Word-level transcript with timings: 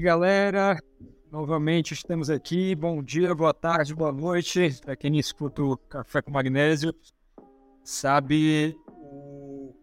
aí, 0.00 0.02
galera? 0.02 0.78
Novamente 1.30 1.92
estamos 1.92 2.30
aqui. 2.30 2.74
Bom 2.74 3.02
dia, 3.02 3.34
boa 3.34 3.52
tarde, 3.52 3.94
boa 3.94 4.10
noite. 4.10 4.80
Para 4.82 4.96
quem 4.96 5.18
escuta 5.18 5.62
o 5.62 5.76
Café 5.76 6.22
com 6.22 6.30
Magnésio, 6.30 6.94
sabe 7.84 8.74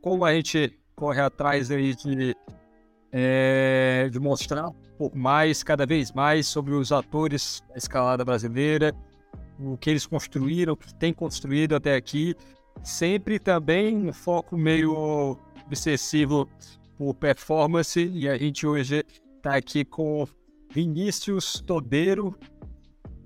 como 0.01 0.25
a 0.25 0.33
gente 0.33 0.77
corre 0.95 1.21
atrás 1.21 1.69
aí 1.69 1.95
de, 1.95 2.35
é, 3.11 4.09
de 4.11 4.19
mostrar 4.19 4.71
mais, 5.13 5.61
cada 5.63 5.85
vez 5.85 6.11
mais, 6.11 6.47
sobre 6.47 6.73
os 6.73 6.91
atores 6.91 7.61
da 7.69 7.75
escalada 7.77 8.25
brasileira, 8.25 8.93
o 9.59 9.77
que 9.77 9.91
eles 9.91 10.07
construíram, 10.07 10.73
o 10.73 10.77
que 10.77 10.93
tem 10.95 11.13
construído 11.13 11.75
até 11.75 11.95
aqui. 11.95 12.35
Sempre 12.83 13.37
também 13.39 13.95
um 13.95 14.13
foco 14.13 14.57
meio 14.57 15.37
obsessivo 15.65 16.49
por 16.97 17.13
performance, 17.13 18.03
e 18.03 18.27
a 18.27 18.35
gente 18.35 18.65
hoje 18.65 19.03
está 19.47 19.55
aqui 19.55 19.85
com 19.85 20.27
Vinícius 20.73 21.61
Todeiro, 21.61 22.37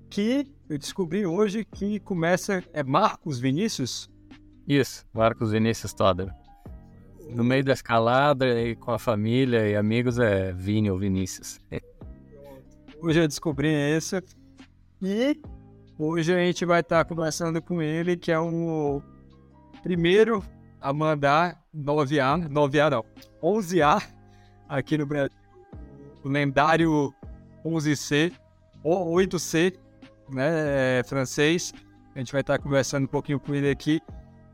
que 0.08 0.46
eu 0.68 0.78
descobri 0.78 1.26
hoje 1.26 1.64
que 1.64 1.98
começa. 1.98 2.62
É 2.72 2.84
Marcos 2.84 3.40
Vinícius? 3.40 4.08
Isso, 4.68 5.04
Marcos 5.12 5.50
Vinícius 5.50 5.92
Todeiro. 5.92 6.32
No 7.28 7.42
meio 7.42 7.64
da 7.64 7.72
escalada 7.72 8.46
e 8.60 8.76
com 8.76 8.92
a 8.92 9.00
família 9.00 9.68
e 9.68 9.74
amigos 9.74 10.20
é 10.20 10.52
Vini 10.52 10.92
ou 10.92 10.98
Vinícius. 10.98 11.58
Hoje 13.02 13.20
eu 13.20 13.26
descobri 13.26 13.68
isso. 13.68 14.16
E 15.02 15.40
hoje 15.98 16.32
a 16.32 16.38
gente 16.38 16.64
vai 16.64 16.82
estar 16.82 17.04
tá 17.04 17.04
conversando 17.04 17.60
com 17.60 17.82
ele, 17.82 18.16
que 18.16 18.30
é 18.30 18.38
o 18.38 19.02
primeiro 19.82 20.40
a 20.80 20.92
mandar 20.92 21.60
9A, 21.74 22.48
9A 22.48 22.90
não, 22.90 23.04
11A 23.42 24.00
aqui 24.68 24.96
no 24.96 25.04
Brasil. 25.04 25.41
O 26.24 26.28
lendário 26.28 27.12
11C, 27.64 28.32
ou 28.82 29.14
8C, 29.14 29.76
né, 30.30 30.98
é, 30.98 31.02
francês. 31.04 31.72
A 32.14 32.18
gente 32.18 32.32
vai 32.32 32.40
estar 32.40 32.58
conversando 32.58 33.04
um 33.04 33.08
pouquinho 33.08 33.40
com 33.40 33.54
ele 33.54 33.70
aqui. 33.70 34.00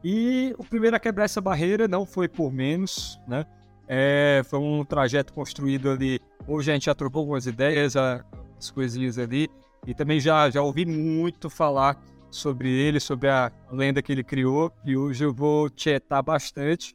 E 0.03 0.55
o 0.59 0.65
primeiro 0.65 0.97
a 0.97 1.01
quebrar 1.01 1.25
essa 1.25 1.41
barreira 1.41 1.89
não 1.89 2.07
foi 2.07 2.29
por 2.29 2.53
menos, 2.53 3.21
né? 3.27 3.45
É, 3.89 4.43
foi 4.45 4.59
um 4.59 4.85
trajeto 4.85 5.33
construído 5.33 5.91
ali. 5.91 6.21
Hoje 6.47 6.71
a 6.71 6.75
gente 6.75 6.87
já 6.87 6.95
trocou 6.95 7.21
algumas 7.21 7.47
ideias, 7.47 7.97
as 7.97 8.71
coisinhas 8.71 9.19
ali. 9.19 9.49
E 9.87 9.95
também 9.95 10.21
já, 10.21 10.51
já 10.51 10.63
ouvi 10.63 10.85
muito 10.85 11.49
falar 11.49 12.01
sobre 12.31 12.69
ele, 12.69 13.01
sobre 13.01 13.29
a 13.29 13.51
lenda 13.73 14.03
que 14.03 14.13
ele 14.13 14.23
criou. 14.23 14.71
E 14.85 14.97
hoje 14.97 15.25
eu 15.25 15.33
vou 15.33 15.71
tietar 15.71 16.23
bastante 16.23 16.95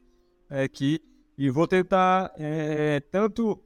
aqui. 0.49 0.99
E 1.35 1.49
vou 1.49 1.67
tentar 1.67 2.31
é, 2.37 2.99
tanto 3.11 3.59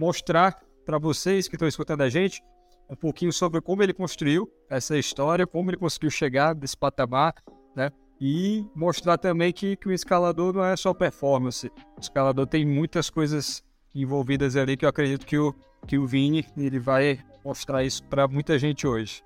mostrar 0.00 0.58
para 0.86 0.98
vocês 0.98 1.46
que 1.46 1.56
estão 1.56 1.68
escutando 1.68 2.00
a 2.00 2.08
gente 2.08 2.42
um 2.88 2.96
pouquinho 2.96 3.30
sobre 3.30 3.60
como 3.60 3.82
ele 3.82 3.92
construiu 3.92 4.50
essa 4.68 4.96
história, 4.96 5.46
como 5.46 5.70
ele 5.70 5.76
conseguiu 5.76 6.10
chegar 6.10 6.54
nesse 6.54 6.74
patamar, 6.74 7.34
né? 7.76 7.90
E 8.18 8.66
mostrar 8.74 9.18
também 9.18 9.52
que, 9.52 9.76
que 9.76 9.88
o 9.88 9.92
escalador 9.92 10.54
não 10.54 10.64
é 10.64 10.74
só 10.74 10.94
performance. 10.94 11.70
O 11.96 12.00
escalador 12.00 12.46
tem 12.46 12.64
muitas 12.66 13.10
coisas 13.10 13.62
envolvidas 13.94 14.56
ali 14.56 14.74
que 14.74 14.86
eu 14.86 14.88
acredito 14.88 15.26
que 15.26 15.38
o, 15.38 15.54
que 15.86 15.98
o 15.98 16.06
Vini 16.06 16.46
ele 16.56 16.78
vai 16.78 17.20
mostrar 17.44 17.84
isso 17.84 18.02
para 18.04 18.26
muita 18.26 18.58
gente 18.58 18.86
hoje. 18.86 19.22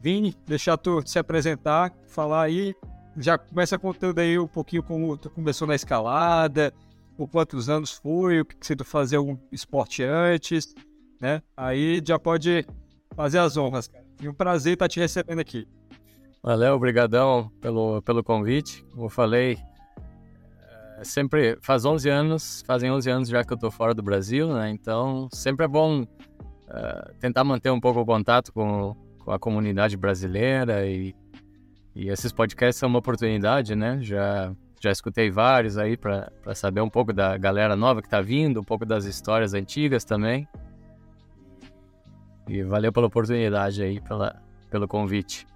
Vini, 0.00 0.34
deixar 0.46 0.76
tu 0.76 1.02
se 1.04 1.18
apresentar, 1.18 1.92
falar 2.06 2.42
aí, 2.42 2.74
já 3.16 3.36
começa 3.36 3.78
contando 3.78 4.20
aí 4.20 4.38
um 4.38 4.46
pouquinho 4.46 4.82
como 4.82 5.16
tu 5.16 5.28
começou 5.28 5.66
na 5.66 5.74
escalada, 5.74 6.72
por 7.16 7.28
quantos 7.28 7.68
anos 7.68 7.92
foi, 7.92 8.40
o 8.40 8.44
que 8.44 8.56
você 8.60 8.76
fazia 8.84 9.18
algum 9.18 9.36
esporte 9.52 10.02
antes, 10.02 10.74
né? 11.20 11.42
Aí 11.56 12.02
já 12.04 12.18
pode 12.18 12.66
fazer 13.14 13.38
as 13.38 13.56
honras, 13.56 13.88
cara. 13.88 14.04
E 14.20 14.28
um 14.28 14.34
prazer 14.34 14.74
estar 14.74 14.88
te 14.88 15.00
recebendo 15.00 15.38
aqui. 15.38 15.66
Valeu, 16.42 16.74
obrigadão 16.74 17.50
pelo, 17.60 18.02
pelo 18.02 18.22
convite. 18.22 18.84
Como 18.90 19.06
eu 19.06 19.10
falei, 19.10 19.58
é, 20.98 21.04
sempre 21.04 21.58
faz 21.62 21.84
11 21.84 22.08
anos, 22.10 22.62
fazem 22.66 22.90
11 22.90 23.10
anos 23.10 23.28
já 23.28 23.42
que 23.42 23.52
eu 23.52 23.56
tô 23.56 23.70
fora 23.70 23.94
do 23.94 24.02
Brasil, 24.02 24.52
né? 24.52 24.70
Então, 24.70 25.28
sempre 25.32 25.64
é 25.64 25.68
bom 25.68 26.02
uh, 26.02 27.14
tentar 27.18 27.44
manter 27.44 27.70
um 27.70 27.80
pouco 27.80 28.00
o 28.00 28.06
contato 28.06 28.52
com, 28.52 28.94
com 29.18 29.30
a 29.30 29.38
comunidade 29.38 29.96
brasileira 29.96 30.86
e, 30.86 31.14
e 31.94 32.08
esses 32.08 32.32
podcasts 32.32 32.78
são 32.78 32.88
uma 32.88 32.98
oportunidade, 32.98 33.74
né? 33.74 33.98
Já 34.02 34.54
já 34.84 34.92
escutei 34.92 35.30
vários 35.30 35.78
aí 35.78 35.96
para 35.96 36.30
saber 36.54 36.80
um 36.80 36.90
pouco 36.90 37.12
da 37.12 37.36
galera 37.36 37.74
nova 37.74 38.02
que 38.02 38.08
tá 38.08 38.20
vindo, 38.20 38.60
um 38.60 38.64
pouco 38.64 38.84
das 38.84 39.04
histórias 39.04 39.54
antigas 39.54 40.04
também. 40.04 40.46
E 42.46 42.62
valeu 42.62 42.92
pela 42.92 43.06
oportunidade 43.06 43.82
aí, 43.82 44.00
pela, 44.00 44.42
pelo 44.70 44.86
convite. 44.86 45.46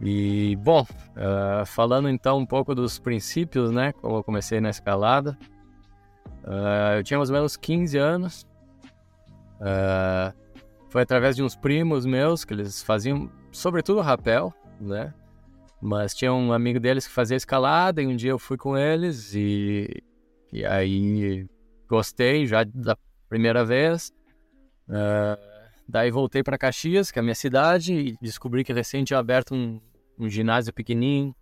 E, 0.00 0.56
bom, 0.56 0.82
uh, 0.82 1.64
falando 1.64 2.08
então 2.08 2.38
um 2.38 2.46
pouco 2.46 2.74
dos 2.74 2.98
princípios, 2.98 3.70
né? 3.70 3.92
Como 3.92 4.16
eu 4.16 4.24
comecei 4.24 4.60
na 4.60 4.70
escalada. 4.70 5.38
Uh, 6.42 6.98
eu 6.98 7.04
tinha 7.04 7.16
mais 7.16 7.30
ou 7.30 7.36
menos 7.36 7.56
15 7.56 7.96
anos. 7.96 8.46
Uh, 9.60 10.34
foi 10.90 11.02
através 11.02 11.36
de 11.36 11.42
uns 11.42 11.54
primos 11.54 12.04
meus 12.04 12.44
que 12.44 12.52
eles 12.52 12.82
faziam, 12.82 13.30
sobretudo 13.52 14.00
rapel, 14.00 14.52
né? 14.80 15.14
Mas 15.84 16.14
tinha 16.14 16.32
um 16.32 16.52
amigo 16.52 16.80
deles 16.80 17.06
que 17.06 17.12
fazia 17.12 17.36
escalada 17.36 18.00
e 18.00 18.06
um 18.06 18.16
dia 18.16 18.30
eu 18.30 18.38
fui 18.38 18.56
com 18.56 18.76
eles 18.76 19.34
e, 19.34 20.02
e 20.50 20.64
aí 20.64 21.46
gostei 21.86 22.46
já 22.46 22.64
da 22.64 22.96
primeira 23.28 23.64
vez. 23.64 24.10
Uh, 24.88 25.54
Daí 25.86 26.10
voltei 26.10 26.42
para 26.42 26.58
Caxias, 26.58 27.10
que 27.10 27.18
é 27.18 27.20
a 27.20 27.22
minha 27.22 27.34
cidade, 27.34 27.92
e 27.92 28.16
descobri 28.20 28.64
que 28.64 28.72
recém 28.72 29.04
tinha 29.04 29.18
aberto 29.18 29.54
um, 29.54 29.80
um 30.18 30.28
ginásio 30.28 30.72
pequenininho 30.72 31.34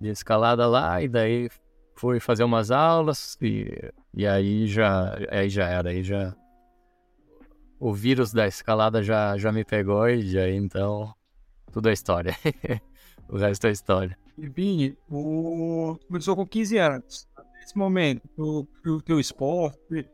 de 0.00 0.08
escalada 0.08 0.66
lá, 0.66 1.00
e 1.00 1.08
daí 1.08 1.48
fui 1.94 2.18
fazer 2.18 2.44
umas 2.44 2.70
aulas, 2.70 3.38
e, 3.40 3.92
e 4.12 4.26
aí 4.26 4.66
já 4.66 5.16
aí 5.30 5.48
já 5.48 5.68
era, 5.68 5.90
aí 5.90 6.02
já 6.02 6.34
o 7.78 7.92
vírus 7.92 8.32
da 8.32 8.46
escalada 8.46 9.02
já, 9.02 9.36
já 9.38 9.52
me 9.52 9.64
pegou 9.64 10.08
e 10.08 10.38
aí 10.38 10.54
então 10.56 11.14
tudo 11.72 11.88
é 11.88 11.92
história. 11.92 12.34
o 13.28 13.36
resto 13.36 13.66
é 13.66 13.70
história. 13.70 14.18
E 14.38 14.48
Bini, 14.48 14.96
o... 15.10 15.98
começou 16.06 16.36
com 16.36 16.46
15 16.46 16.78
anos. 16.78 17.28
Nesse 17.60 17.76
momento, 17.76 18.22
o, 18.36 18.66
o 18.86 19.02
teu 19.02 19.18
esporte, 19.18 20.08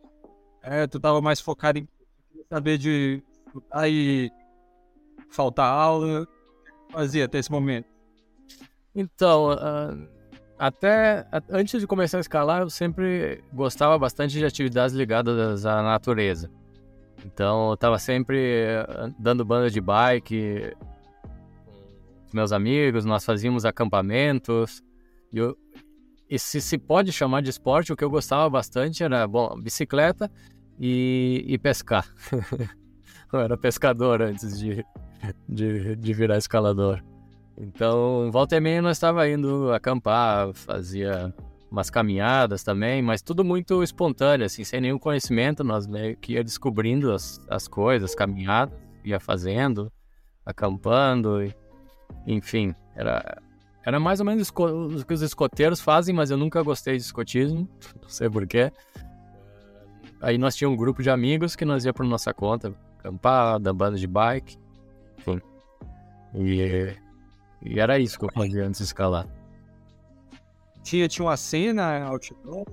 é, 0.63 0.87
tu 0.87 0.99
tava 1.01 1.21
mais 1.21 1.41
focado 1.41 1.79
em 1.79 1.89
saber 2.49 2.79
de 2.79 3.23
aí 3.71 4.31
faltar 5.31 5.67
aula? 5.67 6.27
Fazia 6.91 7.25
até 7.25 7.39
esse 7.39 7.51
momento? 7.51 7.87
Então, 8.95 9.53
uh, 9.53 10.09
até 10.59 11.27
antes 11.51 11.81
de 11.81 11.87
começar 11.87 12.19
a 12.19 12.21
escalar, 12.21 12.63
eu 12.63 12.71
sempre 12.71 13.43
gostava 13.53 13.99
bastante 13.99 14.39
de 14.39 14.45
atividades 14.45 14.95
ligadas 14.95 15.67
à 15.67 15.83
natureza. 15.83 16.51
Então, 17.25 17.69
eu 17.69 17.75
estava 17.75 17.99
sempre 17.99 18.67
dando 19.19 19.45
banda 19.45 19.71
de 19.71 19.81
bike 19.81 20.73
com 22.33 22.37
meus 22.39 22.51
amigos, 22.51 23.05
nós 23.05 23.25
fazíamos 23.25 23.65
acampamentos. 23.65 24.83
E, 25.33 25.39
eu, 25.39 25.57
e 26.29 26.39
se 26.39 26.61
se 26.61 26.79
pode 26.79 27.13
chamar 27.13 27.43
de 27.43 27.51
esporte, 27.51 27.93
o 27.93 27.97
que 27.97 28.03
eu 28.03 28.11
gostava 28.11 28.49
bastante 28.51 29.05
era, 29.05 29.27
bom, 29.29 29.55
bicicleta 29.61 30.31
e, 30.81 31.45
e 31.47 31.59
pescar. 31.59 32.09
eu 33.33 33.39
era 33.39 33.57
pescador 33.57 34.23
antes 34.23 34.59
de, 34.59 34.85
de, 35.49 35.95
de 35.95 36.13
virar 36.13 36.39
escalador. 36.39 37.03
Então, 37.57 38.31
volta 38.33 38.57
e 38.57 38.61
meia 38.61 38.81
nós 38.81 38.97
estava 38.97 39.29
indo 39.29 39.73
acampar, 39.73 40.53
fazia 40.55 41.33
umas 41.71 41.89
caminhadas 41.89 42.63
também, 42.63 43.03
mas 43.03 43.23
tudo 43.23 43.45
muito 43.45 43.83
espontâneo, 43.83 44.45
assim, 44.45 44.65
sem 44.65 44.81
nenhum 44.81 44.99
conhecimento, 44.99 45.63
nós 45.63 45.87
meio 45.87 46.17
que 46.17 46.35
ia 46.35 46.45
descobrindo 46.45 47.13
as, 47.13 47.41
as 47.49 47.69
coisas, 47.69 48.15
caminhadas, 48.15 48.79
ia 49.05 49.19
fazendo, 49.19 49.91
acampando, 50.45 51.43
e, 51.43 51.55
enfim, 52.27 52.75
era, 52.95 53.41
era 53.85 53.99
mais 53.99 54.21
ou 54.21 54.27
menos 54.27 54.49
o 54.49 55.05
que 55.05 55.15
os 55.15 55.23
escoteiros 55.23 55.81
fazem, 55.81 56.15
mas 56.15 56.31
eu 56.31 56.37
nunca 56.37 56.63
gostei 56.63 56.97
de 56.97 57.03
escotismo, 57.03 57.69
não 58.01 58.09
sei 58.09 58.29
porquê. 58.31 58.73
Aí 60.21 60.39
nós 60.39 60.55
tínhamos 60.55 60.77
um 60.77 60.81
grupo 60.81 61.03
de 61.03 61.11
amigos 61.11 61.57
que 61.57 61.65
nós 61.65 61.85
ia 61.85 61.93
por 61.93 62.07
nossa 62.07 62.33
conta, 62.33 62.73
acampar, 62.99 63.59
banda 63.59 63.97
de 63.97 64.07
bike, 64.07 64.57
enfim. 65.19 65.41
E, 66.35 66.97
e 67.61 67.81
era 67.81 67.99
isso 67.99 68.19
que 68.19 68.25
eu 68.25 68.31
fazia 68.33 68.65
antes 68.65 68.79
de 68.79 68.85
escalar. 68.85 69.27
Tinha, 70.83 71.09
tinha 71.09 71.27
uma 71.27 71.37
cena 71.37 72.05
outdoor, 72.05 72.65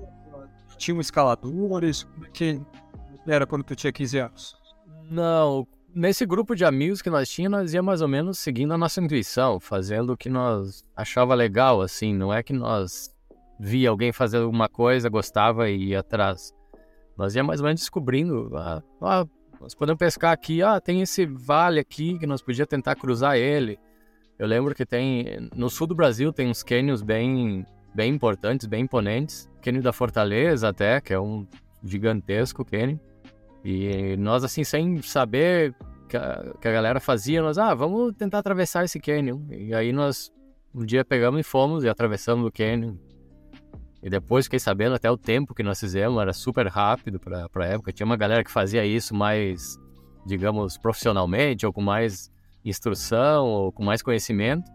tinha 0.77 0.99
escaladores, 1.01 2.03
como 2.03 2.25
é 2.25 2.29
que 2.29 2.61
era 3.27 3.45
quando 3.45 3.63
tu 3.63 3.75
tinha 3.75 3.91
15 3.91 4.19
anos? 4.19 4.57
Não, 5.09 5.67
nesse 5.93 6.25
grupo 6.25 6.55
de 6.55 6.65
amigos 6.65 7.01
que 7.01 7.09
nós 7.09 7.29
tínhamos, 7.29 7.59
nós 7.59 7.73
ia 7.73 7.81
mais 7.81 8.01
ou 8.01 8.07
menos 8.07 8.39
seguindo 8.39 8.73
a 8.73 8.77
nossa 8.77 9.01
intuição, 9.01 9.59
fazendo 9.59 10.13
o 10.13 10.17
que 10.17 10.29
nós 10.29 10.85
achava 10.95 11.33
legal, 11.35 11.81
assim, 11.81 12.13
não 12.13 12.33
é 12.33 12.41
que 12.43 12.53
nós 12.53 13.13
via 13.59 13.89
alguém 13.89 14.11
fazer 14.11 14.37
alguma 14.37 14.69
coisa, 14.69 15.09
gostava 15.09 15.69
e 15.69 15.89
ia 15.89 15.99
atrás. 15.99 16.53
Nós 17.17 17.35
ia 17.35 17.43
mais 17.43 17.59
ou 17.59 17.65
menos 17.65 17.81
descobrindo, 17.81 18.55
ah, 18.55 18.81
ah 19.01 19.25
nós 19.59 19.75
podemos 19.75 19.99
pescar 19.99 20.31
aqui, 20.31 20.61
ah, 20.63 20.79
tem 20.79 21.01
esse 21.01 21.25
vale 21.25 21.79
aqui 21.79 22.17
que 22.17 22.25
nós 22.25 22.41
podíamos 22.41 22.69
tentar 22.69 22.95
cruzar 22.95 23.35
ele. 23.35 23.77
Eu 24.37 24.47
lembro 24.47 24.73
que 24.73 24.85
tem, 24.85 25.49
no 25.53 25.69
sul 25.69 25.85
do 25.85 25.93
Brasil 25.93 26.31
tem 26.31 26.49
uns 26.49 26.63
cânions 26.63 27.01
bem, 27.01 27.65
bem 27.93 28.13
importantes, 28.13 28.65
bem 28.67 28.83
imponentes. 28.83 29.49
Cânion 29.61 29.81
da 29.81 29.91
Fortaleza 29.91 30.69
até, 30.69 31.01
que 31.01 31.13
é 31.13 31.19
um 31.19 31.45
gigantesco 31.83 32.63
cânion. 32.63 32.97
E 33.63 34.15
nós, 34.17 34.43
assim, 34.43 34.63
sem 34.63 35.01
saber 35.01 35.75
que 36.07 36.17
a, 36.17 36.53
que 36.59 36.67
a 36.67 36.71
galera 36.71 36.99
fazia, 36.99 37.41
nós, 37.41 37.57
ah, 37.57 37.73
vamos 37.73 38.13
tentar 38.15 38.39
atravessar 38.39 38.83
esse 38.83 38.99
cânion. 38.99 39.41
E 39.49 39.73
aí 39.73 39.91
nós, 39.91 40.31
um 40.73 40.85
dia 40.85 41.05
pegamos 41.05 41.39
e 41.39 41.43
fomos 41.43 41.83
e 41.83 41.89
atravessamos 41.89 42.45
o 42.45 42.51
cânion. 42.51 42.95
E 44.01 44.09
depois 44.09 44.45
fiquei 44.45 44.59
sabendo 44.59 44.95
até 44.95 45.11
o 45.11 45.17
tempo 45.17 45.53
que 45.53 45.61
nós 45.61 45.79
fizemos, 45.79 46.21
era 46.21 46.33
super 46.33 46.67
rápido 46.67 47.19
para 47.19 47.49
a 47.55 47.65
época. 47.65 47.91
Tinha 47.91 48.05
uma 48.05 48.15
galera 48.15 48.43
que 48.43 48.51
fazia 48.51 48.85
isso 48.85 49.13
mais, 49.13 49.77
digamos, 50.25 50.77
profissionalmente, 50.77 51.65
ou 51.65 51.73
com 51.73 51.81
mais 51.81 52.31
instrução, 52.63 53.45
ou 53.45 53.71
com 53.71 53.83
mais 53.83 54.01
conhecimento. 54.01 54.71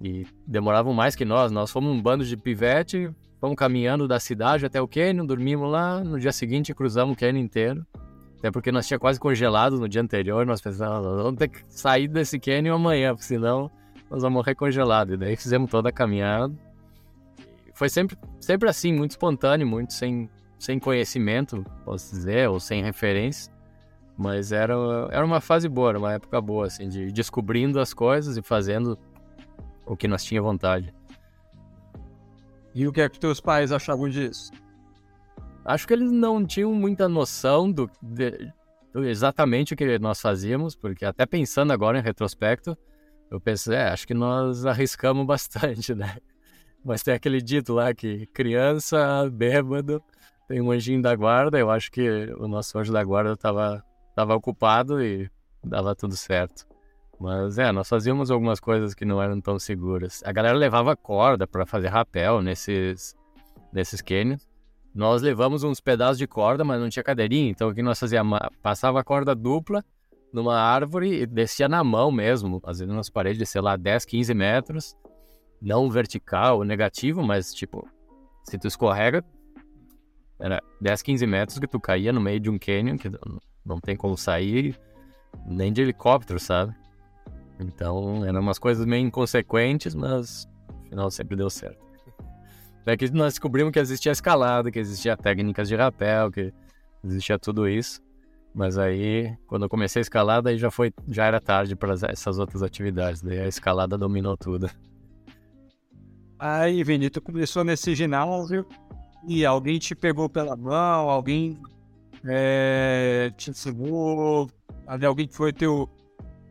E 0.00 0.24
demoravam 0.46 0.94
mais 0.94 1.16
que 1.16 1.24
nós. 1.24 1.50
Nós 1.50 1.70
fomos 1.70 1.92
um 1.92 2.00
bando 2.00 2.24
de 2.24 2.36
pivete, 2.36 3.10
fomos 3.40 3.56
caminhando 3.56 4.06
da 4.06 4.20
cidade 4.20 4.64
até 4.64 4.80
o 4.80 4.88
Canyon, 4.88 5.26
dormimos 5.26 5.70
lá. 5.70 6.02
No 6.02 6.18
dia 6.18 6.32
seguinte 6.32 6.72
cruzamos 6.72 7.16
o 7.16 7.18
Canyon 7.18 7.40
inteiro. 7.40 7.84
Até 8.40 8.50
porque 8.50 8.72
nós 8.72 8.88
tinha 8.88 8.98
quase 8.98 9.20
congelado 9.20 9.78
no 9.78 9.88
dia 9.88 10.02
anterior. 10.02 10.44
Nós 10.44 10.60
pensávamos, 10.60 11.22
vamos 11.22 11.38
ter 11.38 11.48
que 11.48 11.62
sair 11.68 12.08
desse 12.08 12.40
Canyon 12.40 12.74
amanhã, 12.74 13.14
porque 13.14 13.24
senão 13.24 13.70
nós 14.10 14.22
vamos 14.22 14.38
morrer 14.38 14.56
congelado. 14.56 15.14
E 15.14 15.16
daí 15.16 15.36
fizemos 15.36 15.70
toda 15.70 15.90
a 15.90 15.92
caminhada 15.92 16.52
foi 17.80 17.88
sempre, 17.88 18.14
sempre 18.38 18.68
assim, 18.68 18.92
muito 18.92 19.12
espontâneo, 19.12 19.66
muito 19.66 19.94
sem, 19.94 20.28
sem 20.58 20.78
conhecimento, 20.78 21.64
posso 21.82 22.10
dizer, 22.10 22.46
ou 22.46 22.60
sem 22.60 22.82
referência. 22.82 23.50
Mas 24.18 24.52
era, 24.52 24.74
era 25.10 25.24
uma 25.24 25.40
fase 25.40 25.66
boa, 25.66 25.88
era 25.88 25.98
uma 25.98 26.12
época 26.12 26.38
boa, 26.42 26.66
assim, 26.66 26.90
de 26.90 27.10
descobrindo 27.10 27.80
as 27.80 27.94
coisas 27.94 28.36
e 28.36 28.42
fazendo 28.42 28.98
o 29.86 29.96
que 29.96 30.06
nós 30.06 30.22
tinha 30.22 30.42
vontade. 30.42 30.92
E 32.74 32.86
o 32.86 32.92
que 32.92 33.00
é 33.00 33.08
que 33.08 33.18
teus 33.18 33.40
pais 33.40 33.72
achavam 33.72 34.10
disso? 34.10 34.52
Acho 35.64 35.86
que 35.86 35.92
eles 35.92 36.10
não 36.10 36.44
tinham 36.44 36.72
muita 36.74 37.08
noção 37.08 37.70
do, 37.70 37.90
de, 38.02 38.52
do 38.92 39.04
exatamente 39.04 39.74
o 39.74 39.76
que 39.76 39.98
nós 39.98 40.20
fazíamos, 40.20 40.74
porque 40.74 41.04
até 41.04 41.26
pensando 41.26 41.72
agora 41.72 41.98
em 41.98 42.02
retrospecto, 42.02 42.76
eu 43.30 43.40
pensei, 43.40 43.76
é, 43.76 43.88
acho 43.88 44.06
que 44.06 44.14
nós 44.14 44.66
arriscamos 44.66 45.24
bastante, 45.26 45.94
né? 45.94 46.16
Mas 46.84 47.02
tem 47.02 47.14
aquele 47.14 47.40
dito 47.40 47.74
lá 47.74 47.94
que 47.94 48.26
criança, 48.26 49.28
bêbado, 49.30 50.02
tem 50.48 50.60
um 50.60 50.70
anjinho 50.70 51.02
da 51.02 51.14
guarda. 51.14 51.58
Eu 51.58 51.70
acho 51.70 51.92
que 51.92 52.08
o 52.38 52.48
nosso 52.48 52.78
anjo 52.78 52.92
da 52.92 53.04
guarda 53.04 53.34
estava 53.34 53.84
tava 54.16 54.34
ocupado 54.34 55.02
e 55.02 55.30
dava 55.62 55.94
tudo 55.94 56.16
certo. 56.16 56.66
Mas 57.20 57.58
é, 57.58 57.70
nós 57.70 57.88
fazíamos 57.88 58.30
algumas 58.30 58.58
coisas 58.58 58.94
que 58.94 59.04
não 59.04 59.22
eram 59.22 59.40
tão 59.40 59.58
seguras. 59.58 60.22
A 60.24 60.32
galera 60.32 60.56
levava 60.56 60.96
corda 60.96 61.46
para 61.46 61.66
fazer 61.66 61.88
rapel 61.88 62.40
nesses, 62.40 63.14
nesses 63.72 64.00
canyons. 64.00 64.49
Nós 64.94 65.22
levamos 65.22 65.62
uns 65.62 65.80
pedaços 65.80 66.18
de 66.18 66.26
corda, 66.26 66.64
mas 66.64 66.80
não 66.80 66.88
tinha 66.88 67.02
cadeirinha. 67.02 67.50
Então 67.50 67.68
o 67.68 67.74
que 67.74 67.82
nós 67.82 67.98
fazíamos? 67.98 68.38
Passava 68.62 69.00
a 69.00 69.04
corda 69.04 69.34
dupla 69.34 69.84
numa 70.32 70.58
árvore 70.58 71.22
e 71.22 71.26
descia 71.26 71.68
na 71.68 71.82
mão 71.84 72.10
mesmo. 72.10 72.60
Vezes 72.64 72.86
nas 72.88 73.08
paredes 73.08 73.38
de, 73.38 73.46
sei 73.46 73.60
lá, 73.60 73.76
10, 73.76 74.04
15 74.04 74.34
metros 74.34 74.96
não 75.60 75.90
vertical, 75.90 76.64
negativo, 76.64 77.22
mas 77.22 77.52
tipo, 77.52 77.86
se 78.44 78.58
tu 78.58 78.66
escorrega, 78.66 79.22
era 80.38 80.62
10, 80.80 81.02
15 81.02 81.26
metros 81.26 81.58
que 81.58 81.66
tu 81.66 81.78
caía 81.78 82.12
no 82.12 82.20
meio 82.20 82.40
de 82.40 82.48
um 82.48 82.58
canyon, 82.58 82.96
que 82.96 83.10
não 83.64 83.78
tem 83.78 83.94
como 83.94 84.16
sair 84.16 84.80
nem 85.46 85.72
de 85.72 85.82
helicóptero, 85.82 86.40
sabe? 86.40 86.74
Então, 87.58 88.24
eram 88.24 88.40
umas 88.40 88.58
coisas 88.58 88.86
meio 88.86 89.06
inconsequentes, 89.06 89.94
mas 89.94 90.48
no 90.72 90.88
final 90.88 91.10
sempre 91.10 91.36
deu 91.36 91.50
certo. 91.50 91.89
É 92.86 92.96
que 92.96 93.10
nós 93.10 93.34
descobrimos 93.34 93.72
que 93.72 93.78
existia 93.78 94.12
escalada, 94.12 94.70
que 94.70 94.78
existia 94.78 95.16
técnicas 95.16 95.68
de 95.68 95.76
rapel, 95.76 96.30
que 96.30 96.52
existia 97.04 97.38
tudo 97.38 97.68
isso. 97.68 98.00
Mas 98.54 98.78
aí, 98.78 99.36
quando 99.46 99.62
eu 99.64 99.68
comecei 99.68 100.00
a 100.00 100.02
escalada, 100.02 100.50
aí 100.50 100.58
já 100.58 100.70
foi, 100.70 100.92
já 101.06 101.24
era 101.24 101.40
tarde 101.40 101.76
para 101.76 101.94
essas 102.08 102.38
outras 102.38 102.62
atividades. 102.62 103.22
Daí 103.22 103.38
a 103.38 103.46
escalada 103.46 103.96
dominou 103.96 104.36
tudo. 104.36 104.68
Aí, 106.38 106.82
Vini, 106.82 107.10
tu 107.10 107.20
começou 107.20 107.62
nesse 107.62 107.94
ginásio 107.94 108.66
e 109.28 109.44
alguém 109.44 109.78
te 109.78 109.94
pegou 109.94 110.28
pela 110.28 110.56
mão, 110.56 111.10
alguém 111.10 111.60
é, 112.24 113.30
te 113.36 113.50
ensinou, 113.50 114.50
alguém 114.86 115.28
foi 115.30 115.52
teu, 115.52 115.88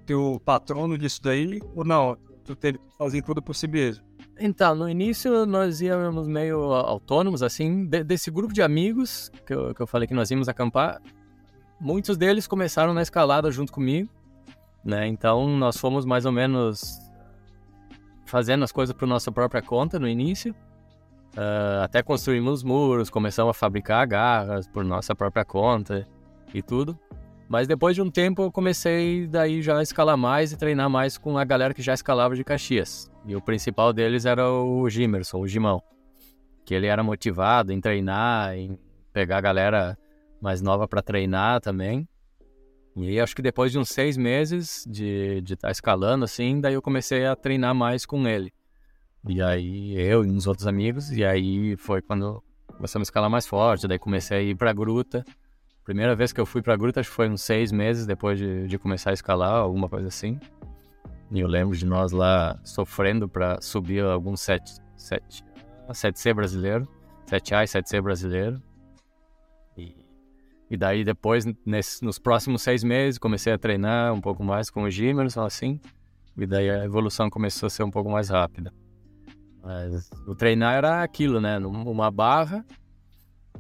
teu 0.06 0.40
patrono 0.46 0.98
disso 0.98 1.22
daí, 1.24 1.60
ou 1.76 1.84
não? 1.84 2.16
Tu 2.46 2.56
teve 2.56 2.78
que 2.78 2.98
fazer 2.98 3.22
tudo 3.24 3.42
por 3.42 3.56
si 3.56 3.68
mesmo? 3.68 4.09
Então, 4.40 4.74
no 4.74 4.90
início 4.90 5.46
nós 5.46 5.82
íamos 5.82 6.28
meio 6.28 6.74
autônomos, 6.74 7.44
assim, 7.44 7.86
de, 7.86 8.04
desse 8.04 8.32
grupo 8.32 8.54
de 8.54 8.62
amigos 8.62 9.30
que 9.46 9.54
eu, 9.54 9.76
que 9.76 9.82
eu 9.82 9.88
falei 9.88 10.08
que 10.08 10.14
nós 10.14 10.32
íamos 10.32 10.48
acampar, 10.48 11.02
muitos 11.80 12.18
deles 12.18 12.48
começaram 12.48 12.94
na 12.94 13.02
escalada 13.02 13.52
junto 13.52 13.72
comigo, 13.72 14.10
né? 14.84 15.08
Então 15.08 15.48
nós 15.58 15.78
fomos 15.78 16.06
mais 16.06 16.26
ou 16.26 16.32
menos 16.32 16.98
fazendo 18.26 18.64
as 18.64 18.72
coisas 18.72 18.96
por 18.96 19.08
nossa 19.08 19.32
própria 19.32 19.62
conta 19.62 20.00
no 20.00 20.08
início. 20.08 20.56
Uh, 21.36 21.84
até 21.84 22.02
construímos 22.02 22.64
muros, 22.64 23.10
começamos 23.10 23.52
a 23.52 23.54
fabricar 23.54 24.06
garras 24.08 24.68
por 24.68 24.84
nossa 24.84 25.14
própria 25.14 25.46
conta 25.46 26.08
e 26.54 26.62
tudo. 26.62 26.98
Mas 27.50 27.68
depois 27.68 27.96
de 27.96 28.02
um 28.02 28.12
tempo 28.12 28.44
eu 28.44 28.52
comecei 28.52 29.26
daí 29.26 29.64
já 29.64 29.80
a 29.80 29.82
escalar 29.82 30.16
mais 30.16 30.52
e 30.52 30.58
treinar 30.58 30.88
mais 30.88 31.18
com 31.18 31.36
a 31.36 31.44
galera 31.44 31.74
que 31.74 31.82
já 31.82 31.96
escalava 31.96 32.36
de 32.36 32.44
Caxias. 32.44 33.10
E 33.26 33.36
o 33.36 33.42
principal 33.42 33.92
deles 33.92 34.26
era 34.26 34.48
o 34.48 34.88
Gimerson, 34.88 35.40
o 35.40 35.48
Gimão. 35.48 35.82
Que 36.64 36.76
ele 36.76 36.86
era 36.86 37.02
motivado 37.02 37.74
em 37.74 37.82
treinar, 37.82 38.56
em 38.56 38.78
pegar 39.12 39.40
a 39.40 39.42
galera 39.42 39.98
mais 40.40 40.62
nova 40.62 40.88
para 40.88 41.02
treinar 41.02 41.60
também. 41.60 42.08
E 42.96 43.20
acho 43.20 43.36
que 43.36 43.42
depois 43.42 43.72
de 43.72 43.80
uns 43.80 43.90
seis 43.90 44.16
meses 44.16 44.86
de 44.88 45.42
estar 45.44 45.70
tá 45.70 45.72
escalando, 45.72 46.26
assim, 46.26 46.62
daí 46.62 46.76
eu 46.76 46.84
comecei 46.84 47.26
a 47.26 47.36
treinar 47.36 47.74
mais 47.74 48.06
com 48.06 48.28
ele. 48.28 48.54
E 49.28 49.42
aí, 49.42 49.94
eu 50.00 50.24
e 50.24 50.30
uns 50.30 50.46
outros 50.46 50.68
amigos, 50.68 51.12
e 51.12 51.26
aí 51.26 51.76
foi 51.78 52.00
quando 52.02 52.44
começamos 52.68 53.08
a 53.08 53.10
escalar 53.10 53.30
mais 53.30 53.48
forte, 53.48 53.88
daí 53.88 53.98
comecei 53.98 54.38
a 54.38 54.42
ir 54.42 54.56
pra 54.56 54.72
gruta. 54.72 55.26
Primeira 55.90 56.16
vez 56.16 56.32
que 56.32 56.40
eu 56.40 56.46
fui 56.46 56.62
pra 56.62 56.76
gruta, 56.76 57.04
foi 57.04 57.28
uns 57.28 57.42
seis 57.42 57.72
meses 57.72 58.06
depois 58.06 58.38
de, 58.38 58.68
de 58.68 58.78
começar 58.78 59.10
a 59.10 59.14
escalar, 59.14 59.56
alguma 59.56 59.90
coisa 59.90 60.08
assim. 60.08 60.40
E 61.32 61.40
eu 61.40 61.48
lembro 61.48 61.76
de 61.76 61.84
nós 61.84 62.12
lá 62.12 62.60
sofrendo 62.64 63.28
para 63.28 63.60
subir 63.60 64.04
alguns 64.04 64.40
7, 64.40 64.72
7, 64.96 65.44
7C 65.90 66.32
brasileiro, 66.36 66.88
7A 67.26 67.64
e 67.64 67.68
7C 67.68 68.02
brasileiro. 68.04 68.62
E 69.76 69.96
e 70.70 70.78
daí 70.78 71.04
depois, 71.04 71.44
nesse, 71.66 72.06
nos 72.06 72.20
próximos 72.20 72.62
seis 72.62 72.84
meses, 72.84 73.18
comecei 73.18 73.52
a 73.52 73.58
treinar 73.58 74.14
um 74.14 74.22
pouco 74.22 74.44
mais 74.44 74.70
com 74.70 74.84
o 74.84 74.92
Gimerson, 74.92 75.44
assim. 75.44 75.82
E 76.38 76.46
daí 76.46 76.70
a 76.70 76.86
evolução 76.86 77.32
começou 77.32 77.66
a 77.66 77.70
ser 77.72 77.82
um 77.82 77.90
pouco 77.90 78.12
mais 78.12 78.30
rápida. 78.30 78.72
Mas 79.64 80.08
o 80.28 80.36
treinar 80.36 80.76
era 80.76 81.02
aquilo, 81.02 81.42
né? 81.42 81.58
Uma 81.58 82.12
barra. 82.12 82.64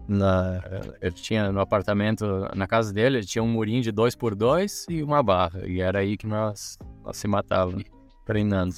Na, 0.08 0.60
eu 1.01 1.12
tinha 1.12 1.51
no 1.51 1.60
apartamento, 1.60 2.25
na 2.55 2.65
casa 2.65 2.91
dele, 2.91 3.17
ele 3.17 3.25
tinha 3.25 3.43
um 3.43 3.48
murinho 3.48 3.81
de 3.81 3.91
dois 3.91 4.15
por 4.15 4.34
dois 4.34 4.86
e 4.89 5.03
uma 5.03 5.22
barra. 5.22 5.67
E 5.67 5.81
era 5.81 6.00
aí 6.00 6.17
que 6.17 6.25
nós, 6.25 6.79
nós 7.03 7.17
se 7.17 7.27
matávamos, 7.27 7.84
treinando. 8.25 8.75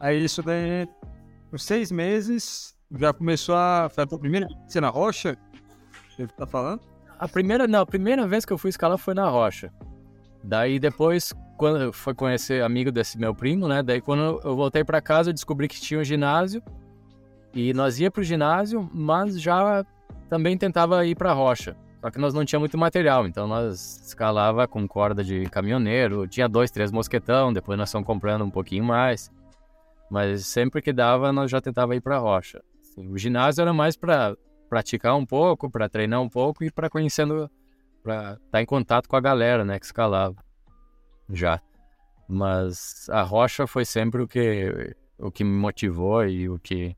Aí 0.00 0.24
isso 0.24 0.42
daí, 0.42 0.88
por 1.50 1.60
seis 1.60 1.92
meses, 1.92 2.76
já 2.98 3.12
começou 3.12 3.54
a... 3.54 3.88
Foi 3.88 4.04
a 4.04 4.06
primeira 4.06 4.48
ser 4.66 4.80
na 4.80 4.88
rocha? 4.88 5.36
Você 6.10 6.26
tá 6.26 6.46
falando? 6.46 6.80
A 7.18 7.28
primeira, 7.28 7.66
não, 7.66 7.80
a 7.80 7.86
primeira 7.86 8.26
vez 8.26 8.44
que 8.44 8.52
eu 8.52 8.58
fui 8.58 8.70
escalar 8.70 8.98
foi 8.98 9.14
na 9.14 9.28
rocha. 9.28 9.72
Daí 10.42 10.78
depois, 10.78 11.32
quando 11.56 11.92
fui 11.92 12.14
conhecer 12.14 12.62
amigo 12.62 12.92
desse 12.92 13.18
meu 13.18 13.34
primo, 13.34 13.66
né? 13.66 13.82
Daí 13.82 14.00
quando 14.00 14.40
eu 14.44 14.56
voltei 14.56 14.84
para 14.84 15.00
casa, 15.00 15.30
eu 15.30 15.34
descobri 15.34 15.66
que 15.68 15.80
tinha 15.80 16.00
um 16.00 16.04
ginásio. 16.04 16.62
E 17.54 17.72
nós 17.72 17.98
ia 17.98 18.10
pro 18.10 18.22
ginásio, 18.22 18.88
mas 18.92 19.40
já 19.40 19.84
também 20.28 20.56
tentava 20.56 21.04
ir 21.06 21.16
pra 21.16 21.32
rocha. 21.32 21.76
Só 22.00 22.10
que 22.10 22.18
nós 22.18 22.32
não 22.32 22.44
tinha 22.44 22.60
muito 22.60 22.78
material, 22.78 23.26
então 23.26 23.48
nós 23.48 24.00
escalava 24.06 24.68
com 24.68 24.86
corda 24.86 25.24
de 25.24 25.46
caminhoneiro, 25.46 26.28
tinha 26.28 26.48
dois, 26.48 26.70
três 26.70 26.92
mosquetão, 26.92 27.52
depois 27.52 27.76
nós 27.76 27.90
fomos 27.90 28.06
comprando 28.06 28.44
um 28.44 28.50
pouquinho 28.50 28.84
mais. 28.84 29.30
Mas 30.08 30.46
sempre 30.46 30.80
que 30.80 30.92
dava, 30.92 31.32
nós 31.32 31.50
já 31.50 31.60
tentava 31.60 31.96
ir 31.96 32.00
pra 32.00 32.18
rocha. 32.18 32.62
Assim, 32.80 33.08
o 33.08 33.18
ginásio 33.18 33.62
era 33.62 33.72
mais 33.72 33.96
para 33.96 34.36
praticar 34.68 35.16
um 35.16 35.26
pouco, 35.26 35.68
para 35.68 35.88
treinar 35.88 36.20
um 36.22 36.28
pouco 36.28 36.62
e 36.62 36.70
para 36.70 36.88
conhecendo, 36.88 37.50
para 38.02 38.34
estar 38.34 38.38
tá 38.52 38.62
em 38.62 38.66
contato 38.66 39.08
com 39.08 39.16
a 39.16 39.20
galera, 39.20 39.64
né, 39.64 39.78
que 39.78 39.86
escalava 39.86 40.36
já. 41.28 41.60
Mas 42.28 43.08
a 43.10 43.22
rocha 43.22 43.66
foi 43.66 43.84
sempre 43.84 44.22
o 44.22 44.28
que 44.28 44.94
o 45.18 45.32
que 45.32 45.42
me 45.42 45.50
motivou 45.50 46.24
e 46.24 46.48
o 46.48 46.58
que 46.58 46.96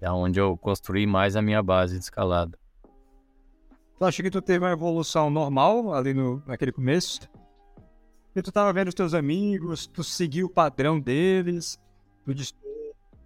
é 0.00 0.10
onde 0.10 0.40
eu 0.40 0.56
construí 0.56 1.06
mais 1.06 1.36
a 1.36 1.42
minha 1.42 1.62
base 1.62 1.98
de 1.98 2.04
escalada. 2.04 2.58
Tu 3.98 4.04
acha 4.04 4.22
que 4.22 4.30
tu 4.30 4.40
teve 4.40 4.64
uma 4.64 4.70
evolução 4.70 5.28
normal 5.28 5.92
ali 5.92 6.14
no, 6.14 6.42
naquele 6.46 6.70
começo? 6.70 7.20
E 8.34 8.42
tu 8.42 8.52
tava 8.52 8.72
vendo 8.72 8.88
os 8.88 8.94
teus 8.94 9.12
amigos, 9.12 9.86
tu 9.86 10.04
seguiu 10.04 10.46
o 10.46 10.50
padrão 10.50 11.00
deles, 11.00 11.78
tu 12.24 12.32
disse... 12.32 12.54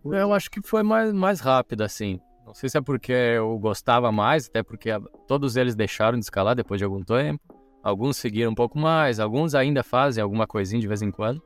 Eu 0.05 0.33
acho 0.33 0.51
que 0.51 0.61
foi 0.63 0.83
mais, 0.83 1.13
mais 1.13 1.41
rápido, 1.41 1.83
assim. 1.83 2.19
Não 2.45 2.55
sei 2.55 2.69
se 2.69 2.79
é 2.79 2.81
porque 2.81 3.13
eu 3.13 3.57
gostava 3.59 4.11
mais, 4.11 4.49
até 4.49 4.63
porque 4.63 4.91
todos 5.29 5.57
eles 5.57 5.75
deixaram 5.75 6.19
de 6.19 6.25
escalar 6.25 6.57
depois 6.57 6.79
de 6.79 6.85
algum 6.85 7.03
tempo. 7.03 7.41
Alguns 7.83 8.17
seguiram 8.17 8.51
um 8.51 8.55
pouco 8.55 8.79
mais, 8.79 9.21
alguns 9.21 9.55
ainda 9.55 9.83
fazem 9.83 10.23
alguma 10.23 10.47
coisinha 10.47 10.81
de 10.81 10.89
vez 10.89 11.03
em 11.03 11.11
quando. 11.11 11.43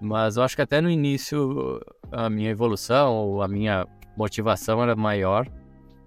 Mas 0.00 0.36
eu 0.36 0.42
acho 0.42 0.56
que 0.56 0.62
até 0.62 0.80
no 0.80 0.88
início 0.88 1.80
a 2.10 2.30
minha 2.30 2.50
evolução 2.50 3.14
ou 3.16 3.42
a 3.42 3.48
minha 3.48 3.86
motivação 4.20 4.82
era 4.82 4.94
maior. 4.94 5.46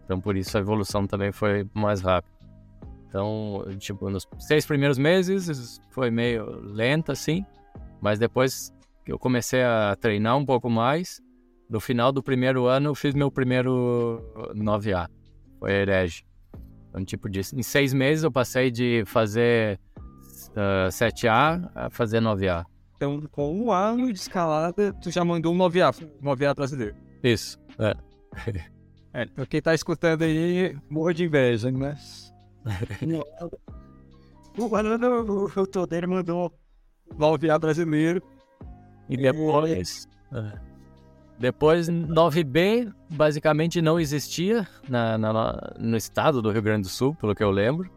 Então 0.05 0.19
por 0.19 0.35
isso 0.37 0.55
a 0.57 0.61
evolução 0.61 1.07
também 1.07 1.31
foi 1.31 1.67
mais 1.73 2.01
rápida. 2.01 2.33
Então, 3.07 3.63
tipo, 3.77 4.09
nos 4.09 4.27
seis 4.39 4.65
primeiros 4.65 4.97
meses 4.97 5.79
foi 5.91 6.09
meio 6.09 6.61
lenta 6.61 7.11
assim, 7.11 7.45
mas 8.01 8.17
depois 8.17 8.73
que 9.05 9.11
eu 9.11 9.19
comecei 9.19 9.61
a 9.63 9.95
treinar 9.99 10.35
um 10.35 10.45
pouco 10.45 10.67
mais, 10.69 11.21
no 11.69 11.79
final 11.79 12.11
do 12.11 12.23
primeiro 12.23 12.65
ano 12.65 12.89
eu 12.89 12.95
fiz 12.95 13.13
meu 13.13 13.29
primeiro 13.29 14.19
9A, 14.55 15.07
foi 15.59 15.71
herege. 15.71 16.23
Então, 16.89 17.05
tipo, 17.05 17.29
de, 17.29 17.41
em 17.55 17.63
seis 17.63 17.93
meses 17.93 18.23
eu 18.23 18.31
passei 18.31 18.71
de 18.71 19.03
fazer 19.05 19.79
uh, 20.49 20.87
ah, 20.87 20.89
7A 20.89 21.71
a 21.75 21.89
fazer 21.89 22.19
9A. 22.19 22.65
Então, 22.95 23.21
com 23.31 23.53
um 23.55 23.71
ano 23.71 24.11
de 24.11 24.19
escalada, 24.19 24.93
tu 24.93 25.11
já 25.11 25.23
mandou 25.23 25.53
um 25.53 25.57
9A, 25.57 25.93
9A 26.21 26.55
brasileiro. 26.55 26.95
Isso, 27.23 27.59
é. 27.79 27.95
é, 29.13 29.23
então 29.23 29.45
quem 29.45 29.61
tá 29.61 29.73
escutando 29.73 30.23
aí, 30.23 30.77
morro 30.89 31.13
de 31.13 31.25
inveja, 31.25 31.71
né? 31.71 31.97
o 34.57 34.75
ano 34.75 35.49
o 35.55 35.67
Todeiro 35.67 36.09
mandou 36.09 36.53
9A 37.17 37.59
brasileiro. 37.59 38.21
E 39.09 39.17
depois... 39.17 40.07
É. 40.31 40.73
Depois, 41.43 41.89
9B 41.89 42.93
basicamente 43.09 43.81
não 43.81 43.99
existia 43.99 44.67
na, 44.87 45.17
na, 45.17 45.73
no 45.79 45.97
estado 45.97 46.41
do 46.41 46.51
Rio 46.51 46.61
Grande 46.61 46.83
do 46.83 46.89
Sul, 46.89 47.15
pelo 47.15 47.35
que 47.35 47.43
eu 47.43 47.51
lembro. 47.51 47.91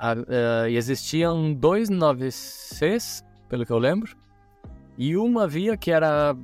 uh, 0.00 0.68
existiam 0.68 1.52
dois 1.52 1.88
9Cs, 1.90 3.24
pelo 3.48 3.64
que 3.64 3.72
eu 3.72 3.78
lembro. 3.78 4.14
E 4.96 5.16
uma 5.16 5.48
via 5.48 5.76
que 5.76 5.90
era. 5.90 6.36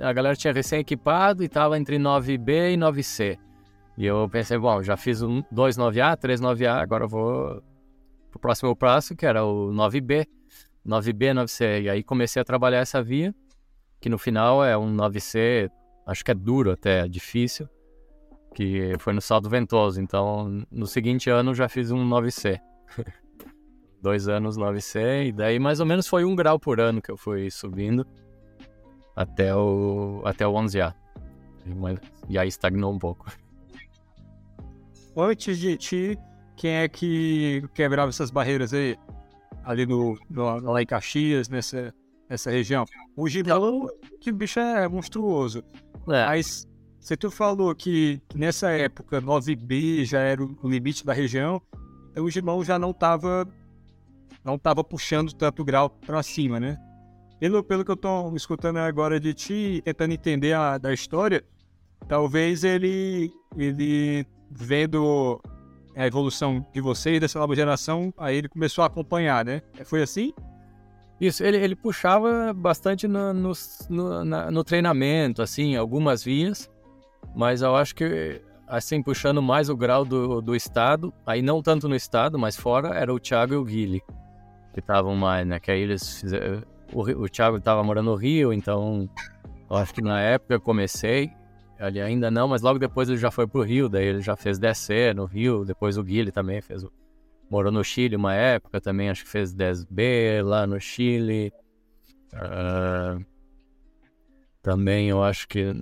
A 0.00 0.12
galera 0.12 0.34
tinha 0.34 0.52
recém-equipado 0.52 1.42
e 1.42 1.46
estava 1.46 1.78
entre 1.78 1.98
9B 1.98 2.72
e 2.72 2.76
9C. 2.76 3.38
E 3.98 4.06
eu 4.06 4.28
pensei, 4.30 4.56
bom, 4.56 4.82
já 4.82 4.96
fiz 4.96 5.20
um, 5.20 5.42
dois 5.50 5.76
9A, 5.76 6.16
três 6.16 6.40
9A, 6.40 6.80
agora 6.80 7.04
eu 7.04 7.08
vou 7.08 7.62
pro 8.30 8.40
próximo 8.40 8.74
passo, 8.74 9.14
que 9.14 9.26
era 9.26 9.44
o 9.44 9.70
9B. 9.72 10.26
9B, 10.86 11.34
9C. 11.34 11.82
E 11.82 11.90
aí 11.90 12.02
comecei 12.02 12.40
a 12.40 12.44
trabalhar 12.44 12.78
essa 12.78 13.02
via 13.02 13.34
que 14.00 14.08
no 14.08 14.18
final 14.18 14.64
é 14.64 14.76
um 14.76 14.96
9C, 14.96 15.70
acho 16.06 16.24
que 16.24 16.30
é 16.30 16.34
duro 16.34 16.72
até, 16.72 17.00
é 17.00 17.08
difícil, 17.08 17.68
que 18.54 18.94
foi 18.98 19.12
no 19.12 19.20
saldo 19.20 19.48
ventoso. 19.48 20.00
Então, 20.00 20.64
no 20.70 20.86
seguinte 20.86 21.28
ano 21.28 21.54
já 21.54 21.68
fiz 21.68 21.90
um 21.90 22.08
9C. 22.08 22.58
Dois 24.02 24.28
anos 24.28 24.56
9C, 24.56 25.26
e 25.26 25.32
daí 25.32 25.58
mais 25.58 25.78
ou 25.78 25.84
menos 25.84 26.08
foi 26.08 26.24
um 26.24 26.34
grau 26.34 26.58
por 26.58 26.80
ano 26.80 27.02
que 27.02 27.10
eu 27.10 27.18
fui 27.18 27.50
subindo 27.50 28.06
até 29.20 29.54
o, 29.54 30.22
até 30.24 30.46
o 30.46 30.52
11A. 30.54 30.94
E 32.26 32.38
aí 32.38 32.48
estagnou 32.48 32.90
um 32.90 32.98
pouco. 32.98 33.30
Antes 35.14 35.58
de 35.58 35.76
ti, 35.76 36.18
quem 36.56 36.70
é 36.70 36.88
que 36.88 37.62
quebrava 37.74 38.08
essas 38.08 38.30
barreiras 38.30 38.72
aí? 38.72 38.96
Ali 39.62 39.84
no, 39.84 40.18
no 40.30 40.72
lá 40.72 40.80
em 40.80 40.86
Caxias, 40.86 41.50
nessa, 41.50 41.94
nessa 42.30 42.50
região? 42.50 42.86
O 43.14 43.28
Gilão, 43.28 43.88
que 44.22 44.32
bicho 44.32 44.58
é 44.58 44.88
monstruoso. 44.88 45.62
É. 46.08 46.24
Mas 46.24 46.66
se 46.98 47.14
tu 47.14 47.30
falou 47.30 47.74
que 47.74 48.22
nessa 48.34 48.70
época 48.70 49.20
9B 49.20 50.06
já 50.06 50.20
era 50.20 50.42
o 50.42 50.56
limite 50.68 51.04
da 51.04 51.12
região, 51.12 51.60
então 52.10 52.24
o 52.24 52.30
Gilão 52.30 52.64
já 52.64 52.78
não 52.78 52.92
estava 52.92 53.46
não 54.42 54.58
tava 54.58 54.82
puxando 54.82 55.34
tanto 55.34 55.62
grau 55.62 55.90
para 55.90 56.22
cima, 56.22 56.58
né? 56.58 56.78
Pelo, 57.40 57.64
pelo 57.64 57.84
que 57.84 57.90
eu 57.90 57.96
tô 57.96 58.36
escutando 58.36 58.76
agora 58.76 59.18
de 59.18 59.32
ti, 59.32 59.82
tentando 59.82 60.12
entender 60.12 60.52
a 60.52 60.76
da 60.76 60.92
história, 60.92 61.42
talvez 62.06 62.64
ele, 62.64 63.32
ele 63.56 64.26
vendo 64.50 65.40
a 65.96 66.06
evolução 66.06 66.64
de 66.72 66.82
vocês, 66.82 67.18
dessa 67.18 67.38
nova 67.38 67.56
geração, 67.56 68.12
aí 68.18 68.36
ele 68.36 68.48
começou 68.48 68.84
a 68.84 68.88
acompanhar, 68.88 69.42
né? 69.42 69.62
Foi 69.84 70.02
assim? 70.02 70.34
Isso, 71.18 71.42
ele, 71.42 71.56
ele 71.56 71.74
puxava 71.74 72.52
bastante 72.52 73.08
no, 73.08 73.32
no, 73.32 73.52
no, 73.88 74.24
na, 74.24 74.50
no 74.50 74.62
treinamento, 74.62 75.40
assim, 75.40 75.76
algumas 75.76 76.22
vias, 76.22 76.70
mas 77.34 77.62
eu 77.62 77.74
acho 77.74 77.94
que, 77.94 78.40
assim, 78.66 79.02
puxando 79.02 79.42
mais 79.42 79.68
o 79.68 79.76
grau 79.76 80.04
do, 80.04 80.42
do 80.42 80.54
estado, 80.54 81.12
aí 81.26 81.40
não 81.40 81.62
tanto 81.62 81.88
no 81.88 81.96
estado, 81.96 82.38
mas 82.38 82.56
fora, 82.56 82.94
era 82.94 83.12
o 83.12 83.18
Thiago 83.18 83.54
e 83.54 83.56
o 83.56 83.64
Guile, 83.64 84.02
que 84.72 84.80
estavam 84.80 85.14
mais, 85.16 85.46
né? 85.46 85.58
Que 85.58 85.70
aí 85.70 85.80
eles 85.80 86.20
fizeram. 86.20 86.62
O, 86.92 87.02
o 87.02 87.28
Thiago 87.28 87.58
estava 87.58 87.82
morando 87.82 88.10
no 88.10 88.16
Rio, 88.16 88.52
então 88.52 89.08
eu 89.68 89.76
acho 89.76 89.94
que 89.94 90.02
na 90.02 90.20
época 90.20 90.54
eu 90.54 90.60
comecei, 90.60 91.30
ele 91.78 92.00
ainda 92.00 92.30
não, 92.30 92.48
mas 92.48 92.62
logo 92.62 92.78
depois 92.78 93.08
ele 93.08 93.18
já 93.18 93.30
foi 93.30 93.46
pro 93.46 93.62
Rio, 93.62 93.88
daí 93.88 94.06
ele 94.06 94.20
já 94.20 94.36
fez 94.36 94.58
descer 94.58 95.14
no 95.14 95.24
Rio, 95.24 95.64
depois 95.64 95.96
o 95.96 96.02
Guile 96.02 96.32
também 96.32 96.60
fez 96.60 96.84
morou 97.50 97.72
no 97.72 97.82
Chile 97.82 98.14
uma 98.14 98.32
época 98.32 98.80
também, 98.80 99.10
acho 99.10 99.24
que 99.24 99.30
fez 99.30 99.52
10B 99.52 100.42
lá 100.44 100.66
no 100.66 100.80
Chile. 100.80 101.52
Uh, 102.32 103.24
também 104.62 105.08
eu 105.08 105.22
acho 105.22 105.48
que 105.48 105.74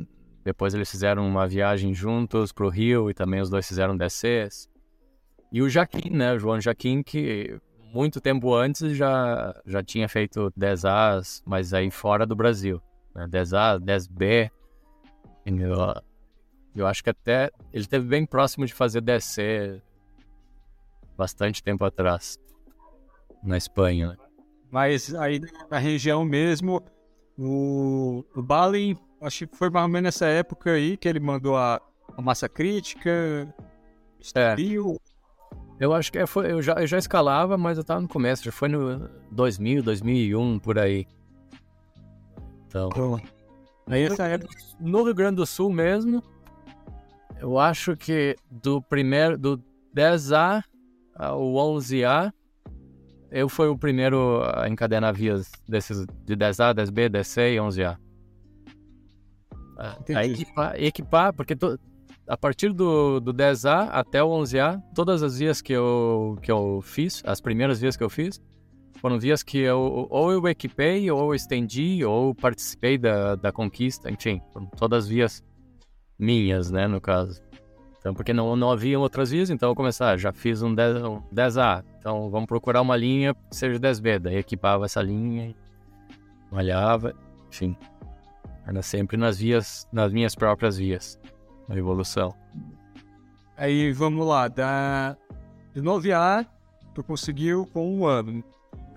depois 0.43 0.73
eles 0.73 0.91
fizeram 0.91 1.29
uma 1.29 1.47
viagem 1.47 1.93
juntos 1.93 2.53
pro 2.53 2.71
Rio 2.71 3.11
e 3.11 3.15
também 3.15 3.41
os 3.41 3.51
dois 3.51 3.69
fizeram 3.69 3.97
DCs. 3.97 4.69
E 5.53 5.61
o 5.61 5.69
Jaquim, 5.69 6.11
né? 6.11 6.33
O 6.33 6.39
João 6.39 6.61
Jaquim, 6.61 7.03
que 7.03 7.61
muito 7.93 8.21
tempo 8.21 8.55
antes 8.55 8.97
já, 8.97 9.55
já 9.67 9.83
tinha 9.83 10.09
feito 10.09 10.53
10As, 10.59 11.43
mas 11.47 11.73
aí 11.73 11.91
fora 11.91 12.27
do 12.27 12.37
Brasil. 12.37 12.81
Né? 13.15 13.27
10A, 13.27 13.81
10B. 13.81 14.51
Eu, 15.47 16.03
eu 16.77 16.87
acho 16.87 17.03
que 17.03 17.11
até 17.11 17.51
ele 17.73 17.83
esteve 17.83 18.07
bem 18.07 18.27
próximo 18.27 18.67
de 18.67 18.75
fazer 18.75 19.01
DC 19.01 19.81
bastante 21.17 21.63
tempo 21.63 21.85
atrás, 21.85 22.39
na 23.43 23.57
Espanha. 23.57 24.09
Né? 24.09 24.17
Mas 24.71 25.15
aí 25.15 25.41
na 25.71 25.79
região 25.79 26.25
mesmo, 26.25 26.83
o, 27.37 28.25
o 28.37 28.43
Bali, 28.43 28.97
acho 29.21 29.47
que 29.47 29.57
foi 29.57 29.71
mais 29.71 29.85
ou 29.85 29.89
menos 29.89 30.05
nessa 30.05 30.27
época 30.27 30.73
aí 30.73 30.97
que 30.97 31.09
ele 31.09 31.21
mandou 31.21 31.57
a, 31.57 31.81
a 32.17 32.23
massa 32.23 32.49
crítica. 32.49 33.53
É. 34.35 34.55
Eu 35.81 35.95
acho 35.95 36.11
que 36.11 36.19
é, 36.19 36.27
foi, 36.27 36.51
eu, 36.51 36.61
já, 36.61 36.75
eu 36.75 36.87
já 36.87 36.99
escalava, 36.99 37.57
mas 37.57 37.79
eu 37.79 37.85
tava 37.85 38.01
no 38.01 38.09
começo, 38.09 38.45
já 38.45 38.51
foi 38.51 38.69
no 38.69 39.09
2000, 39.31 39.83
2001, 39.83 40.59
por 40.59 40.79
aí. 40.79 41.07
Então. 42.67 43.21
Aí 43.87 44.03
essa 44.03 44.25
época, 44.27 44.55
no 44.81 45.05
Rio 45.05 45.15
Grande 45.15 45.37
do 45.37 45.47
Sul 45.47 45.73
mesmo, 45.73 46.23
eu 47.41 47.59
acho 47.59 47.97
que 47.97 48.37
do 48.51 48.83
primeiro, 48.83 49.39
do 49.39 49.63
10A 49.95 50.63
o 51.37 51.55
11A, 51.55 52.33
eu 53.31 53.49
fui 53.49 53.69
o 53.69 53.77
primeiro 53.77 54.43
a 54.55 54.69
encadenar 54.69 55.15
vias 55.15 55.51
desses 55.69 56.07
de 56.25 56.37
10A, 56.37 56.75
10B, 56.75 57.11
10C 57.11 57.55
e 57.55 57.57
11A. 57.57 57.99
A 59.79 60.27
equipar, 60.27 60.75
equipar 60.77 61.33
porque 61.33 61.55
to, 61.55 61.79
a 62.29 62.37
partir 62.37 62.73
do, 62.73 63.21
do 63.21 63.33
10A 63.33 63.89
até 63.91 64.23
o 64.23 64.29
11A, 64.29 64.83
todas 64.95 65.23
as 65.23 65.39
vias 65.39 65.63
que 65.63 65.73
eu, 65.73 66.39
que 66.43 66.51
eu 66.53 66.81
fiz, 66.83 67.23
as 67.25 67.41
primeiras 67.41 67.81
vias 67.81 67.97
que 67.97 68.05
eu 68.05 68.11
fiz, 68.11 68.41
foram 69.01 69.19
vias 69.19 69.43
que 69.43 69.59
eu, 69.59 70.07
ou 70.11 70.33
eu 70.33 70.47
equipei, 70.49 71.11
ou 71.11 71.35
estendi, 71.35 72.05
ou 72.05 72.35
participei 72.35 72.99
da, 72.99 73.37
da 73.37 73.51
conquista, 73.51 74.11
enfim, 74.11 74.41
todas 74.77 75.05
as 75.05 75.09
vias 75.09 75.45
minhas, 76.19 76.71
né, 76.71 76.87
no 76.87 77.01
caso. 77.01 77.41
Então, 77.99 78.15
porque 78.15 78.33
não, 78.33 78.55
não 78.57 78.71
havia 78.71 78.99
outras 78.99 79.31
vias, 79.31 79.51
então 79.51 79.71
eu 79.71 79.75
começar, 79.75 80.11
ah, 80.11 80.17
já 80.17 80.33
fiz 80.33 80.63
um, 80.63 80.75
10, 80.75 81.03
um 81.03 81.21
10A, 81.35 81.85
então 81.99 82.31
vamos 82.31 82.47
procurar 82.47 82.81
uma 82.81 82.97
linha 82.97 83.35
que 83.35 83.57
seja 83.57 83.79
10B. 83.79 84.19
Daí 84.19 84.37
equipava 84.37 84.85
essa 84.85 85.03
linha, 85.03 85.55
malhava, 86.51 87.15
enfim. 87.49 87.77
Era 88.67 88.83
sempre 88.83 89.17
nas 89.17 89.39
vias, 89.39 89.89
nas 89.93 90.13
minhas 90.13 90.35
próprias 90.35 90.77
vias, 90.77 91.19
a 91.69 91.77
evolução. 91.77 92.35
Aí 93.57 93.93
vamos 93.93 94.27
lá, 94.27 94.49
da 94.49 95.17
de 95.75 95.83
9A, 95.83 96.47
tu 96.95 97.03
conseguiu 97.05 97.67
com 97.67 97.99
um 97.99 98.07
ano. 98.07 98.43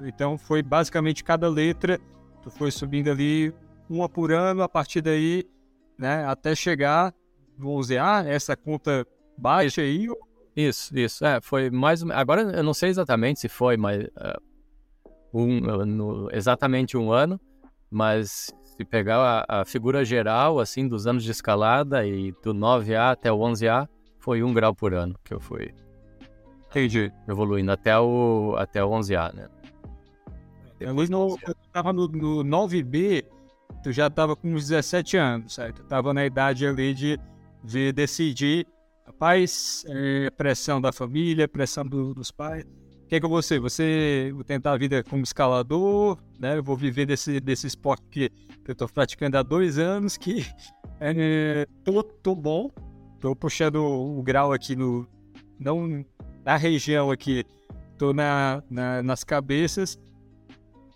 Então 0.01 0.38
foi 0.38 0.63
basicamente 0.63 1.24
cada 1.24 1.50
letra, 1.50 2.00
tu 2.42 2.50
foi 2.50 2.72
subindo 2.72 3.10
ali 3.10 3.54
uma 3.90 4.08
por 4.08 4.32
ano, 4.32 4.63
a 4.63 4.70
partir 4.70 5.01
daí, 5.01 5.46
né, 5.98 6.25
até 6.25 6.56
chegar 6.56 7.13
dizer, 7.80 8.00
ah, 8.00 8.24
essa 8.25 8.56
conta 8.56 9.06
baixa 9.38 9.82
aí, 9.82 10.08
Isso, 10.56 10.98
isso. 10.98 11.25
É, 11.25 11.40
foi 11.42 11.70
mais. 11.70 12.04
Agora 12.12 12.42
eu 12.42 12.63
não 12.63 12.74
sei 12.74 12.90
exatamente 12.90 13.40
se 13.40 13.48
foi, 13.50 13.78
mas. 13.78 14.04
Uh, 14.06 14.51
um, 15.34 15.62
no, 15.86 16.30
exatamente 16.34 16.98
um 16.98 17.12
ano, 17.12 17.40
mas 17.90 18.54
se 18.81 18.85
pegar 18.85 19.45
a, 19.47 19.61
a, 19.61 19.65
figura 19.65 20.03
geral, 20.03 20.59
assim, 20.59 20.88
dos 20.88 21.05
anos 21.05 21.23
de 21.23 21.31
escalada 21.31 22.05
e 22.05 22.31
do 22.43 22.53
9A 22.53 23.11
até 23.11 23.31
o 23.31 23.38
11A, 23.38 23.88
foi 24.19 24.43
um 24.43 24.53
grau 24.53 24.73
por 24.73 24.93
ano 24.93 25.15
que 25.23 25.33
eu 25.33 25.39
fui. 25.39 25.73
Entendi. 26.69 27.11
Evoluindo 27.27 27.71
até 27.71 27.97
o, 28.00 28.55
até 28.57 28.83
o 28.83 28.89
11A, 28.89 29.33
né? 29.33 29.50
Eu, 30.79 30.93
no, 30.93 31.38
eu 31.47 31.55
tava 31.71 31.93
no, 31.93 32.07
no 32.07 32.43
9B, 32.43 33.25
tu 33.83 33.91
já 33.91 34.09
tava 34.09 34.35
com 34.35 34.47
uns 34.47 34.67
17 34.67 35.17
anos, 35.17 35.53
certo? 35.53 35.83
Eu 35.83 35.88
tava 35.88 36.13
na 36.13 36.25
idade 36.25 36.65
ali 36.65 36.93
de, 36.93 37.19
de 37.63 37.91
decidir, 37.91 38.65
rapaz, 39.05 39.85
é, 39.88 40.31
pressão 40.31 40.81
da 40.81 40.91
família, 40.91 41.47
pressão 41.47 41.85
do, 41.85 42.15
dos 42.15 42.31
pais 42.31 42.65
que 43.12 43.15
é 43.18 43.20
que 43.20 43.27
você? 43.27 43.60
Você 43.60 44.32
vou 44.34 44.41
tentar 44.41 44.72
a 44.72 44.77
vida 44.77 45.03
como 45.03 45.22
escalador, 45.22 46.18
né? 46.39 46.58
Eu 46.58 46.63
vou 46.63 46.77
viver 46.77 47.06
desse, 47.06 47.41
desse 47.41 47.68
esporte 47.68 48.06
que 48.08 48.32
eu 48.65 48.72
estou 48.72 48.88
praticando 48.88 49.38
há 49.38 49.44
dois 49.44 49.77
anos, 49.77 50.15
que 50.15 50.46
é, 50.98 51.68
tô, 51.84 52.01
tô 52.03 52.34
bom, 52.34 52.72
tô 53.20 53.36
puxando 53.36 53.84
o 53.84 54.24
grau 54.24 54.53
aqui 54.53 54.77
no, 54.77 55.06
não 55.60 56.06
na 56.46 56.56
região 56.56 57.12
aqui, 57.12 57.44
tô 57.98 58.13
na, 58.13 58.63
na, 58.70 59.03
nas 59.03 59.25
cabeças, 59.25 60.00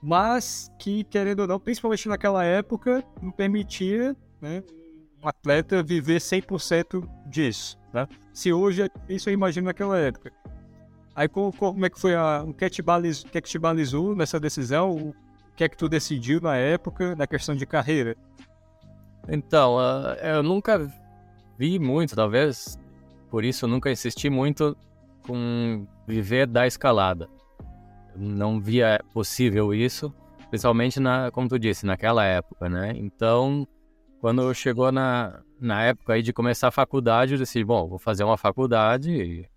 mas 0.01 0.72
que 0.79 1.03
querendo 1.03 1.41
ou 1.41 1.48
não, 1.48 1.60
principalmente 1.60 2.07
naquela 2.07 2.45
época, 2.45 3.03
não 3.22 3.29
permitia, 3.29 4.15
né? 4.39 4.63
Um 5.22 5.27
atleta 5.27 5.84
viver 5.84 6.22
100% 6.22 7.05
disso, 7.27 7.77
né? 7.93 8.07
Se 8.31 8.53
hoje, 8.53 8.89
isso 9.10 9.29
eu 9.29 9.34
imagino 9.34 9.65
naquela 9.65 10.00
época. 10.00 10.31
Aí 11.15 11.29
como 11.29 11.86
é 11.86 11.89
que 11.89 12.00
foi 12.00 12.13
a, 12.13 12.43
o 12.45 12.53
que, 12.53 12.65
é 12.65 12.69
que, 12.69 12.84
que 12.84 13.38
é 13.38 13.41
que 13.41 13.50
te 13.50 13.57
balizou 13.57 14.13
nessa 14.13 14.38
decisão? 14.38 14.91
O 14.91 15.15
que 15.55 15.63
é 15.63 15.69
que 15.69 15.77
tu 15.77 15.88
decidiu 15.88 16.41
na 16.41 16.57
época 16.57 17.15
na 17.15 17.25
questão 17.25 17.55
de 17.55 17.65
carreira? 17.65 18.17
Então, 19.27 19.77
uh, 19.77 20.13
eu 20.22 20.43
nunca 20.43 20.91
vi 21.57 21.79
muito, 21.79 22.15
talvez 22.15 22.77
por 23.29 23.45
isso 23.45 23.65
eu 23.65 23.69
nunca 23.69 23.89
insisti 23.89 24.29
muito 24.29 24.75
com 25.25 25.88
viver 26.05 26.48
da 26.48 26.67
escalada. 26.67 27.29
Não 28.15 28.60
via 28.60 29.01
possível 29.13 29.74
isso, 29.74 30.13
principalmente 30.50 31.00
na, 31.00 31.31
como 31.31 31.48
tu 31.48 31.57
disse, 31.57 31.86
naquela 31.86 32.25
época, 32.25 32.70
né? 32.70 32.94
Então, 32.96 33.66
quando 34.20 34.53
chegou 34.53 34.92
na, 34.92 35.42
na 35.59 35.81
época 35.83 36.13
aí 36.13 36.22
de 36.22 36.33
começar 36.33 36.68
a 36.68 36.72
faculdade, 36.72 37.33
eu 37.33 37.39
decidi, 37.39 37.63
bom, 37.63 37.87
vou 37.87 38.00
fazer 38.00 38.24
uma 38.24 38.37
faculdade 38.37 39.50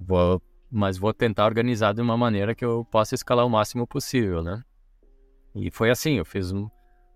Vou, 0.00 0.40
mas 0.70 0.98
vou 0.98 1.12
tentar 1.12 1.46
organizar 1.46 1.92
de 1.94 2.00
uma 2.00 2.16
maneira 2.16 2.54
que 2.54 2.64
eu 2.64 2.84
possa 2.90 3.14
escalar 3.14 3.46
o 3.46 3.50
máximo 3.50 3.86
possível, 3.86 4.42
né? 4.42 4.62
E 5.54 5.70
foi 5.70 5.90
assim, 5.90 6.14
eu 6.14 6.24
fiz 6.24 6.50
uma 6.50 6.70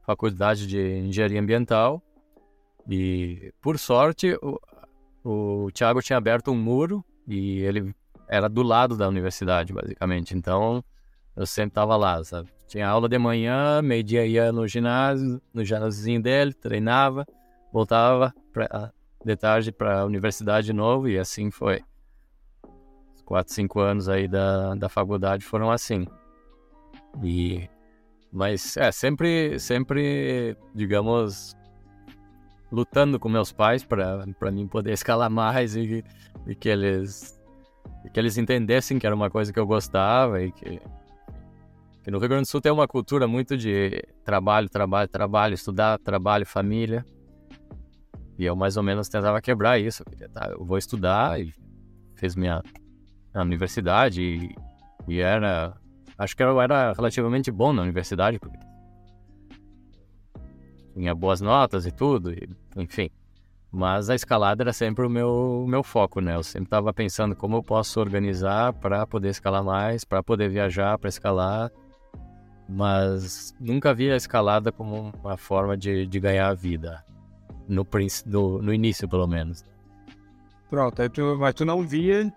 faculdade 0.04 0.66
de 0.66 0.98
engenharia 0.98 1.40
ambiental 1.40 2.02
e, 2.88 3.52
por 3.60 3.78
sorte, 3.78 4.36
o, 4.42 4.60
o 5.24 5.70
Thiago 5.72 6.02
tinha 6.02 6.16
aberto 6.16 6.50
um 6.50 6.56
muro 6.56 7.04
e 7.26 7.60
ele 7.60 7.94
era 8.28 8.48
do 8.48 8.62
lado 8.62 8.96
da 8.96 9.08
universidade, 9.08 9.72
basicamente. 9.72 10.36
Então, 10.36 10.84
eu 11.34 11.46
sempre 11.46 11.70
estava 11.70 11.96
lá, 11.96 12.22
sabe? 12.22 12.48
Tinha 12.68 12.88
aula 12.88 13.08
de 13.08 13.18
manhã, 13.18 13.80
meio-dia 13.82 14.26
ia 14.26 14.52
no 14.52 14.66
ginásio, 14.66 15.40
no 15.52 15.64
ginásiozinho 15.64 16.20
dele, 16.20 16.52
treinava, 16.52 17.26
voltava 17.72 18.34
pra, 18.52 18.92
de 19.24 19.36
tarde 19.36 19.72
para 19.72 20.00
a 20.00 20.04
universidade 20.04 20.66
de 20.66 20.72
novo 20.72 21.08
e 21.08 21.18
assim 21.18 21.50
foi 21.50 21.82
quatro, 23.26 23.52
cinco 23.52 23.80
anos 23.80 24.08
aí 24.08 24.26
da, 24.26 24.74
da 24.76 24.88
faculdade 24.88 25.44
foram 25.44 25.70
assim. 25.70 26.06
E 27.22 27.68
mas 28.32 28.76
é 28.76 28.90
sempre 28.92 29.58
sempre 29.58 30.56
digamos 30.74 31.54
lutando 32.70 33.18
com 33.18 33.28
meus 33.28 33.52
pais 33.52 33.84
para 33.84 34.24
para 34.38 34.50
mim 34.50 34.66
poder 34.66 34.92
escalar 34.92 35.30
mais 35.30 35.76
e, 35.76 36.04
e 36.46 36.54
que 36.54 36.68
eles 36.68 37.38
e 38.04 38.10
que 38.10 38.18
eles 38.18 38.38
entendessem 38.38 38.98
que 38.98 39.06
era 39.06 39.14
uma 39.14 39.30
coisa 39.30 39.52
que 39.52 39.58
eu 39.58 39.66
gostava 39.66 40.42
e 40.42 40.52
que 40.52 40.80
que 42.02 42.10
no 42.12 42.20
Rio 42.20 42.28
Grande 42.28 42.44
do 42.44 42.48
Sul 42.48 42.60
tem 42.60 42.70
uma 42.70 42.86
cultura 42.86 43.26
muito 43.26 43.56
de 43.56 44.00
trabalho, 44.24 44.68
trabalho, 44.68 45.08
trabalho, 45.08 45.54
estudar, 45.54 45.98
trabalho, 45.98 46.46
família. 46.46 47.04
E 48.38 48.44
eu 48.44 48.54
mais 48.54 48.76
ou 48.76 48.82
menos 48.84 49.08
tentava 49.08 49.42
quebrar 49.42 49.80
isso. 49.80 50.04
Eu, 50.20 50.30
tá, 50.30 50.48
eu 50.52 50.64
vou 50.64 50.78
estudar 50.78 51.40
e 51.40 51.52
fiz 52.14 52.36
minha 52.36 52.62
na 53.36 53.42
universidade 53.42 54.22
e, 54.22 54.56
e 55.06 55.20
era. 55.20 55.74
Acho 56.18 56.34
que 56.34 56.42
eu 56.42 56.60
era 56.60 56.94
relativamente 56.94 57.50
bom 57.52 57.72
na 57.72 57.82
universidade, 57.82 58.38
porque 58.38 58.58
tinha 60.94 61.14
boas 61.14 61.42
notas 61.42 61.84
e 61.84 61.92
tudo, 61.92 62.32
e, 62.32 62.48
enfim. 62.74 63.10
Mas 63.70 64.08
a 64.08 64.14
escalada 64.14 64.62
era 64.62 64.72
sempre 64.72 65.04
o 65.04 65.10
meu, 65.10 65.66
meu 65.68 65.82
foco, 65.82 66.20
né? 66.20 66.34
Eu 66.34 66.42
sempre 66.42 66.68
estava 66.68 66.94
pensando 66.94 67.36
como 67.36 67.56
eu 67.56 67.62
posso 67.62 68.00
organizar 68.00 68.72
para 68.72 69.06
poder 69.06 69.28
escalar 69.28 69.62
mais, 69.62 70.02
para 70.04 70.22
poder 70.22 70.48
viajar 70.48 70.96
para 70.98 71.10
escalar. 71.10 71.70
Mas 72.66 73.54
nunca 73.60 73.92
vi 73.92 74.10
a 74.10 74.16
escalada 74.16 74.72
como 74.72 75.12
uma 75.22 75.36
forma 75.36 75.76
de, 75.76 76.06
de 76.06 76.18
ganhar 76.18 76.48
a 76.48 76.54
vida. 76.54 77.04
No, 77.68 77.86
no, 78.24 78.62
no 78.62 78.72
início, 78.72 79.06
pelo 79.06 79.26
menos. 79.26 79.62
Pronto, 80.70 81.02
mas 81.38 81.54
tu 81.54 81.64
não 81.66 81.86
via 81.86 82.32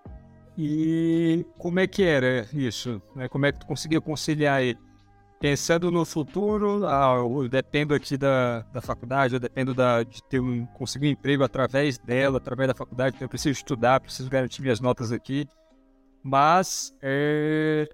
e 0.62 1.46
como 1.58 1.80
é 1.80 1.88
que 1.88 2.04
era 2.04 2.46
isso? 2.52 3.02
Né? 3.16 3.30
Como 3.30 3.46
é 3.46 3.52
que 3.54 3.60
tu 3.60 3.66
conseguia 3.66 4.02
conciliar 4.02 4.62
ele? 4.62 4.78
Pensando 5.40 5.90
no 5.90 6.04
futuro, 6.04 6.86
ah, 6.86 7.16
eu 7.16 7.48
dependo 7.48 7.94
aqui 7.94 8.18
da, 8.18 8.60
da 8.74 8.82
faculdade, 8.82 9.36
eu 9.36 9.40
dependo 9.40 9.74
da, 9.74 10.04
de 10.04 10.22
ter 10.24 10.42
um, 10.42 10.66
conseguir 10.66 11.08
um 11.08 11.12
emprego 11.12 11.46
através 11.46 11.98
dela, 11.98 12.40
através 12.40 12.68
da 12.68 12.76
faculdade, 12.76 13.16
então 13.16 13.26
eu 13.26 13.30
preciso 13.30 13.58
estudar, 13.58 14.02
preciso 14.02 14.30
garantir 14.30 14.62
minhas 14.62 14.82
notas 14.82 15.14
aqui. 15.14 15.48
Mas 16.22 16.94
é, 17.02 17.88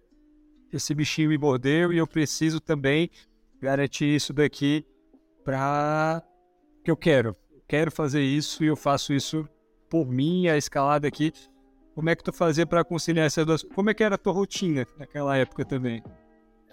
esse 0.73 0.91
bichinho 0.95 1.29
me 1.29 1.37
mordeu 1.37 1.93
e 1.93 1.99
eu 1.99 2.07
preciso 2.07 2.59
também 2.59 3.11
garantir 3.61 4.05
isso 4.05 4.33
daqui 4.33 4.83
para 5.43 6.23
que 6.83 6.89
eu 6.89 6.97
quero. 6.97 7.35
quero 7.67 7.91
fazer 7.91 8.23
isso 8.23 8.63
e 8.63 8.67
eu 8.67 8.75
faço 8.75 9.13
isso 9.13 9.47
por 9.87 10.07
mim, 10.07 10.47
a 10.47 10.57
escalada 10.57 11.07
aqui 11.07 11.31
como 11.95 12.09
é 12.09 12.15
que 12.15 12.23
tu 12.23 12.33
fazia 12.33 12.65
para 12.65 12.83
conciliar 12.83 13.25
essas 13.25 13.45
duas? 13.45 13.63
Como 13.63 13.89
é 13.89 13.93
que 13.93 14.03
era 14.03 14.15
a 14.15 14.17
tua 14.17 14.33
rotina 14.33 14.85
naquela 14.99 15.37
época 15.37 15.63
também? 15.63 16.03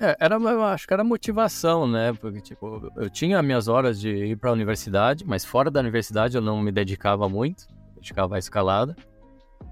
É, 0.01 0.17
era, 0.19 0.35
eu 0.35 0.65
acho 0.65 0.87
que 0.87 0.93
era 0.93 1.05
motivação, 1.05 1.87
né? 1.87 2.13
Porque, 2.13 2.41
tipo, 2.41 2.91
eu 2.97 3.09
tinha 3.09 3.41
minhas 3.41 3.69
horas 3.69 4.01
de 4.01 4.09
ir 4.11 4.37
para 4.37 4.51
a 4.51 4.53
universidade, 4.53 5.25
mas 5.25 5.45
fora 5.45 5.71
da 5.71 5.79
universidade 5.79 6.37
eu 6.37 6.43
não 6.43 6.61
me 6.61 6.73
dedicava 6.73 7.29
muito, 7.29 7.69
dedicava 7.95 8.37
escalada, 8.37 8.97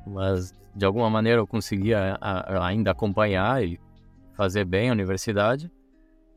mas 0.07 0.55
de 0.75 0.85
alguma 0.85 1.11
maneira 1.11 1.41
eu 1.41 1.47
conseguia 1.49 2.17
ainda 2.63 2.93
acompanhar 2.93 3.65
e 3.65 3.81
fazer 4.35 4.65
bem 4.65 4.89
a 4.89 4.93
universidade. 4.93 5.69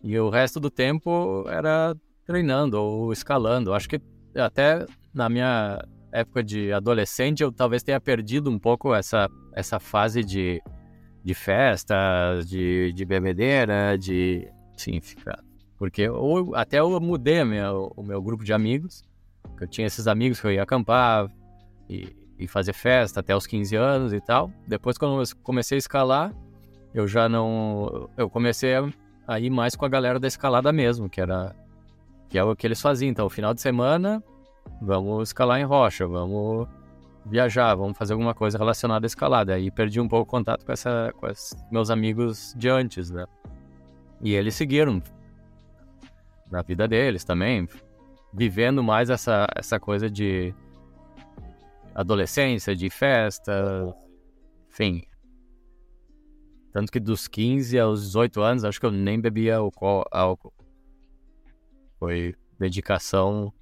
E 0.01 0.17
o 0.17 0.29
resto 0.29 0.59
do 0.59 0.71
tempo 0.71 1.45
era 1.47 1.95
treinando 2.25 2.81
ou 2.81 3.13
escalando. 3.13 3.73
Acho 3.75 3.87
que 3.87 4.01
até 4.35 4.87
na 5.13 5.29
minha 5.29 5.85
época 6.13 6.43
de 6.43 6.71
adolescente, 6.71 7.41
eu 7.41 7.51
talvez 7.51 7.81
tenha 7.81 7.99
perdido 7.99 8.49
um 8.49 8.59
pouco 8.59 8.93
essa, 8.93 9.27
essa 9.53 9.79
fase 9.79 10.23
de, 10.23 10.61
de 11.23 11.33
festa, 11.33 11.95
de, 12.45 12.93
de 12.93 13.03
bebedeira, 13.03 13.97
de. 13.97 14.47
Sim, 14.77 15.01
ficar. 15.01 15.43
Porque 15.77 16.07
ou, 16.07 16.55
até 16.55 16.79
eu 16.79 16.99
mudei 17.01 17.43
minha, 17.43 17.73
o 17.73 18.03
meu 18.03 18.21
grupo 18.21 18.43
de 18.43 18.53
amigos. 18.53 19.03
Eu 19.59 19.67
tinha 19.67 19.87
esses 19.87 20.07
amigos 20.07 20.39
que 20.39 20.47
eu 20.47 20.51
ia 20.51 20.63
acampar 20.63 21.29
e, 21.89 22.15
e 22.37 22.47
fazer 22.47 22.73
festa 22.73 23.19
até 23.19 23.35
os 23.35 23.47
15 23.47 23.75
anos 23.75 24.13
e 24.13 24.21
tal. 24.21 24.51
Depois, 24.67 24.97
quando 24.97 25.19
eu 25.19 25.25
comecei 25.41 25.77
a 25.77 25.79
escalar, 25.79 26.33
eu 26.93 27.07
já 27.07 27.27
não. 27.27 28.09
Eu 28.15 28.29
comecei 28.29 28.75
a, 28.75 28.87
a 29.27 29.39
ir 29.39 29.49
mais 29.49 29.75
com 29.75 29.83
a 29.83 29.89
galera 29.89 30.19
da 30.19 30.27
escalada 30.27 30.71
mesmo, 30.71 31.09
que 31.09 31.19
era. 31.19 31.55
Que 32.29 32.37
é 32.37 32.43
o 32.43 32.55
que 32.55 32.65
eles 32.65 32.81
faziam. 32.81 33.09
Então, 33.09 33.29
final 33.29 33.53
de 33.53 33.61
semana, 33.61 34.23
vamos 34.83 35.29
escalar 35.29 35.59
em 35.59 35.63
rocha, 35.63 36.05
vamos 36.05 36.67
viajar, 37.25 37.73
vamos 37.75 37.97
fazer 37.97 38.13
alguma 38.13 38.33
coisa 38.33 38.57
relacionada 38.57 39.05
à 39.05 39.07
escalada. 39.07 39.53
Aí 39.53 39.71
perdi 39.71 39.99
um 39.99 40.07
pouco 40.07 40.27
o 40.27 40.31
contato 40.31 40.65
com, 40.65 40.71
essa, 40.71 41.13
com 41.17 41.27
esses 41.27 41.55
meus 41.71 41.89
amigos 41.89 42.53
de 42.57 42.69
antes, 42.69 43.09
né? 43.09 43.25
E 44.21 44.33
eles 44.33 44.55
seguiram 44.55 45.01
na 46.51 46.61
vida 46.61 46.87
deles 46.87 47.23
também, 47.23 47.67
vivendo 48.33 48.83
mais 48.83 49.09
essa, 49.09 49.47
essa 49.55 49.79
coisa 49.79 50.09
de 50.09 50.53
adolescência, 51.95 52.75
de 52.75 52.89
festa, 52.89 53.95
enfim. 54.69 55.03
Tanto 56.73 56.91
que 56.91 56.99
dos 56.99 57.27
15 57.27 57.79
aos 57.79 58.01
18 58.01 58.41
anos, 58.41 58.63
acho 58.63 58.79
que 58.79 58.85
eu 58.85 58.91
nem 58.91 59.19
bebia 59.19 59.57
álcool. 59.57 60.53
Foi 61.99 62.35
dedicação 62.59 63.53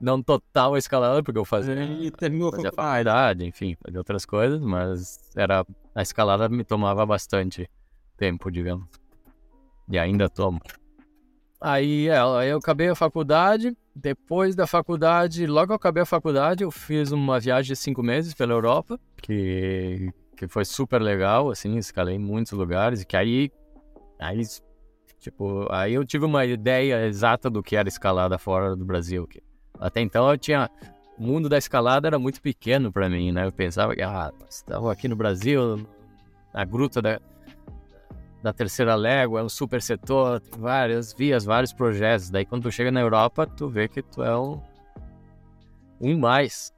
não 0.00 0.22
total 0.22 0.76
escalada, 0.76 1.22
porque 1.22 1.38
eu 1.38 1.44
fazia, 1.44 1.74
E 1.74 2.10
terminou 2.10 2.48
a 2.48 2.52
fazia 2.52 2.72
faculdade. 2.72 3.44
enfim, 3.46 3.76
fazia 3.82 4.00
outras 4.00 4.24
coisas, 4.26 4.60
mas 4.60 5.30
era 5.36 5.64
a 5.94 6.02
escalada 6.02 6.48
me 6.48 6.64
tomava 6.64 7.04
bastante 7.06 7.68
tempo, 8.16 8.50
digamos. 8.50 8.86
E 9.88 9.98
ainda 9.98 10.28
tomo. 10.28 10.60
Aí, 11.60 12.08
é, 12.08 12.18
aí 12.18 12.50
eu 12.50 12.58
acabei 12.58 12.88
a 12.88 12.94
faculdade, 12.94 13.74
depois 13.94 14.54
da 14.54 14.66
faculdade, 14.66 15.46
logo 15.46 15.72
eu 15.72 15.76
acabei 15.76 16.02
a 16.02 16.06
faculdade, 16.06 16.62
eu 16.62 16.70
fiz 16.70 17.10
uma 17.10 17.40
viagem 17.40 17.72
de 17.72 17.76
cinco 17.76 18.02
meses 18.02 18.34
pela 18.34 18.52
Europa, 18.52 19.00
que, 19.16 20.10
que 20.36 20.46
foi 20.46 20.64
super 20.64 21.00
legal, 21.00 21.50
assim, 21.50 21.76
escalei 21.76 22.16
em 22.16 22.18
muitos 22.18 22.52
lugares, 22.52 23.00
e 23.00 23.06
que 23.06 23.16
aí, 23.16 23.50
aí, 24.18 24.42
tipo, 25.18 25.66
aí 25.70 25.94
eu 25.94 26.04
tive 26.04 26.26
uma 26.26 26.44
ideia 26.44 27.06
exata 27.06 27.48
do 27.48 27.62
que 27.62 27.76
era 27.76 27.88
escalada 27.88 28.36
fora 28.36 28.76
do 28.76 28.84
Brasil, 28.84 29.26
que 29.26 29.42
até 29.78 30.00
então 30.00 30.30
eu 30.30 30.38
tinha, 30.38 30.70
o 31.18 31.22
mundo 31.22 31.48
da 31.48 31.58
escalada 31.58 32.08
era 32.08 32.18
muito 32.18 32.40
pequeno 32.40 32.92
para 32.92 33.08
mim, 33.08 33.32
né, 33.32 33.46
eu 33.46 33.52
pensava 33.52 33.94
que, 33.94 34.02
ah, 34.02 34.32
estava 34.48 34.92
aqui 34.92 35.08
no 35.08 35.16
Brasil, 35.16 35.86
na 36.52 36.64
gruta 36.64 37.02
da, 37.02 37.20
da 38.44 38.52
terceira 38.52 38.94
légua, 38.94 39.40
é 39.40 39.42
um 39.42 39.48
super 39.48 39.80
setor, 39.80 40.38
tem 40.38 40.60
várias 40.60 41.14
vias, 41.14 41.46
vários 41.46 41.72
projetos. 41.72 42.28
Daí 42.28 42.44
quando 42.44 42.64
tu 42.64 42.70
chega 42.70 42.92
na 42.92 43.00
Europa, 43.00 43.46
tu 43.46 43.68
vê 43.68 43.88
que 43.88 44.02
tu 44.02 44.22
é 44.22 44.38
um, 44.38 44.60
um 45.98 46.18
mais. 46.18 46.72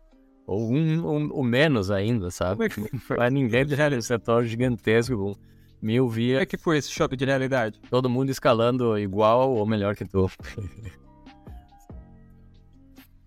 Ou 0.47 0.73
um, 0.73 1.05
um, 1.05 1.41
um 1.41 1.43
menos 1.43 1.91
ainda, 1.91 2.31
sabe? 2.31 2.69
Como 2.69 2.87
é 2.87 2.89
que 2.89 2.99
foi? 2.99 3.17
Mas 3.19 3.33
ninguém 3.33 3.67
já 3.67 3.89
um 3.91 4.01
setor 4.01 4.45
gigantesco, 4.45 5.17
com 5.17 5.35
mil 5.83 6.05
Como 6.05 6.15
vias, 6.15 6.43
é 6.43 6.47
que 6.47 6.57
foi 6.57 6.79
esse 6.79 6.91
choque 6.91 7.17
de 7.17 7.25
realidade? 7.25 7.81
todo 7.91 8.09
mundo 8.09 8.31
escalando 8.31 8.97
igual 8.97 9.51
ou 9.53 9.67
melhor 9.67 9.97
que 9.97 10.05
tu. 10.05 10.31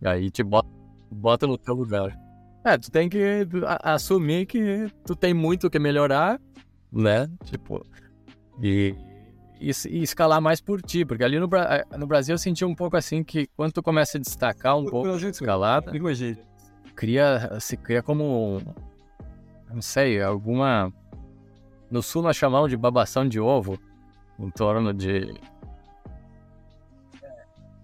E 0.02 0.08
aí 0.08 0.32
te 0.32 0.44
bota, 0.44 0.70
bota 1.12 1.48
no 1.48 1.58
teu 1.58 1.74
lugar. 1.74 2.18
É, 2.64 2.78
tu 2.78 2.92
tem 2.92 3.08
que 3.10 3.48
assumir 3.84 4.46
que 4.46 4.88
tu 5.06 5.16
tem 5.16 5.34
muito 5.34 5.68
o 5.68 5.70
que 5.70 5.80
melhorar, 5.80 6.40
né? 6.92 7.30
Tipo, 7.46 7.86
e, 8.62 8.96
e, 9.60 9.72
e 9.90 10.04
escalar 10.04 10.42
mais 10.42 10.60
por 10.62 10.82
ti, 10.82 11.06
porque 11.06 11.24
ali 11.24 11.40
no, 11.40 11.48
Bra- 11.48 11.86
no 11.98 12.06
Brasil 12.06 12.34
eu 12.34 12.38
senti 12.38 12.66
um 12.66 12.76
pouco 12.76 12.98
assim 12.98 13.24
que 13.24 13.48
quando 13.56 13.72
tu 13.74 13.82
começa 13.84 14.18
a 14.18 14.22
destacar 14.22 14.78
um 14.78 14.84
pouco 14.92 15.08
a 15.08 15.18
escalada, 15.30 15.92
cria, 16.96 17.58
se 17.60 17.78
cria 17.78 18.04
como, 18.04 18.62
não 19.74 19.82
sei, 19.82 20.22
alguma... 20.22 20.94
No 21.90 22.04
sul 22.04 22.22
nós 22.22 22.36
chamamos 22.36 22.70
de 22.70 22.78
babação 22.78 23.28
de 23.28 23.40
ovo, 23.40 23.80
em 24.38 24.50
torno 24.52 24.94
de... 24.94 25.34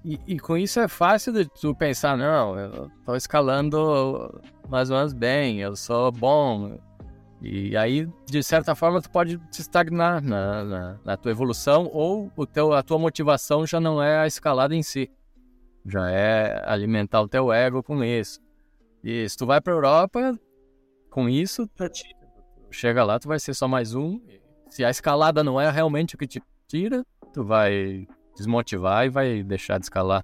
E, 0.07 0.19
e 0.27 0.39
com 0.39 0.55
isso 0.55 0.79
é 0.79 0.87
fácil 0.87 1.33
de 1.33 1.45
tu 1.45 1.73
pensar, 1.73 2.15
não, 2.15 2.59
eu 2.59 2.91
tô 3.03 3.15
escalando 3.15 4.39
mais 4.69 4.91
ou 4.91 4.97
menos 4.97 5.13
bem, 5.13 5.61
eu 5.61 5.75
sou 5.75 6.11
bom. 6.11 6.77
E 7.41 7.75
aí, 7.75 8.07
de 8.27 8.43
certa 8.43 8.75
forma, 8.75 9.01
tu 9.01 9.09
pode 9.09 9.39
te 9.49 9.61
estagnar 9.61 10.21
na, 10.21 10.63
na, 10.63 10.99
na 11.03 11.17
tua 11.17 11.31
evolução 11.31 11.89
ou 11.91 12.31
o 12.35 12.45
teu, 12.45 12.71
a 12.73 12.83
tua 12.83 12.99
motivação 12.99 13.65
já 13.65 13.79
não 13.79 14.01
é 14.01 14.19
a 14.19 14.27
escalada 14.27 14.75
em 14.75 14.83
si. 14.83 15.09
Já 15.83 16.11
é 16.11 16.61
alimentar 16.67 17.21
o 17.21 17.27
teu 17.27 17.51
ego 17.51 17.81
com 17.81 18.03
isso. 18.03 18.39
E 19.03 19.27
se 19.27 19.35
tu 19.35 19.47
vai 19.47 19.59
pra 19.59 19.73
Europa, 19.73 20.39
com 21.09 21.27
isso, 21.27 21.67
chega 22.69 23.03
lá, 23.03 23.17
tu 23.17 23.27
vai 23.27 23.39
ser 23.39 23.55
só 23.55 23.67
mais 23.67 23.95
um. 23.95 24.21
Se 24.69 24.85
a 24.85 24.89
escalada 24.91 25.43
não 25.43 25.59
é 25.59 25.67
realmente 25.71 26.13
o 26.13 26.17
que 26.17 26.27
te 26.27 26.43
tira, 26.67 27.03
tu 27.33 27.43
vai 27.43 28.07
desmotivar 28.36 29.06
e 29.06 29.10
vai 29.10 29.43
deixar 29.43 29.78
de 29.80 29.86
escalar. 29.86 30.24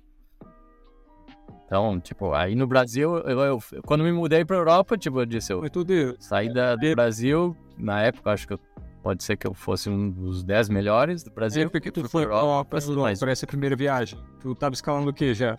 Então, 1.65 1.99
tipo, 2.01 2.33
aí 2.33 2.53
no 2.53 2.67
Brasil, 2.67 3.17
eu, 3.19 3.39
eu- 3.39 3.59
quando 3.85 4.03
me 4.03 4.11
mudei 4.11 4.43
pra 4.43 4.57
Europa, 4.57 4.97
tipo, 4.97 5.21
eu 5.21 5.25
disse, 5.25 5.53
eu 5.53 5.61
saí 6.19 6.53
da, 6.53 6.75
do 6.75 6.91
Brasil, 6.91 7.55
na 7.77 8.01
época, 8.01 8.31
acho 8.31 8.45
que 8.45 8.53
eu- 8.53 8.59
pode 9.01 9.23
ser 9.23 9.37
que 9.37 9.47
eu 9.47 9.53
fosse 9.53 9.89
um 9.89 10.09
dos 10.11 10.43
10 10.43 10.67
melhores 10.67 11.23
do 11.23 11.31
Brasil. 11.31 11.69
Porque 11.69 11.89
tu 11.89 12.07
foi 12.09 12.25
pra 12.25 12.35
Europa, 12.35 12.77
pra, 12.77 13.15
pra, 13.17 13.31
essa 13.31 13.47
primeira 13.47 13.75
viagem. 13.75 14.19
Tu 14.41 14.53
tava 14.53 14.73
escalando 14.75 15.09
o 15.09 15.13
quê 15.13 15.33
já? 15.33 15.57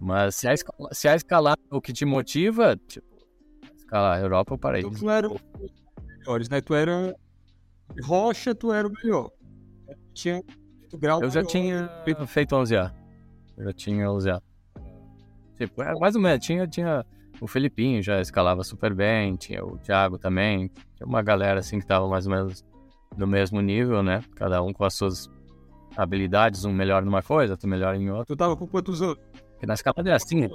Mas 0.00 0.36
se 0.36 0.48
a, 0.48 0.54
escala, 0.54 0.88
se 0.92 1.06
a 1.06 1.14
escalar 1.14 1.56
é 1.70 1.74
o 1.76 1.80
que 1.82 1.92
te 1.92 2.06
motiva, 2.06 2.74
tipo, 2.88 3.06
escalar 3.76 4.18
a 4.18 4.22
Europa, 4.22 4.54
eu 4.54 4.58
parei. 4.58 4.82
Tu 4.82 5.04
não 5.04 5.10
era 5.10 5.28
um 5.28 5.36
melhores, 6.18 6.48
né? 6.48 6.62
Tu 6.62 6.74
era 6.74 7.14
rocha, 8.02 8.54
tu 8.54 8.72
era 8.72 8.88
o 8.88 8.90
melhor. 8.90 9.30
Tinha 10.14 10.42
grau 10.98 11.22
Eu 11.22 11.30
já 11.30 11.40
maior. 11.40 11.50
tinha 11.50 11.90
feito 12.26 12.54
11A. 12.54 12.92
Eu 13.56 13.64
já 13.64 13.72
tinha 13.72 14.06
11A. 14.06 14.40
Tipo, 15.56 15.82
é 15.82 15.94
mais 15.98 16.14
ou 16.14 16.20
menos. 16.22 16.44
Tinha, 16.44 16.66
tinha 16.66 17.04
o 17.40 17.46
Felipinho 17.46 18.02
já 18.02 18.20
escalava 18.20 18.62
super 18.64 18.94
bem, 18.94 19.36
tinha 19.36 19.64
o 19.64 19.78
Thiago 19.78 20.18
também. 20.18 20.68
Tinha 20.96 21.06
uma 21.06 21.22
galera 21.22 21.60
assim 21.60 21.78
que 21.78 21.86
tava 21.86 22.08
mais 22.08 22.26
ou 22.26 22.32
menos 22.32 22.64
no 23.16 23.26
mesmo 23.26 23.60
nível, 23.60 24.02
né? 24.02 24.22
Cada 24.36 24.62
um 24.62 24.72
com 24.72 24.84
as 24.84 24.94
suas 24.94 25.28
habilidades, 25.96 26.64
um 26.64 26.72
melhor 26.72 27.02
numa 27.04 27.22
coisa, 27.22 27.54
outro 27.54 27.68
melhor 27.68 27.94
em 27.94 28.10
outra. 28.10 28.26
Tu 28.26 28.36
tava 28.36 28.56
com 28.56 28.66
quantos 28.66 29.02
anos? 29.02 29.18
Porque 29.52 29.66
na 29.66 29.74
escalada 29.74 30.10
é 30.10 30.14
assim, 30.14 30.40
né? 30.42 30.48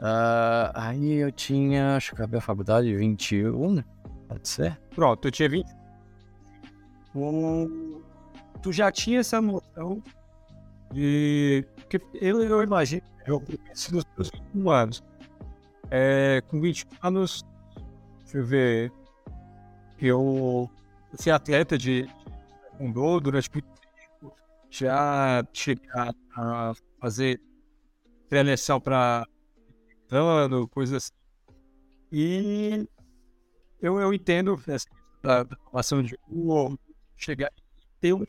Ah, 0.00 0.72
aí 0.74 1.14
eu 1.14 1.30
tinha, 1.30 1.96
acho 1.96 2.10
que 2.10 2.14
acabei 2.16 2.38
a 2.38 2.42
faculdade, 2.42 2.94
21, 2.94 3.82
pode 4.28 4.48
ser? 4.48 4.80
Pronto, 4.94 5.20
tu 5.20 5.30
tinha 5.30 5.48
20. 5.48 5.66
Um, 7.14 8.00
tu 8.62 8.72
já 8.72 8.90
tinha 8.90 9.20
essa 9.20 9.40
noção 9.40 10.02
de. 10.92 11.66
Que 11.88 12.00
eu, 12.14 12.42
eu 12.42 12.62
imagino, 12.62 13.02
eu 13.26 13.40
penso 13.40 13.94
nos 13.94 14.04
meus 14.16 14.30
21 14.30 14.70
anos. 14.70 15.02
É, 15.90 16.42
com 16.48 16.60
20 16.60 16.86
anos, 17.02 17.44
deixa 18.20 18.38
eu 18.38 18.46
ver. 18.46 18.92
Eu 20.00 20.70
fui 21.20 21.30
atleta 21.30 21.76
de 21.76 22.08
taekwondo 22.82 23.20
durante 23.20 23.50
muito 23.52 23.66
tempo. 23.66 24.34
Já 24.70 25.44
cheguei 25.52 25.88
a, 26.34 26.72
fazer 26.98 27.40
preleção 28.28 28.80
para 28.80 29.26
ano, 30.10 30.68
coisas 30.68 31.04
assim. 31.04 31.12
E 32.10 32.88
eu, 33.80 34.00
eu 34.00 34.12
entendo 34.12 34.60
essa 34.66 34.86
questão 34.88 35.12
da, 35.22 35.56
formação 35.56 36.02
de 36.02 36.18
um, 36.30 36.76
chegar 37.16 37.50
e 37.56 37.62
ter 38.00 38.12
um, 38.12 38.24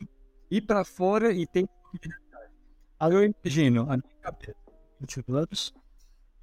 ir 0.50 0.62
para 0.62 0.84
fora 0.84 1.32
e 1.32 1.44
oportunidade. 1.44 2.52
Aí 2.98 3.12
eu 3.12 3.24
imagino, 3.24 3.82
a 3.82 3.96
minha 3.96 4.16
cabeça, 4.20 4.56
20 5.00 5.24
anos, 5.28 5.74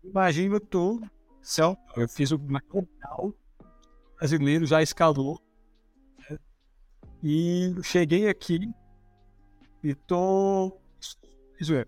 imagino 0.04 0.60
tu, 0.60 1.02
são, 1.42 1.78
eu 1.96 2.08
fiz 2.08 2.32
o 2.32 2.40
canal 2.40 3.34
brasileiro, 4.18 4.66
já 4.66 4.82
escalou, 4.82 5.42
né? 6.30 6.38
e 7.24 7.74
cheguei 7.84 8.30
aqui 8.30 8.72
e 9.84 9.96
tô, 9.96 10.80
isso 11.60 11.74
é, 11.74 11.86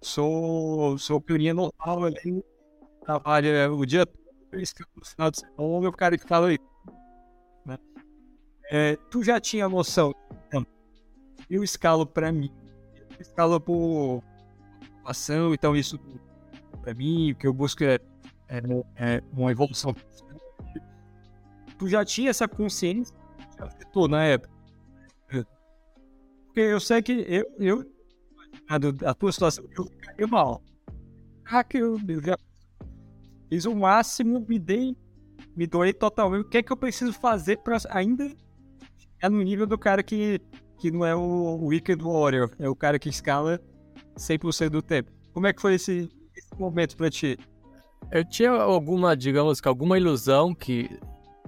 sou, 0.00 0.96
sou 0.98 1.20
pioneiro 1.20 1.56
normal 1.56 2.04
ali, 2.04 2.44
trabalho 3.04 3.76
o 3.76 3.84
dia 3.84 4.06
todo, 4.06 4.20
final 5.04 5.30
de 5.30 5.40
semana, 5.40 5.62
o 5.62 5.80
meu 5.80 5.92
cara 5.92 6.16
que 6.16 6.26
fala 6.26 6.48
aí, 6.48 6.58
né? 7.66 7.78
É, 8.70 8.96
tu 9.10 9.22
já 9.22 9.40
tinha 9.40 9.68
noção, 9.68 10.14
então, 10.46 10.64
eu 11.50 11.64
escalo 11.64 12.06
pra 12.06 12.32
mim, 12.32 12.50
eu 12.94 13.20
escalo 13.20 13.60
por 13.60 14.22
ação, 15.04 15.52
então 15.52 15.76
isso 15.76 15.98
pra 16.80 16.94
mim, 16.94 17.32
o 17.32 17.36
que 17.36 17.46
eu 17.46 17.52
busco 17.52 17.84
é, 17.84 17.98
é, 18.48 18.60
é 18.96 19.22
uma 19.32 19.50
evolução. 19.50 19.94
Tu 21.78 21.88
já 21.88 22.04
tinha 22.04 22.30
essa 22.30 22.46
consciência, 22.46 23.16
já 23.58 23.64
afetou 23.64 24.08
na 24.08 24.24
época. 24.24 24.60
Porque 26.46 26.60
eu 26.60 26.80
sei 26.80 27.00
que 27.00 27.12
eu, 27.12 27.46
eu 27.58 27.92
a, 29.06 29.14
tua 29.14 29.32
situação, 29.32 29.64
eu 29.76 29.84
ficaria 29.84 30.26
mal. 30.26 30.62
Ah, 31.44 31.62
que 31.62 31.78
eu, 31.78 31.98
eu 32.08 32.22
já 32.22 32.36
fiz 33.48 33.64
o 33.64 33.74
máximo, 33.74 34.44
me 34.48 34.58
dei, 34.58 34.96
me 35.56 35.66
doei 35.66 35.92
totalmente. 35.92 36.46
O 36.46 36.48
que 36.48 36.58
é 36.58 36.62
que 36.62 36.72
eu 36.72 36.76
preciso 36.76 37.12
fazer 37.12 37.58
pra 37.58 37.78
ainda 37.90 38.28
chegar 38.98 39.30
no 39.30 39.42
nível 39.42 39.66
do 39.66 39.78
cara 39.78 40.02
que, 40.02 40.40
que 40.80 40.90
não 40.90 41.04
é 41.04 41.14
o 41.14 41.58
Wicked 41.66 42.02
Warrior, 42.02 42.50
é 42.58 42.68
o 42.68 42.74
cara 42.74 42.98
que 42.98 43.08
escala 43.10 43.60
100% 44.16 44.70
do 44.70 44.80
tempo. 44.82 45.12
Como 45.32 45.46
é 45.46 45.52
que 45.52 45.60
foi 45.60 45.74
esse, 45.74 46.10
esse 46.34 46.58
momento 46.58 46.96
pra 46.96 47.10
ti? 47.10 47.38
Eu 48.10 48.24
tinha 48.24 48.50
alguma, 48.50 49.14
digamos 49.14 49.60
que 49.60 49.68
alguma 49.68 49.98
ilusão 49.98 50.54
que 50.54 50.98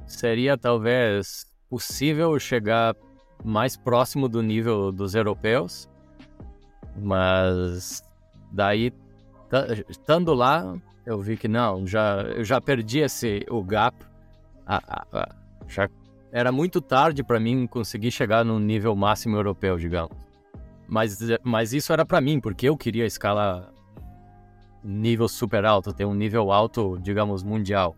seria 0.07 0.57
talvez 0.59 1.47
possível 1.71 2.39
chegar 2.39 2.95
mais 3.43 3.75
próximo 3.77 4.29
do 4.29 4.43
nível 4.43 4.93
dos 4.93 5.15
europeus, 5.15 5.89
mas 6.97 8.03
daí 8.53 8.93
ta- 9.49 9.67
estando 9.89 10.35
lá 10.35 10.77
eu 11.07 11.19
vi 11.21 11.37
que 11.37 11.49
não, 11.49 11.87
já 11.87 12.23
eu 12.37 12.45
já 12.45 12.61
perdi 12.61 13.01
esse 13.01 13.45
o 13.51 13.63
gap, 13.63 13.97
a- 14.67 14.77
a- 14.87 15.07
a- 15.21 15.35
já 15.67 15.89
era 16.33 16.51
muito 16.51 16.81
tarde 16.81 17.23
para 17.23 17.39
mim 17.39 17.67
conseguir 17.67 18.11
chegar 18.11 18.43
no 18.43 18.59
nível 18.59 18.97
máximo 18.97 19.37
europeu, 19.37 19.77
digamos. 19.77 20.17
Mas, 20.89 21.19
mas 21.43 21.75
isso 21.75 21.93
era 21.93 22.07
para 22.07 22.23
mim, 22.23 22.41
porque 22.41 22.69
eu 22.69 22.77
queria 22.77 23.05
escalar 23.05 23.71
nível 24.83 25.29
super 25.29 25.65
alto, 25.65 25.93
ter 25.93 26.07
um 26.07 26.15
nível 26.15 26.51
alto, 26.51 26.99
digamos, 27.01 27.43
mundial. 27.43 27.95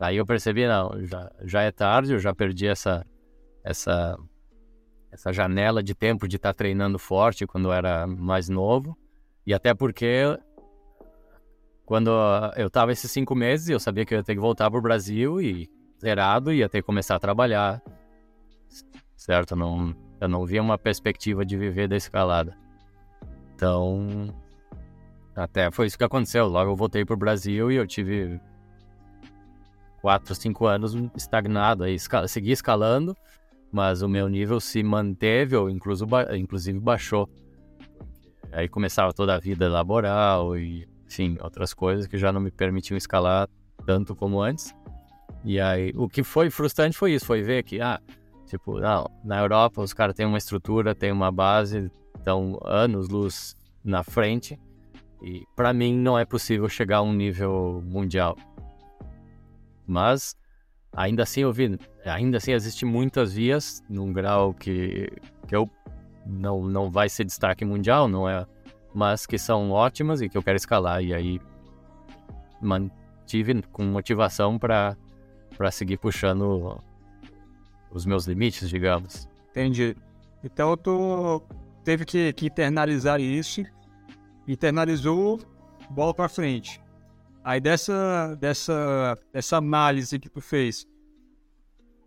Aí 0.00 0.16
eu 0.16 0.26
percebi, 0.26 0.66
não, 0.66 1.04
já, 1.04 1.30
já 1.42 1.62
é 1.62 1.70
tarde, 1.70 2.14
eu 2.14 2.18
já 2.18 2.34
perdi 2.34 2.66
essa, 2.66 3.06
essa, 3.62 4.18
essa 5.10 5.32
janela 5.32 5.82
de 5.82 5.94
tempo 5.94 6.26
de 6.26 6.36
estar 6.36 6.50
tá 6.52 6.54
treinando 6.54 6.98
forte 6.98 7.46
quando 7.46 7.68
eu 7.68 7.72
era 7.72 8.06
mais 8.06 8.48
novo. 8.48 8.96
E 9.46 9.54
até 9.54 9.74
porque 9.74 10.38
quando 11.84 12.10
eu 12.56 12.66
estava 12.66 12.92
esses 12.92 13.10
cinco 13.10 13.34
meses, 13.34 13.68
eu 13.68 13.78
sabia 13.78 14.04
que 14.04 14.12
eu 14.12 14.18
ia 14.18 14.24
ter 14.24 14.34
que 14.34 14.40
voltar 14.40 14.70
para 14.70 14.78
o 14.78 14.82
Brasil 14.82 15.40
e 15.40 15.70
zerado, 16.00 16.52
ia 16.52 16.68
ter 16.68 16.82
que 16.82 16.86
começar 16.86 17.16
a 17.16 17.20
trabalhar, 17.20 17.82
certo? 19.16 19.56
Não, 19.56 19.94
eu 20.20 20.28
não 20.28 20.44
via 20.44 20.62
uma 20.62 20.78
perspectiva 20.78 21.44
de 21.44 21.56
viver 21.56 21.88
da 21.88 21.96
escalada. 21.96 22.56
Então, 23.54 24.28
até 25.34 25.70
foi 25.70 25.86
isso 25.86 25.98
que 25.98 26.04
aconteceu. 26.04 26.46
Logo 26.46 26.70
eu 26.72 26.76
voltei 26.76 27.04
para 27.04 27.14
o 27.14 27.18
Brasil 27.18 27.70
e 27.70 27.76
eu 27.76 27.86
tive 27.86 28.40
quatro, 30.00 30.34
cinco 30.34 30.66
anos 30.66 30.94
estagnado, 31.16 31.84
aí 31.84 31.94
escal 31.94 32.28
segui 32.28 32.52
escalando, 32.52 33.16
mas 33.72 34.02
o 34.02 34.08
meu 34.08 34.28
nível 34.28 34.60
se 34.60 34.82
manteve 34.82 35.56
ou 35.56 35.68
incluso 35.68 36.06
inclusive 36.34 36.78
baixou. 36.78 37.28
Aí 38.52 38.68
começava 38.68 39.12
toda 39.12 39.34
a 39.34 39.38
vida 39.38 39.68
laboral 39.68 40.56
e, 40.56 40.88
enfim, 41.04 41.36
outras 41.42 41.74
coisas 41.74 42.06
que 42.06 42.16
já 42.16 42.32
não 42.32 42.40
me 42.40 42.50
permitiam 42.50 42.96
escalar 42.96 43.48
tanto 43.84 44.14
como 44.14 44.40
antes. 44.40 44.74
E 45.46 45.60
aí, 45.60 45.92
o 45.94 46.08
que 46.08 46.24
foi 46.24 46.50
frustrante 46.50 46.98
foi 46.98 47.12
isso, 47.14 47.24
foi 47.24 47.40
ver 47.40 47.62
que, 47.62 47.80
ah, 47.80 48.00
tipo, 48.46 48.80
não, 48.80 49.08
na 49.24 49.38
Europa 49.38 49.80
os 49.80 49.94
caras 49.94 50.16
têm 50.16 50.26
uma 50.26 50.38
estrutura, 50.38 50.92
têm 50.92 51.12
uma 51.12 51.30
base, 51.30 51.88
estão 52.18 52.58
anos 52.64 53.08
luz 53.08 53.54
na 53.84 54.02
frente. 54.02 54.58
E 55.22 55.44
para 55.54 55.72
mim 55.72 55.96
não 55.96 56.18
é 56.18 56.24
possível 56.24 56.68
chegar 56.68 56.96
a 56.96 57.02
um 57.02 57.12
nível 57.12 57.80
mundial. 57.86 58.36
Mas 59.86 60.36
ainda 60.92 61.22
assim 61.22 61.42
eu 61.42 61.52
vi, 61.52 61.78
ainda 62.04 62.38
assim 62.38 62.50
existem 62.50 62.88
muitas 62.88 63.32
vias 63.32 63.84
num 63.88 64.12
grau 64.12 64.52
que, 64.52 65.08
que 65.46 65.54
eu 65.54 65.70
não, 66.26 66.64
não 66.64 66.90
vai 66.90 67.08
ser 67.08 67.22
destaque 67.22 67.64
mundial, 67.64 68.08
não 68.08 68.28
é, 68.28 68.44
mas 68.92 69.26
que 69.26 69.38
são 69.38 69.70
ótimas 69.70 70.20
e 70.20 70.28
que 70.28 70.36
eu 70.36 70.42
quero 70.42 70.56
escalar 70.56 71.04
e 71.04 71.14
aí 71.14 71.40
mantive 72.60 73.62
com 73.70 73.84
motivação 73.84 74.58
para 74.58 74.96
para 75.56 75.70
seguir 75.70 75.96
puxando 75.98 76.80
os 77.90 78.04
meus 78.04 78.26
limites, 78.26 78.68
digamos. 78.68 79.28
Entendi. 79.50 79.96
Então 80.44 80.76
tu 80.76 81.42
teve 81.82 82.04
que, 82.04 82.32
que 82.32 82.46
internalizar 82.46 83.20
isso, 83.20 83.62
internalizou, 84.46 85.40
bola 85.90 86.12
para 86.12 86.28
frente. 86.28 86.80
Aí 87.42 87.60
dessa, 87.60 88.36
dessa, 88.40 89.16
dessa 89.32 89.56
análise 89.56 90.18
que 90.18 90.28
tu 90.28 90.40
fez, 90.40 90.86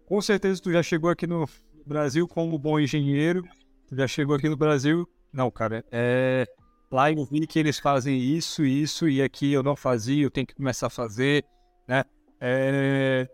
com 0.06 0.22
certeza 0.22 0.62
tu 0.62 0.72
já 0.72 0.84
chegou 0.84 1.10
aqui 1.10 1.26
no 1.26 1.48
Brasil 1.86 2.28
como 2.28 2.60
bom 2.60 2.80
engenheiro, 2.80 3.44
tu 3.88 3.96
já 3.96 4.08
chegou 4.08 4.36
aqui 4.36 4.50
no 4.50 4.58
Brasil, 4.58 5.08
não, 5.32 5.50
cara, 5.50 5.86
é, 5.92 6.46
lá 6.92 7.12
eu 7.12 7.24
vi 7.26 7.48
que 7.48 7.58
eles 7.58 7.80
fazem 7.80 8.20
isso, 8.20 8.66
isso, 8.66 9.08
e 9.08 9.22
aqui 9.22 9.54
eu 9.54 9.64
não 9.64 9.76
fazia, 9.76 10.24
eu 10.24 10.32
tenho 10.32 10.46
que 10.46 10.56
começar 10.56 10.88
a 10.88 10.90
fazer, 10.90 11.46
né? 11.88 12.04
É, 12.42 13.30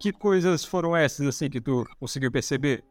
que 0.00 0.12
coisas 0.12 0.64
foram 0.64 0.96
essas, 0.96 1.26
assim, 1.26 1.50
que 1.50 1.60
tu 1.60 1.86
conseguiu 2.00 2.32
perceber? 2.32 2.82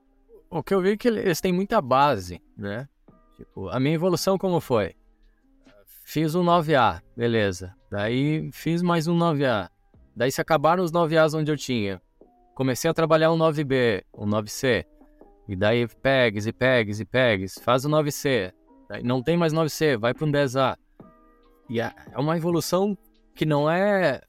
O 0.48 0.62
que 0.62 0.74
eu 0.74 0.82
vi 0.82 0.92
é 0.92 0.98
que 0.98 1.08
eles 1.08 1.42
têm 1.42 1.52
muita 1.52 1.82
base, 1.82 2.40
né? 2.56 2.88
Tipo, 3.36 3.68
a 3.70 3.80
minha 3.80 3.96
evolução 3.96 4.38
como 4.38 4.62
foi? 4.62 4.96
Fiz 6.06 6.36
um 6.36 6.44
9A, 6.44 7.02
beleza. 7.18 7.76
Daí 7.90 8.52
fiz 8.52 8.84
mais 8.84 9.08
um 9.08 9.18
9A. 9.18 9.70
Daí 10.16 10.32
se 10.32 10.40
acabaram 10.40 10.84
os 10.84 10.92
9As 10.92 11.36
onde 11.36 11.52
eu 11.52 11.58
tinha. 11.58 12.00
Comecei 12.54 12.90
a 12.90 12.94
trabalhar 12.94 13.32
um 13.32 13.38
9B, 13.38 14.04
um 14.16 14.28
9C. 14.28 14.86
E 15.48 15.56
daí 15.56 15.88
pegues 15.88 16.46
e 16.46 16.54
pegues 16.54 17.00
e 17.00 17.06
pegues. 17.06 17.58
Faz 17.64 17.86
o 17.86 17.90
9C. 17.90 18.54
Daí 18.88 19.02
não 19.02 19.24
tem 19.24 19.36
mais 19.36 19.52
9C, 19.52 19.98
vai 19.98 20.14
para 20.14 20.26
um 20.26 20.32
10A. 20.32 20.78
E 21.70 21.82
é, 21.82 21.92
é 22.12 22.20
uma 22.20 22.38
evolução 22.38 22.96
que 23.34 23.46
não 23.46 23.70
é 23.70 24.22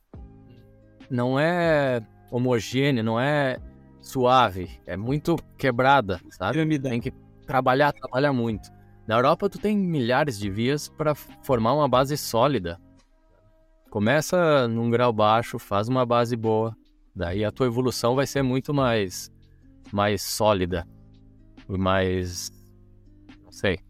não 1.10 1.40
é 1.40 2.00
homogênea, 2.30 3.02
não 3.02 3.18
é 3.18 3.58
suave, 4.00 4.70
é 4.86 4.96
muito 4.96 5.36
quebrada, 5.58 6.20
sabe? 6.30 6.78
Tem 6.78 7.00
que 7.00 7.12
trabalhar, 7.46 7.92
trabalhar 7.92 8.32
muito. 8.32 8.70
Na 9.06 9.16
Europa, 9.16 9.48
tu 9.48 9.58
tem 9.58 9.76
milhares 9.76 10.38
de 10.38 10.48
vias 10.48 10.88
para 10.88 11.14
formar 11.14 11.74
uma 11.74 11.88
base 11.88 12.16
sólida. 12.16 12.80
Começa 13.90 14.68
num 14.68 14.88
grau 14.88 15.12
baixo, 15.12 15.58
faz 15.58 15.88
uma 15.88 16.06
base 16.06 16.36
boa, 16.36 16.76
daí 17.14 17.44
a 17.44 17.50
tua 17.50 17.66
evolução 17.66 18.14
vai 18.14 18.26
ser 18.26 18.42
muito 18.42 18.72
mais, 18.72 19.30
mais 19.92 20.22
sólida, 20.22 20.86
mais, 21.68 22.50
não 23.42 23.50
sei. 23.50 23.80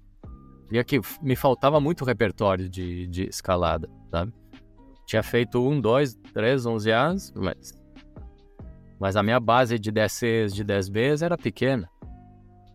E 0.72 0.78
aqui 0.78 1.00
me 1.20 1.36
faltava 1.36 1.80
muito 1.80 2.04
repertório 2.04 2.68
de, 2.68 3.06
de 3.08 3.24
escalada, 3.24 3.90
sabe? 4.10 4.32
Tinha 5.06 5.22
feito 5.22 5.60
um, 5.60 5.80
dois, 5.80 6.14
três, 6.32 6.64
onze 6.64 6.90
anos, 6.92 7.32
mas, 7.34 7.74
mas 9.00 9.16
a 9.16 9.22
minha 9.22 9.40
base 9.40 9.78
de 9.78 9.90
10Cs, 9.90 10.52
de 10.52 10.62
10Bs 10.62 11.22
era 11.22 11.38
pequena. 11.38 11.88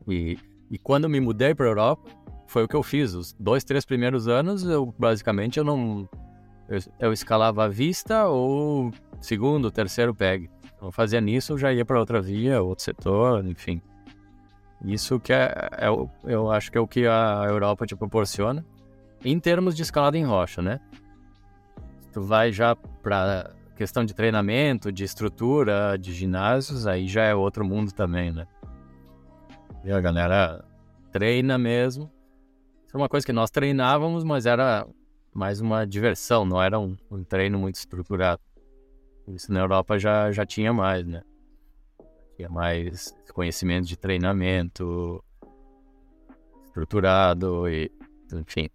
E, 0.08 0.38
e 0.72 0.78
quando 0.80 1.08
me 1.08 1.20
mudei 1.20 1.54
para 1.54 1.68
a 1.68 1.70
Europa, 1.70 2.10
foi 2.48 2.64
o 2.64 2.68
que 2.68 2.76
eu 2.76 2.82
fiz. 2.82 3.14
Os 3.14 3.32
dois, 3.34 3.64
três 3.64 3.86
primeiros 3.86 4.28
anos, 4.28 4.64
eu 4.64 4.94
basicamente 4.98 5.60
eu 5.60 5.64
não. 5.64 6.10
Eu, 6.68 6.80
eu 7.00 7.14
escalava 7.14 7.66
a 7.66 7.68
vista 7.68 8.26
ou 8.28 8.92
segundo, 9.22 9.70
terceiro 9.70 10.16
peg. 10.16 10.50
Eu 10.82 10.92
fazia 10.92 11.22
nisso, 11.22 11.54
eu 11.54 11.58
já 11.60 11.72
ia 11.72 11.86
para 11.86 12.00
outra 12.00 12.20
via, 12.20 12.62
outro 12.62 12.84
setor, 12.84 13.46
enfim. 13.46 13.80
Isso 14.84 15.20
que 15.20 15.32
é, 15.32 15.54
é, 15.78 15.88
eu 16.24 16.52
acho 16.52 16.72
que 16.72 16.78
é 16.78 16.82
o 16.82 16.88
que 16.88 17.06
a 17.08 17.44
Europa 17.48 17.86
te 17.86 17.96
proporciona 17.96 18.66
em 19.24 19.40
termos 19.40 19.76
de 19.76 19.84
escalada 19.84 20.18
em 20.18 20.24
rocha, 20.24 20.62
né? 20.62 20.80
Tu 22.12 22.22
vai 22.22 22.52
já 22.52 22.76
para 22.76 23.55
questão 23.76 24.06
de 24.06 24.14
treinamento, 24.14 24.92
de 24.92 25.04
estrutura, 25.04 25.98
de 25.98 26.14
ginásios, 26.14 26.88
aí 26.88 27.08
já 27.08 27.24
é 27.24 27.36
outro 27.36 27.66
mundo 27.66 27.92
também, 27.92 28.32
né? 28.32 28.48
E 29.84 29.92
a 29.92 30.02
galera 30.02 30.66
treina 31.12 31.58
mesmo 31.58 32.12
era 32.96 33.02
uma 33.02 33.10
coisa 33.10 33.26
que 33.26 33.34
nós 33.34 33.52
treinávamos, 33.52 34.24
mas 34.24 34.46
era 34.46 34.88
mais 35.34 35.60
uma 35.60 35.86
diversão, 35.86 36.46
não 36.46 36.64
era 36.64 36.80
um, 36.80 36.96
um 37.12 37.26
treino 37.26 37.60
muito 37.60 37.76
estruturado. 37.76 38.42
Isso 39.28 39.52
na 39.52 39.60
Europa 39.60 40.00
já, 40.00 40.32
já 40.32 40.46
tinha 40.46 40.72
mais, 40.72 41.06
né? 41.06 41.22
Tinha 42.38 42.48
mais 42.48 43.14
conhecimento 43.34 43.86
de 43.86 43.98
treinamento 43.98 45.22
estruturado 46.64 47.68
e 47.68 47.92
enfim. 48.32 48.70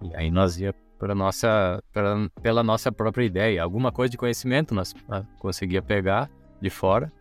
E 0.00 0.16
aí 0.16 0.30
nós 0.30 0.58
ia 0.58 0.74
para 0.98 1.14
nossa 1.14 1.82
pra, 1.92 2.28
pela 2.42 2.62
nossa 2.62 2.90
própria 2.90 3.24
ideia, 3.24 3.62
alguma 3.62 3.92
coisa 3.92 4.10
de 4.10 4.16
conhecimento 4.16 4.74
nós 4.74 4.94
ah, 5.08 5.24
conseguia 5.38 5.82
pegar 5.82 6.30
de 6.60 6.70
fora, 6.70 7.12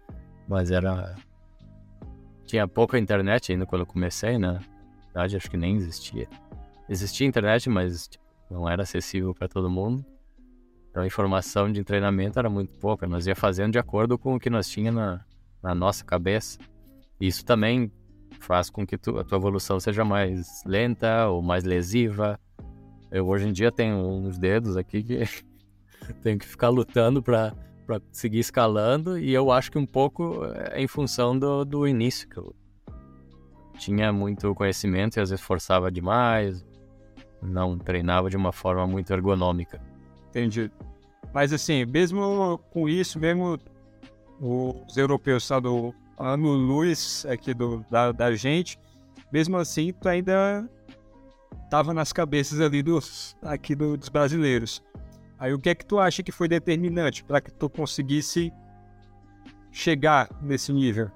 mas 0.48 0.72
era 0.72 1.16
tinha 2.46 2.68
pouca 2.68 3.00
internet 3.00 3.52
ainda 3.52 3.66
quando 3.66 3.82
eu 3.82 3.88
comecei, 3.88 4.38
né? 4.38 4.60
verdade, 5.14 5.38
acho 5.38 5.50
que 5.50 5.58
nem 5.58 5.76
existia. 5.76 6.28
Existia 6.90 7.28
internet, 7.28 7.70
mas 7.70 8.08
tipo, 8.08 8.24
não 8.50 8.68
era 8.68 8.82
acessível 8.84 9.34
para 9.34 9.48
todo 9.48 9.70
mundo. 9.70 10.04
Então 10.90 11.04
a 11.04 11.08
informação 11.08 11.72
de 11.72 11.84
treinamento 11.84 12.40
era 12.40 12.50
muito 12.50 12.78
pouca. 12.80 13.08
Nós 13.08 13.26
ia 13.28 13.36
fazendo 13.36 13.72
de 13.72 13.80
acordo 13.80 14.18
com 14.18 14.36
o 14.36 14.40
que 14.40 14.50
nós 14.50 14.68
tinha 14.68 14.92
na, 14.92 15.24
na 15.62 15.74
nossa 15.74 16.04
cabeça. 16.04 16.60
Isso 17.20 17.46
também 17.46 17.92
faz 18.40 18.70
com 18.70 18.86
que 18.86 18.98
tu, 18.98 19.18
a 19.18 19.24
tua 19.24 19.38
evolução 19.38 19.80
seja 19.80 20.04
mais 20.04 20.62
lenta 20.66 21.28
ou 21.30 21.42
mais 21.42 21.64
lesiva. 21.64 22.40
Eu 23.14 23.28
hoje 23.28 23.48
em 23.48 23.52
dia 23.54 23.72
tenho 23.72 23.96
uns 23.96 24.40
dedos 24.40 24.76
aqui 24.76 25.04
que 25.04 25.24
tenho 26.24 26.40
que 26.40 26.48
ficar 26.48 26.70
lutando 26.70 27.22
para 27.22 27.54
seguir 28.12 28.40
escalando 28.40 29.20
e 29.20 29.32
eu 29.32 29.52
acho 29.52 29.72
que 29.72 29.78
um 29.78 29.86
pouco 29.86 30.42
é 30.72 30.82
em 30.82 30.88
função 30.88 31.38
do, 31.38 31.64
do 31.64 31.88
início 31.88 32.28
que 32.28 32.38
eu 32.38 32.56
tinha 33.78 34.12
muito 34.12 34.56
conhecimento 34.56 35.18
e 35.18 35.20
às 35.22 35.30
vezes 35.30 35.46
forçava 35.46 35.92
demais, 35.92 36.66
não 37.40 37.78
treinava 37.78 38.32
de 38.32 38.36
uma 38.36 38.52
forma 38.52 38.88
muito 38.88 39.14
ergonômica. 39.14 39.80
Entendi. 40.30 40.72
Mas 41.32 41.54
assim, 41.54 41.86
mesmo 41.86 42.58
com 42.72 42.90
isso, 42.90 43.20
mesmo 43.20 43.60
os 44.42 44.98
europeus 44.98 45.44
estão 45.44 45.94
ano 46.18 46.50
luz 46.50 47.28
aqui 47.30 47.54
do, 47.54 47.86
da, 47.92 48.12
da 48.12 48.36
gente, 48.36 48.80
mesmo 49.32 49.56
assim, 49.58 49.94
tu 49.94 50.10
ainda 50.10 50.68
estava 51.64 51.94
nas 51.94 52.14
cabeças 52.14 52.60
ali 52.60 52.82
dos, 52.82 53.36
aqui 53.42 53.76
do, 53.76 53.98
dos 53.98 54.10
brasileiros. 54.10 54.84
Aí 55.38 55.54
o 55.54 55.60
que 55.60 55.70
é 55.70 55.76
que 55.76 55.86
tu 55.86 56.00
acha 56.00 56.24
que 56.24 56.32
foi 56.32 56.48
determinante 56.48 57.24
para 57.24 57.42
que 57.42 57.52
tu 57.52 57.70
conseguisse 57.70 58.52
chegar 59.72 60.30
nesse 60.42 60.72
nível? 60.72 61.12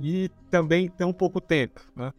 e 0.00 0.28
também 0.50 0.88
tão 0.88 1.12
pouco 1.12 1.40
tempo, 1.40 1.80
né? 1.94 2.12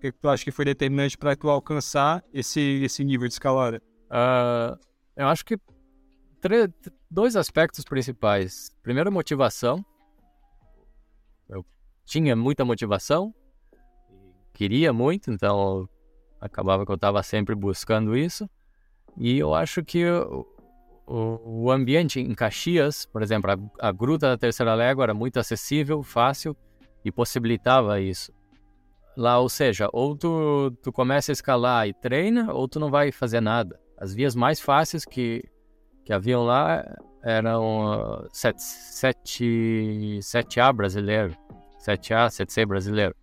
que 0.00 0.12
tu 0.12 0.28
acha 0.28 0.44
que 0.44 0.50
foi 0.50 0.64
determinante 0.64 1.16
para 1.16 1.36
tu 1.36 1.48
alcançar 1.48 2.24
esse, 2.32 2.60
esse 2.82 3.04
nível 3.04 3.28
de 3.28 3.34
escalada? 3.34 3.80
Uh, 4.10 4.78
eu 5.16 5.28
acho 5.28 5.44
que 5.44 5.56
dois 7.10 7.36
aspectos 7.36 7.84
principais. 7.84 8.76
Primeiro, 8.82 9.12
motivação. 9.12 9.84
Eu 11.48 11.64
tinha 12.04 12.34
muita 12.34 12.64
motivação, 12.64 13.32
queria 14.52 14.92
muito, 14.92 15.30
então 15.30 15.88
acabava 16.42 16.84
que 16.84 16.90
eu 16.90 16.96
estava 16.96 17.22
sempre 17.22 17.54
buscando 17.54 18.16
isso. 18.16 18.50
E 19.16 19.38
eu 19.38 19.54
acho 19.54 19.84
que 19.84 20.04
o, 20.04 20.46
o, 21.06 21.70
ambiente 21.70 22.20
em 22.20 22.34
Caxias, 22.34 23.06
por 23.06 23.22
exemplo, 23.22 23.50
a, 23.50 23.88
a, 23.88 23.92
Gruta 23.92 24.28
da 24.28 24.36
Terceira 24.36 24.74
Légua 24.74 25.04
era 25.04 25.14
muito 25.14 25.38
acessível, 25.38 26.02
fácil 26.02 26.56
e 27.04 27.12
possibilitava 27.12 28.00
isso. 28.00 28.32
Lá, 29.16 29.38
ou 29.38 29.48
seja, 29.48 29.88
ou 29.92 30.16
tu, 30.16 30.76
tu 30.82 30.90
começa 30.90 31.30
a 31.30 31.34
escalar 31.34 31.86
e 31.86 31.94
treina, 31.94 32.52
ou 32.52 32.66
tu 32.66 32.80
não 32.80 32.90
vai 32.90 33.12
fazer 33.12 33.40
nada. 33.40 33.78
As 33.98 34.14
vias 34.14 34.34
mais 34.34 34.58
fáceis 34.58 35.04
que, 35.04 35.44
que 36.04 36.12
haviam 36.12 36.42
lá 36.44 36.82
eram 37.22 38.24
uh, 38.24 38.28
7, 38.32 40.20
7, 40.22 40.60
a 40.60 40.72
brasileiro, 40.72 41.36
7A, 41.86 42.28
7C 42.28 42.66
brasileiro. 42.66 43.14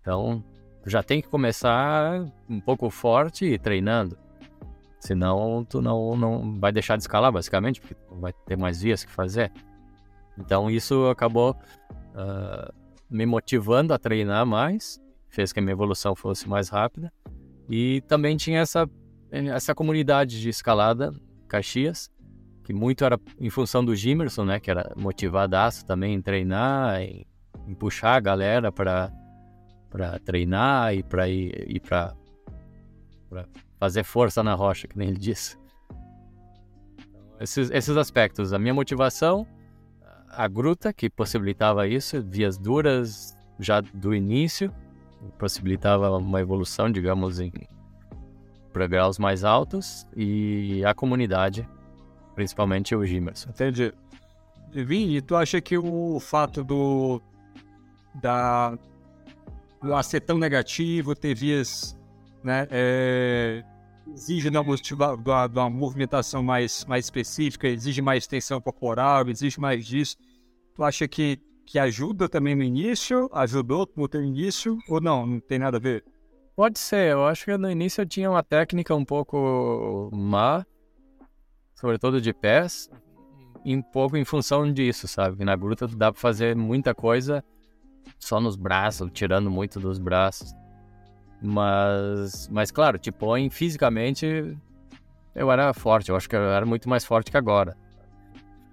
Então, 0.00 0.44
já 0.88 1.02
tem 1.02 1.20
que 1.20 1.28
começar 1.28 2.24
um 2.48 2.60
pouco 2.60 2.88
forte 2.90 3.44
e 3.44 3.58
treinando. 3.58 4.18
Senão, 5.00 5.64
tu 5.64 5.80
não, 5.80 6.16
não 6.16 6.58
vai 6.58 6.72
deixar 6.72 6.96
de 6.96 7.02
escalar, 7.02 7.30
basicamente, 7.30 7.80
porque 7.80 7.96
vai 8.10 8.32
ter 8.46 8.56
mais 8.56 8.82
vias 8.82 9.04
que 9.04 9.10
fazer. 9.10 9.52
Então, 10.36 10.70
isso 10.70 11.06
acabou 11.06 11.56
uh, 12.14 12.72
me 13.08 13.24
motivando 13.24 13.94
a 13.94 13.98
treinar 13.98 14.44
mais, 14.44 15.00
fez 15.28 15.52
que 15.52 15.60
a 15.60 15.62
minha 15.62 15.72
evolução 15.72 16.14
fosse 16.16 16.48
mais 16.48 16.68
rápida. 16.68 17.12
E 17.70 18.00
também 18.08 18.36
tinha 18.36 18.60
essa, 18.60 18.88
essa 19.30 19.74
comunidade 19.74 20.40
de 20.40 20.48
escalada, 20.48 21.12
Caxias, 21.46 22.10
que 22.64 22.72
muito 22.72 23.04
era 23.04 23.18
em 23.40 23.50
função 23.50 23.84
do 23.84 23.94
Gimerson, 23.94 24.44
né, 24.44 24.60
que 24.60 24.70
era 24.70 24.92
motivadaço 24.96 25.86
também 25.86 26.14
em 26.14 26.20
treinar, 26.20 27.00
em, 27.00 27.26
em 27.66 27.74
puxar 27.74 28.14
a 28.14 28.20
galera 28.20 28.70
para 28.72 29.10
para 29.90 30.18
treinar 30.18 30.94
e 30.94 31.02
para 31.02 31.28
ir, 31.28 31.70
ir 31.70 31.80
para 31.80 32.14
fazer 33.78 34.04
força 34.04 34.42
na 34.42 34.54
rocha, 34.54 34.88
que 34.88 34.98
nem 34.98 35.08
ele 35.08 35.18
disse. 35.18 35.56
Então, 36.98 37.36
esses, 37.40 37.70
esses 37.70 37.96
aspectos, 37.96 38.52
a 38.52 38.58
minha 38.58 38.74
motivação, 38.74 39.46
a 40.30 40.46
gruta 40.48 40.92
que 40.92 41.08
possibilitava 41.08 41.86
isso, 41.86 42.22
vias 42.22 42.58
duras 42.58 43.36
já 43.58 43.80
do 43.80 44.14
início, 44.14 44.72
possibilitava 45.38 46.16
uma 46.16 46.40
evolução, 46.40 46.90
digamos, 46.90 47.40
em 47.40 47.52
para 48.72 48.86
graus 48.86 49.18
mais 49.18 49.44
altos 49.44 50.06
e 50.14 50.84
a 50.84 50.94
comunidade 50.94 51.66
principalmente 52.38 52.94
o 52.94 53.04
Gimerson. 53.04 53.50
Entendi. 53.50 53.92
Vini, 54.70 55.20
tu 55.20 55.34
acha 55.34 55.60
que 55.60 55.76
o 55.76 56.20
fato 56.20 56.62
do 56.62 57.20
da 58.14 58.78
do 59.82 60.02
ser 60.02 60.20
tão 60.20 60.38
negativo, 60.38 61.14
ter 61.14 61.34
vias, 61.34 61.96
né, 62.42 62.66
é, 62.70 63.64
exige 64.12 64.50
motiva, 64.50 65.14
uma, 65.14 65.46
uma 65.46 65.70
movimentação 65.70 66.42
mais, 66.42 66.84
mais 66.84 67.06
específica, 67.06 67.68
exige 67.68 68.02
mais 68.02 68.26
tensão 68.26 68.60
corporal, 68.60 69.28
exige 69.28 69.60
mais 69.60 69.86
disso. 69.86 70.16
Tu 70.74 70.82
acha 70.82 71.08
que, 71.08 71.38
que 71.66 71.78
ajuda 71.78 72.28
também 72.28 72.54
no 72.54 72.62
início? 72.62 73.28
Ajudou 73.32 73.88
no 73.96 74.08
teu 74.08 74.22
início? 74.22 74.78
Ou 74.88 75.00
não? 75.00 75.26
Não 75.26 75.40
tem 75.40 75.58
nada 75.58 75.76
a 75.76 75.80
ver? 75.80 76.04
Pode 76.56 76.78
ser. 76.78 77.12
Eu 77.12 77.26
acho 77.26 77.44
que 77.44 77.56
no 77.56 77.70
início 77.70 78.02
eu 78.02 78.06
tinha 78.06 78.30
uma 78.30 78.42
técnica 78.42 78.94
um 78.94 79.04
pouco 79.04 80.10
má 80.12 80.64
sobretudo 81.78 82.20
de 82.20 82.32
pés, 82.32 82.90
um 83.64 83.80
pouco 83.80 84.16
em 84.16 84.24
função 84.24 84.72
disso, 84.72 85.06
sabe? 85.06 85.44
Na 85.44 85.54
gruta 85.54 85.86
dá 85.86 86.10
pra 86.10 86.20
fazer 86.20 86.56
muita 86.56 86.92
coisa 86.94 87.44
só 88.18 88.40
nos 88.40 88.56
braços, 88.56 89.10
tirando 89.12 89.50
muito 89.50 89.78
dos 89.78 89.98
braços. 89.98 90.54
Mas, 91.40 92.48
mas 92.48 92.70
claro, 92.70 92.98
te 92.98 93.12
põe 93.12 93.48
fisicamente. 93.48 94.56
Eu 95.34 95.52
era 95.52 95.72
forte, 95.72 96.10
eu 96.10 96.16
acho 96.16 96.28
que 96.28 96.34
eu 96.34 96.50
era 96.50 96.66
muito 96.66 96.88
mais 96.88 97.04
forte 97.04 97.30
que 97.30 97.36
agora. 97.36 97.76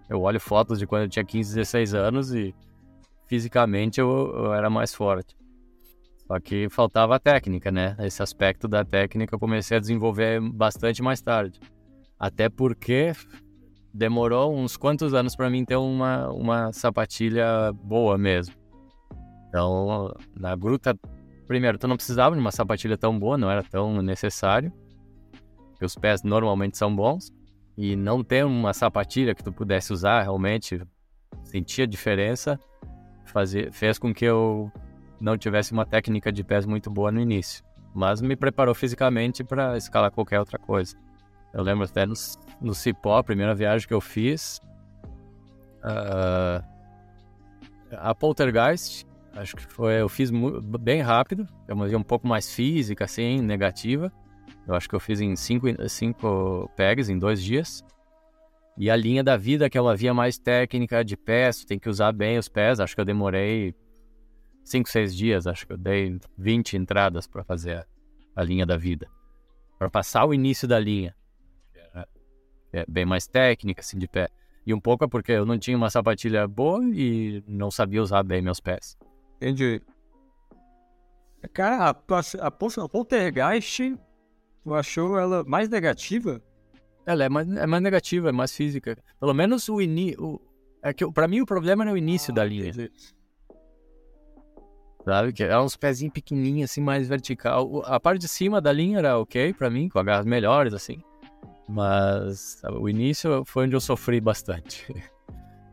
Eu 0.09 0.21
olho 0.21 0.39
fotos 0.39 0.79
de 0.79 0.87
quando 0.87 1.03
eu 1.03 1.09
tinha 1.09 1.25
15, 1.25 1.55
16 1.55 1.93
anos 1.93 2.33
e 2.33 2.55
fisicamente 3.27 3.99
eu, 3.99 4.33
eu 4.35 4.53
era 4.53 4.69
mais 4.69 4.93
forte. 4.93 5.35
Só 6.27 6.39
que 6.39 6.67
faltava 6.69 7.15
a 7.15 7.19
técnica, 7.19 7.71
né? 7.71 7.95
Esse 7.99 8.23
aspecto 8.23 8.67
da 8.67 8.83
técnica 8.83 9.35
eu 9.35 9.39
comecei 9.39 9.77
a 9.77 9.79
desenvolver 9.79 10.41
bastante 10.41 11.03
mais 11.03 11.21
tarde. 11.21 11.59
Até 12.19 12.49
porque 12.49 13.11
demorou 13.93 14.55
uns 14.55 14.75
quantos 14.75 15.13
anos 15.13 15.35
para 15.35 15.49
mim 15.49 15.63
ter 15.63 15.75
uma, 15.75 16.29
uma 16.29 16.73
sapatilha 16.73 17.71
boa 17.73 18.17
mesmo. 18.17 18.55
Então, 19.55 20.13
na 20.37 20.53
gruta, 20.53 20.93
primeiro, 21.47 21.77
tu 21.77 21.87
não 21.87 21.95
precisava 21.95 22.35
de 22.35 22.41
uma 22.41 22.51
sapatilha 22.51 22.97
tão 22.97 23.17
boa, 23.17 23.37
não 23.37 23.49
era 23.49 23.63
tão 23.63 24.01
necessário. 24.01 24.69
Porque 25.69 25.85
os 25.85 25.95
pés 25.95 26.23
normalmente 26.23 26.77
são 26.77 26.93
bons. 26.93 27.31
E 27.77 27.95
não 27.95 28.21
ter 28.21 28.45
uma 28.45 28.73
sapatilha 28.73 29.33
que 29.33 29.41
tu 29.41 29.53
pudesse 29.53 29.93
usar 29.93 30.23
realmente, 30.23 30.81
sentia 31.45 31.87
diferença, 31.87 32.59
fazer, 33.23 33.71
fez 33.71 33.97
com 33.97 34.13
que 34.13 34.25
eu 34.25 34.69
não 35.21 35.37
tivesse 35.37 35.71
uma 35.71 35.85
técnica 35.85 36.33
de 36.33 36.43
pés 36.43 36.65
muito 36.65 36.89
boa 36.89 37.09
no 37.09 37.21
início. 37.21 37.63
Mas 37.93 38.19
me 38.19 38.35
preparou 38.35 38.75
fisicamente 38.75 39.41
para 39.41 39.77
escalar 39.77 40.11
qualquer 40.11 40.39
outra 40.41 40.59
coisa. 40.59 40.97
Eu 41.53 41.63
lembro 41.63 41.85
até 41.85 42.05
no, 42.05 42.13
no 42.59 42.75
Cipó, 42.75 43.19
a 43.19 43.23
primeira 43.23 43.55
viagem 43.55 43.87
que 43.87 43.93
eu 43.93 44.01
fiz. 44.01 44.59
Uh, 45.81 46.61
a 47.93 48.13
Poltergeist, 48.13 49.05
acho 49.35 49.55
que 49.55 49.63
foi, 49.63 50.01
eu 50.01 50.09
fiz 50.09 50.31
bem 50.79 51.01
rápido, 51.01 51.47
é 51.67 51.73
uma 51.73 51.85
um 51.85 52.03
pouco 52.03 52.27
mais 52.27 52.53
física, 52.53 53.05
assim, 53.05 53.41
negativa. 53.41 54.11
Eu 54.67 54.73
acho 54.73 54.89
que 54.89 54.95
eu 54.95 54.99
fiz 54.99 55.21
em 55.21 55.35
cinco, 55.35 55.67
cinco 55.89 56.71
pegs, 56.75 57.09
em 57.09 57.19
dois 57.19 57.43
dias. 57.43 57.83
E 58.77 58.89
a 58.89 58.95
linha 58.95 59.23
da 59.23 59.37
vida, 59.37 59.69
que 59.69 59.77
é 59.77 59.81
uma 59.81 59.95
via 59.95 60.13
mais 60.13 60.37
técnica 60.37 61.03
de 61.03 61.15
pés, 61.15 61.63
tem 61.63 61.77
que 61.77 61.87
usar 61.87 62.11
bem 62.11 62.37
os 62.37 62.49
pés. 62.49 62.79
Acho 62.79 62.95
que 62.95 63.01
eu 63.01 63.05
demorei 63.05 63.75
cinco, 64.63 64.89
seis 64.89 65.15
dias, 65.15 65.45
acho 65.45 65.67
que 65.67 65.73
eu 65.73 65.77
dei 65.77 66.19
20 66.37 66.77
entradas 66.77 67.27
para 67.27 67.43
fazer 67.43 67.87
a 68.35 68.43
linha 68.43 68.65
da 68.65 68.75
vida. 68.75 69.07
Para 69.77 69.89
passar 69.89 70.25
o 70.25 70.33
início 70.33 70.67
da 70.67 70.79
linha 70.79 71.15
é, 72.73 72.85
bem 72.87 73.05
mais 73.05 73.25
técnica, 73.27 73.81
assim, 73.81 73.97
de 73.97 74.07
pé. 74.07 74.27
E 74.65 74.73
um 74.73 74.79
pouco 74.79 75.05
é 75.05 75.07
porque 75.07 75.31
eu 75.31 75.45
não 75.45 75.57
tinha 75.57 75.77
uma 75.77 75.89
sapatilha 75.89 76.47
boa 76.47 76.83
e 76.83 77.43
não 77.47 77.71
sabia 77.71 78.01
usar 78.01 78.23
bem 78.23 78.41
meus 78.41 78.59
pés. 78.59 78.97
Entendi. 79.37 79.81
Cara, 81.53 81.89
a, 81.89 81.89
a, 81.91 82.47
a 82.47 82.51
Poltergeist, 82.89 83.97
tu 84.63 84.73
achou 84.73 85.19
ela 85.19 85.43
mais 85.43 85.69
negativa? 85.69 86.41
Ela 87.05 87.25
é 87.25 87.29
mais, 87.29 87.47
é 87.47 87.67
mais 87.67 87.83
negativa, 87.83 88.29
é 88.29 88.31
mais 88.31 88.51
física. 88.55 88.97
Pelo 89.19 89.33
menos 89.33 89.69
o 89.69 89.81
início. 89.81 90.41
É 90.81 90.93
que 90.93 91.09
pra 91.11 91.27
mim 91.27 91.41
o 91.41 91.45
problema 91.45 91.83
era 91.83 91.93
o 91.93 91.97
início 91.97 92.31
ah, 92.31 92.35
da 92.35 92.45
linha. 92.45 92.69
Entendi. 92.69 92.91
Sabe? 95.03 95.33
Que 95.33 95.43
é 95.43 95.59
uns 95.59 95.75
pezinhos 95.75 96.13
pequenininhos, 96.13 96.71
assim, 96.71 96.81
mais 96.81 97.07
vertical. 97.07 97.83
A 97.85 97.99
parte 97.99 98.21
de 98.21 98.27
cima 98.27 98.59
da 98.59 98.71
linha 98.71 98.97
era 98.97 99.19
ok 99.19 99.53
pra 99.53 99.69
mim, 99.69 99.87
com 99.87 99.99
agarras 99.99 100.25
melhores, 100.25 100.73
assim. 100.73 100.99
Mas 101.69 102.61
o 102.79 102.89
início 102.89 103.43
foi 103.45 103.65
onde 103.65 103.75
eu 103.75 103.81
sofri 103.81 104.19
bastante. 104.19 104.85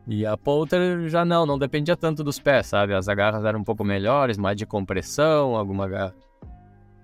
E 0.07 0.25
a 0.25 0.35
Polter 0.35 1.07
já 1.07 1.23
não, 1.23 1.45
não 1.45 1.57
dependia 1.57 1.95
tanto 1.95 2.23
dos 2.23 2.39
pés, 2.39 2.67
sabe? 2.67 2.93
As 2.93 3.07
agarras 3.07 3.45
eram 3.45 3.59
um 3.59 3.63
pouco 3.63 3.83
melhores, 3.83 4.37
mais 4.37 4.57
de 4.57 4.65
compressão, 4.65 5.55
alguma 5.55 5.85
agarra 5.85 6.15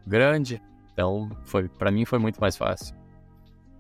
grande. 0.06 0.62
Então, 0.92 1.30
foi 1.44 1.70
para 1.70 1.92
mim 1.92 2.04
foi 2.04 2.20
muito 2.20 2.42
mais 2.42 2.58
fácil. 2.58 2.96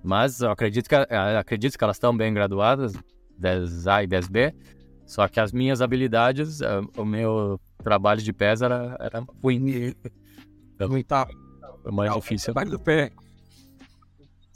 Mas 0.01 0.41
eu 0.41 0.51
acredito 0.51 0.87
que, 0.87 0.95
acredito 0.95 1.77
que 1.77 1.83
elas 1.83 1.97
estão 1.97 2.15
bem 2.15 2.33
graduadas, 2.33 2.93
10A 3.39 4.05
e 4.05 4.07
10B. 4.07 4.55
Só 5.05 5.27
que 5.27 5.39
as 5.39 5.51
minhas 5.51 5.81
habilidades, 5.81 6.61
eh, 6.61 6.81
o 6.95 7.03
meu 7.03 7.59
trabalho 7.83 8.21
de 8.21 8.31
pés 8.31 8.61
era, 8.61 8.95
era 8.99 9.25
ruim. 9.43 9.93
Então, 10.75 11.03
tá. 11.03 11.27
Foi 11.81 11.91
mais 11.91 12.13
difícil. 12.13 12.53
O 12.55 12.65
do 12.65 12.79
pé 12.79 13.11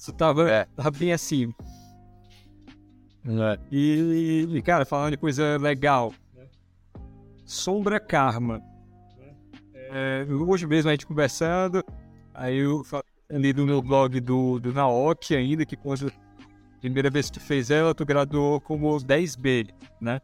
isso 0.04 0.12
tava, 0.12 0.52
é. 0.52 0.66
tava 0.76 0.92
bem 0.92 1.14
assim. 1.14 1.54
É. 3.26 3.60
E, 3.72 4.48
e, 4.52 4.62
cara, 4.62 4.86
falando 4.86 5.12
de 5.12 5.18
coisa 5.18 5.58
legal. 5.58 6.14
Sombra 7.46 8.00
Karma. 8.00 8.62
É, 9.96 10.26
hoje 10.30 10.66
mesmo 10.66 10.90
a 10.90 10.94
gente 10.94 11.06
conversando, 11.06 11.84
aí 12.34 12.58
eu 12.58 12.84
ali 13.32 13.54
no 13.54 13.66
meu 13.66 13.82
blog 13.82 14.20
do, 14.20 14.60
do 14.60 14.74
Naoki 14.74 15.36
ainda, 15.36 15.66
que 15.66 15.76
quando 15.76 16.08
a 16.08 16.80
primeira 16.80 17.10
vez 17.10 17.30
que 17.30 17.40
tu 17.40 17.40
fez 17.40 17.70
ela, 17.70 17.94
tu 17.94 18.06
graduou 18.06 18.60
como 18.60 18.98
10B, 18.98 19.70
né? 20.02 20.20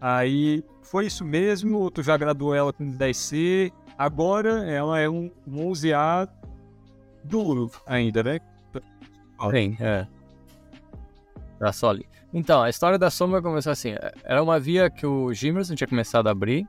Aí 0.00 0.62
foi 0.82 1.06
isso 1.06 1.24
mesmo, 1.24 1.90
tu 1.90 2.02
já 2.02 2.16
graduou 2.16 2.54
ela 2.54 2.72
com 2.72 2.92
10C? 2.92 3.72
Agora 3.96 4.64
ela 4.70 4.98
é 4.98 5.08
um, 5.08 5.30
um 5.46 5.70
11A 5.70 6.28
duro 7.24 7.70
ainda, 7.86 8.22
né? 8.22 8.38
Sim, 9.50 9.76
é. 9.80 10.06
Tá 11.64 11.72
só 11.72 11.88
ali. 11.88 12.06
Então, 12.30 12.62
a 12.62 12.68
história 12.68 12.98
da 12.98 13.08
sombra 13.08 13.40
começou 13.40 13.72
assim. 13.72 13.94
Era 14.22 14.42
uma 14.42 14.60
via 14.60 14.90
que 14.90 15.06
o 15.06 15.32
Gimerson 15.32 15.74
tinha 15.74 15.88
começado 15.88 16.26
a 16.26 16.30
abrir. 16.30 16.68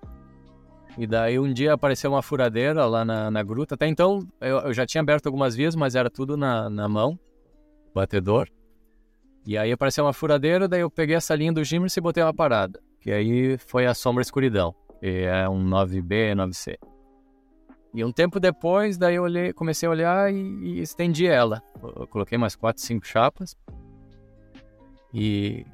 E 0.97 1.05
daí 1.05 1.37
um 1.37 1.51
dia 1.51 1.73
apareceu 1.73 2.09
uma 2.09 2.21
furadeira 2.21 2.85
lá 2.85 3.03
na, 3.03 3.29
na 3.29 3.43
gruta. 3.43 3.75
Até 3.75 3.87
então 3.87 4.25
eu, 4.39 4.59
eu, 4.59 4.73
já 4.73 4.85
tinha 4.85 5.01
aberto 5.01 5.25
algumas 5.25 5.53
vias, 5.53 5.75
mas 5.75 5.95
era 5.95 6.09
tudo 6.09 6.37
na, 6.37 6.69
na 6.69 6.87
mão, 6.87 7.19
batedor. 7.93 8.47
E 9.45 9.57
aí 9.57 9.69
apareceu 9.69 10.05
uma 10.05 10.13
furadeira, 10.13 10.65
daí 10.65 10.79
eu 10.79 10.89
peguei 10.89 11.17
essa 11.17 11.35
linha 11.35 11.51
do 11.51 11.61
Gimerson 11.61 11.99
e 11.99 12.01
botei 12.01 12.23
uma 12.23 12.33
parada. 12.33 12.79
Que 13.01 13.11
aí 13.11 13.57
foi 13.57 13.85
a 13.85 13.93
sombra 13.93 14.21
escuridão, 14.21 14.73
que 15.01 15.25
é 15.25 15.49
um 15.49 15.61
9B, 15.61 16.33
9C. 16.35 16.77
E 17.93 18.01
um 18.01 18.13
tempo 18.13 18.39
depois, 18.39 18.97
daí 18.97 19.15
eu 19.15 19.23
olhei, 19.23 19.51
comecei 19.51 19.87
a 19.87 19.89
olhar 19.89 20.33
e, 20.33 20.37
e 20.37 20.79
estendi 20.79 21.27
ela. 21.27 21.61
Eu 21.83 22.07
coloquei 22.07 22.37
mais 22.37 22.55
quatro, 22.55 22.81
cinco 22.81 23.05
chapas. 23.05 23.57
E, 25.15 25.65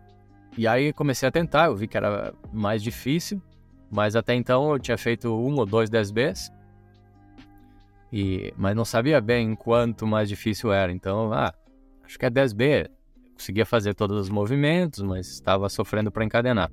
e 0.55 0.67
aí 0.67 0.93
comecei 0.93 1.27
a 1.27 1.31
tentar, 1.31 1.65
eu 1.65 1.75
vi 1.75 1.87
que 1.87 1.97
era 1.97 2.31
mais 2.53 2.83
difícil, 2.83 3.41
mas 3.89 4.15
até 4.15 4.35
então 4.35 4.71
eu 4.71 4.79
tinha 4.79 4.97
feito 4.97 5.29
um 5.29 5.55
ou 5.55 5.65
dois 5.65 5.89
10Bs. 5.89 6.51
E, 8.13 8.53
mas 8.55 8.75
não 8.75 8.85
sabia 8.85 9.19
bem 9.19 9.55
quanto 9.55 10.05
mais 10.05 10.29
difícil 10.29 10.71
era. 10.71 10.91
Então, 10.91 11.33
ah, 11.33 11.51
acho 12.05 12.19
que 12.19 12.25
é 12.25 12.29
10B. 12.29 12.87
conseguia 13.33 13.65
fazer 13.65 13.95
todos 13.95 14.17
os 14.17 14.29
movimentos, 14.29 15.01
mas 15.01 15.27
estava 15.27 15.67
sofrendo 15.69 16.11
para 16.11 16.23
encadenar. 16.23 16.71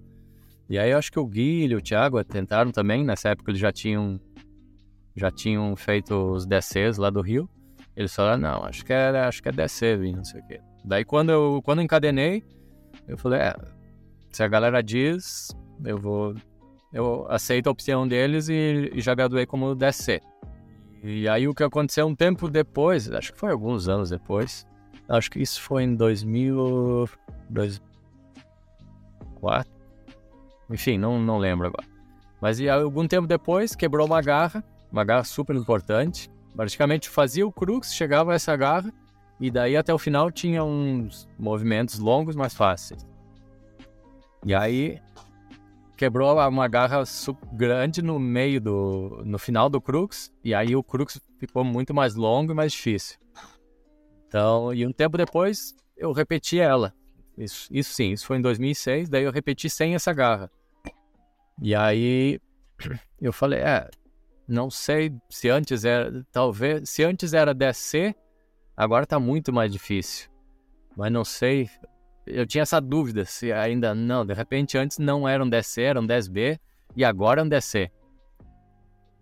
E 0.68 0.78
aí 0.78 0.90
eu 0.90 0.98
acho 0.98 1.10
que 1.10 1.18
o 1.18 1.26
Guilherme 1.26 1.76
o 1.76 1.80
Thiago 1.80 2.22
tentaram 2.22 2.70
também. 2.70 3.02
Nessa 3.02 3.30
época 3.30 3.50
eles 3.50 3.60
já 3.60 3.72
tinham 3.72 4.20
já 5.16 5.30
tinham 5.30 5.74
feito 5.74 6.14
os 6.14 6.44
DCs 6.44 6.98
lá 6.98 7.08
do 7.08 7.22
Rio. 7.22 7.48
Eles 7.96 8.14
falaram, 8.14 8.42
não, 8.42 8.64
acho 8.64 8.84
que 8.84 8.92
é, 8.92 9.08
acho 9.20 9.42
que 9.42 9.48
é 9.48 9.52
DC, 9.52 9.96
não 10.14 10.24
sei 10.24 10.40
o 10.40 10.46
quê. 10.46 10.60
Daí 10.84 11.04
quando 11.04 11.30
eu, 11.30 11.60
quando 11.64 11.78
eu 11.78 11.84
encadenei, 11.84 12.44
eu 13.08 13.16
falei, 13.16 13.40
é, 13.40 13.56
se 14.30 14.42
a 14.42 14.48
galera 14.48 14.82
diz, 14.82 15.48
eu 15.84 15.98
vou, 15.98 16.34
eu 16.92 17.26
aceito 17.28 17.68
a 17.68 17.72
opção 17.72 18.06
deles 18.06 18.48
e, 18.48 18.90
e 18.94 19.00
já 19.00 19.14
graduei 19.14 19.46
como 19.46 19.74
DC. 19.74 20.20
E 21.02 21.28
aí 21.28 21.48
o 21.48 21.54
que 21.54 21.62
aconteceu 21.62 22.06
um 22.06 22.14
tempo 22.14 22.48
depois, 22.48 23.10
acho 23.10 23.32
que 23.32 23.38
foi 23.38 23.50
alguns 23.50 23.88
anos 23.88 24.10
depois, 24.10 24.66
acho 25.08 25.30
que 25.30 25.40
isso 25.40 25.62
foi 25.62 25.84
em 25.84 25.94
2000, 25.94 27.08
2004, 27.48 29.72
enfim, 30.70 30.98
não, 30.98 31.18
não 31.20 31.38
lembro 31.38 31.68
agora. 31.68 31.86
Mas 32.40 32.60
e 32.60 32.68
algum 32.68 33.08
tempo 33.08 33.26
depois 33.26 33.74
quebrou 33.74 34.06
uma 34.06 34.20
garra 34.20 34.62
uma 34.90 35.04
garra 35.04 35.24
super 35.24 35.54
importante. 35.54 36.30
Praticamente 36.54 37.08
fazia 37.08 37.46
o 37.46 37.52
crux, 37.52 37.94
chegava 37.94 38.34
essa 38.34 38.56
garra 38.56 38.92
e 39.40 39.50
daí 39.50 39.76
até 39.76 39.92
o 39.92 39.98
final 39.98 40.30
tinha 40.30 40.64
uns 40.64 41.28
movimentos 41.38 41.98
longos 41.98 42.34
mais 42.34 42.54
fáceis. 42.54 43.06
E 44.44 44.54
aí 44.54 45.00
quebrou 45.96 46.38
uma 46.48 46.68
garra 46.68 47.02
grande 47.52 48.02
no 48.02 48.18
meio 48.18 48.60
do 48.60 49.22
no 49.24 49.38
final 49.38 49.68
do 49.68 49.80
crux 49.80 50.32
e 50.44 50.54
aí 50.54 50.76
o 50.76 50.82
crux 50.82 51.20
ficou 51.38 51.64
muito 51.64 51.92
mais 51.92 52.14
longo 52.14 52.52
e 52.52 52.54
mais 52.54 52.72
difícil. 52.72 53.18
Então, 54.26 54.72
e 54.74 54.86
um 54.86 54.92
tempo 54.92 55.16
depois 55.16 55.74
eu 55.96 56.12
repeti 56.12 56.58
ela. 56.58 56.94
Isso, 57.36 57.68
isso 57.70 57.94
sim, 57.94 58.12
isso 58.12 58.26
foi 58.26 58.38
em 58.38 58.42
2006, 58.42 59.08
daí 59.08 59.24
eu 59.24 59.32
repeti 59.32 59.70
sem 59.70 59.94
essa 59.94 60.12
garra. 60.12 60.50
E 61.62 61.74
aí 61.74 62.40
eu 63.20 63.32
falei, 63.32 63.60
é, 63.60 63.88
não 64.48 64.70
sei 64.70 65.12
se 65.28 65.50
antes 65.50 65.84
era. 65.84 66.26
Talvez. 66.32 66.88
Se 66.88 67.04
antes 67.04 67.34
era 67.34 67.52
DC, 67.52 68.14
agora 68.78 69.06
tá 69.06 69.18
muito 69.18 69.52
mais 69.52 69.72
difícil. 69.72 70.30
Mas 70.96 71.12
não 71.12 71.24
sei. 71.24 71.68
Eu 72.26 72.46
tinha 72.46 72.62
essa 72.62 72.80
dúvida 72.80 73.24
se 73.24 73.52
ainda 73.52 73.94
não. 73.94 74.24
De 74.24 74.34
repente 74.34 74.76
antes 74.78 74.98
não 74.98 75.28
era 75.28 75.42
um 75.42 75.48
DC, 75.48 75.82
era 75.82 76.00
um 76.00 76.06
10B. 76.06 76.58
E 76.96 77.04
agora 77.04 77.40
é 77.40 77.44
um 77.44 77.48
DC. 77.48 77.90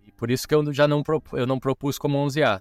E 0.07 0.13
por 0.13 0.31
isso 0.31 0.47
que 0.47 0.55
eu 0.55 0.73
já 0.73 0.87
não, 0.87 1.03
eu 1.33 1.47
não 1.47 1.59
propus 1.59 1.99
como 1.99 2.19
11A. 2.25 2.61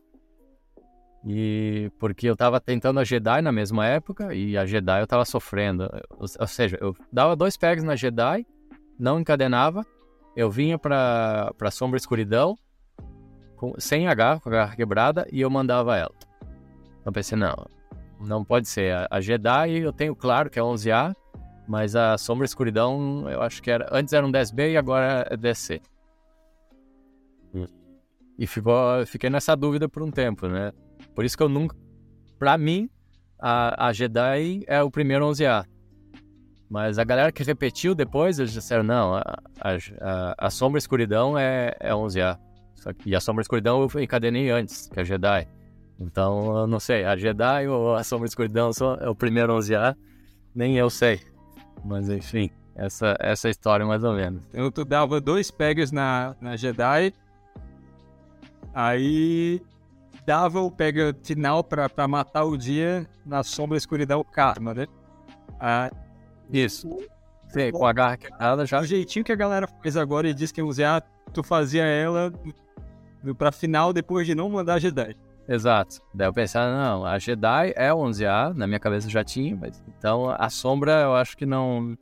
E 1.27 1.91
porque 1.99 2.27
eu 2.27 2.35
tava 2.35 2.59
tentando 2.59 2.99
a 2.99 3.03
Jedi 3.03 3.41
na 3.41 3.51
mesma 3.51 3.85
época 3.87 4.33
e 4.33 4.55
a 4.57 4.65
Jedi 4.65 5.01
eu 5.01 5.07
tava 5.07 5.25
sofrendo. 5.25 5.89
Ou, 6.17 6.47
seja, 6.47 6.77
eu 6.79 6.95
dava 7.11 7.35
dois 7.35 7.57
pegs 7.57 7.83
na 7.83 7.95
Jedi, 7.95 8.45
não 8.99 9.19
encadenava 9.19 9.85
eu 10.35 10.51
vinha 10.51 10.77
pra, 10.77 11.53
pra 11.57 11.71
Sombra 11.71 11.97
Escuridão 11.97 12.55
com, 13.55 13.73
sem 13.79 14.07
H, 14.07 14.41
com 14.41 14.49
a 14.49 14.51
garra 14.51 14.75
quebrada, 14.75 15.25
e 15.31 15.39
eu 15.39 15.49
mandava 15.49 15.97
ela. 15.97 16.13
Então 17.05 17.13
pensei, 17.13 17.37
não, 17.37 17.53
não 18.19 18.43
pode 18.43 18.67
ser. 18.67 19.07
A, 19.11 19.21
Jedi 19.21 19.77
eu 19.77 19.93
tenho 19.93 20.15
claro 20.15 20.49
que 20.49 20.57
é 20.57 20.61
11A, 20.61 21.15
mas 21.67 21.95
a 21.95 22.17
Sombra 22.17 22.45
Escuridão 22.45 23.29
eu 23.29 23.43
acho 23.43 23.61
que 23.61 23.69
era. 23.69 23.87
Antes 23.91 24.11
era 24.11 24.25
um 24.25 24.31
10B 24.31 24.71
e 24.71 24.77
agora 24.77 25.27
é 25.29 25.37
DC. 25.37 25.79
Hum. 27.53 27.67
E 28.39 28.47
ficou, 28.47 29.05
fiquei 29.05 29.29
nessa 29.29 29.55
dúvida 29.55 29.87
por 29.87 30.01
um 30.01 30.09
tempo, 30.09 30.47
né? 30.47 30.71
Por 31.13 31.23
isso 31.23 31.37
que 31.37 31.43
eu 31.43 31.49
nunca. 31.49 31.77
Pra 32.39 32.57
mim, 32.57 32.89
a, 33.39 33.89
a 33.89 33.93
Jedi 33.93 34.63
é 34.65 34.81
o 34.81 34.89
primeiro 34.89 35.27
11A. 35.27 35.63
Mas 36.67 36.97
a 36.97 37.03
galera 37.03 37.31
que 37.31 37.43
repetiu 37.43 37.93
depois, 37.93 38.39
eles 38.39 38.51
disseram, 38.51 38.83
não, 38.83 39.13
a, 39.13 39.21
a, 39.61 40.47
a 40.47 40.49
Sombra 40.49 40.79
Escuridão 40.79 41.37
é, 41.37 41.77
é 41.79 41.91
11A. 41.91 42.39
Que, 42.97 43.11
e 43.11 43.15
a 43.15 43.21
Sombra 43.21 43.43
Escuridão 43.43 43.87
eu 43.87 44.01
encadenei 44.01 44.49
antes, 44.49 44.89
que 44.89 44.97
é 44.97 45.03
a 45.03 45.05
Jedi. 45.05 45.47
Então, 45.99 46.57
eu 46.57 46.67
não 46.67 46.79
sei, 46.79 47.05
a 47.05 47.15
Jedi 47.15 47.67
ou 47.67 47.95
a 47.95 48.03
Sombra 48.03 48.27
Escuridão 48.27 48.73
só 48.73 48.95
é 48.95 49.09
o 49.09 49.15
primeiro 49.15 49.53
11A, 49.53 49.95
nem 50.53 50.77
eu 50.77 50.89
sei. 50.89 51.21
Mas 51.83 52.09
enfim, 52.09 52.49
essa, 52.75 53.15
essa 53.19 53.49
história 53.49 53.85
mais 53.85 54.03
ou 54.03 54.13
menos. 54.13 54.43
Então 54.49 54.69
tu 54.71 54.83
dava 54.83 55.21
dois 55.21 55.49
pegas 55.49 55.91
na, 55.91 56.35
na 56.41 56.57
Jedi, 56.57 57.13
aí 58.73 59.61
dava 60.25 60.59
o 60.59 60.69
pega 60.69 61.15
final 61.23 61.63
pra, 61.63 61.87
pra 61.87 62.07
matar 62.07 62.43
o 62.43 62.57
dia 62.57 63.07
na 63.25 63.43
Sombra 63.43 63.77
Escuridão 63.77 64.23
Karma, 64.23 64.73
né? 64.73 64.87
Ah, 65.59 65.89
isso. 66.51 66.89
Sim, 67.47 67.71
com 67.71 67.85
a 67.85 67.93
garra 67.93 68.17
quebrada 68.17 68.65
já. 68.65 68.81
O 68.81 68.85
jeitinho 68.85 69.23
que 69.23 69.31
a 69.31 69.35
galera 69.35 69.67
fez 69.81 69.95
agora 69.95 70.27
e 70.27 70.33
diz 70.33 70.51
que 70.51 70.61
usar, 70.61 71.01
tu 71.31 71.41
fazia 71.41 71.83
ela 71.83 72.33
pra 73.37 73.51
final 73.51 73.93
depois 73.93 74.27
de 74.27 74.35
não 74.35 74.49
mandar 74.49 74.75
a 74.75 74.79
Jedi. 74.79 75.15
Exato. 75.47 76.01
Daí 76.13 76.27
eu 76.27 76.33
pensava, 76.33 76.71
não, 76.71 77.05
a 77.05 77.19
Jedi 77.19 77.73
é 77.75 77.89
11A, 77.89 78.53
na 78.53 78.65
minha 78.65 78.79
cabeça 78.79 79.09
já 79.09 79.23
tinha, 79.23 79.55
mas 79.55 79.83
então 79.87 80.29
a 80.29 80.49
sombra 80.49 81.01
eu 81.01 81.15
acho 81.15 81.37
que 81.37 81.45
não. 81.45 81.97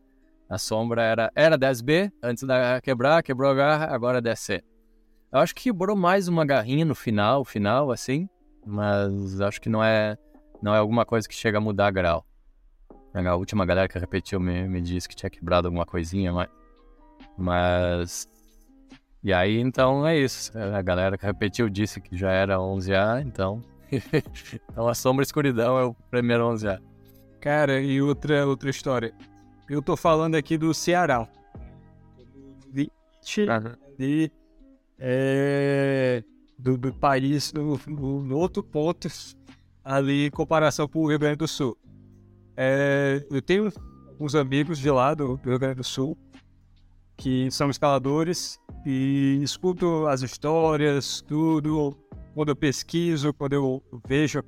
A 0.49 0.57
sombra 0.57 1.01
era, 1.01 1.31
era 1.35 1.57
10B, 1.57 2.11
antes 2.21 2.43
da 2.43 2.79
quebrar, 2.81 3.23
quebrou 3.23 3.49
a 3.49 3.53
garra, 3.53 3.93
agora 3.93 4.19
é 4.19 4.21
10C. 4.21 4.61
Eu 5.31 5.39
acho 5.39 5.55
que 5.55 5.63
quebrou 5.63 5.95
mais 5.95 6.27
uma 6.27 6.45
garrinha 6.45 6.85
no 6.85 6.93
final, 6.93 7.43
final, 7.43 7.91
assim, 7.91 8.29
mas 8.65 9.41
acho 9.41 9.59
que 9.59 9.67
não 9.67 9.83
é, 9.83 10.15
não 10.61 10.75
é 10.75 10.77
alguma 10.77 11.05
coisa 11.05 11.27
que 11.27 11.33
chega 11.33 11.57
a 11.57 11.61
mudar 11.61 11.91
grau. 11.91 12.25
A 13.13 13.35
última 13.35 13.65
galera 13.65 13.87
que 13.87 13.99
repetiu 13.99 14.39
me, 14.39 14.67
me 14.67 14.81
disse 14.81 15.07
que 15.07 15.15
tinha 15.15 15.29
quebrado 15.29 15.67
alguma 15.67 15.85
coisinha, 15.85 16.33
mas. 16.33 16.49
Mas. 17.37 18.27
E 19.23 19.31
aí, 19.31 19.57
então 19.59 20.05
é 20.05 20.17
isso. 20.17 20.51
A 20.57 20.81
galera 20.81 21.17
que 21.17 21.25
repetiu 21.25 21.69
disse 21.69 22.01
que 22.01 22.17
já 22.17 22.31
era 22.31 22.57
11A, 22.57 23.25
então. 23.25 23.61
então 24.69 24.87
a 24.87 24.93
Sombra 24.93 25.23
Escuridão 25.23 25.79
é 25.79 25.85
o 25.85 25.93
primeiro 26.11 26.43
11A. 26.49 26.81
Cara, 27.39 27.81
e 27.81 28.01
outra, 28.01 28.45
outra 28.45 28.69
história. 28.69 29.13
Eu 29.69 29.81
tô 29.81 29.95
falando 29.95 30.35
aqui 30.35 30.57
do 30.57 30.73
Ceará. 30.73 31.27
De, 32.71 32.91
de, 33.97 34.31
é, 34.99 36.23
do, 36.59 36.77
do 36.77 36.93
país, 36.93 37.53
no, 37.53 37.79
no, 37.87 38.23
no 38.23 38.37
outro 38.37 38.61
ponto, 38.61 39.07
ali 39.83 40.27
em 40.27 40.31
comparação 40.31 40.87
com 40.87 40.99
o 40.99 41.07
Rio 41.07 41.19
Grande 41.19 41.37
do 41.37 41.47
Sul. 41.47 41.77
É, 42.57 43.25
eu 43.31 43.41
tenho 43.41 43.71
uns 44.19 44.35
amigos 44.35 44.79
de 44.79 44.89
lá 44.89 45.13
do, 45.13 45.35
Rio 45.35 45.57
Grande 45.57 45.75
do 45.75 45.83
Sul 45.83 46.17
que 47.17 47.49
são 47.51 47.69
escaladores 47.69 48.59
e 48.85 49.39
escuto 49.41 50.07
as 50.07 50.21
histórias, 50.21 51.21
tudo, 51.21 51.97
quando 52.33 52.49
eu 52.49 52.55
pesquiso, 52.55 53.33
quando 53.33 53.53
eu 53.53 53.83
vejo 54.07 54.43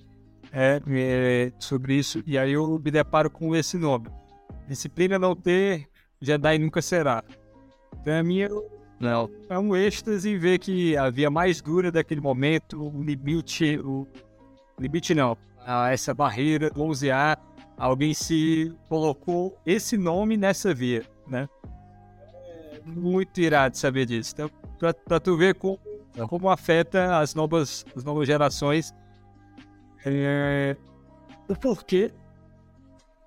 é, 0.51 0.81
é, 0.87 1.51
sobre 1.59 1.95
isso, 1.95 2.23
e 2.25 2.37
aí 2.37 2.53
eu 2.53 2.79
me 2.83 2.91
deparo 2.91 3.29
com 3.29 3.55
esse 3.55 3.77
nome. 3.77 4.07
Disciplina 4.67 5.19
não 5.19 5.35
ter, 5.35 5.87
Jedi 6.19 6.57
nunca 6.57 6.81
será. 6.81 7.23
Então 8.01 8.13
a 8.13 8.23
minha 8.23 8.49
não. 8.99 9.29
é 9.49 9.59
um 9.59 9.75
êxtase 9.75 10.37
ver 10.37 10.59
que 10.59 10.95
havia 10.97 11.29
mais 11.29 11.61
dura 11.61 11.91
daquele 11.91 12.21
momento, 12.21 12.81
o 12.81 13.03
limite, 13.03 13.77
o 13.79 14.07
limite 14.79 15.13
não, 15.13 15.37
essa 15.89 16.13
barreira 16.13 16.69
do 16.69 16.81
11A 16.81 17.37
alguém 17.77 18.13
se 18.13 18.73
colocou 18.87 19.57
esse 19.65 19.97
nome 19.97 20.37
nessa 20.37 20.73
via, 20.73 21.03
né? 21.27 21.47
É 22.85 22.89
muito 22.89 23.39
irado 23.39 23.77
saber 23.77 24.05
disso. 24.05 24.31
Então, 24.33 24.49
pra, 24.77 24.93
pra 24.93 25.19
tu 25.19 25.37
ver 25.37 25.55
como 25.55 25.79
como 26.29 26.49
afeta 26.49 27.19
as 27.19 27.35
novas, 27.35 27.85
as 27.95 28.03
novas 28.03 28.25
gerações. 28.25 28.93
É, 30.05 30.77
o 31.47 31.55
porquê 31.55 32.13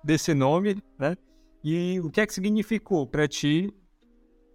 desse 0.03 0.33
nome, 0.33 0.81
né? 0.97 1.15
E 1.63 1.99
o 1.99 2.09
que 2.09 2.21
é 2.21 2.25
que 2.25 2.33
significou 2.33 3.05
para 3.05 3.27
ti 3.27 3.71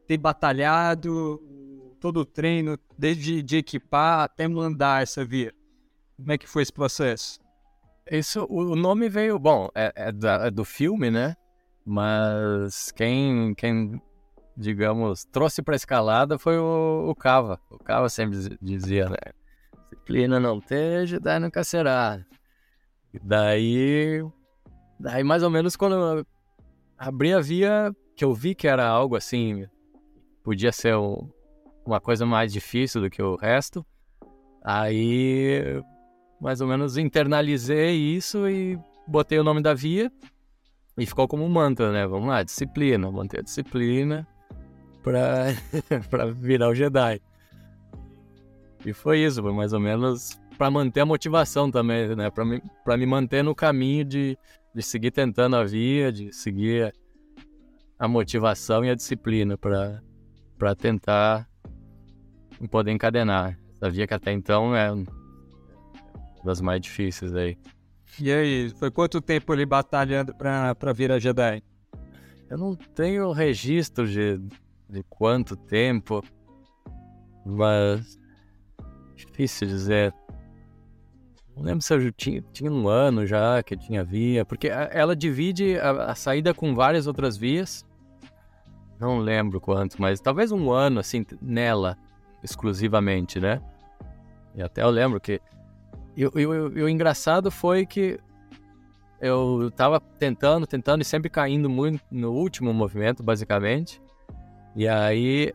ter 0.06 0.16
batalhado 0.16 1.40
todo 2.00 2.20
o 2.20 2.24
treino, 2.24 2.78
desde 2.98 3.42
de 3.42 3.58
equipar 3.58 4.24
até 4.24 4.48
mandar 4.48 5.02
essa 5.02 5.24
via? 5.24 5.52
Como 6.16 6.32
é 6.32 6.38
que 6.38 6.48
foi 6.48 6.62
esse 6.62 6.72
processo? 6.72 7.38
Isso, 8.10 8.46
o 8.50 8.74
nome 8.74 9.08
veio, 9.08 9.38
bom, 9.38 9.68
é, 9.74 9.92
é, 9.94 10.12
da, 10.12 10.46
é 10.46 10.50
do 10.50 10.64
filme, 10.64 11.10
né? 11.10 11.36
Mas 11.84 12.90
quem, 12.92 13.54
quem 13.54 14.00
digamos, 14.56 15.24
trouxe 15.24 15.62
para 15.62 15.76
escalada 15.76 16.38
foi 16.38 16.58
o, 16.58 17.08
o 17.08 17.14
Cava. 17.14 17.60
O 17.70 17.78
Cava 17.78 18.08
sempre 18.08 18.56
dizia, 18.60 19.08
né? 19.08 19.16
Disciplina 19.90 20.38
não 20.38 20.60
tem, 20.60 21.06
Jedi 21.06 21.38
nunca 21.38 21.64
será. 21.64 22.24
Daí, 23.22 24.24
daí 24.98 25.24
mais 25.24 25.42
ou 25.42 25.50
menos 25.50 25.76
quando 25.76 26.26
abri 26.98 27.32
a 27.32 27.40
via, 27.40 27.94
que 28.16 28.24
eu 28.24 28.34
vi 28.34 28.54
que 28.54 28.66
era 28.66 28.86
algo 28.86 29.16
assim, 29.16 29.66
podia 30.42 30.72
ser 30.72 30.96
um, 30.96 31.28
uma 31.84 32.00
coisa 32.00 32.26
mais 32.26 32.52
difícil 32.52 33.00
do 33.00 33.10
que 33.10 33.22
o 33.22 33.36
resto, 33.36 33.84
aí 34.62 35.82
mais 36.40 36.60
ou 36.60 36.66
menos 36.66 36.96
internalizei 36.96 37.94
isso 37.94 38.48
e 38.48 38.78
botei 39.06 39.38
o 39.38 39.44
nome 39.44 39.62
da 39.62 39.74
via 39.74 40.10
e 40.96 41.06
ficou 41.06 41.26
como 41.26 41.44
um 41.44 41.48
mantra, 41.48 41.92
né? 41.92 42.06
Vamos 42.06 42.28
lá, 42.28 42.42
disciplina, 42.42 43.10
manter 43.10 43.40
a 43.40 43.42
disciplina 43.42 44.26
pra, 45.04 45.54
pra 46.10 46.26
virar 46.26 46.70
o 46.70 46.74
Jedi. 46.74 47.20
E 48.84 48.92
foi 48.92 49.20
isso, 49.20 49.40
foi 49.40 49.52
mais 49.52 49.72
ou 49.72 49.80
menos 49.80 50.38
para 50.58 50.70
manter 50.70 51.00
a 51.00 51.06
motivação 51.06 51.70
também, 51.70 52.14
né? 52.16 52.30
Para 52.30 52.44
me, 52.44 52.62
pra 52.84 52.96
me 52.96 53.06
manter 53.06 53.44
no 53.44 53.54
caminho 53.54 54.04
de, 54.04 54.38
de 54.74 54.82
seguir 54.82 55.10
tentando 55.10 55.56
a 55.56 55.64
via, 55.64 56.10
de 56.10 56.32
seguir 56.32 56.92
a 57.98 58.08
motivação 58.08 58.84
e 58.84 58.90
a 58.90 58.94
disciplina 58.94 59.56
para 59.56 60.74
tentar 60.76 61.48
poder 62.70 62.92
encadenar. 62.92 63.58
Essa 63.74 63.90
via 63.90 64.06
que 64.06 64.14
até 64.14 64.32
então 64.32 64.74
é 64.74 64.90
das 66.44 66.60
mais 66.60 66.80
difíceis 66.80 67.34
aí. 67.34 67.56
E 68.20 68.30
aí, 68.30 68.70
foi 68.78 68.90
quanto 68.90 69.20
tempo 69.20 69.52
ele 69.52 69.66
batalhando 69.66 70.34
para 70.34 70.92
virar 70.92 71.18
Jedi? 71.18 71.62
Eu 72.48 72.58
não 72.58 72.76
tenho 72.76 73.32
registro 73.32 74.06
de, 74.06 74.38
de 74.88 75.02
quanto 75.04 75.56
tempo, 75.56 76.22
mas 77.44 78.18
difícil 79.14 79.66
dizer. 79.68 80.14
Não 81.56 81.62
lembro 81.62 81.82
se 81.82 81.94
eu 81.94 82.12
tinha, 82.12 82.42
tinha 82.52 82.70
um 82.70 82.88
ano 82.88 83.24
já 83.26 83.62
que 83.62 83.76
tinha 83.76 84.02
via, 84.02 84.44
porque 84.44 84.68
ela 84.68 85.14
divide 85.14 85.78
a, 85.78 86.10
a, 86.10 86.14
saída 86.14 86.52
com 86.52 86.74
várias 86.74 87.06
outras 87.06 87.36
vias. 87.36 87.86
Não 88.98 89.18
lembro 89.18 89.60
quanto, 89.60 90.00
mas 90.00 90.20
talvez 90.20 90.50
um 90.50 90.72
ano 90.72 90.98
assim 91.00 91.24
nela 91.40 91.96
exclusivamente, 92.42 93.38
né? 93.38 93.62
E 94.54 94.62
até 94.62 94.82
eu 94.82 94.90
lembro 94.90 95.20
que 95.20 95.40
e, 96.16 96.26
o 96.26 96.88
engraçado 96.88 97.50
foi 97.50 97.84
que 97.84 98.20
eu 99.20 99.70
tava 99.74 100.00
tentando, 100.00 100.66
tentando 100.66 101.02
e 101.02 101.04
sempre 101.04 101.28
caindo 101.28 101.68
muito 101.68 102.04
no 102.10 102.32
último 102.32 102.72
movimento, 102.72 103.22
basicamente. 103.22 104.00
E 104.76 104.88
aí 104.88 105.52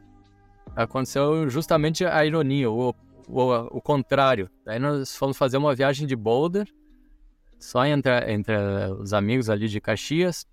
aconteceu 0.76 1.49
justamente 1.49 2.05
a 2.05 2.26
ironia, 2.26 2.70
o, 2.70 2.93
o, 3.28 3.78
o 3.78 3.82
contrário. 3.82 4.49
Daí 4.65 4.80
nós 4.80 5.15
fomos 5.15 5.38
fazer 5.38 5.57
uma 5.57 5.76
viagem 5.76 6.07
de 6.07 6.15
boulder, 6.15 6.67
só 7.59 7.86
entre, 7.86 8.32
entre 8.32 8.55
os 8.99 9.13
amigos 9.13 9.49
ali 9.49 9.67
de 9.67 9.82
Caxias. 9.82 10.45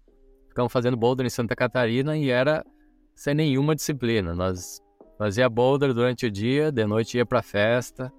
Ficamos 0.48 0.72
fazendo 0.72 0.96
boulder 0.96 1.26
em 1.26 1.30
Santa 1.30 1.54
Catarina 1.54 2.16
e 2.16 2.30
era 2.30 2.64
sem 3.14 3.34
nenhuma 3.34 3.74
disciplina. 3.74 4.34
Nós 4.34 4.80
fazia 5.16 5.48
boulder 5.48 5.94
durante 5.94 6.26
o 6.26 6.30
dia, 6.30 6.72
de 6.72 6.84
noite 6.86 7.16
ia 7.16 7.24
pra 7.24 7.42
festa, 7.42 8.12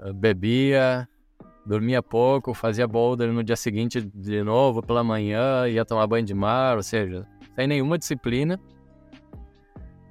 eh, 0.00 0.12
bebia, 0.12 1.08
dormia 1.64 2.02
pouco, 2.02 2.52
fazia 2.52 2.86
boulder 2.86 3.32
no 3.32 3.44
dia 3.44 3.56
seguinte 3.56 4.00
de 4.00 4.42
novo 4.42 4.82
pela 4.82 5.04
manhã, 5.04 5.68
ia 5.68 5.84
tomar 5.84 6.06
banho 6.06 6.24
de 6.24 6.34
mar, 6.34 6.76
ou 6.76 6.82
seja, 6.82 7.26
sem 7.54 7.66
nenhuma 7.66 7.96
disciplina. 7.98 8.58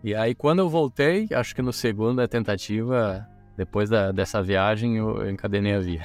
E 0.04 0.16
aí 0.16 0.34
quando 0.34 0.60
eu 0.60 0.70
voltei, 0.70 1.28
acho 1.34 1.54
que 1.54 1.62
no 1.62 1.74
segunda 1.74 2.28
tentativa, 2.28 3.28
depois 3.58 3.90
da, 3.90 4.12
dessa 4.12 4.42
viagem, 4.42 4.98
eu 4.98 5.30
encadenei 5.30 5.74
a 5.74 5.80
via. 5.80 6.04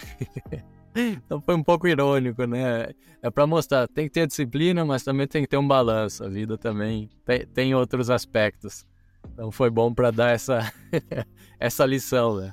então 0.95 1.41
foi 1.41 1.55
um 1.55 1.63
pouco 1.63 1.87
irônico, 1.87 2.45
né? 2.45 2.91
É 3.23 3.31
para 3.31 3.47
mostrar, 3.47 3.87
tem 3.87 4.07
que 4.07 4.13
ter 4.13 4.27
disciplina, 4.27 4.85
mas 4.85 5.05
também 5.05 5.27
tem 5.27 5.43
que 5.43 5.49
ter 5.49 5.57
um 5.57 5.67
balanço. 5.67 6.25
A 6.25 6.29
vida 6.29 6.59
também 6.59 7.09
tem, 7.25 7.47
tem 7.47 7.75
outros 7.75 8.11
aspectos. 8.11 8.85
Então 9.33 9.51
foi 9.51 9.71
bom 9.71 9.95
para 9.95 10.11
dar 10.11 10.31
essa 10.31 10.73
essa 11.59 11.87
lição, 11.87 12.37
né? 12.37 12.53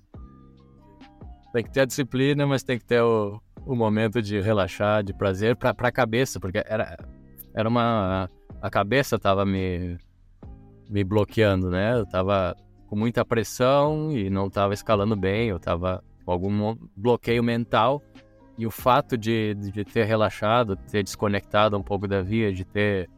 Tem 1.52 1.64
que 1.64 1.72
ter 1.72 1.82
a 1.82 1.86
disciplina, 1.86 2.46
mas 2.46 2.64
tem 2.64 2.78
que 2.78 2.86
ter 2.86 3.02
o, 3.02 3.42
o 3.66 3.76
momento 3.76 4.22
de 4.22 4.39
relaxar, 4.39 5.04
de 5.04 5.14
prazer 5.14 5.56
para 5.56 5.76
a 5.78 5.92
cabeça, 5.92 6.39
porque 6.39 6.64
era 6.66 6.98
era 7.54 7.68
uma 7.68 8.30
a 8.62 8.70
cabeça 8.70 9.18
tava 9.20 9.46
me 9.46 9.98
me 10.92 11.04
bloqueando, 11.04 11.70
né? 11.70 11.98
Eu 11.98 12.06
tava 12.06 12.56
com 12.88 12.96
muita 12.98 13.24
pressão 13.24 14.12
e 14.12 14.30
não 14.30 14.50
tava 14.50 14.74
escalando 14.74 15.16
bem, 15.16 15.48
eu 15.48 15.58
tava 15.58 16.04
com 16.26 16.32
algum 16.32 16.76
bloqueio 16.96 17.42
mental. 17.42 18.04
E 18.58 18.68
o 18.68 18.72
fato 18.72 19.18
de, 19.18 19.56
de 19.56 19.86
ter 19.86 20.04
relaxado, 20.04 20.76
ter 20.76 21.02
desconectado 21.02 21.78
um 21.78 21.82
pouco 21.82 22.08
da 22.08 22.22
via, 22.22 22.54
de 22.54 22.66
ter 22.66 23.10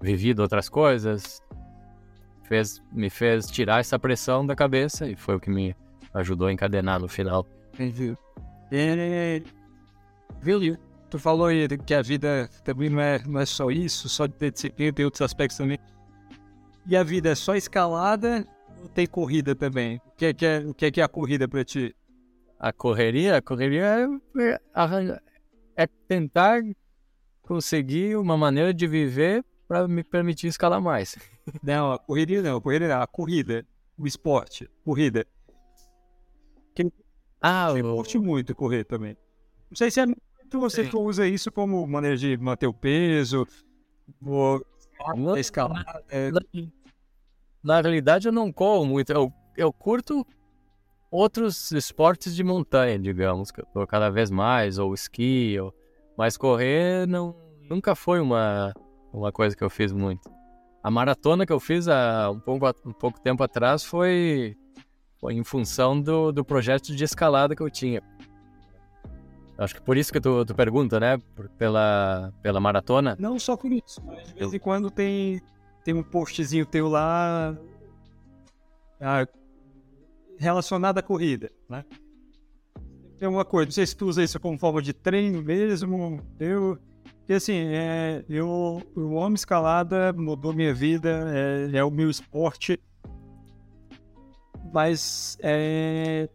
vivido 0.00 0.40
outras 0.40 0.68
coisas, 0.68 1.42
fez, 2.44 2.80
me 2.92 3.10
fez 3.10 3.46
tirar 3.46 3.80
essa 3.80 3.98
pressão 3.98 4.46
da 4.46 4.54
cabeça 4.54 5.08
e 5.08 5.16
foi 5.16 5.34
o 5.34 5.40
que 5.40 5.50
me 5.50 5.74
ajudou 6.14 6.46
a 6.46 6.52
encadenar 6.52 7.00
no 7.00 7.08
final. 7.08 7.44
Viu, 10.40 10.78
tu 11.10 11.18
falou 11.18 11.46
aí 11.46 11.66
que 11.68 11.92
a 11.92 12.00
vida 12.00 12.48
também 12.62 12.88
não 12.88 13.00
é, 13.00 13.18
não 13.26 13.40
é 13.40 13.46
só 13.46 13.70
isso, 13.70 14.08
só 14.08 14.26
de 14.26 14.34
ter 14.34 14.52
disciplina, 14.52 14.92
tem 14.92 15.04
outros 15.04 15.22
aspectos 15.22 15.58
também. 15.58 15.78
E 16.88 16.96
a 16.96 17.02
vida 17.02 17.28
é 17.28 17.34
só 17.34 17.54
escalada 17.54 18.46
ou 18.80 18.88
tem 18.88 19.06
corrida 19.06 19.54
também? 19.54 20.00
O 20.06 20.10
que 20.16 20.24
é, 20.24 20.32
que 20.32 20.46
é, 20.46 20.58
o 20.60 20.72
que 20.72 20.86
é, 20.86 20.90
que 20.90 21.00
é 21.02 21.04
a 21.04 21.08
corrida 21.08 21.46
para 21.46 21.62
ti? 21.62 21.94
A 22.58 22.72
correria? 22.72 23.36
A 23.36 23.42
correria 23.42 24.08
é, 24.38 24.50
é, 24.54 25.20
é 25.76 25.86
tentar 25.86 26.62
conseguir 27.42 28.16
uma 28.16 28.38
maneira 28.38 28.72
de 28.72 28.86
viver 28.86 29.44
para 29.68 29.86
me 29.86 30.02
permitir 30.02 30.46
escalar 30.46 30.80
mais. 30.80 31.14
Não, 31.62 31.92
a 31.92 31.98
correria 31.98 32.42
não, 32.42 32.56
a 32.56 32.60
corrida 32.60 32.88
não, 32.88 33.00
a 33.00 33.06
corrida, 33.06 33.66
o 33.96 34.06
esporte, 34.06 34.68
corrida. 34.84 35.26
Quem 36.74 36.92
ah, 37.40 37.72
eu 37.74 37.96
curte 37.96 38.18
muito 38.18 38.54
correr 38.54 38.84
também. 38.84 39.16
Não 39.70 39.76
sei 39.76 39.90
se 39.90 39.98
é 40.00 40.04
muito 40.04 40.60
você 40.60 40.84
Sim. 40.84 40.90
que 40.90 40.96
usa 40.96 41.26
isso 41.26 41.50
como 41.50 41.86
maneira 41.86 42.18
de 42.18 42.36
manter 42.36 42.66
o 42.66 42.74
peso, 42.74 43.46
ou 44.22 44.62
escalar. 45.38 46.02
É... 46.10 46.30
Na 47.62 47.80
realidade, 47.80 48.28
eu 48.28 48.32
não 48.32 48.52
corro 48.52 48.86
muito. 48.86 49.10
Eu, 49.10 49.32
eu 49.56 49.72
curto 49.72 50.26
outros 51.10 51.72
esportes 51.72 52.34
de 52.34 52.44
montanha, 52.44 52.98
digamos, 52.98 53.50
que 53.50 53.60
eu 53.60 53.66
tô 53.66 53.86
cada 53.86 54.10
vez 54.10 54.30
mais, 54.30 54.78
ou 54.78 54.94
esqui, 54.94 55.58
ou... 55.58 55.74
mas 56.16 56.36
correr 56.36 57.06
não, 57.06 57.34
nunca 57.68 57.94
foi 57.94 58.20
uma, 58.20 58.72
uma 59.12 59.32
coisa 59.32 59.56
que 59.56 59.64
eu 59.64 59.70
fiz 59.70 59.92
muito. 59.92 60.30
A 60.82 60.90
maratona 60.90 61.44
que 61.44 61.52
eu 61.52 61.60
fiz 61.60 61.88
há 61.88 62.30
um 62.30 62.38
pouco, 62.38 62.66
um 62.86 62.92
pouco 62.92 63.20
tempo 63.20 63.42
atrás 63.42 63.84
foi, 63.84 64.56
foi 65.20 65.34
em 65.34 65.44
função 65.44 66.00
do, 66.00 66.30
do 66.30 66.44
projeto 66.44 66.94
de 66.94 67.04
escalada 67.04 67.56
que 67.56 67.62
eu 67.62 67.70
tinha. 67.70 68.02
Acho 69.58 69.74
que 69.74 69.82
por 69.82 69.96
isso 69.96 70.12
que 70.12 70.20
tu, 70.20 70.44
tu 70.44 70.54
pergunta, 70.54 71.00
né? 71.00 71.18
Pela, 71.58 72.32
pela 72.40 72.60
maratona. 72.60 73.16
Não 73.18 73.40
só 73.40 73.56
por 73.56 73.72
isso, 73.72 74.00
mas 74.06 74.28
de 74.28 74.34
vez 74.34 74.54
em 74.54 74.58
quando 74.58 74.88
tem, 74.88 75.40
tem 75.88 75.94
um 75.94 76.02
postzinho 76.02 76.66
teu 76.66 76.86
lá 76.86 77.56
ah, 79.00 79.26
relacionado 80.36 80.98
à 80.98 81.02
corrida, 81.02 81.50
né? 81.66 81.82
Tem 83.16 83.26
uma 83.26 83.42
coisa, 83.42 83.68
não 83.68 83.72
sei 83.72 83.86
se 83.86 83.96
tu 83.96 84.04
usa 84.04 84.22
isso 84.22 84.38
como 84.38 84.58
forma 84.58 84.82
de 84.82 84.92
treino 84.92 85.42
mesmo. 85.42 86.20
Eu, 86.38 86.78
assim, 87.30 87.54
é, 87.54 88.22
eu, 88.28 88.82
eu 88.94 89.18
amo 89.18 89.34
escalada, 89.34 90.12
mudou 90.12 90.52
minha 90.52 90.74
vida, 90.74 91.24
é, 91.32 91.78
é 91.78 91.82
o 91.82 91.90
meu 91.90 92.10
esporte. 92.10 92.78
Mas 94.70 95.38
é, 95.40 96.28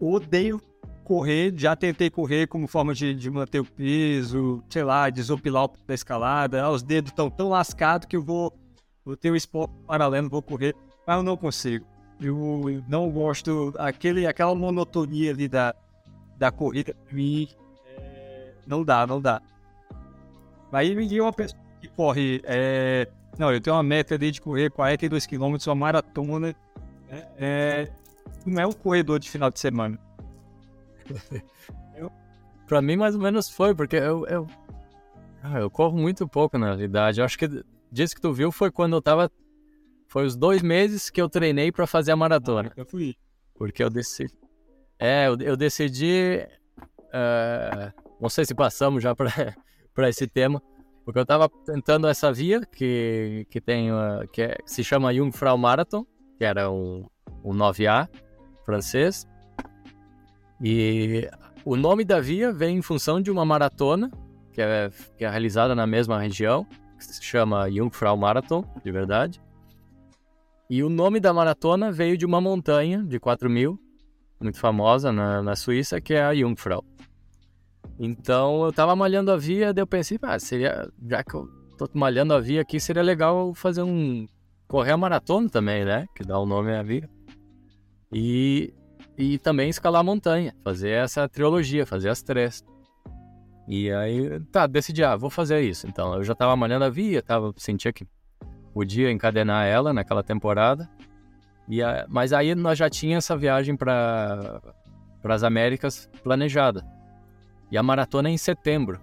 odeio 0.00 0.60
correr, 1.04 1.54
já 1.56 1.76
tentei 1.76 2.10
correr 2.10 2.48
como 2.48 2.66
forma 2.66 2.92
de, 2.92 3.14
de 3.14 3.30
manter 3.30 3.60
o 3.60 3.64
peso, 3.64 4.64
sei 4.68 4.82
lá, 4.82 5.08
desopilar 5.10 5.66
o 5.66 5.72
da 5.86 5.94
escalada. 5.94 6.60
Ah, 6.60 6.72
os 6.72 6.82
dedos 6.82 7.12
estão 7.12 7.30
tão 7.30 7.50
lascados 7.50 8.08
que 8.08 8.16
eu 8.16 8.22
vou, 8.22 8.52
vou 9.04 9.16
ter 9.16 9.30
um 9.30 9.36
esporte 9.36 9.74
paralelo, 9.86 10.28
vou 10.28 10.42
correr, 10.42 10.74
mas 11.06 11.16
eu 11.16 11.22
não 11.22 11.36
consigo. 11.36 11.84
Eu 12.20 12.82
não 12.88 13.10
gosto. 13.10 13.74
Aquele, 13.78 14.26
aquela 14.26 14.54
monotonia 14.54 15.30
ali 15.30 15.48
da, 15.48 15.74
da 16.36 16.50
corrida, 16.50 16.96
mim, 17.10 17.48
é, 17.96 18.52
não 18.66 18.84
dá, 18.84 19.06
não 19.06 19.20
dá. 19.20 19.42
Aí 20.72 20.94
me 20.94 21.20
uma 21.20 21.32
pessoa 21.32 21.60
que 21.80 21.88
corre. 21.88 22.40
É, 22.44 23.08
não, 23.38 23.52
eu 23.52 23.60
tenho 23.60 23.76
uma 23.76 23.82
meta 23.82 24.14
ali 24.14 24.30
de 24.30 24.40
correr 24.40 24.70
42 24.70 25.26
km, 25.26 25.56
uma 25.66 25.74
maratona. 25.74 26.54
Né, 27.08 27.28
é, 27.36 27.90
não 28.46 28.62
é 28.62 28.66
um 28.66 28.72
corredor 28.72 29.18
de 29.18 29.30
final 29.30 29.50
de 29.50 29.60
semana. 29.60 29.98
eu... 31.96 32.10
Pra 32.66 32.80
mim, 32.80 32.96
mais 32.96 33.14
ou 33.14 33.20
menos 33.20 33.48
foi, 33.48 33.74
porque 33.74 33.96
eu, 33.96 34.26
eu, 34.26 34.46
ah, 35.42 35.60
eu 35.60 35.70
corro 35.70 35.96
muito 35.96 36.26
pouco 36.26 36.56
na 36.56 36.68
realidade. 36.68 37.20
Eu 37.20 37.24
acho 37.24 37.38
que 37.38 37.64
disso 37.94 38.14
que 38.14 38.20
tu 38.20 38.32
viu 38.32 38.50
foi 38.50 38.70
quando 38.70 38.96
eu 38.96 39.00
tava 39.00 39.30
foi 40.08 40.26
os 40.26 40.36
dois 40.36 40.62
meses 40.62 41.08
que 41.08 41.20
eu 41.20 41.28
treinei 41.28 41.72
para 41.72 41.86
fazer 41.86 42.12
a 42.12 42.16
maratona. 42.16 42.70
Ah, 42.70 42.80
eu 42.80 42.86
fui. 42.86 43.14
Porque 43.54 43.82
eu 43.82 43.88
decidi. 43.88 44.34
É, 44.98 45.26
eu, 45.26 45.36
eu 45.40 45.56
decidi. 45.56 46.46
Uh, 46.98 48.02
não 48.20 48.28
sei 48.28 48.44
se 48.44 48.54
passamos 48.54 49.02
já 49.02 49.14
para 49.14 49.28
esse 50.08 50.26
tema. 50.26 50.62
Porque 51.04 51.18
eu 51.18 51.26
tava 51.26 51.48
tentando 51.66 52.06
essa 52.06 52.32
via 52.32 52.60
que, 52.64 53.46
que 53.50 53.60
tem. 53.60 53.90
Uh, 53.92 54.28
que, 54.32 54.42
é, 54.42 54.58
se 54.66 54.84
chama 54.84 55.14
Jungfrau 55.14 55.56
Marathon, 55.56 56.06
que 56.36 56.44
era 56.44 56.70
um, 56.70 57.06
um 57.42 57.52
9A 57.52 58.08
francês. 58.64 59.26
E 60.60 61.28
o 61.64 61.76
nome 61.76 62.04
da 62.04 62.20
via 62.20 62.52
vem 62.52 62.78
em 62.78 62.82
função 62.82 63.20
de 63.20 63.30
uma 63.30 63.44
maratona 63.44 64.10
que 64.54 64.62
é, 64.62 64.90
que 65.18 65.24
é 65.24 65.28
realizada 65.28 65.74
na 65.74 65.86
mesma 65.86 66.18
região, 66.20 66.66
que 67.06 67.14
se 67.14 67.22
chama 67.22 67.70
Jungfrau 67.70 68.16
Marathon, 68.16 68.64
de 68.82 68.90
verdade. 68.90 69.40
E 70.68 70.82
o 70.82 70.88
nome 70.88 71.20
da 71.20 71.32
maratona 71.32 71.92
veio 71.92 72.16
de 72.16 72.24
uma 72.24 72.40
montanha 72.40 73.02
de 73.02 73.20
4 73.20 73.50
mil, 73.50 73.78
muito 74.40 74.58
famosa 74.58 75.12
na, 75.12 75.42
na 75.42 75.54
Suíça, 75.54 76.00
que 76.00 76.14
é 76.14 76.22
a 76.22 76.34
Jungfrau. 76.34 76.84
Então 77.98 78.64
eu 78.64 78.72
tava 78.72 78.96
malhando 78.96 79.30
a 79.30 79.36
via, 79.36 79.72
daí 79.72 79.82
eu 79.82 79.86
pensei, 79.86 80.18
ah, 80.22 80.38
seria, 80.38 80.90
já 81.06 81.22
que 81.22 81.34
eu 81.34 81.48
tô 81.76 81.88
malhando 81.94 82.34
a 82.34 82.40
via 82.40 82.62
aqui, 82.62 82.80
seria 82.80 83.02
legal 83.02 83.54
fazer 83.54 83.82
um. 83.82 84.26
correr 84.66 84.92
a 84.92 84.96
maratona 84.96 85.48
também, 85.48 85.84
né? 85.84 86.06
Que 86.14 86.24
dá 86.24 86.38
o 86.38 86.46
nome 86.46 86.74
à 86.74 86.82
via. 86.82 87.08
E, 88.12 88.72
e 89.16 89.38
também 89.38 89.68
escalar 89.68 90.00
a 90.00 90.04
montanha, 90.04 90.54
fazer 90.62 90.90
essa 90.90 91.28
trilogia, 91.28 91.86
fazer 91.86 92.08
as 92.08 92.22
três. 92.22 92.64
E 93.66 93.90
aí, 93.90 94.40
tá, 94.52 94.66
decidi, 94.66 95.02
ah, 95.02 95.16
vou 95.16 95.30
fazer 95.30 95.62
isso. 95.62 95.86
Então 95.86 96.14
eu 96.14 96.24
já 96.24 96.34
tava 96.34 96.54
malhando 96.54 96.84
a 96.84 96.90
via, 96.90 97.22
tava, 97.22 97.52
sentia 97.56 97.92
que 97.92 98.06
podia 98.72 99.10
encadenar 99.10 99.66
ela 99.66 99.92
naquela 99.92 100.22
temporada. 100.22 100.88
E 101.68 101.82
a, 101.82 102.04
mas 102.08 102.32
aí 102.32 102.54
nós 102.54 102.76
já 102.76 102.90
tinha 102.90 103.16
essa 103.16 103.36
viagem 103.36 103.76
para 103.76 104.60
as 105.24 105.42
Américas 105.42 106.10
planejada. 106.22 106.84
E 107.70 107.78
a 107.78 107.82
maratona 107.82 108.28
é 108.28 108.32
em 108.32 108.38
setembro. 108.38 109.00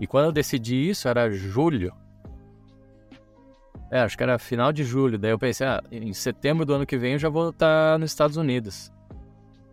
E 0.00 0.06
quando 0.06 0.26
eu 0.26 0.32
decidi 0.32 0.88
isso 0.88 1.08
era 1.08 1.30
julho. 1.30 1.92
É, 3.90 4.00
acho 4.00 4.16
que 4.16 4.22
era 4.22 4.38
final 4.38 4.72
de 4.72 4.84
julho. 4.84 5.18
Daí 5.18 5.30
eu 5.30 5.38
pensei, 5.38 5.66
ah, 5.66 5.82
em 5.92 6.12
setembro 6.12 6.64
do 6.64 6.74
ano 6.74 6.86
que 6.86 6.96
vem 6.96 7.12
eu 7.12 7.18
já 7.18 7.28
vou 7.28 7.50
estar 7.50 7.98
nos 7.98 8.10
Estados 8.10 8.36
Unidos. 8.36 8.90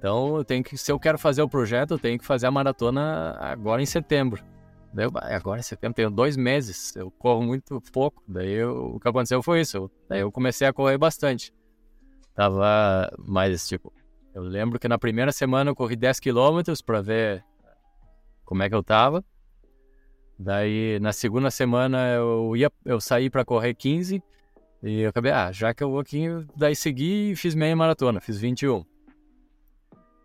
Então 0.03 0.35
eu 0.35 0.43
tenho 0.43 0.61
que, 0.61 0.77
se 0.77 0.91
eu 0.91 0.99
quero 0.99 1.17
fazer 1.17 1.41
o 1.41 1.47
projeto, 1.47 1.91
eu 1.91 1.97
tenho 1.97 2.19
que 2.19 2.25
fazer 2.25 2.45
a 2.45 2.51
maratona 2.51 3.37
agora 3.39 3.81
em 3.81 3.85
setembro. 3.85 4.43
Daí 4.93 5.05
eu, 5.05 5.11
agora 5.15 5.61
em 5.61 5.63
setembro, 5.63 5.95
tenho 5.95 6.11
dois 6.11 6.35
meses, 6.35 6.93
eu 6.97 7.09
corro 7.09 7.41
muito 7.41 7.79
pouco. 7.93 8.21
Daí 8.27 8.51
eu, 8.51 8.95
o 8.95 8.99
que 8.99 9.07
aconteceu 9.07 9.41
foi 9.41 9.61
isso. 9.61 9.77
Eu, 9.77 9.91
daí 10.09 10.19
eu 10.19 10.29
comecei 10.29 10.67
a 10.67 10.73
correr 10.73 10.97
bastante. 10.97 11.53
Tava 12.35 13.09
mais 13.17 13.65
tipo. 13.65 13.93
Eu 14.35 14.43
lembro 14.43 14.77
que 14.77 14.89
na 14.89 14.97
primeira 14.97 15.31
semana 15.31 15.71
eu 15.71 15.75
corri 15.75 15.95
10 15.95 16.19
quilômetros 16.19 16.81
para 16.81 17.01
ver 17.01 17.45
como 18.43 18.61
é 18.61 18.67
que 18.67 18.75
eu 18.75 18.83
tava. 18.83 19.23
Daí 20.37 20.99
na 20.99 21.13
segunda 21.13 21.49
semana 21.49 22.09
eu 22.09 22.57
ia, 22.57 22.69
eu 22.83 22.99
saí 22.99 23.29
para 23.29 23.45
correr 23.45 23.73
15 23.73 24.21
e 24.83 24.99
eu 24.99 25.11
acabei, 25.11 25.31
ah, 25.31 25.49
já 25.53 25.73
que 25.73 25.81
eu 25.81 25.91
vou 25.91 25.99
aqui, 25.99 26.25
daí 26.57 26.75
segui 26.75 27.31
e 27.31 27.35
fiz 27.37 27.55
meia 27.55 27.73
maratona, 27.73 28.19
fiz 28.19 28.37
21. 28.37 28.83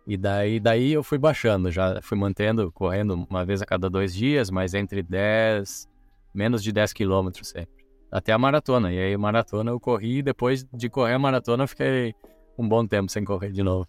E 0.09 0.17
daí, 0.17 0.59
daí 0.59 0.93
eu 0.93 1.03
fui 1.03 1.19
baixando, 1.19 1.69
já 1.69 2.01
fui 2.01 2.17
mantendo, 2.17 2.71
correndo 2.71 3.27
uma 3.29 3.45
vez 3.45 3.61
a 3.61 3.65
cada 3.65 3.87
dois 3.87 4.11
dias, 4.11 4.49
mas 4.49 4.73
entre 4.73 5.03
10, 5.03 5.87
menos 6.33 6.63
de 6.63 6.71
10 6.71 6.93
quilômetros 6.93 7.49
sempre. 7.49 7.85
Até 8.11 8.31
a 8.31 8.37
maratona. 8.39 8.91
E 8.91 8.97
aí, 8.97 9.15
maratona 9.15 9.69
eu 9.69 9.79
corri, 9.79 10.17
e 10.17 10.21
depois 10.23 10.65
de 10.73 10.89
correr 10.89 11.13
a 11.13 11.19
maratona, 11.19 11.65
eu 11.65 11.67
fiquei 11.67 12.15
um 12.57 12.67
bom 12.67 12.87
tempo 12.87 13.11
sem 13.11 13.23
correr 13.23 13.51
de 13.51 13.61
novo. 13.61 13.87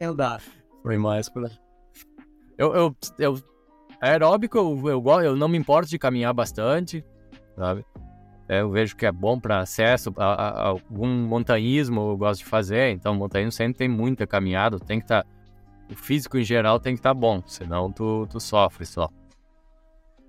Andar. 0.00 0.40
Foi 0.82 0.96
mais 0.96 1.28
por. 1.28 1.50
Eu, 2.56 2.74
eu, 2.74 2.96
eu, 3.18 3.38
aeróbico, 4.00 4.56
eu, 4.56 4.88
eu, 4.88 5.20
eu 5.20 5.36
não 5.36 5.48
me 5.48 5.58
importo 5.58 5.90
de 5.90 5.98
caminhar 5.98 6.32
bastante, 6.32 7.04
sabe? 7.58 7.84
É, 8.48 8.62
eu 8.62 8.70
vejo 8.70 8.96
que 8.96 9.04
é 9.04 9.12
bom 9.12 9.38
para 9.38 9.60
acesso 9.60 10.14
a, 10.16 10.24
a, 10.24 10.48
a, 10.48 10.66
algum 10.68 11.08
montanhismo, 11.08 12.12
eu 12.12 12.16
gosto 12.16 12.38
de 12.38 12.46
fazer. 12.46 12.88
Então, 12.88 13.14
montanhismo 13.14 13.52
sempre 13.52 13.76
tem 13.76 13.88
muita 13.88 14.26
caminhada, 14.26 14.78
tem 14.78 14.98
que 14.98 15.04
estar. 15.04 15.24
Tá 15.24 15.41
o 15.92 15.96
físico 15.96 16.38
em 16.38 16.44
geral 16.44 16.80
tem 16.80 16.94
que 16.94 17.00
estar 17.00 17.10
tá 17.10 17.14
bom, 17.14 17.42
senão 17.46 17.92
tu, 17.92 18.26
tu 18.28 18.40
sofre 18.40 18.84
só. 18.86 19.08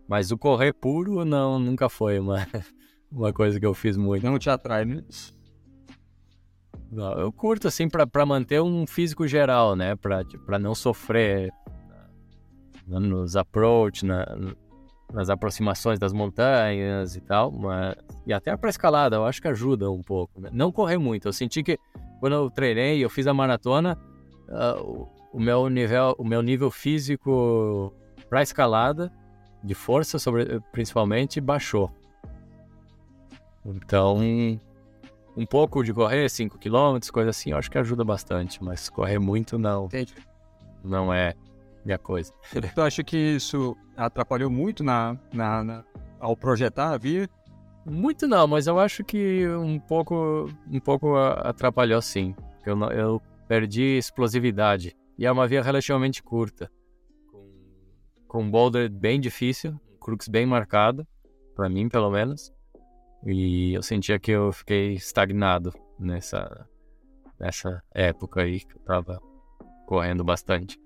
Mas 0.07 0.31
o 0.31 0.37
correr 0.37 0.73
puro 0.73 1.23
não, 1.23 1.57
nunca 1.57 1.89
foi 1.89 2.19
uma, 2.19 2.45
uma 3.11 3.31
coisa 3.31 3.59
que 3.59 3.65
eu 3.65 3.73
fiz 3.73 3.97
muito. 3.97 4.25
Não 4.25 4.37
te 4.37 4.49
atrai, 4.49 4.85
né? 4.85 5.03
Não, 6.91 7.13
eu 7.13 7.31
curto 7.31 7.67
assim 7.67 7.87
para 7.89 8.25
manter 8.25 8.61
um 8.61 8.85
físico 8.85 9.27
geral, 9.27 9.75
né? 9.75 9.95
Para 9.95 10.59
não 10.59 10.75
sofrer 10.75 11.51
nos 12.85 13.35
approach, 13.35 14.05
na, 14.05 14.25
nas 15.11 15.29
aproximações 15.29 15.99
das 15.99 16.11
montanhas 16.11 17.15
e 17.15 17.21
tal, 17.21 17.51
mas 17.51 17.95
e 18.25 18.33
até 18.33 18.55
para 18.57 18.69
escalada, 18.69 19.15
eu 19.15 19.25
acho 19.25 19.41
que 19.41 19.47
ajuda 19.47 19.89
um 19.89 20.01
pouco. 20.01 20.41
Né? 20.41 20.49
Não 20.51 20.71
correr 20.71 20.97
muito. 20.97 21.27
Eu 21.27 21.33
senti 21.33 21.63
que 21.63 21.77
quando 22.19 22.33
eu 22.33 22.49
treinei, 22.49 23.03
eu 23.03 23.09
fiz 23.09 23.27
a 23.27 23.33
maratona, 23.33 23.97
uh, 24.49 25.07
o 25.33 25.39
meu 25.39 25.67
nível, 25.67 26.15
o 26.17 26.23
meu 26.23 26.41
nível 26.41 26.69
físico 26.69 27.91
para 28.29 28.43
escalada, 28.43 29.11
de 29.63 29.73
força 29.73 30.19
sobre, 30.19 30.61
principalmente, 30.71 31.41
baixou. 31.41 31.91
Então, 33.65 34.19
um 35.35 35.45
pouco 35.45 35.83
de 35.83 35.91
correr, 35.91 36.29
5 36.29 36.59
km, 36.59 36.99
coisa 37.11 37.31
assim, 37.31 37.51
eu 37.51 37.57
acho 37.57 37.71
que 37.71 37.77
ajuda 37.77 38.03
bastante, 38.03 38.63
mas 38.63 38.89
correr 38.89 39.19
muito 39.19 39.57
não. 39.57 39.85
Entendi. 39.85 40.13
Não 40.83 41.11
é 41.11 41.33
minha 41.83 41.97
coisa. 41.97 42.31
Tu 42.75 42.81
acha 42.81 43.03
que 43.03 43.17
isso 43.17 43.75
atrapalhou 43.97 44.49
muito 44.49 44.83
na, 44.83 45.17
na, 45.33 45.63
na, 45.63 45.83
ao 46.19 46.37
projetar 46.37 46.91
a 46.91 46.97
via? 46.97 47.27
Muito 47.85 48.27
não, 48.27 48.47
mas 48.47 48.67
eu 48.67 48.79
acho 48.79 49.03
que 49.03 49.47
um 49.47 49.79
pouco, 49.79 50.47
um 50.69 50.79
pouco 50.79 51.15
atrapalhou 51.17 52.01
sim. 52.01 52.35
Eu, 52.65 52.79
eu 52.91 53.21
perdi 53.47 53.97
explosividade. 53.97 54.95
E 55.17 55.25
é 55.25 55.31
uma 55.31 55.47
via 55.47 55.61
relativamente 55.61 56.23
curta, 56.23 56.71
com, 57.27 57.49
com 58.27 58.43
um 58.43 58.49
boulder 58.51 58.89
bem 58.89 59.19
difícil, 59.19 59.79
crux 59.99 60.27
bem 60.27 60.45
marcado, 60.45 61.07
para 61.55 61.69
mim 61.69 61.87
pelo 61.87 62.09
menos. 62.09 62.51
E 63.25 63.73
eu 63.73 63.81
sentia 63.81 64.19
que 64.19 64.31
eu 64.31 64.51
fiquei 64.51 64.93
estagnado 64.93 65.73
nessa, 65.97 66.67
nessa 67.39 67.81
época 67.93 68.41
aí 68.41 68.59
que 68.59 68.75
eu 68.75 68.81
tava 68.81 69.21
correndo 69.85 70.23
bastante. 70.23 70.79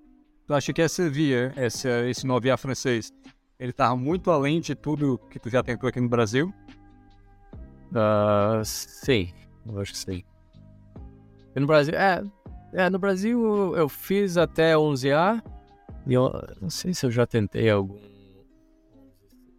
Tu 0.46 0.54
acha 0.54 0.72
que 0.72 0.82
essa 0.82 1.10
via, 1.10 1.52
essa, 1.56 2.08
esse 2.08 2.26
Novia 2.26 2.56
francês, 2.58 3.12
ele 3.60 3.74
tava 3.74 3.96
muito 3.96 4.30
além 4.32 4.62
de 4.62 4.76
tudo 4.76 5.18
que 5.30 5.40
tu 5.40 5.50
já 5.50 5.64
tentou 5.64 5.90
aqui 5.90 6.00
no 6.00 6.08
Brasil? 6.08 6.54
Uh, 7.92 8.64
sim, 8.64 9.34
eu 9.66 9.80
acho 9.80 9.94
que 9.94 9.98
sim. 9.98 10.24
E 11.56 11.60
no 11.60 11.66
Brasil, 11.66 11.96
é, 11.96 12.22
é, 12.74 12.90
no 12.90 13.00
Brasil 13.00 13.76
eu 13.76 13.88
fiz 13.88 14.38
até 14.38 14.74
11A. 14.76 15.42
E 16.06 16.14
eu 16.14 16.32
não 16.62 16.70
sei 16.70 16.94
se 16.94 17.06
eu 17.06 17.12
já 17.12 17.26
tentei 17.26 17.70
algum. 17.70 17.98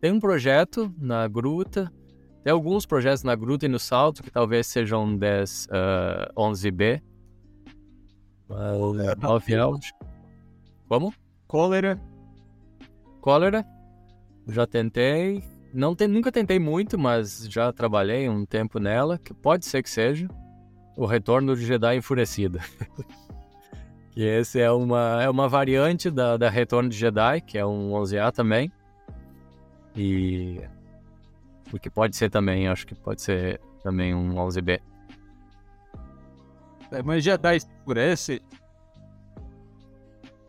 Tem 0.00 0.12
um 0.12 0.20
projeto 0.20 0.92
na 0.98 1.26
gruta. 1.26 1.92
Tem 2.44 2.52
alguns 2.52 2.86
projetos 2.86 3.22
na 3.22 3.34
gruta 3.34 3.66
e 3.66 3.68
no 3.68 3.78
salto 3.78 4.22
que 4.22 4.30
talvez 4.30 4.66
sejam 4.66 5.16
10, 5.16 5.66
uh, 5.66 6.40
11B. 6.40 7.02
Mas, 8.48 9.18
9 9.18 9.56
Como? 10.88 11.12
Cólera. 11.46 12.00
Cólera. 13.20 13.66
Já 14.46 14.66
tentei. 14.66 15.42
Não 15.74 15.94
tem, 15.94 16.08
nunca 16.08 16.32
tentei 16.32 16.58
muito, 16.58 16.98
mas 16.98 17.46
já 17.50 17.70
trabalhei 17.72 18.28
um 18.28 18.46
tempo 18.46 18.78
nela, 18.78 19.18
que 19.18 19.34
pode 19.34 19.66
ser 19.66 19.82
que 19.82 19.90
seja. 19.90 20.28
O 20.98 21.06
Retorno 21.06 21.54
de 21.54 21.64
Jedi 21.64 21.96
Enfurecido. 21.96 22.58
que 24.10 24.20
esse 24.20 24.58
é 24.60 24.68
uma, 24.68 25.22
é 25.22 25.30
uma 25.30 25.48
variante 25.48 26.10
da, 26.10 26.36
da 26.36 26.50
Retorno 26.50 26.88
de 26.88 26.96
Jedi, 26.96 27.40
que 27.40 27.56
é 27.56 27.64
um 27.64 27.92
11A 27.92 28.32
também. 28.32 28.72
E. 29.96 30.60
O 31.72 31.78
que 31.78 31.88
pode 31.88 32.16
ser 32.16 32.30
também, 32.30 32.66
acho 32.66 32.84
que 32.84 32.96
pode 32.96 33.22
ser 33.22 33.60
também 33.80 34.12
um 34.12 34.34
11B. 34.34 34.80
É, 36.90 37.00
mas 37.00 37.22
Jedi 37.22 37.60
se 37.60 37.68
enfurece? 37.80 38.42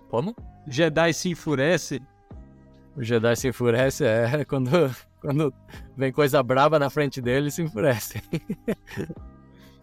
Como? 0.10 0.36
Jedi 0.66 1.14
se 1.14 1.30
enfurece? 1.30 2.02
O 2.96 3.04
Jedi 3.04 3.36
se 3.36 3.50
enfurece 3.50 4.04
é 4.04 4.44
quando, 4.50 4.72
quando 5.22 5.54
vem 5.96 6.12
coisa 6.12 6.42
braba 6.42 6.80
na 6.80 6.90
frente 6.90 7.22
dele, 7.22 7.52
se 7.52 7.62
enfurece. 7.62 8.20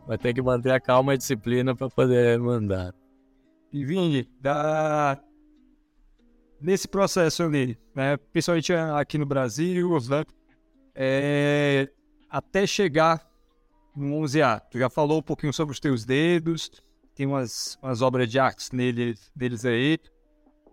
Mas 0.06 0.18
tem 0.20 0.32
que 0.32 0.40
manter 0.40 0.70
a 0.70 0.80
calma 0.80 1.12
e 1.12 1.14
a 1.14 1.18
disciplina 1.18 1.74
para 1.74 1.88
poder 1.90 2.38
mandar. 2.38 2.94
E 3.72 3.84
Vini, 3.84 4.28
da... 4.40 5.20
nesse 6.60 6.86
processo 6.86 7.42
ali, 7.42 7.76
né, 7.94 8.16
principalmente 8.16 8.72
aqui 8.72 9.18
no 9.18 9.26
Brasil, 9.26 9.90
né, 10.08 10.24
é... 10.94 11.90
até 12.30 12.66
chegar 12.66 13.26
no 13.96 14.22
11A, 14.22 14.60
tu 14.70 14.78
já 14.78 14.88
falou 14.88 15.18
um 15.18 15.22
pouquinho 15.22 15.52
sobre 15.52 15.72
os 15.72 15.80
teus 15.80 16.04
dedos, 16.04 16.70
tem 17.14 17.26
umas, 17.26 17.76
umas 17.82 18.00
obras 18.02 18.28
de 18.28 18.38
arte 18.38 18.74
neles, 18.74 19.30
deles 19.34 19.64
aí, 19.64 19.98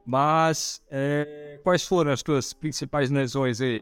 mas 0.06 0.84
é... 0.92 1.60
quais 1.64 1.84
foram 1.84 2.12
as 2.12 2.22
tuas 2.22 2.54
principais 2.54 3.10
lesões 3.10 3.60
aí? 3.60 3.82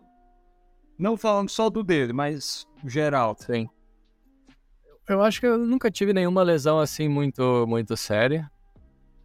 Não 0.98 1.18
falando 1.18 1.50
só 1.50 1.70
do 1.70 1.84
dedo, 1.84 2.14
mas 2.14 2.66
geral. 2.86 3.36
Sim. 3.38 3.68
Eu 5.10 5.22
acho 5.22 5.40
que 5.40 5.48
eu 5.48 5.58
nunca 5.58 5.90
tive 5.90 6.14
nenhuma 6.14 6.44
lesão 6.44 6.80
assim 6.80 7.08
muito, 7.08 7.66
muito 7.68 7.98
séria. 7.98 8.50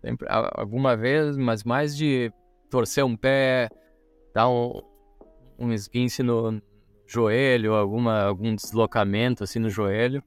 Sempre, 0.00 0.26
alguma 0.28 0.96
vez, 0.96 1.36
mas 1.36 1.64
mais 1.64 1.96
de 1.96 2.32
torcer 2.70 3.04
um 3.04 3.16
pé, 3.16 3.68
dar 4.34 4.48
um, 4.48 4.80
um 5.58 5.72
esguince 5.72 6.22
no 6.22 6.60
joelho, 7.06 7.74
alguma, 7.74 8.22
algum 8.22 8.54
deslocamento 8.54 9.44
assim 9.44 9.58
no 9.58 9.70
joelho. 9.70 10.22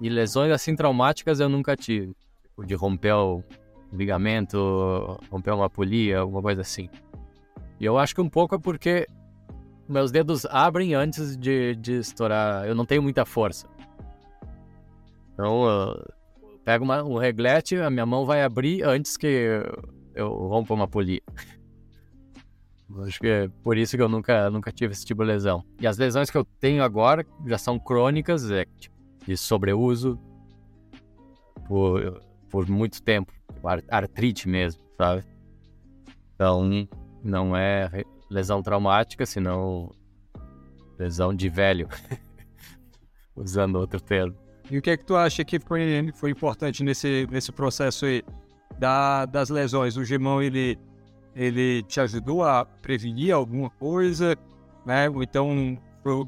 E 0.00 0.08
lesões 0.08 0.50
assim 0.52 0.74
traumáticas 0.74 1.40
eu 1.40 1.48
nunca 1.48 1.76
tive. 1.76 2.14
Tipo, 2.42 2.64
de 2.64 2.74
romper 2.74 3.14
o 3.14 3.44
ligamento, 3.92 5.18
romper 5.30 5.52
uma 5.52 5.68
polia, 5.68 6.20
alguma 6.20 6.40
coisa 6.40 6.62
assim. 6.62 6.88
E 7.78 7.84
eu 7.84 7.98
acho 7.98 8.14
que 8.14 8.20
um 8.20 8.28
pouco 8.28 8.54
é 8.54 8.58
porque 8.58 9.06
meus 9.88 10.10
dedos 10.10 10.46
abrem 10.46 10.94
antes 10.94 11.36
de, 11.36 11.74
de 11.76 11.98
estourar. 11.98 12.66
Eu 12.66 12.74
não 12.74 12.84
tenho 12.84 13.02
muita 13.02 13.24
força. 13.24 13.66
Então, 15.40 15.64
eu 16.42 16.60
pego 16.66 16.84
uma, 16.84 17.02
um 17.02 17.16
reglete, 17.16 17.74
a 17.76 17.88
minha 17.88 18.04
mão 18.04 18.26
vai 18.26 18.42
abrir 18.44 18.82
antes 18.82 19.16
que 19.16 19.26
eu, 19.26 19.90
eu 20.14 20.28
rompa 20.28 20.74
uma 20.74 20.86
polia. 20.86 21.22
Acho 23.06 23.18
que 23.18 23.26
é 23.26 23.48
por 23.62 23.78
isso 23.78 23.96
que 23.96 24.02
eu 24.02 24.08
nunca, 24.08 24.50
nunca 24.50 24.70
tive 24.70 24.92
esse 24.92 25.06
tipo 25.06 25.22
de 25.22 25.28
lesão. 25.28 25.64
E 25.80 25.86
as 25.86 25.96
lesões 25.96 26.28
que 26.28 26.36
eu 26.36 26.44
tenho 26.44 26.82
agora 26.82 27.24
já 27.46 27.56
são 27.56 27.78
crônicas, 27.78 28.50
é, 28.50 28.66
tipo, 28.78 28.94
de 29.24 29.34
sobreuso 29.34 30.20
por, 31.66 32.20
por 32.50 32.68
muito 32.68 33.02
tempo. 33.02 33.32
Artrite 33.88 34.46
mesmo, 34.46 34.82
sabe? 34.98 35.24
Então, 36.34 36.86
não 37.24 37.56
é 37.56 37.88
lesão 38.30 38.62
traumática, 38.62 39.24
senão 39.24 39.90
lesão 40.98 41.34
de 41.34 41.48
velho. 41.48 41.88
Usando 43.34 43.76
outro 43.76 44.00
termo. 44.02 44.49
E 44.70 44.78
o 44.78 44.82
que 44.82 44.90
é 44.90 44.96
que 44.96 45.04
tu 45.04 45.16
acha 45.16 45.44
que 45.44 45.58
foi, 45.58 46.12
foi 46.14 46.30
importante 46.30 46.84
nesse, 46.84 47.26
nesse 47.30 47.50
processo 47.50 48.06
aí 48.06 48.22
da, 48.78 49.26
das 49.26 49.50
lesões? 49.50 49.96
O 49.96 50.04
gemão, 50.04 50.40
ele, 50.40 50.78
ele 51.34 51.82
te 51.82 52.00
ajudou 52.00 52.44
a 52.44 52.64
prevenir 52.64 53.34
alguma 53.34 53.68
coisa, 53.68 54.36
né? 54.86 55.10
Ou 55.10 55.22
então 55.22 55.78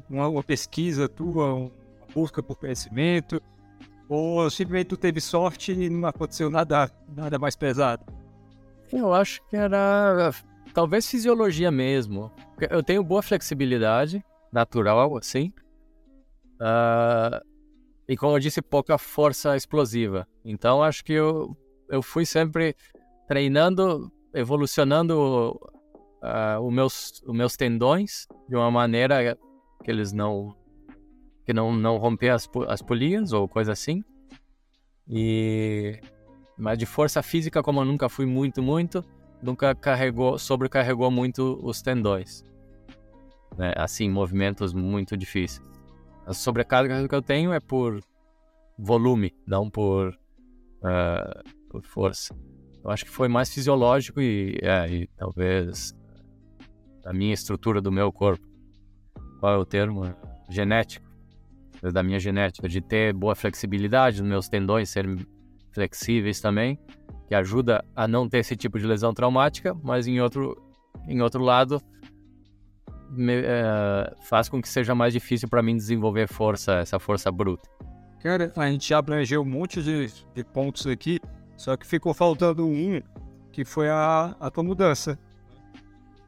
uma, 0.09 0.27
uma 0.27 0.43
pesquisa 0.43 1.07
tua, 1.07 1.53
uma 1.53 1.71
busca 2.13 2.43
por 2.43 2.57
conhecimento, 2.57 3.41
ou 4.09 4.49
simplesmente 4.49 4.87
tu 4.87 4.97
teve 4.97 5.21
sorte 5.21 5.71
e 5.71 5.89
não 5.89 6.07
aconteceu 6.09 6.49
nada, 6.49 6.91
nada 7.15 7.39
mais 7.39 7.55
pesado? 7.55 8.03
Eu 8.91 9.13
acho 9.13 9.41
que 9.47 9.55
era 9.55 10.31
talvez 10.73 11.09
fisiologia 11.09 11.71
mesmo. 11.71 12.29
Eu 12.69 12.83
tenho 12.83 13.03
boa 13.03 13.23
flexibilidade 13.23 14.23
natural, 14.51 15.17
assim. 15.17 15.51
Uh, 16.55 17.52
e 18.07 18.17
como 18.17 18.35
eu 18.35 18.39
disse, 18.39 18.61
pouca 18.61 18.97
força 18.97 19.55
explosiva. 19.55 20.27
Então 20.43 20.83
acho 20.83 21.03
que 21.03 21.13
eu, 21.13 21.55
eu 21.89 22.01
fui 22.01 22.25
sempre 22.25 22.75
treinando, 23.27 24.11
evolucionando 24.33 25.57
uh, 26.21 26.59
os, 26.61 26.73
meus, 26.73 27.23
os 27.25 27.35
meus 27.35 27.55
tendões 27.55 28.27
de 28.49 28.55
uma 28.55 28.69
maneira 28.69 29.37
que 29.83 29.91
eles 29.91 30.11
não 30.11 30.55
que 31.45 31.51
não 31.51 31.73
não 31.75 31.97
romper 31.97 32.29
as, 32.29 32.49
as 32.67 32.81
polias 32.81 33.33
ou 33.33 33.47
coisa 33.47 33.71
assim. 33.71 34.03
E 35.07 35.99
mas 36.57 36.77
de 36.77 36.85
força 36.85 37.21
física 37.21 37.63
como 37.63 37.81
eu 37.81 37.85
nunca 37.85 38.07
fui 38.07 38.25
muito 38.25 38.61
muito, 38.61 39.03
nunca 39.41 39.73
carregou 39.75 40.37
sobrecarregou 40.37 41.09
muito 41.09 41.59
os 41.63 41.81
tendões. 41.81 42.43
Né? 43.57 43.73
Assim, 43.75 44.09
movimentos 44.09 44.73
muito 44.73 45.15
difíceis. 45.15 45.72
A 46.25 46.33
sobrecarga 46.33 47.07
que 47.07 47.15
eu 47.15 47.21
tenho 47.21 47.51
é 47.51 47.59
por 47.59 47.99
volume, 48.77 49.33
não 49.45 49.69
por, 49.69 50.09
uh, 50.09 51.69
por 51.69 51.83
força. 51.83 52.35
Eu 52.83 52.91
acho 52.91 53.05
que 53.05 53.11
foi 53.11 53.27
mais 53.27 53.53
fisiológico 53.53 54.21
e, 54.21 54.57
é, 54.61 54.89
e 54.89 55.07
talvez 55.17 55.93
a 57.05 57.13
minha 57.13 57.33
estrutura 57.33 57.81
do 57.81 57.91
meu 57.91 58.11
corpo. 58.11 58.45
Qual 59.39 59.53
é 59.53 59.57
o 59.57 59.65
termo? 59.65 60.13
Genético. 60.49 61.11
Da 61.91 62.01
minha 62.01 62.19
genética, 62.19 62.69
de 62.69 62.79
ter 62.79 63.13
boa 63.13 63.35
flexibilidade 63.35 64.21
nos 64.21 64.29
meus 64.29 64.47
tendões 64.47 64.89
serem 64.89 65.17
flexíveis 65.73 66.39
também, 66.39 66.79
que 67.27 67.35
ajuda 67.35 67.83
a 67.93 68.07
não 68.07 68.29
ter 68.29 68.37
esse 68.37 68.55
tipo 68.55 68.79
de 68.79 68.85
lesão 68.85 69.13
traumática, 69.13 69.75
mas 69.83 70.07
em 70.07 70.21
outro, 70.21 70.55
em 71.07 71.21
outro 71.21 71.43
lado, 71.43 71.81
me, 73.13 73.33
é, 73.35 74.13
faz 74.23 74.49
com 74.49 74.61
que 74.61 74.67
seja 74.67 74.93
mais 74.93 75.13
difícil 75.13 75.47
para 75.47 75.61
mim 75.61 75.75
desenvolver 75.75 76.27
força, 76.27 76.73
essa 76.75 76.99
força 76.99 77.31
bruta. 77.31 77.69
Cara, 78.21 78.51
a 78.55 78.69
gente 78.69 78.87
já 78.87 78.97
abrangeu 78.97 79.41
um 79.41 79.45
monte 79.45 79.81
de, 79.83 80.11
de 80.33 80.43
pontos 80.43 80.87
aqui, 80.87 81.19
só 81.57 81.75
que 81.75 81.85
ficou 81.85 82.13
faltando 82.13 82.65
um, 82.65 83.01
que 83.51 83.65
foi 83.65 83.89
a, 83.89 84.35
a 84.39 84.49
tua 84.49 84.63
mudança. 84.63 85.19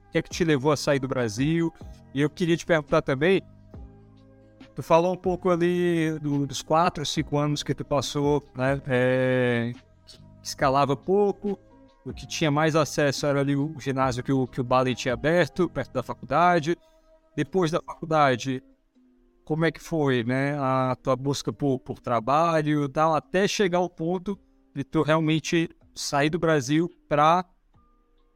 O 0.07 0.11
que 0.11 0.17
é 0.17 0.21
que 0.21 0.29
te 0.29 0.43
levou 0.43 0.71
a 0.71 0.77
sair 0.77 0.99
do 0.99 1.07
Brasil? 1.07 1.73
E 2.13 2.21
eu 2.21 2.29
queria 2.29 2.55
te 2.55 2.65
perguntar 2.65 3.01
também, 3.01 3.41
tu 4.75 4.83
falou 4.83 5.13
um 5.13 5.17
pouco 5.17 5.49
ali 5.49 6.17
do, 6.19 6.45
dos 6.45 6.61
quatro, 6.61 7.05
cinco 7.05 7.37
anos 7.37 7.63
que 7.63 7.73
tu 7.73 7.83
passou, 7.85 8.43
né? 8.55 8.81
É, 8.87 9.73
escalava 10.43 10.95
pouco, 10.95 11.57
o 12.05 12.13
que 12.13 12.27
tinha 12.27 12.51
mais 12.51 12.75
acesso 12.75 13.25
era 13.25 13.39
ali 13.39 13.55
o 13.55 13.75
ginásio 13.79 14.23
que 14.23 14.31
o, 14.31 14.45
que 14.45 14.61
o 14.61 14.63
Bali 14.63 14.93
tinha 14.93 15.15
aberto, 15.15 15.67
perto 15.67 15.91
da 15.91 16.03
faculdade. 16.03 16.77
Depois 17.35 17.71
da 17.71 17.81
faculdade, 17.81 18.63
como 19.43 19.65
é 19.65 19.71
que 19.71 19.81
foi, 19.81 20.23
né? 20.23 20.55
A 20.59 20.95
tua 21.01 21.15
busca 21.15 21.51
por, 21.51 21.79
por 21.79 21.99
trabalho, 21.99 22.87
tal, 22.87 23.15
até 23.15 23.47
chegar 23.47 23.79
ao 23.79 23.89
ponto 23.89 24.39
de 24.73 24.83
tu 24.83 25.01
realmente 25.01 25.69
sair 25.95 26.29
do 26.29 26.37
Brasil 26.37 26.89
para 27.09 27.43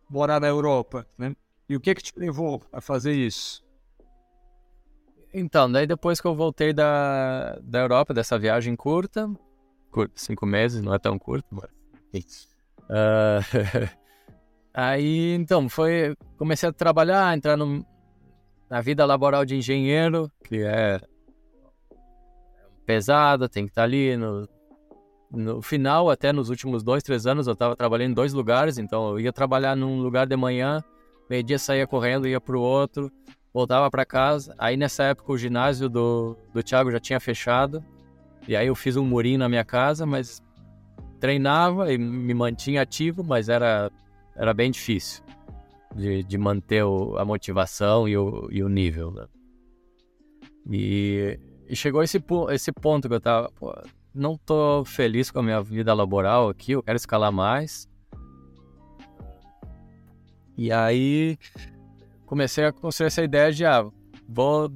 morar 0.09 0.41
na 0.41 0.47
Europa, 0.47 1.05
né? 1.17 1.35
E 1.69 1.75
o 1.75 1.79
que 1.79 1.93
que 1.93 2.01
te 2.01 2.13
levou 2.17 2.63
a 2.73 2.81
fazer 2.81 3.13
isso? 3.13 3.63
Então, 5.31 5.71
daí 5.71 5.85
depois 5.85 6.19
que 6.19 6.25
eu 6.25 6.35
voltei 6.35 6.73
da, 6.73 7.59
da 7.61 7.79
Europa, 7.79 8.15
dessa 8.15 8.39
viagem 8.39 8.75
curta, 8.75 9.29
cinco 10.15 10.47
meses, 10.47 10.81
não 10.81 10.91
é 10.91 10.97
tão 10.97 11.19
curto, 11.19 11.47
mas 12.11 12.49
Uh, 12.89 13.89
aí, 14.73 15.35
então, 15.35 15.69
foi. 15.69 16.15
Comecei 16.37 16.69
a 16.69 16.73
trabalhar, 16.73 17.35
entrar 17.35 17.55
no, 17.55 17.85
na 18.69 18.81
vida 18.81 19.05
laboral 19.05 19.45
de 19.45 19.55
engenheiro, 19.55 20.31
que 20.43 20.61
é 20.63 20.99
pesada, 22.85 23.47
tem 23.47 23.65
que 23.65 23.71
estar 23.71 23.83
ali. 23.83 24.17
No, 24.17 24.47
no 25.31 25.61
final, 25.61 26.09
até 26.09 26.33
nos 26.33 26.49
últimos 26.49 26.83
dois, 26.83 27.03
três 27.03 27.27
anos, 27.27 27.45
eu 27.45 27.53
estava 27.53 27.75
trabalhando 27.75 28.11
em 28.11 28.15
dois 28.15 28.33
lugares, 28.33 28.77
então 28.77 29.11
eu 29.11 29.19
ia 29.19 29.31
trabalhar 29.31 29.75
num 29.75 30.01
lugar 30.01 30.25
de 30.25 30.35
manhã, 30.35 30.83
meio-dia 31.29 31.59
saía 31.59 31.85
correndo, 31.85 32.27
ia 32.27 32.41
para 32.41 32.57
o 32.57 32.61
outro, 32.61 33.11
voltava 33.53 33.89
para 33.91 34.05
casa. 34.05 34.55
Aí 34.57 34.75
nessa 34.75 35.03
época 35.03 35.31
o 35.31 35.37
ginásio 35.37 35.87
do, 35.87 36.35
do 36.51 36.63
Thiago 36.63 36.91
já 36.91 36.99
tinha 36.99 37.19
fechado, 37.19 37.83
e 38.47 38.55
aí 38.55 38.67
eu 38.67 38.75
fiz 38.75 38.95
um 38.97 39.05
murinho 39.05 39.37
na 39.37 39.47
minha 39.47 39.63
casa, 39.63 40.05
mas 40.05 40.41
treinava 41.19 41.91
e 41.91 41.97
me 41.97 42.33
mantinha 42.33 42.81
ativo, 42.81 43.23
mas 43.23 43.49
era, 43.49 43.91
era 44.35 44.53
bem 44.53 44.71
difícil 44.71 45.23
de, 45.95 46.23
de 46.23 46.37
manter 46.37 46.83
o, 46.83 47.17
a 47.17 47.25
motivação 47.25 48.07
e 48.07 48.17
o, 48.17 48.47
e 48.51 48.63
o 48.63 48.69
nível. 48.69 49.11
Né? 49.11 49.27
E, 50.71 51.39
e, 51.67 51.75
chegou 51.75 52.03
esse, 52.03 52.23
esse 52.51 52.71
ponto 52.71 53.07
que 53.07 53.15
eu 53.15 53.21
tava, 53.21 53.51
pô, 53.51 53.73
não 54.13 54.37
tô 54.37 54.83
feliz 54.85 55.31
com 55.31 55.39
a 55.39 55.43
minha 55.43 55.61
vida 55.61 55.93
laboral 55.93 56.49
aqui, 56.49 56.73
eu 56.73 56.83
quero 56.83 56.97
escalar 56.97 57.31
mais. 57.31 57.87
E 60.57 60.71
aí 60.71 61.37
comecei 62.25 62.65
a 62.65 62.71
construir 62.71 63.07
essa 63.07 63.23
ideia 63.23 63.51
de, 63.51 63.65
ah, 63.65 63.89
vou 64.27 64.71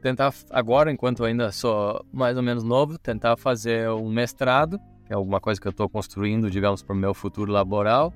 tentar 0.00 0.32
agora, 0.50 0.90
enquanto 0.90 1.24
ainda 1.24 1.50
sou 1.50 2.04
mais 2.12 2.36
ou 2.36 2.42
menos 2.42 2.62
novo, 2.62 2.96
tentar 2.98 3.36
fazer 3.36 3.90
um 3.90 4.08
mestrado 4.08 4.78
é 5.08 5.14
alguma 5.14 5.40
coisa 5.40 5.60
que 5.60 5.66
eu 5.66 5.70
estou 5.70 5.88
construindo, 5.88 6.50
digamos, 6.50 6.82
para 6.82 6.94
o 6.94 6.98
meu 6.98 7.14
futuro 7.14 7.52
laboral, 7.52 8.12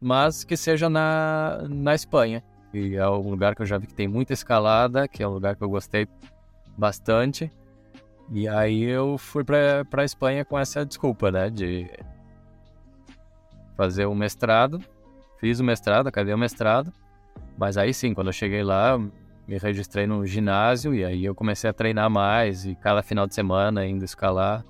mas 0.00 0.44
que 0.44 0.56
seja 0.56 0.88
na, 0.88 1.64
na 1.68 1.94
Espanha, 1.94 2.42
que 2.70 2.96
é 2.96 3.08
um 3.08 3.30
lugar 3.30 3.54
que 3.54 3.62
eu 3.62 3.66
já 3.66 3.78
vi 3.78 3.86
que 3.86 3.94
tem 3.94 4.06
muita 4.06 4.32
escalada, 4.32 5.08
que 5.08 5.22
é 5.22 5.28
um 5.28 5.32
lugar 5.32 5.56
que 5.56 5.62
eu 5.62 5.68
gostei 5.68 6.06
bastante. 6.76 7.50
E 8.30 8.48
aí 8.48 8.82
eu 8.82 9.18
fui 9.18 9.44
para 9.44 9.84
a 9.92 10.04
Espanha 10.04 10.44
com 10.44 10.58
essa 10.58 10.84
desculpa, 10.84 11.30
né, 11.30 11.50
de 11.50 11.90
fazer 13.76 14.06
o 14.06 14.14
mestrado. 14.14 14.80
Fiz 15.38 15.60
o 15.60 15.64
mestrado, 15.64 16.06
acabei 16.06 16.32
o 16.32 16.38
mestrado. 16.38 16.92
Mas 17.56 17.76
aí 17.76 17.92
sim, 17.92 18.14
quando 18.14 18.28
eu 18.28 18.32
cheguei 18.32 18.62
lá, 18.62 18.98
me 19.46 19.58
registrei 19.58 20.06
no 20.06 20.24
ginásio 20.26 20.94
e 20.94 21.04
aí 21.04 21.24
eu 21.24 21.34
comecei 21.34 21.68
a 21.68 21.72
treinar 21.72 22.08
mais 22.08 22.64
e 22.64 22.74
cada 22.74 23.02
final 23.02 23.26
de 23.26 23.34
semana 23.34 23.86
indo 23.86 24.04
escalar 24.04 24.64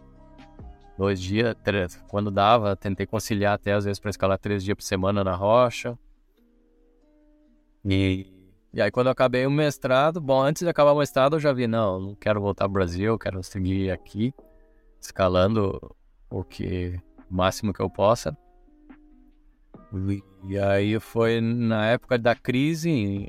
dois 0.97 1.21
dias, 1.21 1.55
três, 1.63 2.03
quando 2.09 2.31
dava, 2.31 2.77
tentei 2.77 3.07
conciliar 3.07 3.55
até 3.55 3.73
às 3.73 3.85
vezes 3.85 3.99
para 3.99 4.11
escalar 4.11 4.39
três 4.39 4.63
dias 4.63 4.77
por 4.77 4.83
semana 4.83 5.25
na 5.25 5.35
rocha. 5.35 5.99
E, 7.85 8.27
e 8.73 8.81
aí 8.81 8.91
quando 8.91 9.07
eu 9.07 9.13
acabei 9.13 9.47
o 9.47 9.51
mestrado, 9.51 10.21
bom, 10.21 10.43
antes 10.43 10.63
de 10.63 10.69
acabar 10.69 10.93
o 10.93 10.99
mestrado 10.99 11.37
eu 11.37 11.41
já 11.41 11.53
vi, 11.53 11.67
não, 11.67 12.01
não 12.01 12.15
quero 12.15 12.41
voltar 12.41 12.65
ao 12.65 12.71
Brasil, 12.71 13.19
quero 13.19 13.43
seguir 13.43 13.91
aqui, 13.91 14.33
escalando 15.01 15.95
o 16.31 16.43
que 16.43 16.99
máximo 17.31 17.73
que 17.73 17.81
eu 17.81 17.91
possa. 17.91 18.37
E 20.49 20.59
aí 20.59 20.99
foi 20.99 21.41
na 21.41 21.87
época 21.87 22.19
da 22.19 22.35
crise 22.35 23.29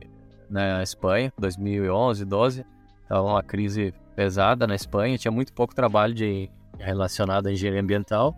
na 0.49 0.81
Espanha, 0.81 1.31
2011, 1.37 2.25
12, 2.25 2.65
estava 3.03 3.27
uma 3.27 3.43
crise 3.43 3.93
pesada 4.15 4.65
na 4.65 4.75
Espanha, 4.75 5.17
tinha 5.17 5.31
muito 5.31 5.53
pouco 5.53 5.75
trabalho 5.75 6.13
de 6.13 6.49
relacionado 6.79 7.47
à 7.47 7.51
engenharia 7.51 7.81
ambiental. 7.81 8.35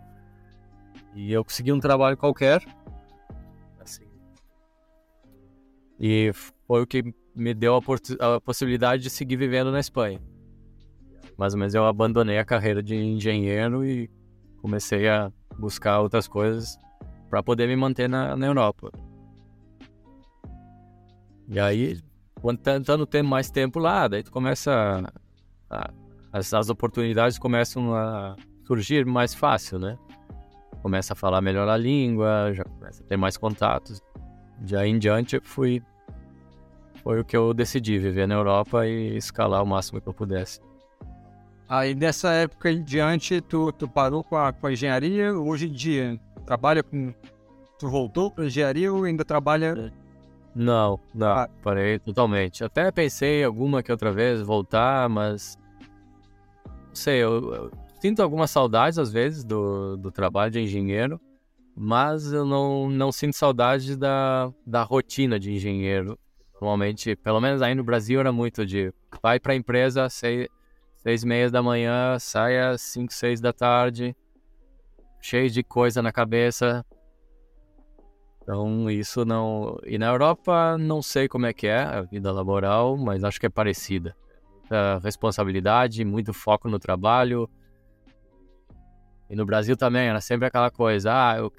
E 1.14 1.32
eu 1.32 1.44
consegui 1.44 1.72
um 1.72 1.80
trabalho 1.80 2.16
qualquer. 2.16 2.62
Assim. 3.80 4.06
E 5.98 6.30
foi 6.66 6.82
o 6.82 6.86
que 6.86 7.14
me 7.34 7.54
deu 7.54 7.74
a, 7.76 8.36
a 8.36 8.40
possibilidade 8.40 9.02
de 9.02 9.10
seguir 9.10 9.36
vivendo 9.36 9.70
na 9.70 9.80
Espanha. 9.80 10.20
Mais 11.36 11.54
ou 11.54 11.58
menos 11.58 11.74
eu 11.74 11.86
abandonei 11.86 12.38
a 12.38 12.44
carreira 12.44 12.82
de 12.82 12.96
engenheiro 12.96 13.84
e 13.84 14.10
comecei 14.60 15.08
a 15.08 15.32
buscar 15.56 16.00
outras 16.00 16.26
coisas 16.26 16.76
para 17.30 17.42
poder 17.42 17.66
me 17.68 17.76
manter 17.76 18.08
na, 18.08 18.36
na 18.36 18.46
Europa. 18.46 18.90
E 21.48 21.58
aí, 21.58 22.00
quando 22.40 22.58
tentando 22.58 23.06
ter 23.06 23.22
mais 23.22 23.50
tempo 23.50 23.78
lá, 23.78 24.08
daí 24.08 24.22
tu 24.22 24.30
começa 24.30 25.02
a, 25.70 25.90
as, 26.32 26.52
as 26.52 26.68
oportunidades 26.68 27.38
começam 27.38 27.94
a 27.94 28.36
surgir 28.66 29.04
mais 29.06 29.34
fácil, 29.34 29.78
né? 29.78 29.98
Começa 30.82 31.12
a 31.12 31.16
falar 31.16 31.40
melhor 31.40 31.68
a 31.68 31.76
língua, 31.76 32.52
já 32.52 32.64
começa 32.64 33.02
a 33.02 33.06
ter 33.06 33.16
mais 33.16 33.36
contatos. 33.36 34.00
De 34.60 34.76
aí 34.76 34.90
em 34.90 34.98
diante 34.98 35.40
fui 35.40 35.82
foi 37.02 37.20
o 37.20 37.24
que 37.24 37.36
eu 37.36 37.54
decidi, 37.54 37.98
viver 37.98 38.26
na 38.26 38.34
Europa 38.34 38.86
e 38.86 39.16
escalar 39.16 39.62
o 39.62 39.66
máximo 39.66 40.00
que 40.00 40.08
eu 40.08 40.12
pudesse. 40.12 40.60
Aí 41.68 41.94
dessa 41.94 42.30
época 42.32 42.70
em 42.70 42.82
diante, 42.82 43.40
tu, 43.40 43.72
tu 43.72 43.86
parou 43.86 44.24
com 44.24 44.36
a, 44.36 44.52
com 44.52 44.66
a 44.66 44.72
engenharia, 44.72 45.32
hoje 45.34 45.68
em 45.68 45.72
dia 45.72 46.20
trabalha 46.46 46.82
com. 46.82 47.12
Tu 47.78 47.88
voltou 47.88 48.30
para 48.30 48.46
engenharia 48.46 48.92
ou 48.92 49.04
ainda 49.04 49.24
trabalha. 49.24 49.92
Não, 50.54 50.98
não, 51.14 51.28
ah. 51.28 51.48
parei 51.62 51.98
totalmente. 51.98 52.64
Até 52.64 52.90
pensei 52.90 53.44
alguma 53.44 53.82
que 53.82 53.92
outra 53.92 54.10
vez 54.10 54.40
voltar, 54.40 55.08
mas 55.08 55.57
sei, 56.98 57.22
eu, 57.22 57.54
eu, 57.54 57.70
sinto 58.00 58.20
algumas 58.22 58.50
saudades 58.50 58.98
às 58.98 59.10
vezes 59.10 59.44
do, 59.44 59.96
do 59.96 60.10
trabalho 60.10 60.50
de 60.50 60.60
engenheiro, 60.60 61.20
mas 61.74 62.32
eu 62.32 62.44
não, 62.44 62.90
não 62.90 63.12
sinto 63.12 63.34
saudade 63.34 63.96
da, 63.96 64.52
da 64.66 64.82
rotina 64.82 65.38
de 65.38 65.52
engenheiro. 65.52 66.18
Normalmente, 66.54 67.14
pelo 67.16 67.40
menos 67.40 67.62
aí 67.62 67.74
no 67.74 67.84
Brasil 67.84 68.18
era 68.18 68.32
muito 68.32 68.66
de 68.66 68.92
vai 69.22 69.38
para 69.38 69.52
a 69.52 69.56
empresa 69.56 70.08
seis, 70.10 70.48
seis 70.96 71.22
e 71.22 71.26
meia 71.26 71.50
da 71.50 71.62
manhã, 71.62 72.18
saia 72.18 72.76
cinco, 72.76 73.12
seis 73.12 73.40
da 73.40 73.52
tarde, 73.52 74.14
cheio 75.22 75.48
de 75.48 75.62
coisa 75.62 76.02
na 76.02 76.12
cabeça. 76.12 76.84
Então 78.42 78.90
isso 78.90 79.24
não... 79.24 79.78
E 79.84 79.98
na 79.98 80.06
Europa 80.06 80.76
não 80.78 81.00
sei 81.00 81.28
como 81.28 81.46
é 81.46 81.52
que 81.52 81.66
é 81.66 81.80
a 81.80 82.02
vida 82.02 82.32
laboral, 82.32 82.96
mas 82.96 83.22
acho 83.22 83.38
que 83.38 83.46
é 83.46 83.50
parecida 83.50 84.16
muita 84.68 84.98
responsabilidade, 84.98 86.04
muito 86.04 86.32
foco 86.32 86.68
no 86.68 86.78
trabalho. 86.78 87.48
E 89.30 89.34
no 89.34 89.44
Brasil 89.44 89.76
também 89.76 90.08
era 90.08 90.20
sempre 90.20 90.46
aquela 90.46 90.70
coisa, 90.70 91.12
ah, 91.12 91.38
eu, 91.38 91.52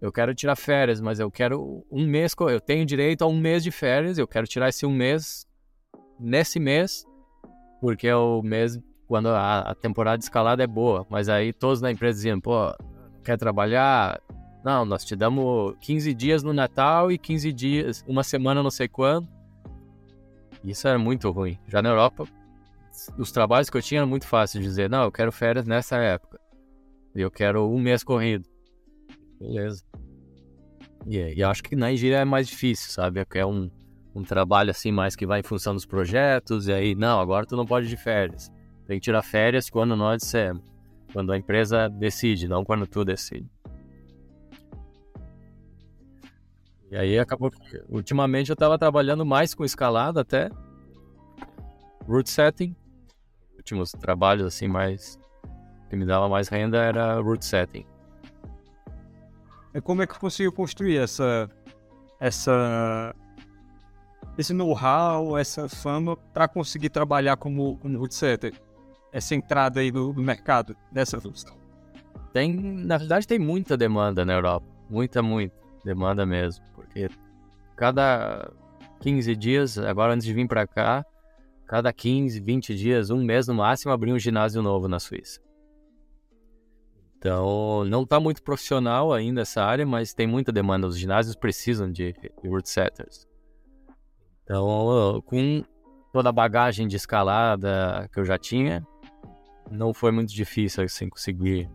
eu 0.00 0.12
quero 0.12 0.34
tirar 0.34 0.56
férias, 0.56 1.00
mas 1.00 1.18
eu 1.18 1.30
quero 1.30 1.84
um 1.90 2.06
mês, 2.06 2.34
eu 2.38 2.60
tenho 2.60 2.86
direito 2.86 3.22
a 3.22 3.26
um 3.26 3.38
mês 3.38 3.62
de 3.62 3.70
férias, 3.70 4.18
eu 4.18 4.26
quero 4.26 4.46
tirar 4.46 4.68
esse 4.68 4.86
um 4.86 4.92
mês 4.92 5.46
nesse 6.18 6.58
mês, 6.58 7.04
porque 7.80 8.06
é 8.06 8.16
o 8.16 8.42
mês 8.42 8.78
quando 9.06 9.28
a, 9.28 9.60
a 9.60 9.74
temporada 9.74 10.22
escalada 10.22 10.62
é 10.62 10.66
boa. 10.66 11.06
Mas 11.10 11.28
aí 11.28 11.52
todos 11.52 11.80
na 11.80 11.90
empresa 11.90 12.16
diziam, 12.16 12.40
pô, 12.40 12.74
quer 13.22 13.36
trabalhar? 13.36 14.20
Não, 14.64 14.84
nós 14.84 15.04
te 15.04 15.14
damos 15.14 15.76
15 15.80 16.14
dias 16.14 16.42
no 16.42 16.52
Natal 16.52 17.12
e 17.12 17.18
15 17.18 17.52
dias, 17.52 18.04
uma 18.08 18.22
semana 18.22 18.62
não 18.62 18.70
sei 18.70 18.88
quando. 18.88 19.35
Isso 20.66 20.88
era 20.88 20.98
muito 20.98 21.30
ruim. 21.30 21.58
Já 21.68 21.80
na 21.80 21.90
Europa, 21.90 22.26
os 23.16 23.30
trabalhos 23.30 23.70
que 23.70 23.76
eu 23.76 23.82
tinha 23.82 24.00
era 24.00 24.06
muito 24.06 24.26
fácil 24.26 24.60
de 24.60 24.66
dizer, 24.66 24.90
não, 24.90 25.04
eu 25.04 25.12
quero 25.12 25.30
férias 25.30 25.64
nessa 25.64 25.96
época. 25.96 26.40
Eu 27.14 27.30
quero 27.30 27.70
um 27.70 27.78
mês 27.78 28.02
corrido. 28.02 28.44
Beleza. 29.38 29.84
E, 31.06 31.18
e 31.18 31.42
acho 31.42 31.62
que 31.62 31.76
na 31.76 31.88
Nigeria 31.88 32.18
é 32.18 32.24
mais 32.24 32.48
difícil, 32.48 32.90
sabe? 32.90 33.24
É 33.34 33.46
um, 33.46 33.70
um 34.14 34.22
trabalho 34.22 34.70
assim 34.70 34.90
mais 34.90 35.14
que 35.14 35.24
vai 35.24 35.40
em 35.40 35.44
função 35.44 35.72
dos 35.72 35.86
projetos. 35.86 36.66
E 36.66 36.72
aí, 36.72 36.94
não, 36.94 37.20
agora 37.20 37.46
tu 37.46 37.56
não 37.56 37.64
pode 37.64 37.86
ir 37.86 37.90
de 37.90 37.96
férias. 37.96 38.50
Tem 38.86 38.98
que 38.98 39.04
tirar 39.04 39.22
férias 39.22 39.70
quando 39.70 39.94
nós 39.94 40.22
dissemos. 40.22 40.64
Quando 41.12 41.32
a 41.32 41.38
empresa 41.38 41.88
decide, 41.88 42.48
não 42.48 42.64
quando 42.64 42.86
tu 42.86 43.04
decide. 43.04 43.48
E 46.90 46.96
aí 46.96 47.18
acabou. 47.18 47.50
Ultimamente 47.88 48.50
eu 48.50 48.54
estava 48.54 48.78
trabalhando 48.78 49.24
mais 49.26 49.54
com 49.54 49.64
escalada 49.64 50.20
até. 50.20 50.50
Root 52.06 52.30
setting. 52.30 52.76
Últimos 53.56 53.90
trabalhos 53.90 54.46
assim 54.46 54.68
mais. 54.68 55.18
que 55.90 55.96
me 55.96 56.06
dava 56.06 56.28
mais 56.28 56.48
renda 56.48 56.78
era 56.78 57.20
root 57.20 57.44
setting. 57.44 57.84
E 59.74 59.80
como 59.80 60.02
é 60.02 60.06
que 60.06 60.18
conseguiu 60.18 60.52
construir 60.52 60.98
essa. 60.98 61.50
essa. 62.20 63.14
esse 64.38 64.54
know-how, 64.54 65.36
essa 65.36 65.68
fama 65.68 66.16
para 66.16 66.46
conseguir 66.46 66.90
trabalhar 66.90 67.36
como, 67.36 67.76
como 67.78 67.98
root 67.98 68.14
setter? 68.14 68.54
Essa 69.12 69.34
entrada 69.34 69.80
aí 69.80 69.90
no, 69.90 70.14
mercado 70.14 70.76
dessa 70.92 71.20
função? 71.20 71.56
Tem, 72.32 72.52
na 72.52 72.98
verdade, 72.98 73.26
tem 73.26 73.38
muita 73.38 73.76
demanda 73.76 74.24
na 74.24 74.34
Europa. 74.34 74.66
Muita, 74.88 75.22
muita 75.22 75.56
demanda 75.84 76.24
mesmo. 76.24 76.64
Porque 76.96 77.08
cada 77.76 78.50
15 79.00 79.36
dias, 79.36 79.78
agora 79.78 80.14
antes 80.14 80.26
de 80.26 80.32
vir 80.32 80.48
para 80.48 80.66
cá, 80.66 81.04
cada 81.66 81.92
15, 81.92 82.40
20 82.40 82.74
dias, 82.74 83.10
um 83.10 83.22
mês 83.22 83.46
no 83.46 83.54
máximo, 83.54 83.92
abri 83.92 84.12
um 84.12 84.18
ginásio 84.18 84.62
novo 84.62 84.88
na 84.88 84.98
Suíça. 84.98 85.40
Então, 87.18 87.84
não 87.84 88.02
está 88.02 88.20
muito 88.20 88.42
profissional 88.42 89.12
ainda 89.12 89.42
essa 89.42 89.62
área, 89.62 89.84
mas 89.84 90.14
tem 90.14 90.26
muita 90.26 90.52
demanda. 90.52 90.86
Os 90.86 90.98
ginásios 90.98 91.34
precisam 91.34 91.90
de, 91.90 92.14
root 92.44 92.68
setters. 92.68 93.26
Então, 94.44 95.22
com 95.26 95.64
toda 96.12 96.28
a 96.28 96.32
bagagem 96.32 96.86
de 96.86 96.96
escalada 96.96 98.08
que 98.12 98.20
eu 98.20 98.24
já 98.24 98.38
tinha, 98.38 98.86
não 99.70 99.92
foi 99.92 100.12
muito 100.12 100.32
difícil 100.32 100.84
assim 100.84 101.08
conseguir 101.08 101.68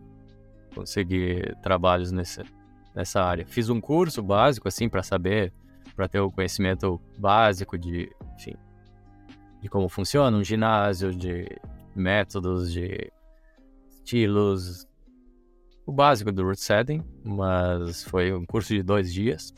conseguir 0.74 1.54
trabalhos 1.62 2.10
nesse, 2.10 2.40
nessa 2.94 3.22
área. 3.22 3.46
Fiz 3.46 3.68
um 3.68 3.80
curso 3.80 4.22
básico, 4.22 4.68
assim, 4.68 4.88
para 4.88 5.02
saber, 5.02 5.52
para 5.94 6.08
ter 6.08 6.20
o 6.20 6.30
conhecimento 6.30 7.00
básico 7.18 7.78
de, 7.78 8.10
enfim, 8.36 8.54
de 9.60 9.68
como 9.68 9.88
funciona 9.88 10.36
um 10.36 10.44
ginásio, 10.44 11.14
de 11.14 11.46
métodos, 11.94 12.72
de 12.72 13.12
estilos, 13.90 14.86
o 15.86 15.92
básico 15.92 16.30
do 16.32 16.44
root 16.44 16.60
setting, 16.60 17.02
mas 17.24 18.04
foi 18.04 18.32
um 18.32 18.44
curso 18.44 18.74
de 18.74 18.82
dois 18.82 19.12
dias 19.12 19.52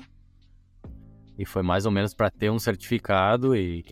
e 1.38 1.44
foi 1.44 1.62
mais 1.62 1.84
ou 1.84 1.92
menos 1.92 2.14
para 2.14 2.30
ter 2.30 2.50
um 2.50 2.58
certificado 2.58 3.54
e 3.56 3.84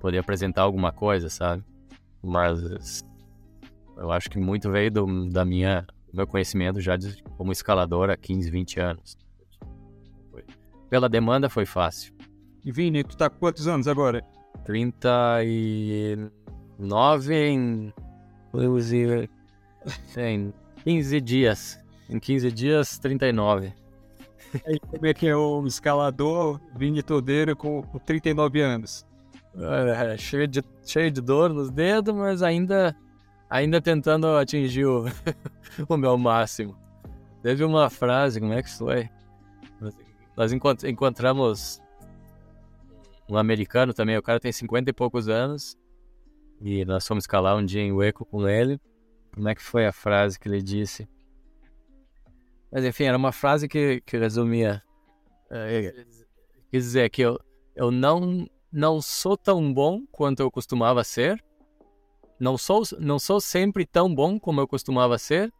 poder 0.00 0.18
apresentar 0.18 0.62
alguma 0.62 0.90
coisa, 0.90 1.28
sabe? 1.28 1.62
Mas 2.22 3.04
eu 3.96 4.10
acho 4.10 4.30
que 4.30 4.38
muito 4.38 4.70
veio 4.70 4.90
do, 4.90 5.28
da 5.28 5.44
minha 5.44 5.86
meu 6.12 6.26
conhecimento 6.26 6.80
já 6.80 6.96
de, 6.96 7.22
como 7.36 7.52
escalador 7.52 8.10
há 8.10 8.16
15, 8.16 8.50
20 8.50 8.80
anos. 8.80 9.16
Pela 10.88 11.08
demanda 11.08 11.48
foi 11.48 11.64
fácil. 11.64 12.12
E 12.64 12.72
Vini, 12.72 13.04
tu 13.04 13.16
tá 13.16 13.30
com 13.30 13.38
quantos 13.38 13.68
anos 13.68 13.86
agora? 13.86 14.24
39 14.64 17.34
em... 17.34 17.94
Tem 20.14 20.52
15 20.84 21.20
dias. 21.20 21.78
Em 22.08 22.18
15 22.18 22.50
dias, 22.50 22.98
39. 22.98 23.72
E 24.66 24.80
como 24.80 25.06
é 25.06 25.14
que 25.14 25.28
é 25.28 25.36
o 25.36 25.64
escalador 25.64 26.60
Vini 26.76 27.02
Todeiro 27.02 27.54
com, 27.54 27.82
com 27.82 27.98
39 28.00 28.60
anos? 28.60 29.06
É, 29.56 30.16
cheio, 30.16 30.46
de, 30.46 30.62
cheio 30.84 31.10
de 31.10 31.20
dor 31.20 31.52
nos 31.52 31.70
dedos, 31.70 32.14
mas 32.14 32.42
ainda, 32.42 32.94
ainda 33.50 33.82
tentando 33.82 34.28
atingir 34.36 34.86
o, 34.86 35.04
o 35.88 35.96
meu 35.96 36.16
máximo. 36.16 36.78
Teve 37.42 37.64
uma 37.64 37.90
frase, 37.90 38.40
como 38.40 38.52
é 38.52 38.62
que 38.62 38.70
foi? 38.70 39.10
Nós 40.36 40.52
encontramos 40.52 41.80
um 43.28 43.36
americano 43.36 43.92
também, 43.92 44.16
o 44.16 44.22
cara 44.22 44.38
tem 44.38 44.52
50 44.52 44.90
e 44.90 44.92
poucos 44.92 45.28
anos, 45.28 45.76
e 46.60 46.84
nós 46.84 47.06
fomos 47.06 47.24
escalar 47.24 47.56
um 47.56 47.64
dia 47.64 47.80
em 47.80 47.92
Waco 47.92 48.24
com 48.24 48.48
ele. 48.48 48.80
Como 49.32 49.48
é 49.48 49.54
que 49.54 49.62
foi 49.62 49.86
a 49.86 49.92
frase 49.92 50.38
que 50.38 50.48
ele 50.48 50.62
disse? 50.62 51.08
Mas 52.70 52.84
enfim, 52.84 53.04
era 53.04 53.16
uma 53.16 53.32
frase 53.32 53.66
que, 53.68 54.00
que 54.02 54.16
resumia. 54.16 54.82
É, 55.50 56.04
quer 56.70 56.78
dizer 56.78 57.10
que 57.10 57.22
eu, 57.22 57.38
eu 57.74 57.90
não, 57.90 58.46
não 58.70 59.00
sou 59.00 59.36
tão 59.36 59.72
bom 59.72 60.04
quanto 60.12 60.40
eu 60.40 60.50
costumava 60.50 61.02
ser. 61.02 61.42
Não 62.40 62.56
sou, 62.56 62.82
não 62.98 63.18
sou 63.18 63.38
sempre 63.38 63.84
tão 63.84 64.12
bom 64.12 64.40
como 64.40 64.62
eu 64.62 64.66
costumava 64.66 65.18
ser. 65.18 65.52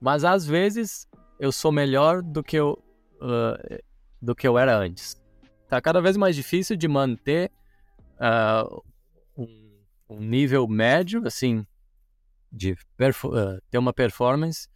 Mas 0.00 0.24
às 0.24 0.44
vezes 0.44 1.08
eu 1.38 1.52
sou 1.52 1.70
melhor 1.70 2.20
do 2.20 2.42
que 2.42 2.56
eu, 2.56 2.82
uh, 3.22 3.82
do 4.20 4.34
que 4.34 4.46
eu 4.46 4.58
era 4.58 4.76
antes. 4.76 5.16
Tá 5.68 5.80
cada 5.80 6.00
vez 6.00 6.16
mais 6.16 6.34
difícil 6.34 6.76
de 6.76 6.88
manter 6.88 7.50
uh, 8.16 8.82
um, 9.36 9.78
um, 10.10 10.20
nível 10.20 10.66
médio, 10.66 11.24
assim, 11.26 11.64
de 12.50 12.72
uh, 12.72 13.62
ter 13.70 13.78
uma 13.78 13.92
performance 13.92 14.68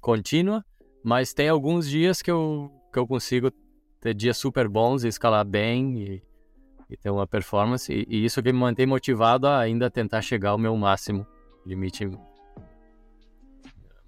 contínua, 0.00 0.64
mas 1.04 1.34
tem 1.34 1.50
alguns 1.50 1.86
dias 1.86 2.22
que 2.22 2.30
eu, 2.30 2.72
que 2.90 2.98
eu 2.98 3.06
consigo 3.06 3.50
ter 4.00 4.14
dias 4.14 4.38
super 4.38 4.66
bons 4.66 5.04
e 5.04 5.08
escalar 5.08 5.44
bem 5.44 5.98
e, 6.00 6.22
e 6.88 6.96
ter 6.96 7.10
uma 7.10 7.26
performance, 7.26 7.92
e, 7.92 8.06
e, 8.08 8.24
isso 8.24 8.42
que 8.42 8.52
me 8.52 8.58
mantém 8.58 8.86
motivado 8.86 9.46
a 9.46 9.58
ainda 9.58 9.90
tentar 9.90 10.22
chegar 10.22 10.50
ao 10.50 10.58
meu 10.58 10.76
máximo 10.76 11.26
limite 11.64 12.08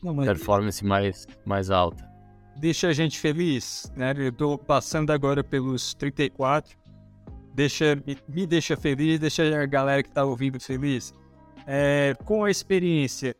Não, 0.02 0.16
performance 0.16 0.84
mais, 0.84 1.26
mais 1.44 1.70
alta. 1.70 2.08
Deixa 2.56 2.88
a 2.88 2.92
gente 2.92 3.18
feliz, 3.18 3.92
né? 3.96 4.14
Eu 4.16 4.32
tô 4.32 4.58
passando 4.58 5.10
agora 5.10 5.44
pelos 5.44 5.94
34, 5.94 6.76
deixa, 7.54 7.96
me, 8.06 8.16
me 8.28 8.46
deixa 8.46 8.76
feliz, 8.76 9.18
deixa 9.18 9.62
a 9.62 9.66
galera 9.66 10.02
que 10.02 10.10
tá 10.10 10.24
ouvindo 10.24 10.60
feliz. 10.60 11.12
É, 11.66 12.14
com 12.24 12.44
a 12.44 12.50
experiência, 12.50 13.36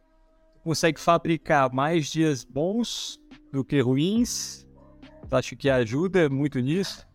consegue 0.63 1.01
fabricar 1.01 1.73
mais 1.73 2.09
dias 2.09 2.45
bons 2.45 3.19
do 3.51 3.65
que 3.65 3.81
ruins? 3.81 4.67
Acho 5.31 5.57
que 5.57 5.71
ajuda 5.71 6.29
muito 6.29 6.61
nisso? 6.61 7.08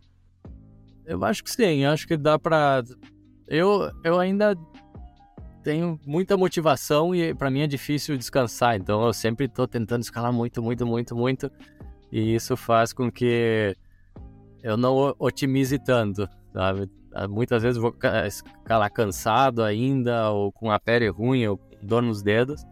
Eu 1.06 1.22
acho 1.24 1.44
que 1.44 1.50
sim, 1.50 1.84
acho 1.84 2.06
que 2.06 2.16
dá 2.16 2.38
pra. 2.38 2.82
Eu, 3.46 3.90
eu 4.02 4.18
ainda 4.18 4.56
tenho 5.62 5.98
muita 6.06 6.36
motivação 6.36 7.14
e 7.14 7.34
para 7.34 7.50
mim 7.50 7.60
é 7.60 7.66
difícil 7.66 8.16
descansar, 8.16 8.76
então 8.76 9.04
eu 9.04 9.12
sempre 9.12 9.48
tô 9.48 9.66
tentando 9.66 10.02
escalar 10.02 10.32
muito, 10.32 10.62
muito, 10.62 10.86
muito, 10.86 11.16
muito. 11.16 11.50
E 12.12 12.34
isso 12.34 12.56
faz 12.56 12.92
com 12.92 13.10
que 13.10 13.76
eu 14.62 14.76
não 14.76 15.14
otimize 15.18 15.78
tanto, 15.78 16.28
sabe? 16.52 16.88
Muitas 17.28 17.62
vezes 17.62 17.80
vou 17.80 17.94
escalar 18.26 18.92
cansado 18.92 19.62
ainda, 19.62 20.30
ou 20.30 20.50
com 20.52 20.70
a 20.70 20.78
pele 20.78 21.08
ruim, 21.08 21.46
ou 21.46 21.60
dor 21.82 22.02
nos 22.02 22.22
dedos. 22.22 22.64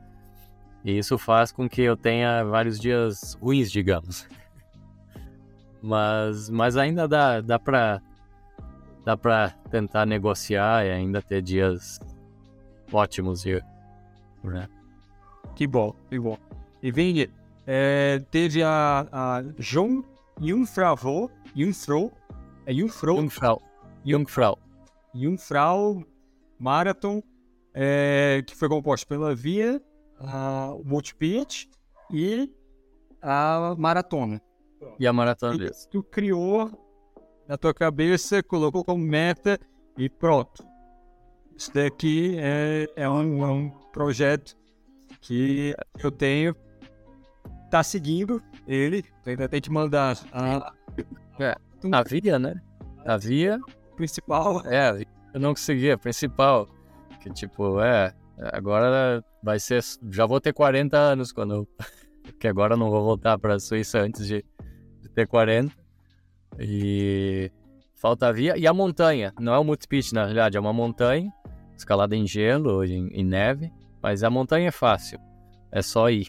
E 0.84 0.98
isso 0.98 1.16
faz 1.16 1.52
com 1.52 1.68
que 1.68 1.82
eu 1.82 1.96
tenha 1.96 2.42
vários 2.44 2.78
dias 2.78 3.34
ruins, 3.40 3.70
digamos. 3.70 4.26
Mas, 5.84 6.48
mas 6.48 6.76
ainda 6.76 7.08
dá, 7.08 7.40
dá 7.40 7.58
pra 7.58 8.00
dá 9.04 9.16
pra 9.16 9.50
tentar 9.70 10.06
negociar 10.06 10.86
e 10.86 10.90
ainda 10.90 11.20
ter 11.20 11.42
dias 11.42 11.98
ótimos 12.92 13.44
here. 13.44 13.62
Né? 14.42 14.68
Que 15.54 15.66
bom, 15.66 15.94
que 16.08 16.18
bom. 16.18 16.36
E 16.82 16.90
Vini, 16.90 17.30
é, 17.66 18.20
teve 18.30 18.62
a, 18.62 19.06
a 19.12 19.42
Jung 19.58 20.04
Jungfrau, 20.40 21.30
Jungfrau, 21.54 22.12
é 22.66 22.72
Jungfrau? 22.72 23.16
Jungfrau. 23.16 23.62
Jungfrau. 24.04 24.58
Jungfrau 25.14 26.04
Marathon, 26.58 27.22
é, 27.74 28.42
que 28.46 28.56
foi 28.56 28.68
composto 28.68 29.06
pela 29.06 29.34
Via 29.34 29.80
a, 30.18 30.72
o 30.74 30.84
multipitch 30.84 31.66
e 32.10 32.50
a 33.20 33.74
maratona. 33.78 34.40
E 34.98 35.06
a 35.06 35.12
maratona 35.12 35.66
e 35.66 35.70
Tu 35.90 36.02
criou 36.02 36.81
na 37.52 37.58
tua 37.58 37.74
cabeça, 37.74 38.42
colocou 38.42 38.82
como 38.82 39.04
meta 39.04 39.60
e 39.98 40.08
pronto. 40.08 40.64
Isso 41.54 41.70
daqui 41.74 42.34
é, 42.38 42.88
é, 42.96 43.06
um, 43.06 43.44
é 43.44 43.46
um 43.46 43.70
projeto 43.92 44.56
que 45.20 45.74
eu 46.02 46.10
tenho. 46.10 46.56
Tá 47.70 47.82
seguindo 47.82 48.42
ele. 48.66 49.04
Ainda 49.26 49.50
tem 49.50 49.60
que 49.60 49.70
mandar 49.70 50.18
a. 50.32 50.72
É, 51.38 51.54
a 51.92 52.02
via, 52.02 52.38
né? 52.38 52.54
A 53.04 53.18
via. 53.18 53.60
Principal. 53.96 54.66
É, 54.66 55.04
eu 55.34 55.40
não 55.40 55.50
consegui, 55.50 55.90
a 55.90 55.98
principal. 55.98 56.66
Que 57.20 57.30
tipo, 57.34 57.82
é. 57.82 58.14
Agora 58.50 59.22
vai 59.42 59.60
ser. 59.60 59.82
Já 60.10 60.24
vou 60.24 60.40
ter 60.40 60.54
40 60.54 60.96
anos 60.96 61.32
quando. 61.32 61.68
Eu, 62.24 62.32
porque 62.32 62.46
agora 62.46 62.74
eu 62.74 62.78
não 62.78 62.88
vou 62.88 63.02
voltar 63.02 63.36
para 63.36 63.56
a 63.56 63.58
Suíça 63.58 63.98
antes 63.98 64.24
de, 64.28 64.44
de, 65.00 65.08
ter 65.08 65.26
40. 65.26 65.81
E. 66.58 67.50
Falta 67.94 68.28
a 68.28 68.32
via. 68.32 68.56
E 68.56 68.66
a 68.66 68.72
montanha. 68.72 69.32
Não 69.38 69.54
é 69.54 69.58
um 69.58 69.64
multipitch, 69.64 70.12
na 70.12 70.22
realidade, 70.22 70.56
é 70.56 70.60
uma 70.60 70.72
montanha. 70.72 71.32
Escalada 71.76 72.16
em 72.16 72.26
gelo, 72.26 72.84
em, 72.84 73.08
em 73.08 73.24
neve. 73.24 73.72
Mas 74.02 74.24
a 74.24 74.30
montanha 74.30 74.68
é 74.68 74.72
fácil. 74.72 75.18
É 75.70 75.82
só 75.82 76.10
ir. 76.10 76.28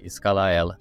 Escalar 0.00 0.50
ela. 0.50 0.78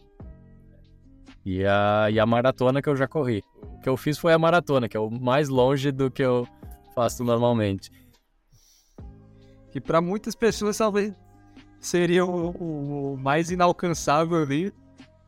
E 1.46 1.66
a, 1.66 2.08
e 2.12 2.20
a 2.20 2.26
maratona 2.26 2.82
que 2.82 2.90
eu 2.90 2.96
já 2.96 3.08
corri. 3.08 3.44
O 3.62 3.80
que 3.80 3.90
eu 3.90 3.98
fiz 3.98 4.18
foi 4.18 4.34
a 4.34 4.40
maratona, 4.40 4.88
que 4.88 4.96
é 4.96 5.00
o 5.00 5.10
mais 5.10 5.50
longe 5.50 5.92
do 5.92 6.10
que 6.10 6.24
eu 6.24 6.48
faço 6.96 7.24
normalmente 7.24 7.92
que 9.72 9.80
para 9.80 10.02
muitas 10.02 10.36
pessoas 10.36 10.78
talvez 10.78 11.14
seria 11.80 12.26
o, 12.26 12.50
o, 13.14 13.18
mais 13.18 13.50
inalcançável 13.50 14.44
ali, 14.44 14.74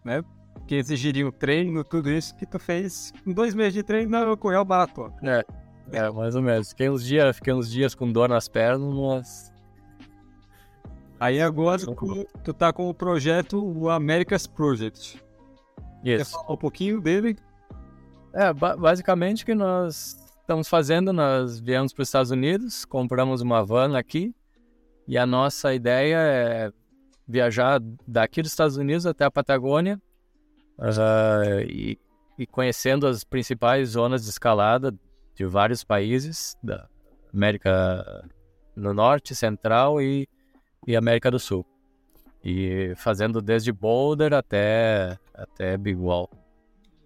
né? 0.04 0.24
Que 0.68 0.76
exigiria 0.76 1.28
um 1.28 1.32
treino, 1.32 1.84
tudo 1.84 2.10
isso 2.10 2.36
que 2.36 2.46
tu 2.46 2.58
fez 2.58 3.14
em 3.26 3.34
dois 3.34 3.54
meses 3.54 3.74
de 3.74 3.84
treino 3.84 4.12
na 4.12 4.38
Correio 4.38 4.66
Maratona. 4.66 5.14
É, 5.24 5.46
é, 5.92 6.10
mais 6.10 6.36
ou 6.36 6.42
menos. 6.42 6.70
Fiquei 6.70 6.90
uns 6.90 7.04
dias, 7.04 7.36
fiquei 7.36 7.54
uns 7.54 7.70
dias 7.70 7.94
com 7.94 8.12
dor 8.12 8.30
nas 8.30 8.48
pernas, 8.48 8.94
mas... 8.94 9.54
Aí 11.20 11.42
agora 11.42 11.80
tu, 11.80 12.28
tu 12.44 12.54
tá 12.54 12.74
com 12.74 12.90
o 12.90 12.94
projeto 12.94 13.64
o 13.64 13.90
America's 13.90 14.46
Project. 14.48 15.24
Isso. 16.04 16.18
Quer 16.18 16.26
falar 16.26 16.54
um 16.54 16.58
pouquinho 16.58 17.00
dele? 17.00 17.38
É, 18.34 18.52
ba 18.52 18.76
basicamente 18.76 19.46
que 19.46 19.54
nós 19.54 20.18
estamos 20.42 20.68
fazendo, 20.68 21.14
nós 21.14 21.60
viemos 21.60 21.94
para 21.94 22.02
os 22.02 22.10
Estados 22.10 22.32
Unidos, 22.32 22.84
compramos 22.84 23.42
uma 23.42 23.64
van 23.64 23.98
aqui 23.98 24.36
e 25.08 25.18
a 25.18 25.26
nossa 25.26 25.74
ideia 25.74 26.18
é 26.18 26.72
viajar 27.28 27.80
daqui 28.06 28.42
dos 28.42 28.52
Estados 28.52 28.76
Unidos 28.76 29.06
até 29.06 29.24
a 29.24 29.32
Patagônia 29.32 30.02
uh, 30.80 31.62
e, 31.68 32.00
e, 32.38 32.46
conhecendo 32.48 33.08
as 33.08 33.24
principais 33.24 33.90
zonas 33.90 34.24
de 34.24 34.30
escalada 34.30 34.94
de 35.36 35.46
vários 35.46 35.84
países 35.84 36.58
da 36.62 36.88
América 37.34 38.28
no 38.76 38.94
Norte, 38.94 39.36
Central 39.36 40.02
e, 40.02 40.28
e 40.86 40.96
América 40.96 41.30
do 41.32 41.40
Sul. 41.40 41.66
E 42.44 42.94
fazendo 42.98 43.42
desde 43.42 43.72
Boulder 43.72 44.34
até, 44.34 45.18
até 45.34 45.78
Big 45.78 45.98
Wall. 45.98 46.30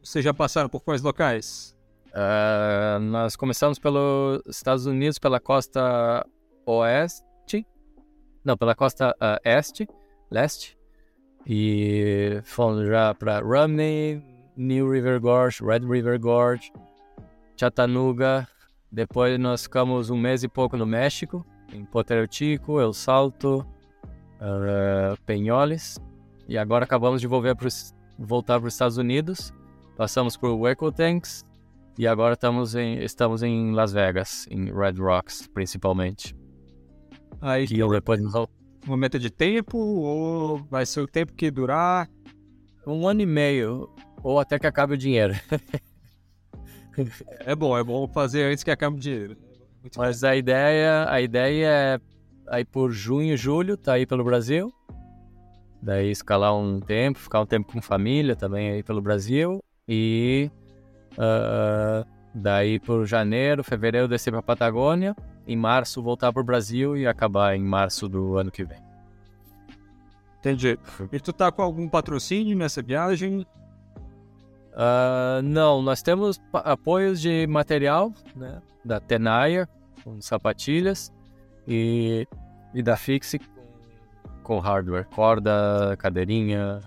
Vocês 0.03 0.24
já 0.24 0.34
passaram 0.34 0.70
por 0.70 0.82
quais 0.84 1.01
locais? 1.01 1.76
Uh, 2.07 2.99
nós 2.99 3.36
começamos 3.36 3.78
pelos 3.78 4.41
Estados 4.47 4.86
Unidos, 4.86 5.20
pela 5.20 5.39
costa 5.39 6.26
oeste, 6.65 7.65
não, 8.43 8.57
pela 8.57 8.74
costa 8.74 9.11
uh, 9.11 9.39
este, 9.43 9.88
leste, 10.32 10.77
e 11.50 12.41
fomos 12.43 12.86
já 12.86 13.14
para 13.14 13.39
Romney, 13.39 14.22
New 14.58 14.91
River 14.91 15.22
Gorge, 15.22 15.64
Red 15.64 15.80
River 15.80 16.20
Gorge, 16.20 16.74
Chattanooga. 17.56 18.45
Depois 18.91 19.39
nós 19.39 19.64
ficamos 19.64 20.10
um 20.10 20.18
mês 20.18 20.43
e 20.43 20.50
pouco 20.50 20.76
no 20.76 20.86
México, 20.86 21.45
em 21.72 21.86
Potrero 21.86 22.28
Chico, 22.30 22.82
El 22.82 22.91
Salto, 22.91 23.66
uh, 24.41 25.18
Penholes, 25.26 25.98
e 26.50 26.58
agora 26.58 26.84
acabamos 26.84 27.22
de 27.22 27.28
voltar 27.28 27.56
para 28.60 28.68
os 28.68 28.74
Estados 28.74 28.98
Unidos. 28.98 29.54
Passamos 29.95 30.36
por 30.36 30.54
Waco 30.58 30.91
Tanks, 30.91 31.45
e 31.98 32.06
agora 32.06 32.34
estamos 32.34 32.76
em, 32.76 33.02
estamos 33.02 33.41
em 33.41 33.72
Las 33.72 33.93
Vegas, 33.93 34.48
em 34.52 34.66
Red 34.66 35.00
Rocks, 35.00 35.48
principalmente. 35.54 36.36
Aí, 37.41 37.66
e 37.70 37.89
depois 37.89 38.22
nós, 38.22 38.48
meta 38.96 39.20
de 39.20 39.30
tempo 39.30 39.78
ou 39.78 40.58
vai 40.70 40.86
ser 40.86 41.02
o 41.02 41.08
tempo 41.08 41.34
que 41.34 41.52
durar? 41.52 42.10
Um 42.86 43.08
ano 43.08 43.22
e 43.22 43.26
meio, 43.26 43.90
ou 44.24 44.40
até 44.40 44.58
que 44.58 44.68
acabe 44.68 44.94
o 44.94 44.98
dinheiro. 44.98 45.34
é 47.40 47.54
bom, 47.54 47.78
é 47.78 47.84
bom 47.84 48.08
fazer 48.08 48.44
antes 48.44 48.64
que 48.64 48.72
acabe 48.72 48.96
o 48.96 49.00
dinheiro. 49.00 49.36
Muito 49.82 50.00
Mas 50.00 50.22
bom. 50.22 50.28
a 50.28 50.36
ideia, 50.36 51.06
a 51.10 51.22
ideia 51.22 51.68
é 51.68 52.00
aí 52.48 52.64
por 52.64 52.92
junho, 52.92 53.36
julho, 53.36 53.76
tá 53.76 53.94
aí 53.94 54.06
pelo 54.06 54.24
Brasil. 54.24 54.72
Daí 55.82 56.10
escalar 56.10 56.56
um 56.56 56.80
tempo, 56.80 57.20
ficar 57.20 57.42
um 57.42 57.46
tempo 57.46 57.72
com 57.72 57.82
família 57.82 58.36
também 58.36 58.72
aí 58.72 58.84
pelo 58.84 59.02
Brasil. 59.02 59.64
E 59.88 60.50
uh, 61.14 62.06
daí 62.34 62.80
por 62.80 63.06
janeiro, 63.06 63.64
fevereiro 63.64 64.08
descer 64.08 64.32
pra 64.32 64.42
Patagônia. 64.42 65.16
Em 65.48 65.56
março 65.56 66.04
voltar 66.04 66.34
pro 66.34 66.43
Brasil 66.43 66.98
e 66.98 67.08
acabar 67.08 67.56
em 67.56 67.64
março 67.64 68.10
do 68.10 68.38
ano 68.38 68.52
que 68.52 68.64
vem. 68.64 68.80
Entendi. 70.39 70.78
E 71.12 71.20
tu 71.20 71.34
tá 71.34 71.52
com 71.52 71.62
algum 71.62 71.88
patrocínio 71.88 72.56
nessa 72.56 72.82
viagem? 72.82 73.45
Uh, 74.74 75.41
não, 75.43 75.82
nós 75.82 76.02
temos 76.02 76.39
apoios 76.54 77.20
de 77.20 77.48
material, 77.48 78.14
né? 78.36 78.62
Da 78.86 79.00
Tenaya, 79.00 79.68
com 80.04 80.22
sapatilhas, 80.22 81.12
e, 81.68 82.28
e 82.74 82.84
da 82.84 82.95
Fixe 82.95 83.39
com 84.43 84.60
hardware, 84.60 85.06
corda, 85.14 85.98
cadeirinha, 85.98 86.80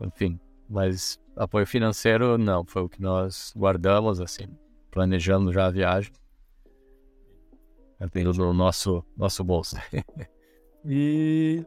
enfim. 0.00 0.38
Mas 0.68 1.18
apoio 1.36 1.66
financeiro, 1.66 2.38
não, 2.38 2.64
foi 2.64 2.82
o 2.82 2.88
que 2.88 3.02
nós 3.02 3.52
guardamos, 3.56 4.20
assim, 4.20 4.46
planejando 4.92 5.52
já 5.52 5.66
a 5.66 5.70
viagem. 5.70 6.12
É 8.00 8.06
no 8.22 8.52
nosso, 8.52 9.04
nosso 9.16 9.44
bolso. 9.44 9.76
e 10.84 11.64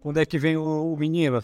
quando 0.00 0.18
é 0.18 0.26
que 0.26 0.38
vem 0.38 0.56
o, 0.56 0.92
o 0.92 0.96
menino? 0.96 1.42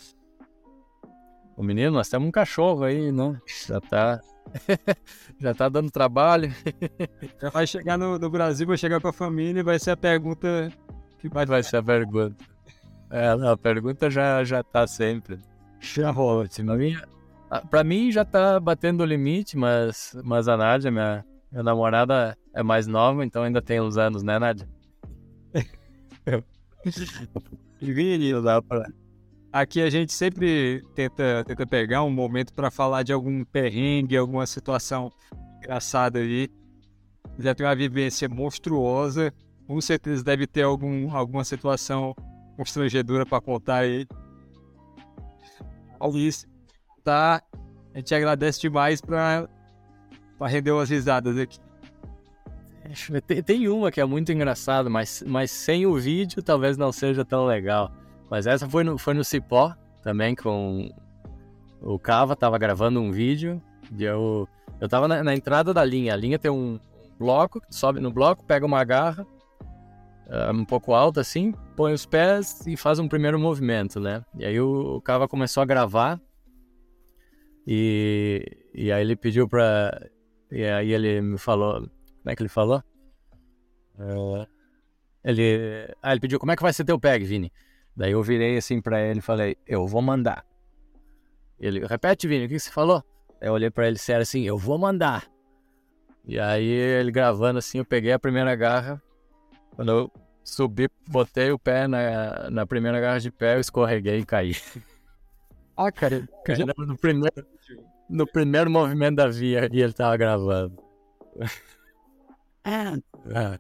O 1.57 1.63
menino, 1.63 1.93
nós 1.93 2.09
temos 2.09 2.29
um 2.29 2.31
cachorro 2.31 2.85
aí, 2.85 3.11
não? 3.11 3.41
Já 3.69 3.81
tá. 3.81 4.21
já 5.41 5.55
tá 5.55 5.69
dando 5.69 5.91
trabalho. 5.91 6.53
já 7.41 7.51
vai 7.51 7.67
chegar 7.67 7.97
no, 7.97 8.19
no 8.19 8.31
Brasil, 8.31 8.67
vai 8.67 8.77
chegar 8.77 9.01
com 9.01 9.09
a 9.09 9.13
família 9.13 9.61
e 9.61 9.65
vai 9.65 9.79
ser 9.79 9.93
a 9.93 9.97
pergunta 9.97 10.71
que 11.19 11.29
vai. 11.29 11.47
Vai 11.47 11.63
ser 11.63 11.79
a 11.79 11.83
pergunta. 11.83 12.45
É, 13.11 13.35
não, 13.37 13.51
a 13.51 13.57
pergunta 13.57 14.11
já, 14.11 14.45
já 14.45 14.63
tá 14.63 14.87
sempre. 14.87 15.39
Já 15.81 16.11
rola. 16.11 16.47
Pra 17.71 17.85
mim 17.85 18.11
já 18.11 18.25
tá 18.25 18.59
batendo 18.59 19.03
o 19.03 19.07
limite, 19.07 19.57
mas, 19.57 20.17
mas 20.25 20.49
a 20.49 20.57
Nádia, 20.57 20.91
minha, 20.91 21.25
minha 21.51 21.63
namorada, 21.63 22.37
é 22.55 22.63
mais 22.63 22.87
nova, 22.87 23.25
então 23.25 23.43
ainda 23.43 23.63
tem 23.63 23.81
uns 23.81 23.97
anos, 23.97 24.23
né, 24.23 24.39
Nádia? 24.39 24.69
Vini, 27.81 28.41
dá 28.43 28.61
pra. 28.63 28.87
Aqui 29.53 29.81
a 29.81 29.89
gente 29.89 30.13
sempre 30.13 30.83
tenta, 30.95 31.45
tenta 31.47 31.67
pegar 31.67 32.03
um 32.03 32.11
momento 32.11 32.53
para 32.53 32.71
falar 32.71 33.03
de 33.03 33.13
algum 33.13 33.45
perrengue, 33.45 34.17
alguma 34.17 34.47
situação 34.47 35.11
engraçada 35.59 36.19
ali. 36.19 36.51
Já 37.39 37.55
tem 37.55 37.67
uma 37.67 37.75
vivência 37.75 38.29
monstruosa. 38.29 39.33
Com 39.67 39.81
certeza 39.81 40.23
deve 40.23 40.47
ter 40.47 40.63
algum, 40.63 41.15
alguma 41.15 41.45
situação 41.45 42.15
constrangedora 42.57 43.25
para 43.25 43.41
contar 43.41 43.79
aí. 43.79 44.07
Isso, 46.15 46.47
tá? 47.03 47.43
A 47.95 47.99
gente 47.99 48.15
agradece 48.15 48.61
demais 48.61 49.01
para 50.39 50.49
render 50.49 50.73
umas 50.73 50.91
risadas 50.91 51.37
aqui. 51.39 51.59
Tem, 53.27 53.43
tem 53.43 53.69
uma 53.69 53.91
que 53.91 54.01
é 54.01 54.05
muito 54.05 54.31
engraçada, 54.33 54.89
mas, 54.89 55.23
mas 55.27 55.51
sem 55.51 55.87
o 55.87 55.95
vídeo 55.97 56.43
talvez 56.43 56.77
não 56.77 56.93
seja 56.93 57.25
tão 57.25 57.45
legal. 57.45 57.93
Mas 58.31 58.47
essa 58.47 58.69
foi 58.69 58.85
no, 58.85 58.99
foi 58.99 59.15
no 59.15 59.25
Cipó, 59.25 59.75
também 60.03 60.35
com 60.35 60.89
o 61.81 61.99
Cava, 61.99 62.37
tava 62.37 62.59
gravando 62.59 63.01
um 63.01 63.11
vídeo. 63.11 63.61
E 63.97 64.05
eu, 64.05 64.49
eu 64.81 64.89
tava 64.89 65.09
na, 65.09 65.23
na 65.23 65.35
entrada 65.35 65.73
da 65.73 65.85
linha. 65.85 66.15
A 66.15 66.17
linha 66.17 66.39
tem 66.39 66.51
um 66.51 66.79
bloco, 67.19 67.61
sobe 67.71 68.01
no 68.01 68.13
bloco, 68.13 68.45
pega 68.45 68.67
uma 68.67 68.85
garra, 68.85 69.27
uh, 70.27 70.53
um 70.53 70.65
pouco 70.65 70.93
alta 70.93 71.21
assim, 71.21 71.53
põe 71.77 71.93
os 71.93 72.07
pés 72.07 72.67
e 72.67 72.77
faz 72.77 72.99
um 72.99 73.09
primeiro 73.09 73.39
movimento, 73.39 74.01
né? 74.01 74.23
E 74.39 74.45
aí 74.45 74.61
o, 74.61 74.97
o 74.97 75.01
Cava 75.01 75.29
começou 75.29 75.63
a 75.63 75.67
gravar. 75.67 76.21
E, 77.67 78.45
e 78.73 78.93
aí 78.93 79.03
ele 79.03 79.17
pediu 79.17 79.49
pra. 79.49 79.91
E 80.51 80.65
aí 80.65 80.93
ele 80.93 81.21
me 81.21 81.39
falou. 81.39 81.81
Como 81.81 82.31
é 82.33 82.37
que 82.37 82.43
ele 82.43 82.49
falou? 82.49 82.83
Uh, 83.99 84.47
ele, 85.25 85.95
ah, 86.03 86.13
ele 86.13 86.21
pediu: 86.21 86.39
Como 86.39 86.53
é 86.53 86.57
que 86.57 86.63
vai 86.63 86.73
ser 86.73 86.85
teu 86.85 86.99
peg, 86.99 87.25
Vini? 87.25 87.53
Daí 87.97 88.13
eu 88.13 88.23
virei 88.23 88.59
assim 88.59 88.81
para 88.81 89.01
ele 89.01 89.21
e 89.21 89.23
falei, 89.23 89.57
eu 89.67 89.87
vou 89.87 90.03
mandar. 90.03 90.45
Ele, 91.59 91.87
repete, 91.87 92.29
Vini, 92.29 92.45
o 92.45 92.49
que 92.49 92.59
você 92.59 92.71
falou? 92.71 93.03
eu 93.41 93.53
olhei 93.53 93.71
para 93.71 93.87
ele 93.87 93.99
sério 93.99 94.23
assim, 94.23 94.43
eu 94.43 94.57
vou 94.57 94.79
mandar. 94.79 95.27
E 96.25 96.39
aí 96.39 96.67
ele 96.67 97.11
gravando 97.11 97.59
assim, 97.59 97.79
eu 97.79 97.85
peguei 97.85 98.13
a 98.13 98.19
primeira 98.19 98.55
garra. 98.57 99.01
Quando 99.75 99.93
eu 99.93 100.13
subi, 100.43 100.89
botei 101.09 101.51
o 101.53 101.59
pé 101.59 101.87
na, 101.87 102.51
na 102.51 102.67
primeira 102.67 103.01
garra 103.01 103.21
de 103.21 103.31
pé, 103.31 103.57
eu 103.57 103.61
escorreguei 103.61 104.19
e 104.19 104.27
caí. 104.27 104.57
Ah, 105.77 105.93
cara, 105.93 106.27
cara 106.43 106.65
no, 106.75 106.97
primeiro, 106.97 107.47
no 108.09 108.27
primeiro 108.27 108.71
movimento 108.71 109.17
da 109.17 109.29
via 109.29 109.69
e 109.73 109.81
ele 109.81 109.93
tava 109.93 110.17
gravando. 110.17 110.77
Ah. 112.65 112.97
ah. 113.35 113.59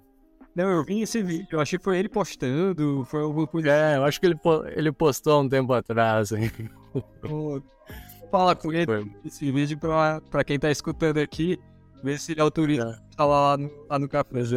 Não, 0.56 0.70
eu 0.70 0.82
vi 0.84 1.02
esse 1.02 1.22
vídeo, 1.22 1.48
eu 1.52 1.60
achei 1.60 1.78
que 1.78 1.84
foi 1.84 1.98
ele 1.98 2.08
postando, 2.08 3.04
foi 3.04 3.20
alguma 3.20 3.46
coisa. 3.46 3.70
É, 3.70 3.96
eu 3.98 4.04
acho 4.04 4.18
que 4.18 4.26
ele, 4.26 4.38
ele 4.74 4.90
postou 4.90 5.34
há 5.34 5.40
um 5.40 5.48
tempo 5.48 5.72
atrás. 5.74 6.32
Hein? 6.32 6.50
Fala 8.32 8.56
com 8.56 8.72
ele 8.72 8.86
foi. 8.86 9.12
esse 9.24 9.52
vídeo 9.52 9.78
pra, 9.78 10.20
pra 10.30 10.42
quem 10.42 10.58
tá 10.58 10.70
escutando 10.70 11.18
aqui, 11.18 11.58
ver 12.02 12.18
se 12.18 12.32
ele 12.32 12.40
autoriza 12.40 12.98
é. 12.98 13.16
falar 13.16 13.50
lá 13.50 13.56
no, 13.58 13.70
lá 13.88 13.98
no 13.98 14.08
café. 14.08 14.30
Mas 14.32 14.50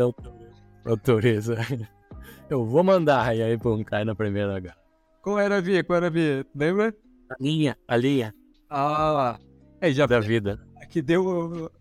autoriza. 0.86 1.58
Eu 2.50 2.66
vou 2.66 2.84
mandar, 2.84 3.36
e 3.36 3.44
aí 3.44 3.58
pum, 3.58 3.84
cai 3.84 4.04
na 4.04 4.16
primeira 4.16 4.56
H. 4.56 4.76
Qual 5.22 5.38
era 5.38 5.58
a 5.58 5.62
via? 5.62 5.84
Qual 5.84 5.98
era 5.98 6.08
a 6.08 6.10
via? 6.10 6.46
Lembra? 6.56 6.96
A 7.30 7.36
linha, 7.40 7.78
a 7.88 7.96
linha. 7.96 8.34
Ah, 8.70 9.38
é, 9.82 9.92
já. 9.92 10.06
Da 10.06 10.20
vida. 10.20 10.60
Aqui 10.82 11.02
deu 11.02 11.72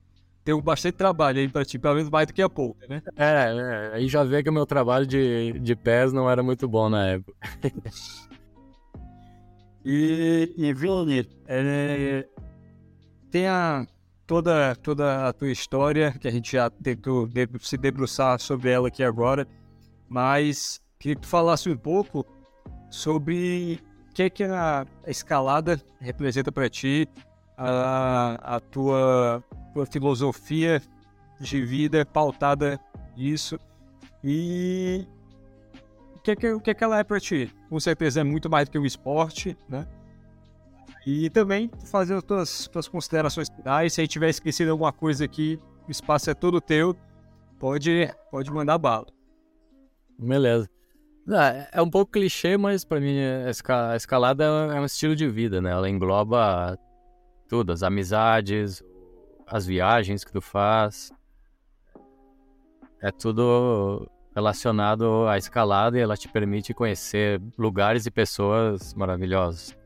tem 0.49 0.59
bastante 0.63 0.95
trabalho 0.95 1.39
aí 1.41 1.47
pra 1.47 1.63
ti, 1.63 1.79
pelo 1.79 1.97
menos 1.97 2.09
mais 2.09 2.27
do 2.27 2.33
que 2.33 2.41
a 2.41 2.49
pouco, 2.49 2.79
né? 2.89 3.03
É, 3.17 3.25
é, 3.25 3.91
aí 3.97 4.09
já 4.09 4.25
vê 4.25 4.43
que 4.43 4.49
o 4.49 4.53
meu 4.53 4.65
trabalho 4.65 5.07
de, 5.07 5.53
de 5.61 5.77
pés 5.77 6.11
não 6.11 6.31
era 6.31 6.43
muito 6.43 6.67
bom 6.67 6.89
na 6.89 7.07
época. 7.07 7.35
e, 9.85 10.55
e 10.57 10.73
Vini, 10.73 11.29
é, 11.47 12.27
tem 13.31 13.47
a, 13.47 13.87
toda, 14.27 14.75
toda 14.77 15.29
a 15.29 15.35
tua 15.35 15.51
história, 15.51 16.13
que 16.13 16.27
a 16.27 16.31
gente 16.31 16.53
já 16.53 16.71
tentou 16.71 17.29
se 17.61 17.77
debruçar 17.77 18.41
sobre 18.41 18.71
ela 18.71 18.89
aqui 18.89 19.05
agora, 19.05 19.47
mas 20.09 20.81
queria 20.99 21.17
que 21.17 21.23
tu 21.23 21.29
falasse 21.29 21.69
um 21.69 21.77
pouco 21.77 22.25
sobre 22.91 23.81
o 24.09 24.15
que, 24.15 24.23
é 24.23 24.31
que 24.31 24.45
a 24.45 24.87
escalada 25.07 25.79
representa 26.01 26.51
para 26.51 26.71
ti, 26.71 27.07
a, 27.59 28.57
a 28.57 28.61
tua, 28.61 29.43
tua 29.75 29.85
filosofia 29.85 30.81
de 31.41 31.61
vida 31.61 32.07
pautada 32.07 32.81
nisso. 33.17 33.59
E 34.23 35.05
o 36.15 36.21
que, 36.21 36.31
é 36.31 36.37
que, 36.37 36.53
o 36.53 36.61
que, 36.61 36.71
é 36.71 36.75
que 36.75 36.85
ela 36.85 36.99
é 36.99 37.05
para 37.05 37.19
ti? 37.19 37.53
Com 37.69 37.81
certeza 37.81 38.21
é 38.21 38.25
muito 38.25 38.49
mais 38.49 38.69
do 38.69 38.73
que 38.73 38.79
o 38.79 38.87
esporte, 38.87 39.57
né? 39.69 39.87
E 41.07 41.31
também 41.31 41.71
fazer 41.91 42.15
as 42.15 42.23
tuas, 42.23 42.69
tuas 42.69 42.87
considerações 42.87 43.49
finais. 43.49 43.95
Se 43.95 44.01
aí 44.01 44.09
tiver 44.09 44.29
esquecido 44.29 44.71
alguma 44.71 44.93
coisa 44.93 45.25
aqui, 45.25 45.59
o 45.87 45.91
espaço 45.91 46.31
é 46.31 46.35
todo 46.35 46.61
teu. 46.61 46.95
Pode, 47.59 48.13
pode 48.31 48.51
mandar 48.53 48.79
bala. 48.79 49.07
Beleza. 50.19 50.69
Ah, 51.31 51.69
é 51.73 51.83
um 51.83 51.91
pouco 51.91 52.13
clichê, 52.13 52.57
mas 52.57 52.85
para 52.85 53.01
mim 53.01 53.19
a 53.21 53.97
escalada 53.97 54.45
é 54.45 54.81
um 54.81 54.85
estilo 54.85 55.15
de 55.15 55.29
vida, 55.29 55.61
né? 55.61 55.71
Ela 55.71 55.89
engloba 55.89 56.79
tudo, 57.49 57.73
as 57.73 57.83
amizades, 57.83 58.83
as 59.47 59.67
viagens 59.67 60.25
que 60.25 60.33
tu 60.33 60.41
faz. 60.41 61.11
É 63.01 63.11
tudo 63.11 64.09
relacionado 64.35 65.27
à 65.27 65.39
escalada 65.39 65.99
e 65.99 66.01
ela 66.01 66.17
te 66.17 66.29
permite 66.29 66.75
conhecer 66.75 67.41
lugares 67.57 68.07
e 68.07 68.11
pessoas 68.11 68.95
maravilhosas. 68.95 69.77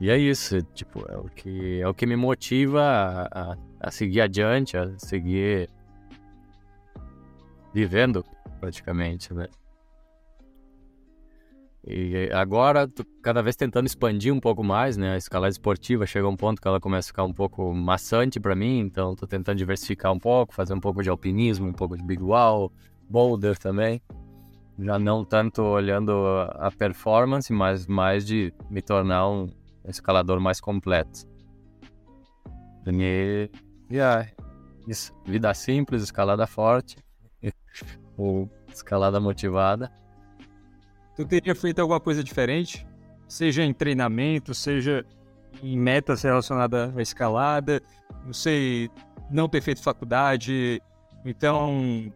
E 0.00 0.10
é 0.10 0.18
isso, 0.18 0.62
tipo, 0.74 1.04
é 1.10 1.16
o 1.16 1.24
que, 1.24 1.80
é 1.80 1.88
o 1.88 1.94
que 1.94 2.06
me 2.06 2.16
motiva 2.16 2.82
a, 2.82 3.52
a, 3.52 3.56
a 3.80 3.90
seguir 3.90 4.20
adiante, 4.20 4.76
a 4.76 4.98
seguir 4.98 5.70
vivendo 7.72 8.24
praticamente, 8.60 9.32
né? 9.32 9.48
E 11.86 12.30
agora, 12.32 12.90
cada 13.22 13.42
vez 13.42 13.56
tentando 13.56 13.86
expandir 13.86 14.32
um 14.32 14.40
pouco 14.40 14.64
mais, 14.64 14.96
né? 14.96 15.12
A 15.12 15.16
escalada 15.18 15.50
esportiva 15.50 16.06
chega 16.06 16.26
a 16.26 16.30
um 16.30 16.36
ponto 16.36 16.60
que 16.60 16.66
ela 16.66 16.80
começa 16.80 17.08
a 17.08 17.10
ficar 17.10 17.24
um 17.24 17.32
pouco 17.32 17.74
maçante 17.74 18.40
para 18.40 18.56
mim, 18.56 18.78
então 18.78 19.14
tô 19.14 19.26
tentando 19.26 19.58
diversificar 19.58 20.10
um 20.10 20.18
pouco, 20.18 20.54
fazer 20.54 20.72
um 20.72 20.80
pouco 20.80 21.02
de 21.02 21.10
alpinismo, 21.10 21.68
um 21.68 21.74
pouco 21.74 21.94
de 21.98 22.02
big 22.02 22.22
wall, 22.22 22.72
boulder 23.08 23.58
também. 23.58 24.00
já 24.78 24.98
não 24.98 25.26
tanto 25.26 25.60
olhando 25.62 26.12
a 26.54 26.70
performance, 26.70 27.52
mas 27.52 27.86
mais 27.86 28.26
de 28.26 28.52
me 28.70 28.80
tornar 28.80 29.28
um 29.28 29.50
escalador 29.86 30.40
mais 30.40 30.62
completo. 30.62 31.28
E, 32.86 33.50
yeah, 33.90 34.26
isso, 34.88 35.14
vida 35.26 35.52
simples, 35.52 36.02
escalada 36.02 36.46
forte, 36.46 36.96
ou 38.16 38.50
escalada 38.72 39.20
motivada. 39.20 39.92
Tu 41.16 41.24
teria 41.24 41.54
feito 41.54 41.78
alguma 41.78 42.00
coisa 42.00 42.24
diferente? 42.24 42.86
Seja 43.28 43.62
em 43.62 43.72
treinamento, 43.72 44.54
seja 44.54 45.04
em 45.62 45.78
metas 45.78 46.22
relacionadas 46.22 46.96
à 46.96 47.02
escalada, 47.02 47.80
não 48.24 48.32
sei, 48.32 48.90
não 49.30 49.48
ter 49.48 49.60
feito 49.60 49.82
faculdade, 49.82 50.82
então 51.24 52.12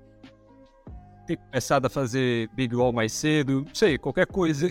ter 1.26 1.36
começado 1.36 1.86
a 1.86 1.90
fazer 1.90 2.48
Big 2.54 2.74
Wall 2.74 2.92
mais 2.92 3.12
cedo, 3.12 3.64
não 3.66 3.74
sei, 3.74 3.98
qualquer 3.98 4.26
coisa. 4.26 4.70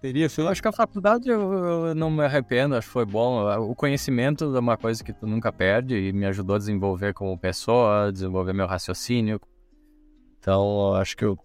Teria 0.00 0.28
feito. 0.28 0.48
Acho 0.48 0.62
que 0.62 0.68
a 0.68 0.72
faculdade 0.72 1.28
eu, 1.28 1.52
eu, 1.52 1.94
não 1.94 2.10
me 2.10 2.22
arrependo, 2.22 2.76
acho 2.76 2.86
que 2.86 2.92
foi 2.92 3.06
bom. 3.06 3.42
O 3.62 3.74
conhecimento 3.74 4.54
é 4.54 4.60
uma 4.60 4.76
coisa 4.76 5.02
que 5.02 5.12
tu 5.12 5.26
nunca 5.26 5.50
perde 5.50 5.96
e 5.96 6.12
me 6.12 6.26
ajudou 6.26 6.56
a 6.56 6.58
desenvolver 6.58 7.14
como 7.14 7.36
pessoa, 7.38 8.12
desenvolver 8.12 8.52
meu 8.52 8.66
raciocínio. 8.66 9.40
Então, 10.38 10.94
acho 10.94 11.16
que 11.16 11.24
eu 11.24 11.38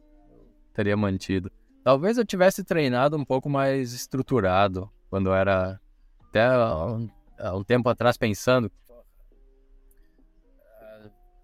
teria 0.74 0.96
mantido. 0.98 1.50
Talvez 1.84 2.18
eu 2.18 2.26
tivesse 2.26 2.64
treinado 2.64 3.18
um 3.18 3.26
pouco 3.26 3.50
mais 3.50 3.94
estruturado 3.94 4.90
quando 5.10 5.30
eu 5.30 5.34
era 5.34 5.80
até 6.30 6.50
um, 6.58 7.10
um 7.56 7.64
tempo 7.64 7.90
atrás 7.90 8.18
pensando 8.18 8.72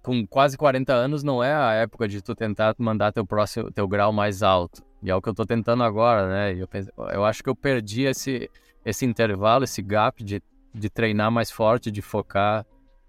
com 0.07 0.25
quase 0.25 0.57
40 0.57 0.93
anos 0.93 1.21
não 1.21 1.43
é 1.43 1.53
a 1.53 1.73
época 1.73 2.07
de 2.07 2.21
tu 2.21 2.33
tentar 2.33 2.73
mandar 2.77 3.11
teu 3.11 3.25
próximo 3.25 3.69
teu 3.69 3.85
grau 3.85 4.13
mais 4.13 4.41
alto. 4.41 4.81
E 5.03 5.11
é 5.11 5.15
o 5.15 5.21
que 5.21 5.27
eu 5.27 5.33
tô 5.33 5.45
tentando 5.45 5.83
agora, 5.83 6.29
né? 6.29 6.53
Eu, 6.53 6.67
eu 7.11 7.25
acho 7.25 7.43
que 7.43 7.49
eu 7.49 7.55
perdi 7.55 8.03
esse, 8.03 8.49
esse 8.85 9.05
intervalo, 9.05 9.65
esse 9.65 9.81
gap 9.81 10.23
de, 10.23 10.41
de 10.73 10.89
treinar 10.89 11.29
mais 11.29 11.51
forte, 11.51 11.91
de 11.91 12.01
focar 12.01 12.65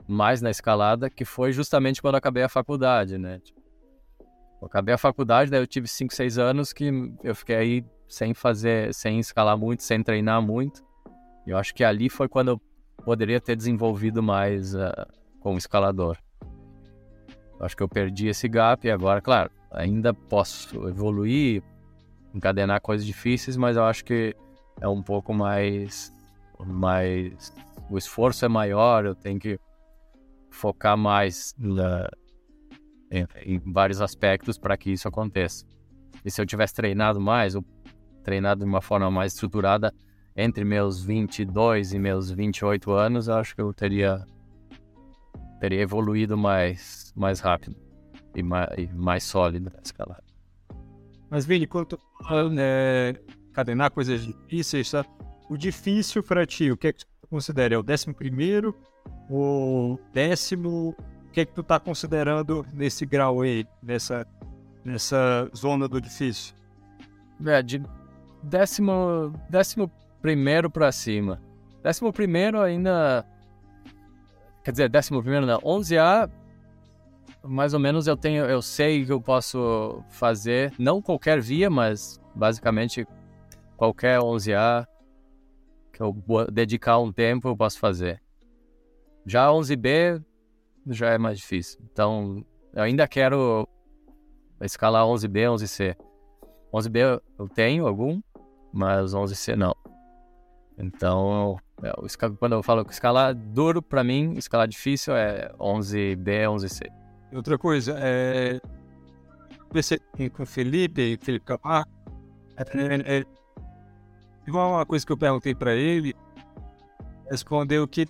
mais 0.09 0.43
na 0.43 0.51
escalada, 0.51 1.09
que 1.09 1.25
foi 1.25 1.53
justamente 1.53 2.03
quando 2.03 2.17
acabei 2.17 2.43
a 2.43 2.49
faculdade, 2.49 3.17
né? 3.17 3.41
Eu 4.61 4.67
acabei 4.67 4.95
a 4.95 4.99
faculdade, 4.99 5.51
daí 5.51 5.61
eu 5.61 5.67
tive 5.67 5.87
5, 5.87 6.15
6 6.15 6.39
anos 6.39 6.73
que 6.73 6.91
eu 7.23 7.35
fiquei 7.35 7.57
aí 7.57 7.85
sem 8.09 8.35
fazer, 8.35 8.93
sem 8.93 9.21
escalar 9.21 9.57
muito, 9.57 9.83
sem 9.83 10.03
treinar 10.03 10.43
muito. 10.43 10.85
E 11.47 11.51
eu 11.51 11.59
acho 11.59 11.75
que 11.75 11.85
ali 11.85 12.09
foi 12.09 12.29
quando 12.29 12.49
eu 12.49 12.61
poderia 13.05 13.41
ter 13.41 13.55
desenvolvido 13.55 14.23
mais 14.23 14.75
uh, 14.75 15.07
como 15.41 15.59
escalador. 15.59 16.19
Acho 17.61 17.77
que 17.77 17.83
eu 17.83 17.89
perdi 17.89 18.29
esse 18.29 18.49
gap 18.49 18.87
e 18.87 18.91
agora, 18.91 19.21
claro, 19.21 19.51
ainda 19.71 20.13
posso 20.13 20.89
evoluir, 20.89 21.63
encadenar 22.35 22.81
coisas 22.81 23.07
difíceis, 23.07 23.57
mas 23.57 23.77
eu 23.77 23.85
acho 23.85 24.05
que 24.05 24.35
é 24.81 24.89
um 24.89 25.03
pouco 25.03 25.35
mais, 25.35 26.13
mais 26.67 27.53
o 27.91 27.99
esforço 27.99 28.45
é 28.45 28.49
maior, 28.49 29.05
eu 29.05 29.15
tenho 29.15 29.39
que 29.39 29.59
focar 30.51 30.97
mais 30.97 31.55
na, 31.59 32.09
em, 33.11 33.27
em 33.45 33.59
vários 33.73 34.01
aspectos 34.01 34.59
para 34.59 34.77
que 34.77 34.91
isso 34.91 35.09
aconteça. 35.09 35.65
E 36.25 36.31
se 36.31 36.41
eu 36.41 36.47
tivesse 36.47 36.75
treinado 36.75 37.21
mais, 37.21 37.55
ou 37.55 37.65
treinado 38.23 38.61
de 38.61 38.67
uma 38.67 38.81
forma 38.81 39.11
mais 39.11 39.33
estruturada 39.33 39.95
entre 40.37 40.65
meus 40.65 41.03
22 41.03 41.93
e 41.93 41.99
meus 41.99 42.31
28 42.31 42.93
anos, 42.93 43.29
eu 43.29 43.35
acho 43.35 43.55
que 43.55 43.61
eu 43.61 43.73
teria 43.73 44.25
teria 45.61 45.81
evoluído 45.81 46.39
mais, 46.39 47.13
mais 47.17 47.41
rápido 47.41 47.77
e 48.35 48.43
mais, 48.43 48.69
e 48.79 48.87
mais 48.95 49.25
sólido 49.25 49.71
na 49.75 49.81
escalada. 49.83 50.23
Mas, 51.29 51.45
Vini, 51.45 51.69
fala 52.23 52.49
né, 52.49 53.15
cadenar 53.53 53.91
coisas 53.91 54.25
difíceis, 54.25 54.91
tá? 54.91 55.05
o 55.49 55.57
difícil 55.57 56.23
para 56.23 56.47
ti, 56.47 56.71
o 56.71 56.77
que 56.77 56.89
é 56.89 56.93
que 56.93 57.05
considera? 57.29 57.75
É 57.75 57.79
o 57.79 57.83
décimo 57.83 58.15
primeiro? 58.15 58.75
O 59.31 59.99
décimo? 60.13 60.95
Que 61.39 61.47
que 61.47 61.53
tu 61.53 61.63
tá 61.63 61.79
considerando 61.79 62.67
nesse 62.73 63.07
grau 63.07 63.43
aí, 63.43 63.65
nessa, 63.81 64.27
nessa 64.85 65.49
zona 65.55 65.87
do 65.87 66.01
difícil? 66.01 66.53
É, 67.47 67.63
de 67.63 67.81
décimo, 68.43 69.33
décimo 69.49 69.89
primeiro 70.21 70.69
para 70.69 70.91
cima. 70.91 71.41
Décimo 71.81 72.13
primeiro 72.13 72.61
ainda 72.61 73.25
Quer 74.65 74.73
dizer, 74.73 74.89
décimo 74.89 75.23
primeiro 75.23 75.47
não. 75.47 75.61
11A, 75.61 76.29
mais 77.45 77.73
ou 77.73 77.79
menos 77.79 78.09
eu 78.09 78.17
tenho, 78.17 78.45
eu 78.45 78.61
sei 78.61 79.07
que 79.07 79.13
eu 79.13 79.21
posso 79.21 80.03
fazer, 80.09 80.73
não 80.77 81.01
qualquer 81.01 81.41
via, 81.41 81.71
mas 81.71 82.21
basicamente 82.35 83.07
qualquer 83.77 84.19
11A 84.19 84.85
que 85.93 86.03
eu 86.03 86.17
dedicar 86.51 86.99
um 86.99 87.13
tempo 87.13 87.47
eu 87.47 87.57
posso 87.57 87.79
fazer. 87.79 88.21
Já 89.25 89.47
11B 89.47 90.21
já 90.91 91.11
é 91.11 91.19
mais 91.19 91.39
difícil. 91.39 91.81
Então, 91.93 92.45
eu 92.73 92.83
ainda 92.83 93.07
quero 93.07 93.69
escalar 94.61 95.05
11B, 95.05 95.47
11C. 95.55 95.97
11B 96.73 97.21
eu 97.39 97.49
tenho 97.49 97.87
algum, 97.87 98.21
mas 98.73 99.15
11C 99.15 99.55
não. 99.57 99.75
Então, 100.79 101.59
é, 101.83 101.93
quando 102.39 102.53
eu 102.53 102.63
falo 102.63 102.85
que 102.85 102.93
escalar 102.93 103.35
duro, 103.35 103.83
para 103.83 104.05
mim, 104.05 104.35
escalar 104.35 104.69
difícil 104.69 105.17
é 105.17 105.53
11B, 105.59 106.45
11C. 106.47 106.91
Outra 107.33 107.59
coisa, 107.59 107.95
é. 107.99 108.61
Conversei 109.69 109.99
com 110.35 110.43
o 110.43 110.47
Felipe, 110.47 111.19
Felipe 111.21 111.45
Camargo. 111.45 111.91
É, 112.57 113.19
é, 113.19 113.25
uma 114.51 114.87
coisa 114.87 115.05
que 115.05 115.13
eu 115.13 115.17
perguntei 115.17 115.55
para 115.55 115.75
ele, 115.75 116.15
respondeu 117.31 117.87
que 117.87 118.07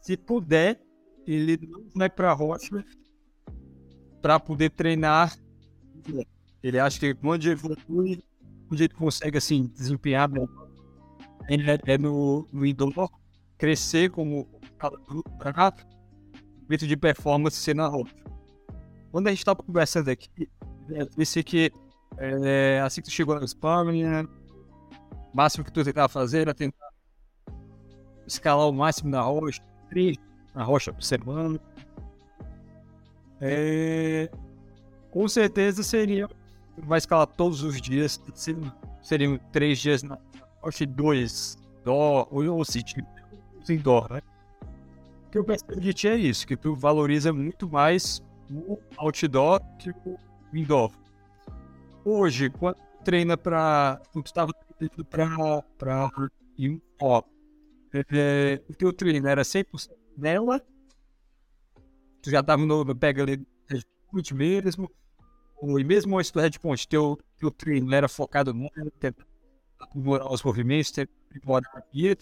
se 0.00 0.16
puder, 0.16 0.80
ele 1.26 1.58
não 1.66 1.84
vai 1.94 2.10
para 2.10 2.32
rocha 2.32 2.84
para 4.20 4.38
poder 4.38 4.70
treinar. 4.70 5.36
Ele 6.62 6.78
acha 6.78 6.98
que 6.98 7.14
quando 7.14 7.42
ele 7.42 7.52
evolui, 7.52 8.22
onde 8.70 8.84
ele 8.84 8.94
consegue 8.94 9.38
assim 9.38 9.66
desempenhar 9.66 10.28
é 11.86 11.98
no, 11.98 12.46
no 12.52 12.66
indoor 12.66 13.10
crescer 13.58 14.10
como 14.10 14.48
para 15.38 15.74
dentro 16.68 16.86
de 16.86 16.96
performance 16.96 17.56
ser 17.56 17.74
na 17.74 17.88
rocha. 17.88 18.14
Quando 19.10 19.26
a 19.26 19.30
gente 19.30 19.40
estava 19.40 19.62
conversando 19.62 20.08
aqui, 20.08 20.48
eu 20.88 21.08
disse 21.16 21.42
que 21.42 21.72
é, 22.16 22.80
assim 22.80 23.00
que 23.02 23.08
tu 23.08 23.12
chegou 23.12 23.34
na 23.34 23.44
Espanha, 23.44 24.24
o 25.32 25.36
máximo 25.36 25.64
que 25.64 25.72
tu 25.72 25.84
tentava 25.84 26.08
fazer 26.08 26.42
era 26.42 26.54
tentar 26.54 26.88
escalar 28.26 28.68
o 28.68 28.72
máximo 28.72 29.10
na 29.10 29.20
rocha, 29.20 29.60
na 30.54 30.62
rocha 30.62 30.92
por 30.92 31.02
semana. 31.02 31.60
É, 33.40 34.30
com 35.10 35.26
certeza 35.26 35.82
seria, 35.82 36.28
vai 36.78 36.98
escalar 36.98 37.26
todos 37.26 37.62
os 37.62 37.80
dias, 37.80 38.20
seriam 39.02 39.38
três 39.50 39.78
dias 39.78 40.02
na 40.02 40.18
acho 40.62 40.86
dois 40.86 41.58
dó, 41.84 42.28
ou 42.30 42.64
se 42.64 42.84
em 43.68 43.78
dó, 43.78 44.06
né? 44.10 44.20
O 45.26 45.30
que 45.30 45.38
eu 45.38 45.44
percebo 45.44 45.80
de 45.80 45.94
ti 45.94 46.08
é 46.08 46.16
isso, 46.16 46.46
que 46.46 46.56
tu 46.56 46.74
valoriza 46.74 47.32
muito 47.32 47.68
mais 47.68 48.22
o 48.50 48.78
outdoor 48.96 49.60
que 49.78 49.90
o 49.90 50.18
indoor. 50.52 50.92
Hoje, 52.04 52.50
quando 52.50 52.74
tu 52.74 53.04
treina. 53.04 53.36
Quando 53.36 54.24
tu 54.24 54.26
estava 54.26 54.52
treinando 54.76 55.04
pra 55.78 56.10
ir 56.58 56.80
ó, 57.00 57.22
é, 57.92 58.60
o 58.68 58.74
teu 58.74 58.92
treino 58.92 59.28
era 59.28 59.42
100% 59.42 59.90
nela, 60.20 60.60
tu 62.22 62.30
já 62.30 62.42
tava 62.42 62.64
no, 62.64 62.84
no 62.84 62.94
pega 62.94 63.22
ali 63.22 63.46
headpoint 63.68 64.34
mesmo, 64.34 64.90
e 65.62 65.84
mesmo 65.84 66.18
antes 66.18 66.30
do 66.30 66.40
headpoint, 66.40 66.86
teu, 66.88 67.18
teu 67.38 67.50
treino 67.50 67.94
era 67.94 68.08
focado 68.08 68.52
tentando 68.98 69.26
aprimorar 69.78 70.32
os 70.32 70.42
movimentos, 70.42 70.92
aprimorar 70.98 71.70
a 71.74 71.82
guia, 71.92 72.16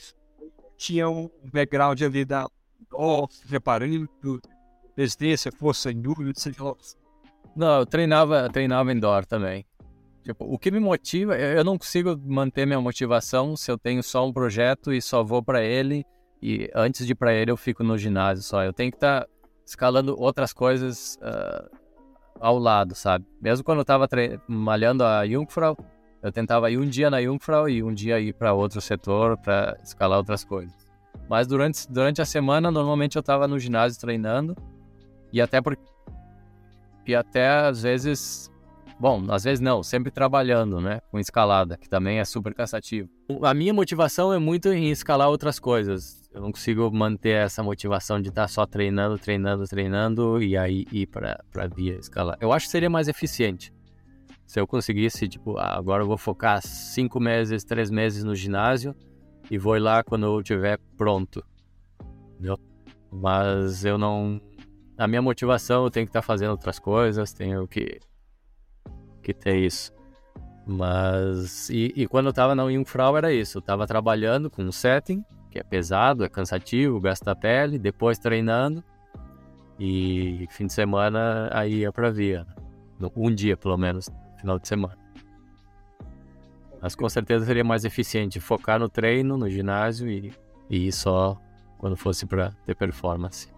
tinha 0.76 1.08
um 1.08 1.28
background 1.52 2.00
ali 2.02 2.24
da 2.24 2.48
off, 2.92 3.36
reparando, 3.48 4.08
resistência, 4.96 5.52
força 5.52 5.92
dúvida, 5.92 6.32
seja 6.34 6.62
lá. 6.62 6.74
Não, 7.56 7.80
eu 7.80 7.86
treinava, 7.86 8.48
treinava 8.50 8.92
indoor 8.92 9.26
também. 9.26 9.64
Tipo, 10.22 10.44
o 10.44 10.58
que 10.58 10.70
me 10.70 10.78
motiva, 10.78 11.36
eu 11.36 11.64
não 11.64 11.78
consigo 11.78 12.16
manter 12.24 12.66
minha 12.66 12.80
motivação 12.80 13.56
se 13.56 13.70
eu 13.70 13.78
tenho 13.78 14.02
só 14.02 14.26
um 14.26 14.32
projeto 14.32 14.92
e 14.92 15.00
só 15.00 15.24
vou 15.24 15.42
para 15.42 15.62
ele 15.64 16.04
e 16.42 16.70
antes 16.74 17.06
de 17.06 17.12
ir 17.12 17.14
para 17.14 17.32
ele 17.32 17.50
eu 17.50 17.56
fico 17.56 17.82
no 17.82 17.98
ginásio 17.98 18.42
só. 18.42 18.62
Eu 18.64 18.72
tenho 18.72 18.90
que 18.90 18.96
estar 18.96 19.22
tá 19.22 19.28
escalando 19.66 20.14
outras 20.18 20.52
coisas 20.52 21.18
uh, 21.22 21.68
ao 22.40 22.58
lado, 22.58 22.94
sabe? 22.94 23.26
Mesmo 23.40 23.64
quando 23.64 23.78
eu 23.78 23.82
estava 23.82 24.08
malhando 24.46 25.04
a 25.04 25.26
Jungfrau, 25.26 25.76
eu 26.22 26.32
tentava 26.32 26.70
ir 26.70 26.78
um 26.78 26.86
dia 26.86 27.10
na 27.10 27.22
Jungfrau 27.22 27.68
e 27.68 27.82
um 27.82 27.92
dia 27.92 28.18
ir 28.20 28.32
para 28.34 28.52
outro 28.52 28.80
setor 28.80 29.36
para 29.38 29.76
escalar 29.82 30.18
outras 30.18 30.44
coisas. 30.44 30.74
Mas 31.28 31.46
durante, 31.46 31.90
durante 31.90 32.22
a 32.22 32.24
semana, 32.24 32.70
normalmente 32.70 33.16
eu 33.16 33.20
estava 33.20 33.46
no 33.46 33.58
ginásio 33.58 34.00
treinando 34.00 34.56
e 35.32 35.40
até 35.40 35.60
por, 35.60 35.76
e 37.06 37.14
até 37.14 37.48
às 37.48 37.82
vezes 37.82 38.50
Bom, 39.00 39.24
às 39.30 39.44
vezes 39.44 39.60
não, 39.60 39.80
sempre 39.80 40.10
trabalhando, 40.10 40.80
né? 40.80 41.00
Com 41.10 41.20
escalada, 41.20 41.76
que 41.76 41.88
também 41.88 42.18
é 42.18 42.24
super 42.24 42.52
cansativo. 42.52 43.08
A 43.42 43.54
minha 43.54 43.72
motivação 43.72 44.32
é 44.32 44.38
muito 44.40 44.72
em 44.72 44.90
escalar 44.90 45.28
outras 45.28 45.60
coisas. 45.60 46.27
Eu 46.38 46.42
não 46.42 46.52
consigo 46.52 46.88
manter 46.92 47.30
essa 47.30 47.64
motivação 47.64 48.22
de 48.22 48.28
estar 48.28 48.46
só 48.46 48.64
treinando, 48.64 49.18
treinando, 49.18 49.66
treinando 49.66 50.40
e 50.40 50.56
aí 50.56 50.86
ir 50.92 51.06
para 51.06 51.42
via 51.74 51.96
escalar. 51.96 52.38
Eu 52.40 52.52
acho 52.52 52.66
que 52.66 52.70
seria 52.70 52.88
mais 52.88 53.08
eficiente. 53.08 53.74
Se 54.46 54.60
eu 54.60 54.64
conseguisse, 54.64 55.26
tipo, 55.26 55.58
ah, 55.58 55.76
agora 55.76 56.04
eu 56.04 56.06
vou 56.06 56.16
focar 56.16 56.62
cinco 56.64 57.18
meses, 57.18 57.64
três 57.64 57.90
meses 57.90 58.22
no 58.22 58.36
ginásio 58.36 58.94
e 59.50 59.58
vou 59.58 59.76
ir 59.76 59.80
lá 59.80 60.04
quando 60.04 60.26
eu 60.26 60.40
estiver 60.40 60.78
pronto. 60.96 61.44
Entendeu? 62.34 62.56
Mas 63.10 63.84
eu 63.84 63.98
não. 63.98 64.40
A 64.96 65.08
minha 65.08 65.20
motivação, 65.20 65.82
eu 65.82 65.90
tenho 65.90 66.06
que 66.06 66.10
estar 66.10 66.22
fazendo 66.22 66.52
outras 66.52 66.78
coisas, 66.78 67.32
tenho 67.32 67.66
que, 67.66 67.98
que 69.24 69.34
ter 69.34 69.56
isso. 69.56 69.92
Mas. 70.64 71.68
E, 71.68 71.92
e 71.96 72.06
quando 72.06 72.26
eu 72.26 72.30
estava 72.30 72.54
na 72.54 72.70
Jungfrau 72.70 73.16
era 73.16 73.32
isso. 73.32 73.58
Eu 73.58 73.60
estava 73.60 73.88
trabalhando 73.88 74.48
com 74.48 74.62
um 74.62 74.70
setting, 74.70 75.24
que 75.50 75.58
é 75.58 75.62
pesado, 75.62 76.24
é 76.24 76.28
cansativo, 76.28 77.00
gasta 77.00 77.34
pele, 77.34 77.78
depois 77.78 78.18
treinando. 78.18 78.82
E 79.78 80.46
fim 80.50 80.66
de 80.66 80.72
semana 80.72 81.48
aí 81.52 81.80
ia 81.80 81.92
pra 81.92 82.10
via. 82.10 82.46
Um 83.16 83.32
dia, 83.32 83.56
pelo 83.56 83.76
menos 83.76 84.08
final 84.38 84.58
de 84.58 84.66
semana. 84.66 84.98
Mas 86.80 86.94
com 86.94 87.08
certeza 87.08 87.44
seria 87.44 87.64
mais 87.64 87.84
eficiente 87.84 88.40
focar 88.40 88.78
no 88.78 88.88
treino, 88.88 89.36
no 89.36 89.48
ginásio 89.48 90.08
e, 90.08 90.32
e 90.70 90.88
ir 90.88 90.92
só 90.92 91.40
quando 91.78 91.96
fosse 91.96 92.26
para 92.26 92.52
ter 92.66 92.74
performance. 92.74 93.48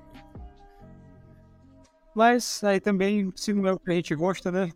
Mas 2.14 2.62
aí 2.64 2.80
também, 2.80 3.32
se 3.36 3.52
não 3.52 3.66
é 3.66 3.72
o 3.72 3.78
que 3.78 3.90
a 3.90 3.94
gente 3.94 4.14
gosta, 4.14 4.50
né? 4.50 4.70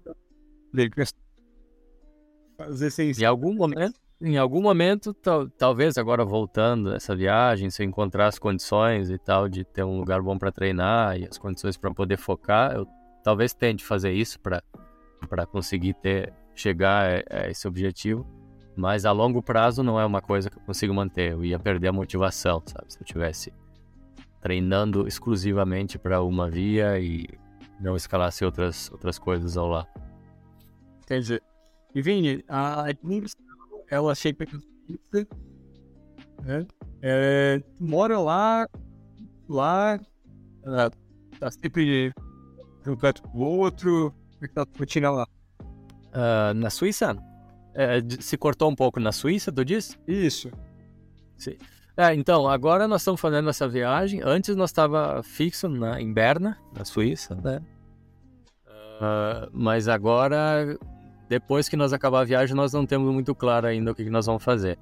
Fazer 2.57 2.91
sem 2.91 3.11
Em 3.11 3.25
algum 3.25 3.55
momento, 3.55 3.99
em 4.21 4.37
algum 4.37 4.63
momento, 4.63 5.13
tal, 5.13 5.49
talvez 5.49 5.99
agora 5.99 6.25
voltando 6.25 6.95
essa 6.95 7.15
viagem, 7.15 7.71
se 7.71 7.83
eu 7.83 7.87
encontrar 7.87 8.27
as 8.29 8.39
condições 8.39 9.11
e 9.11 9.19
tal 9.19 9.49
de 9.49 9.65
ter 9.65 9.85
um 9.85 9.99
lugar 9.99 10.23
bom 10.23 10.39
para 10.39 10.53
treinar 10.53 11.19
e 11.19 11.27
as 11.27 11.37
condições 11.37 11.77
para 11.77 11.93
poder 11.93 12.17
focar, 12.17 12.73
eu 12.75 12.87
talvez 13.23 13.53
tente 13.53 13.85
fazer 13.85 14.13
isso 14.13 14.39
para 14.41 14.63
para 15.29 15.47
conseguir 15.47 15.95
ter 15.95 16.33
chegar 16.55 17.25
a, 17.31 17.51
esse 17.51 17.67
objetivo. 17.67 18.27
Mas 18.77 19.05
a 19.05 19.13
longo 19.13 19.43
prazo 19.43 19.83
não 19.83 19.99
é 19.99 20.05
uma 20.05 20.21
coisa 20.21 20.51
que 20.51 20.59
eu 20.59 20.63
consigo 20.63 20.93
manter. 20.93 21.33
Eu 21.33 21.45
ia 21.45 21.59
perder 21.59 21.89
a 21.89 21.93
motivação, 21.93 22.61
sabe? 22.67 22.93
Se 22.93 23.01
eu 23.01 23.05
tivesse 23.05 23.53
treinando 24.41 25.07
exclusivamente 25.07 25.99
para 25.99 26.23
uma 26.23 26.51
via 26.51 26.99
e 26.99 27.27
não 27.81 27.97
escalasse 27.97 28.45
outras 28.45 28.91
outras 28.91 29.19
coisas 29.19 29.57
ao 29.57 29.69
lado. 29.69 29.89
Entendi. 31.03 31.41
E 31.95 32.03
Vini, 32.03 32.45
a 32.49 32.87
ela 33.91 34.15
sempre 34.15 34.49
né? 36.43 36.67
É, 37.03 37.63
mora 37.81 38.19
lá, 38.19 38.69
lá, 39.49 39.99
tá 41.39 41.51
sempre 41.51 42.13
de 42.83 42.91
um 42.91 42.97
canto 42.97 43.23
pro 43.23 43.41
outro, 43.41 44.15
como 44.33 44.45
é 44.45 44.49
que 44.49 44.55
tá 44.55 44.63
a 44.63 44.79
rotina 44.79 45.11
lá? 45.11 45.27
Uh, 45.61 46.55
na 46.55 46.71
Suíça? 46.71 47.17
É, 47.75 47.99
se 48.21 48.37
cortou 48.37 48.71
um 48.71 48.75
pouco 48.75 49.01
na 49.01 49.11
Suíça, 49.11 49.51
tu 49.51 49.65
disse? 49.65 49.99
Isso. 50.07 50.51
Sim. 51.37 51.57
É, 51.97 52.15
então, 52.15 52.49
agora 52.49 52.87
nós 52.87 53.01
estamos 53.01 53.21
fazendo 53.21 53.49
essa 53.49 53.69
viagem. 53.69 54.21
Antes 54.23 54.55
nós 54.57 54.71
estava 54.71 55.23
fixo 55.23 55.69
na, 55.69 56.01
em 56.01 56.13
Berna, 56.13 56.59
na 56.77 56.85
Suíça, 56.85 57.35
né? 57.37 57.61
Uh, 58.67 59.51
mas 59.53 59.89
agora, 59.89 60.79
depois 61.29 61.69
que 61.69 61.77
nós 61.77 61.93
acabar 61.93 62.21
a 62.21 62.25
viagem, 62.25 62.55
nós 62.55 62.73
não 62.73 62.85
temos 62.85 63.13
muito 63.13 63.35
claro 63.35 63.67
ainda 63.67 63.93
o 63.93 63.95
que, 63.95 64.05
que 64.05 64.11
nós 64.11 64.27
vamos 64.27 64.43
fazer. 64.43 64.79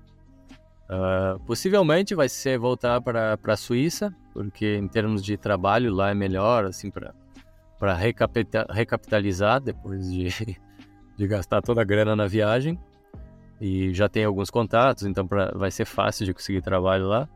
Uh, 0.85 1.39
possivelmente 1.47 2.14
vai 2.14 2.28
ser 2.28 2.59
voltar 2.59 3.01
para 3.01 3.39
a 3.43 3.56
Suíça, 3.56 4.14
porque 4.32 4.77
em 4.77 4.89
termos 4.89 5.24
de 5.24 5.36
trabalho 5.36 5.93
lá 5.93 6.10
é 6.10 6.14
melhor, 6.14 6.64
assim, 6.64 6.90
para 6.90 7.14
para 7.82 7.97
recapitalizar 8.70 9.60
depois 9.60 10.09
de, 10.09 10.28
de 11.19 11.27
gastar 11.27 11.60
toda 11.60 11.81
a 11.81 11.85
grana 11.85 12.14
na 12.14 12.28
viagem. 12.28 12.78
E 13.60 13.93
já 13.93 14.09
tem 14.09 14.24
alguns 14.24 14.51
contatos, 14.51 15.02
então 15.02 15.27
pra, 15.27 15.51
vai 15.51 15.69
ser 15.69 15.85
fácil 15.85 16.24
de 16.24 16.32
conseguir 16.32 16.62
trabalho 16.62 17.09
lá. 17.09 17.28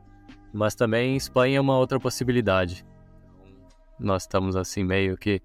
Mas 0.52 0.76
também 0.76 1.16
Espanha 1.16 1.58
é 1.58 1.60
uma 1.60 1.76
outra 1.76 1.98
possibilidade. 1.98 2.86
Nós 3.98 4.22
estamos 4.22 4.54
assim 4.54 4.84
meio 4.84 5.16
que 5.16 5.42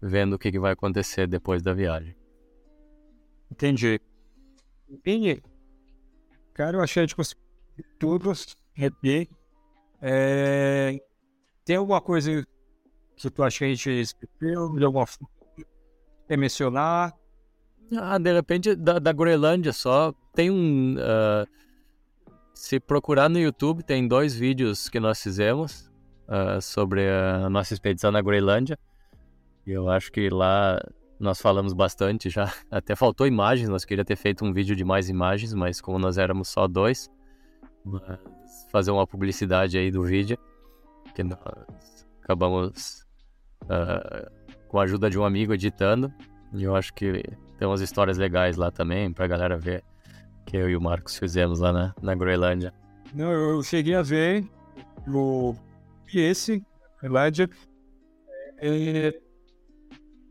vendo 0.00 0.32
o 0.32 0.38
que, 0.38 0.50
que 0.50 0.58
vai 0.58 0.72
acontecer 0.72 1.26
depois 1.26 1.60
da 1.60 1.74
viagem. 1.74 2.16
Entendi. 3.50 4.00
E, 4.88 5.42
cara, 6.54 6.76
eu 6.76 6.82
achei 6.82 7.06
que 7.06 7.14
conseguiu 7.14 7.42
tudo. 7.98 8.32
É... 10.00 10.98
Tem 11.64 11.76
alguma 11.76 12.00
coisa 12.00 12.46
que 13.16 13.30
tu 13.30 13.42
acha 13.42 13.58
que 13.58 13.64
a 13.64 13.68
gente 13.68 13.90
esqueceu 13.90 14.74
de 14.74 14.84
alguma 14.84 15.06
forma? 15.06 15.28
Quer 16.26 16.36
mencionar? 16.36 17.14
Ah, 17.96 18.18
de 18.18 18.32
repente, 18.32 18.74
da, 18.74 18.98
da 18.98 19.12
Groenlândia 19.12 19.72
só. 19.72 20.12
Tem 20.34 20.50
um. 20.50 20.94
Uh, 20.94 21.46
se 22.54 22.78
procurar 22.78 23.28
no 23.28 23.38
YouTube, 23.38 23.82
tem 23.82 24.06
dois 24.06 24.34
vídeos 24.34 24.88
que 24.88 24.98
nós 24.98 25.22
fizemos 25.22 25.90
uh, 26.28 26.60
sobre 26.60 27.08
a 27.08 27.48
nossa 27.48 27.72
expedição 27.72 28.10
na 28.10 28.20
Groenlândia. 28.20 28.78
E 29.66 29.70
eu 29.70 29.88
acho 29.88 30.10
que 30.10 30.28
lá 30.28 30.80
nós 31.18 31.40
falamos 31.40 31.72
bastante 31.72 32.30
já. 32.30 32.52
Até 32.70 32.94
faltou 32.94 33.26
imagens, 33.26 33.68
nós 33.68 33.84
queríamos 33.84 34.08
ter 34.08 34.16
feito 34.16 34.44
um 34.44 34.52
vídeo 34.52 34.76
de 34.76 34.84
mais 34.84 35.08
imagens, 35.08 35.52
mas 35.54 35.80
como 35.80 35.98
nós 35.98 36.18
éramos 36.18 36.48
só 36.48 36.66
dois, 36.66 37.10
fazer 38.70 38.90
uma 38.90 39.06
publicidade 39.06 39.78
aí 39.78 39.90
do 39.90 40.02
vídeo, 40.02 40.38
que 41.14 41.22
nós 41.22 42.06
acabamos 42.22 43.06
uh, 43.64 44.30
com 44.68 44.78
a 44.78 44.84
ajuda 44.84 45.10
de 45.10 45.18
um 45.18 45.24
amigo 45.24 45.52
editando. 45.52 46.12
E 46.52 46.62
eu 46.64 46.74
acho 46.74 46.94
que 46.94 47.22
tem 47.58 47.68
umas 47.68 47.80
histórias 47.80 48.16
legais 48.16 48.56
lá 48.56 48.70
também 48.70 49.12
pra 49.12 49.26
galera 49.26 49.58
ver 49.58 49.84
que 50.46 50.56
eu 50.56 50.70
e 50.70 50.76
o 50.76 50.80
Marcos 50.80 51.18
fizemos 51.18 51.60
lá 51.60 51.72
na, 51.72 51.94
na 52.00 52.14
Groenlândia. 52.14 52.72
Não, 53.14 53.30
eu 53.30 53.62
cheguei 53.62 53.94
a 53.94 54.02
ver 54.02 54.48
o 55.06 55.54
esse, 56.14 56.64
Groenlândia. 57.02 57.50
É, 58.60 59.20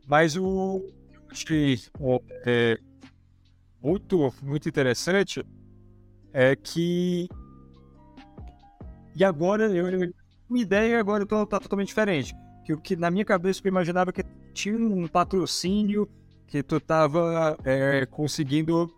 mas 0.07 0.35
o 0.37 0.83
achei 1.29 1.79
é, 2.45 2.79
muito, 3.81 4.33
muito 4.41 4.69
interessante 4.69 5.45
é 6.33 6.55
que 6.55 7.27
e 9.15 9.23
agora 9.23 9.65
eu, 9.65 9.87
eu 9.89 10.13
minha 10.49 10.63
ideia 10.63 10.99
agora 10.99 11.25
tô, 11.25 11.45
tá 11.45 11.59
totalmente 11.59 11.89
diferente. 11.89 12.33
Que 12.63 12.73
o 12.73 12.77
que 12.79 12.95
na 12.95 13.11
minha 13.11 13.25
cabeça 13.25 13.61
eu 13.63 13.69
imaginava 13.69 14.11
que 14.11 14.23
tinha 14.53 14.77
um 14.77 15.07
patrocínio, 15.07 16.07
que 16.45 16.63
tu 16.63 16.79
tava 16.79 17.57
é, 17.65 18.05
conseguindo 18.05 18.89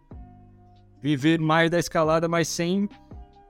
viver 1.01 1.39
mais 1.39 1.71
da 1.71 1.79
escalada, 1.79 2.27
mas 2.27 2.47
sem 2.47 2.87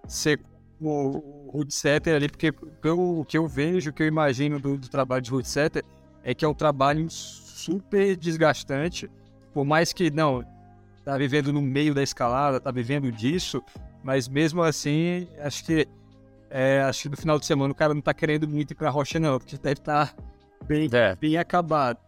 ser 0.08 0.40
o 0.80 1.52
root 1.52 1.74
setter 1.74 2.16
ali, 2.16 2.30
porque 2.30 2.54
o 2.86 3.26
que 3.26 3.38
eu 3.38 3.48
vejo, 3.48 3.90
o 3.90 3.94
que 3.94 4.04
eu 4.04 4.08
imagino 4.08 4.60
do, 4.60 4.78
do 4.78 4.90
trabalho 4.90 5.22
de 5.22 5.32
root 5.32 5.48
setter 5.48 5.84
é 6.24 6.34
que 6.34 6.46
é 6.46 6.48
um 6.48 6.54
trabalho 6.54 7.08
super 7.60 8.16
desgastante, 8.16 9.10
por 9.54 9.66
mais 9.66 9.92
que 9.92 10.10
não 10.10 10.44
tá 11.04 11.18
vivendo 11.18 11.52
no 11.52 11.62
meio 11.62 11.94
da 11.94 12.02
escalada, 12.02 12.60
tá 12.60 12.72
vivendo 12.72 13.12
disso, 13.12 13.64
mas 14.04 14.28
mesmo 14.28 14.62
assim, 14.62 15.28
acho 15.40 15.66
que 15.66 15.88
é, 16.50 16.82
acho 16.82 17.04
que 17.04 17.10
no 17.10 17.18
final 17.18 17.38
de 17.38 17.46
semana 17.46 17.72
o 17.72 17.76
cara 17.76 17.94
não 17.94 18.02
tá 18.02 18.14
querendo 18.14 18.48
muito 18.48 18.72
ir 18.72 18.76
pra 18.76 18.90
rocha, 18.90 19.20
não, 19.20 19.38
porque 19.38 19.58
deve 19.58 19.80
estar 19.80 20.08
tá 20.08 20.24
bem, 20.66 20.90
é. 20.92 21.16
bem 21.16 21.38
acabado. 21.38 22.00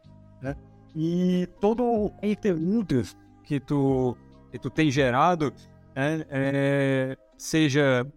Né? 0.42 0.56
E 0.96 1.48
todo 1.60 1.84
o 1.84 2.10
conteúdo 2.10 3.04
que 3.44 3.60
tu, 3.60 4.18
que 4.52 4.58
tu 4.58 4.70
tem 4.70 4.90
gerado, 4.90 5.54
né, 5.96 6.26
é, 6.30 7.18
seja 7.38 8.08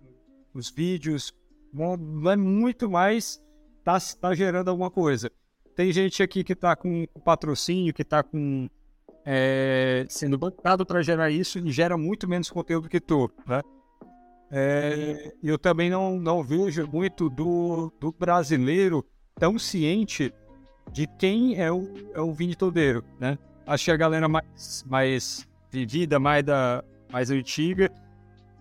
os 0.55 0.71
vídeos, 0.71 1.35
não 1.73 2.31
é 2.31 2.37
muito 2.37 2.89
mais 2.89 3.43
tá, 3.83 3.99
tá 4.21 4.35
gerando 4.35 4.69
alguma 4.69 4.91
coisa. 4.91 5.31
Tem 5.75 5.93
gente 5.93 6.23
aqui 6.23 6.45
que 6.45 6.55
tá 6.55 6.77
com 6.77 7.07
patrocínio, 7.25 7.93
que 7.93 8.05
tá 8.05 8.23
com 8.23 8.69
é, 9.25 10.07
sendo 10.09 10.39
bancado 10.39 10.85
para 10.85 11.03
gerar 11.03 11.31
isso 11.31 11.59
e 11.59 11.73
gera 11.73 11.97
muito 11.97 12.29
menos 12.29 12.51
conteúdo 12.51 12.89
que 12.89 13.01
tu, 13.01 13.31
né? 13.47 13.61
É, 14.51 15.33
eu 15.43 15.59
também 15.59 15.91
não, 15.91 16.17
não 16.17 16.43
vejo 16.43 16.87
muito 16.87 17.29
do, 17.29 17.93
do 17.99 18.13
brasileiro 18.13 19.05
tão 19.35 19.59
ciente 19.59 20.33
de 20.93 21.07
quem 21.19 21.61
é 21.61 21.73
o, 21.73 21.93
é 22.15 22.21
o 22.21 22.33
Vini 22.33 22.55
Todeiro, 22.55 23.03
né? 23.19 23.37
Acho 23.67 23.87
que 23.87 23.91
a 23.91 23.97
galera 23.97 24.29
mais, 24.29 24.85
mais 24.87 25.49
vivida, 25.71 26.21
mais, 26.21 26.45
da, 26.45 26.85
mais 27.11 27.31
antiga, 27.31 27.91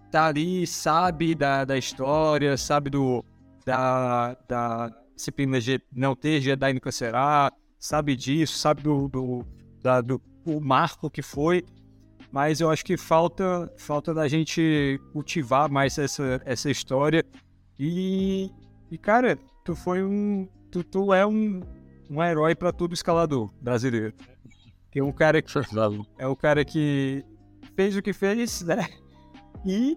tá 0.10 0.27
ali, 0.27 0.65
sabe 0.65 1.35
da, 1.35 1.65
da 1.65 1.77
história, 1.77 2.57
sabe 2.57 2.90
do, 2.90 3.23
da, 3.65 4.35
da 4.48 5.03
disciplina 5.15 5.57
não 5.91 6.15
ter 6.15 6.41
Jedi 6.41 6.73
no 6.73 6.81
cancerar, 6.81 7.52
sabe 7.80 8.15
disso, 8.15 8.57
sabe 8.57 8.81
do, 8.81 9.07
do, 9.07 9.45
da, 9.81 10.02
do 10.02 10.22
o 10.45 10.60
marco 10.60 11.10
que 11.10 11.22
foi, 11.22 11.64
mas 12.31 12.60
eu 12.60 12.69
acho 12.69 12.84
que 12.84 12.98
falta 12.98 13.72
falta 13.77 14.14
da 14.14 14.27
gente 14.27 14.99
cultivar 15.11 15.69
mais 15.69 15.98
essa, 15.98 16.41
essa 16.45 16.69
história. 16.69 17.23
E, 17.80 18.49
e 18.91 18.98
cara, 18.98 19.38
tu 19.64 19.76
foi 19.76 20.03
um. 20.03 20.48
Tu, 20.72 20.84
tu 20.84 21.14
é 21.14 21.26
um, 21.26 21.61
um 22.10 22.23
herói 22.23 22.56
para 22.56 22.72
todo 22.72 22.94
escalador 22.94 23.52
brasileiro. 23.61 24.14
Tem 24.91 25.02
um 25.02 25.11
cara 25.11 25.41
que. 25.41 25.52
É 26.18 26.27
o 26.27 26.35
cara 26.35 26.65
que 26.65 27.23
fez 27.76 27.95
o 27.95 28.02
que 28.02 28.14
fez, 28.14 28.61
né? 28.61 28.88
E 29.65 29.95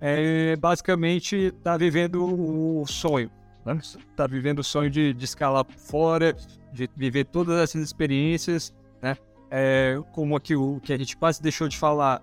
é, 0.00 0.56
basicamente 0.56 1.52
tá 1.62 1.76
vivendo 1.76 2.24
o 2.24 2.86
sonho. 2.86 3.30
Né? 3.64 3.78
Tá 4.16 4.26
vivendo 4.26 4.60
o 4.60 4.64
sonho 4.64 4.90
de, 4.90 5.12
de 5.12 5.24
escalar 5.24 5.64
fora, 5.64 6.34
de 6.72 6.88
viver 6.96 7.24
todas 7.26 7.58
essas 7.58 7.82
experiências, 7.82 8.74
né? 9.00 9.16
É, 9.50 9.96
como 10.12 10.34
aqui 10.34 10.56
o 10.56 10.80
que 10.80 10.92
a 10.92 10.98
gente 10.98 11.16
quase 11.16 11.42
deixou 11.42 11.68
de 11.68 11.76
falar, 11.76 12.22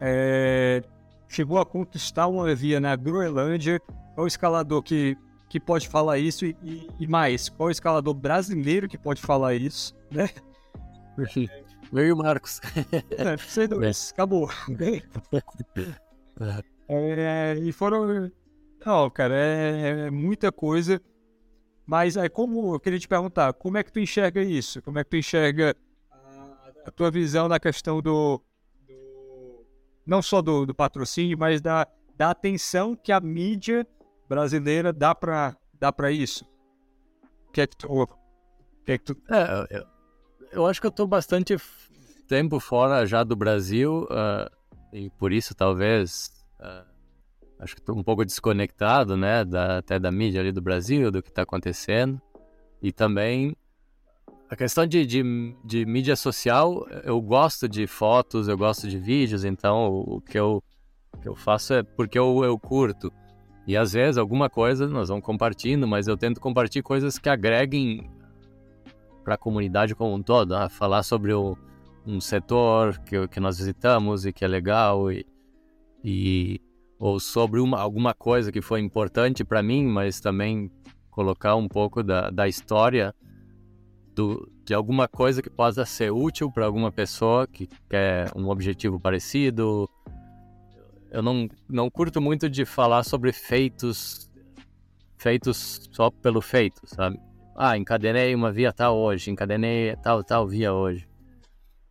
é, 0.00 0.82
chegou 1.28 1.58
a 1.58 1.66
conquistar 1.66 2.26
uma 2.26 2.54
via 2.54 2.80
na 2.80 2.96
Groenlândia. 2.96 3.80
Qual 4.14 4.26
escalador 4.26 4.82
que, 4.82 5.16
que 5.48 5.60
pode 5.60 5.88
falar 5.88 6.18
isso? 6.18 6.46
E, 6.46 6.56
e, 6.62 6.88
e 7.00 7.06
mais, 7.06 7.48
qual 7.48 7.70
escalador 7.70 8.14
brasileiro 8.14 8.88
que 8.88 8.98
pode 8.98 9.20
falar 9.20 9.54
isso, 9.54 9.94
né? 10.10 10.28
Veio 11.92 12.14
o 12.14 12.18
Marcos. 12.18 12.60
É, 13.10 13.36
sem 13.36 13.66
dúvidas, 13.66 14.12
acabou. 14.14 14.48
É, 16.88 17.54
e 17.58 17.72
foram. 17.72 18.30
Não, 18.84 19.10
cara, 19.10 19.34
é, 19.34 20.06
é, 20.06 20.10
muita 20.10 20.50
coisa. 20.50 21.00
Mas 21.86 22.16
aí, 22.16 22.28
como 22.28 22.74
eu 22.74 22.80
queria 22.80 22.98
te 22.98 23.08
perguntar, 23.08 23.52
como 23.52 23.76
é 23.76 23.82
que 23.82 23.92
tu 23.92 24.00
enxerga 24.00 24.42
isso? 24.42 24.80
Como 24.82 24.98
é 24.98 25.04
que 25.04 25.10
tu 25.10 25.16
enxerga 25.16 25.76
a, 26.10 26.70
a 26.86 26.90
tua 26.90 27.10
visão 27.10 27.48
na 27.48 27.58
questão 27.58 28.00
do. 28.00 28.40
do 28.86 29.66
não 30.06 30.22
só 30.22 30.40
do, 30.40 30.64
do, 30.64 30.74
patrocínio, 30.74 31.36
mas 31.38 31.60
da, 31.60 31.86
da 32.16 32.30
atenção 32.30 32.94
que 32.96 33.12
a 33.12 33.20
mídia 33.20 33.86
brasileira 34.28 34.92
dá 34.92 35.14
para 35.14 35.56
dá 35.78 35.92
pra 35.92 36.10
isso? 36.10 36.44
O 37.48 37.52
que 37.52 37.60
é 37.60 37.66
que 37.66 37.76
tu. 37.76 37.86
O 37.90 38.06
que 38.84 38.92
é 38.92 38.98
que 38.98 39.04
tu... 39.04 39.16
É, 39.28 39.78
eu, 39.78 39.86
eu 40.52 40.66
acho 40.66 40.80
que 40.80 40.86
eu 40.86 40.92
tô 40.92 41.06
bastante 41.06 41.56
tempo 42.28 42.60
fora 42.60 43.04
já 43.04 43.24
do 43.24 43.34
Brasil 43.34 44.04
uh, 44.04 44.48
e 44.92 45.10
por 45.10 45.32
isso 45.32 45.54
talvez 45.54 46.30
uh, 46.60 46.89
acho 47.60 47.74
que 47.74 47.80
estou 47.80 47.96
um 47.96 48.02
pouco 48.02 48.24
desconectado, 48.24 49.16
né, 49.16 49.44
da, 49.44 49.78
até 49.78 49.98
da 49.98 50.10
mídia 50.10 50.40
ali 50.40 50.50
do 50.50 50.62
Brasil, 50.62 51.10
do 51.10 51.22
que 51.22 51.28
está 51.28 51.42
acontecendo 51.42 52.20
e 52.82 52.90
também 52.90 53.54
a 54.48 54.56
questão 54.56 54.84
de, 54.86 55.06
de, 55.06 55.22
de, 55.64 55.86
mídia 55.86 56.16
social, 56.16 56.84
eu 57.04 57.20
gosto 57.20 57.68
de 57.68 57.86
fotos, 57.86 58.48
eu 58.48 58.58
gosto 58.58 58.88
de 58.88 58.98
vídeos, 58.98 59.44
então 59.44 59.88
o, 59.88 60.16
o 60.16 60.20
que, 60.20 60.36
eu, 60.36 60.62
que 61.22 61.28
eu 61.28 61.36
faço 61.36 61.74
é 61.74 61.82
porque 61.84 62.18
eu, 62.18 62.42
eu 62.42 62.58
curto. 62.58 63.12
E 63.64 63.76
às 63.76 63.92
vezes 63.92 64.18
alguma 64.18 64.50
coisa 64.50 64.88
nós 64.88 65.08
vamos 65.08 65.24
compartilhando, 65.24 65.86
mas 65.86 66.08
eu 66.08 66.16
tento 66.16 66.40
compartilhar 66.40 66.82
coisas 66.82 67.16
que 67.16 67.28
agreguem 67.28 68.10
para 69.22 69.34
a 69.34 69.38
comunidade 69.38 69.94
como 69.94 70.14
um 70.14 70.22
todo, 70.22 70.56
ah, 70.56 70.68
falar 70.68 71.04
sobre 71.04 71.32
o, 71.32 71.56
um 72.04 72.20
setor 72.20 72.98
que, 73.00 73.28
que 73.28 73.38
nós 73.38 73.58
visitamos 73.58 74.26
e 74.26 74.32
que 74.32 74.44
é 74.44 74.48
legal 74.48 75.12
e, 75.12 75.24
e 76.02 76.60
ou 77.00 77.18
sobre 77.18 77.58
uma, 77.58 77.80
alguma 77.80 78.12
coisa 78.12 78.52
que 78.52 78.60
foi 78.60 78.80
importante 78.80 79.42
para 79.42 79.62
mim, 79.62 79.86
mas 79.86 80.20
também 80.20 80.70
colocar 81.10 81.56
um 81.56 81.66
pouco 81.66 82.02
da, 82.02 82.28
da 82.28 82.46
história 82.46 83.14
do, 84.14 84.46
de 84.66 84.74
alguma 84.74 85.08
coisa 85.08 85.40
que 85.40 85.48
possa 85.48 85.86
ser 85.86 86.12
útil 86.12 86.52
para 86.52 86.66
alguma 86.66 86.92
pessoa 86.92 87.46
que 87.46 87.66
quer 87.88 88.30
um 88.36 88.50
objetivo 88.50 89.00
parecido. 89.00 89.88
Eu 91.10 91.22
não, 91.22 91.48
não 91.66 91.90
curto 91.90 92.20
muito 92.20 92.50
de 92.50 92.66
falar 92.66 93.02
sobre 93.02 93.32
feitos 93.32 94.30
feitos 95.16 95.88
só 95.92 96.10
pelo 96.10 96.40
feito, 96.40 96.82
sabe? 96.84 97.18
Ah, 97.56 97.76
encadenei 97.76 98.34
uma 98.34 98.52
via 98.52 98.72
tal 98.72 98.96
hoje, 98.96 99.30
encadenei 99.30 99.96
tal, 100.02 100.22
tal 100.22 100.46
via 100.46 100.72
hoje. 100.72 101.08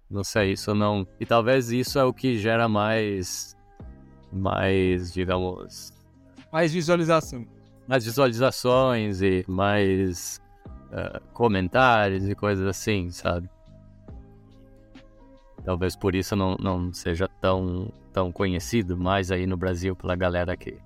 Não 0.10 0.24
sei, 0.24 0.54
isso 0.54 0.74
não. 0.74 1.08
E 1.20 1.26
talvez 1.26 1.72
isso 1.72 1.98
é 1.98 2.04
o 2.04 2.14
que 2.14 2.38
gera 2.38 2.68
mais. 2.68 3.56
Mais, 4.32 5.14
digamos. 5.14 5.94
Mais 6.52 6.74
visualização. 6.74 7.46
Mais 7.88 8.06
visualizações 8.06 9.22
e 9.22 9.44
mais 9.48 10.40
uh, 10.92 11.22
comentários 11.34 12.28
e 12.28 12.36
coisas 12.36 12.68
assim, 12.68 13.10
sabe? 13.12 13.50
Talvez 15.64 15.96
por 15.96 16.16
isso 16.16 16.36
não, 16.36 16.56
não 16.60 16.94
seja 16.94 17.28
tão, 17.42 17.92
tão 18.14 18.32
conhecido 18.32 18.98
mais 18.98 19.32
aí 19.32 19.46
no 19.46 19.58
Brasil 19.58 19.96
pela 19.96 20.16
galera 20.16 20.56
que. 20.56 20.78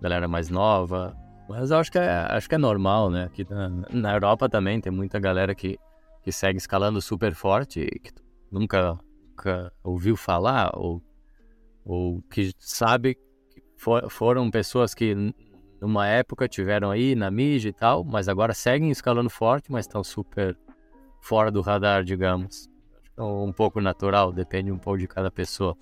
Galera 0.00 0.28
mais 0.28 0.50
nova, 0.50 1.16
mas 1.48 1.70
eu 1.70 1.78
acho 1.78 1.92
que 1.92 1.98
é, 1.98 2.10
acho 2.30 2.48
que 2.48 2.54
é 2.54 2.58
normal, 2.58 3.10
né? 3.10 3.24
Aqui 3.24 3.46
na, 3.48 3.68
na 3.90 4.12
Europa 4.12 4.48
também 4.48 4.80
tem 4.80 4.92
muita 4.92 5.18
galera 5.18 5.54
que, 5.54 5.78
que 6.22 6.32
segue 6.32 6.58
escalando 6.58 7.00
super 7.02 7.34
forte 7.34 7.80
e 7.80 7.98
que 7.98 8.10
nunca, 8.50 8.98
nunca 9.28 9.72
ouviu 9.82 10.16
falar 10.16 10.72
ou, 10.74 11.02
ou 11.84 12.22
que 12.30 12.52
sabe 12.58 13.16
for, 13.76 14.08
foram 14.10 14.50
pessoas 14.50 14.94
que 14.94 15.14
numa 15.80 16.06
época 16.06 16.48
tiveram 16.48 16.90
aí 16.90 17.14
na 17.14 17.30
mídia 17.30 17.68
e 17.68 17.72
tal, 17.72 18.04
mas 18.04 18.28
agora 18.28 18.54
seguem 18.54 18.90
escalando 18.90 19.28
forte, 19.28 19.70
mas 19.70 19.84
estão 19.84 20.02
super 20.02 20.56
fora 21.20 21.50
do 21.50 21.60
radar, 21.60 22.02
digamos. 22.02 22.68
Então, 23.12 23.44
um 23.44 23.52
pouco 23.52 23.80
natural, 23.80 24.32
depende 24.32 24.72
um 24.72 24.78
pouco 24.78 24.98
de 24.98 25.06
cada 25.06 25.30
pessoa. 25.30 25.76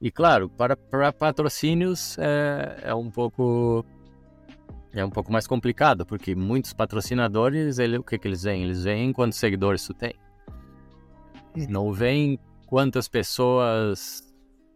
E 0.00 0.10
claro, 0.10 0.48
para, 0.48 0.76
para 0.76 1.12
patrocínios 1.12 2.18
é, 2.18 2.80
é 2.84 2.94
um 2.94 3.10
pouco 3.10 3.84
é 4.92 5.04
um 5.04 5.10
pouco 5.10 5.30
mais 5.30 5.46
complicado, 5.46 6.06
porque 6.06 6.34
muitos 6.34 6.72
patrocinadores, 6.72 7.78
ele, 7.78 7.98
o 7.98 8.02
que, 8.02 8.18
que 8.18 8.26
eles 8.26 8.42
veem? 8.42 8.62
Eles 8.64 8.84
veem 8.84 9.12
quantos 9.12 9.38
seguidores 9.38 9.86
tu 9.86 9.92
tem. 9.92 10.14
Não 11.68 11.92
veem 11.92 12.38
quantas 12.66 13.06
pessoas 13.06 14.25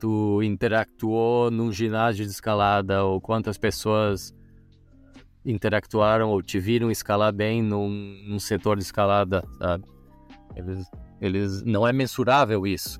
tu 0.01 0.43
interactuou 0.43 1.51
num 1.51 1.71
ginásio 1.71 2.25
de 2.25 2.31
escalada, 2.31 3.05
ou 3.05 3.21
quantas 3.21 3.59
pessoas 3.59 4.35
interactuaram 5.45 6.31
ou 6.31 6.43
te 6.43 6.59
viram 6.59 6.91
escalar 6.91 7.33
bem 7.33 7.63
num, 7.63 7.89
num 8.27 8.39
setor 8.39 8.77
de 8.79 8.83
escalada, 8.83 9.45
sabe? 9.59 9.85
Eles, 10.57 10.91
eles, 11.21 11.63
não 11.63 11.87
é 11.87 11.93
mensurável 11.93 12.67
isso. 12.67 12.99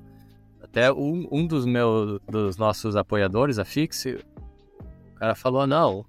Até 0.61 0.91
um, 0.93 1.27
um 1.31 1.45
dos 1.45 1.65
meus, 1.65 2.19
dos 2.29 2.55
nossos 2.55 2.95
apoiadores, 2.95 3.59
a 3.59 3.65
Fixe, 3.65 4.23
o 5.11 5.15
cara 5.15 5.35
falou, 5.35 5.65
não, 5.67 6.05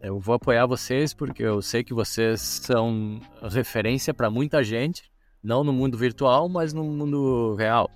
eu 0.00 0.18
vou 0.18 0.34
apoiar 0.34 0.64
vocês 0.64 1.12
porque 1.12 1.42
eu 1.42 1.60
sei 1.60 1.84
que 1.84 1.92
vocês 1.92 2.40
são 2.40 3.20
referência 3.42 4.14
para 4.14 4.30
muita 4.30 4.64
gente, 4.64 5.10
não 5.42 5.62
no 5.62 5.74
mundo 5.74 5.98
virtual, 5.98 6.48
mas 6.48 6.72
no 6.72 6.82
mundo 6.82 7.54
real. 7.54 7.90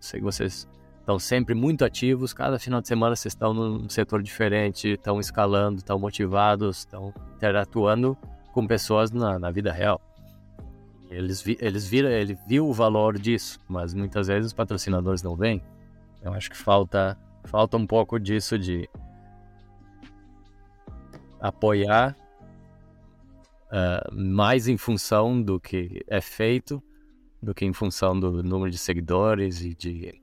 Sei 0.00 0.18
que 0.18 0.24
vocês 0.24 0.66
estão 0.98 1.18
sempre 1.18 1.54
muito 1.54 1.84
ativos, 1.84 2.32
cada 2.32 2.58
final 2.58 2.80
de 2.80 2.88
semana 2.88 3.14
vocês 3.14 3.32
estão 3.32 3.52
num 3.52 3.88
setor 3.88 4.22
diferente, 4.22 4.92
estão 4.92 5.20
escalando, 5.20 5.78
estão 5.78 5.98
motivados, 5.98 6.78
estão 6.78 7.12
interatuando 7.36 8.16
com 8.52 8.66
pessoas 8.66 9.10
na, 9.10 9.38
na 9.38 9.50
vida 9.50 9.70
real. 9.70 10.00
Eles, 11.10 11.42
vi, 11.42 11.58
eles 11.60 11.86
viram, 11.86 12.08
ele 12.08 12.38
viu 12.46 12.68
o 12.68 12.72
valor 12.72 13.18
disso, 13.18 13.58
mas 13.68 13.92
muitas 13.92 14.28
vezes 14.28 14.46
os 14.46 14.52
patrocinadores 14.52 15.22
não 15.22 15.36
vêm. 15.36 15.60
Eu 16.22 16.32
acho 16.32 16.50
que 16.50 16.56
falta, 16.56 17.18
falta 17.44 17.76
um 17.76 17.86
pouco 17.86 18.18
disso 18.18 18.58
de 18.58 18.88
apoiar 21.40 22.16
uh, 23.66 24.14
mais 24.14 24.68
em 24.68 24.76
função 24.76 25.42
do 25.42 25.58
que 25.58 26.04
é 26.06 26.20
feito 26.20 26.82
do 27.42 27.54
que 27.54 27.64
em 27.64 27.72
função 27.72 28.18
do 28.18 28.42
número 28.42 28.70
de 28.70 28.78
seguidores 28.78 29.62
e, 29.62 29.74
de, 29.74 30.22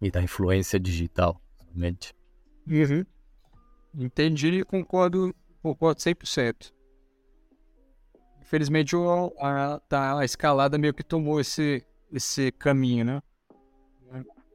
e 0.00 0.10
da 0.10 0.22
influência 0.22 0.78
digital, 0.78 1.40
somente. 1.56 2.14
Uhum. 2.66 3.04
Entendi 3.94 4.48
e 4.48 4.64
concordo, 4.64 5.34
concordo 5.62 6.00
100%. 6.00 6.72
Infelizmente, 8.40 8.94
a, 9.40 9.80
a, 9.90 10.18
a 10.18 10.24
escalada 10.24 10.76
meio 10.76 10.92
que 10.92 11.02
tomou 11.02 11.40
esse, 11.40 11.84
esse 12.12 12.52
caminho, 12.52 13.04
né? 13.04 13.22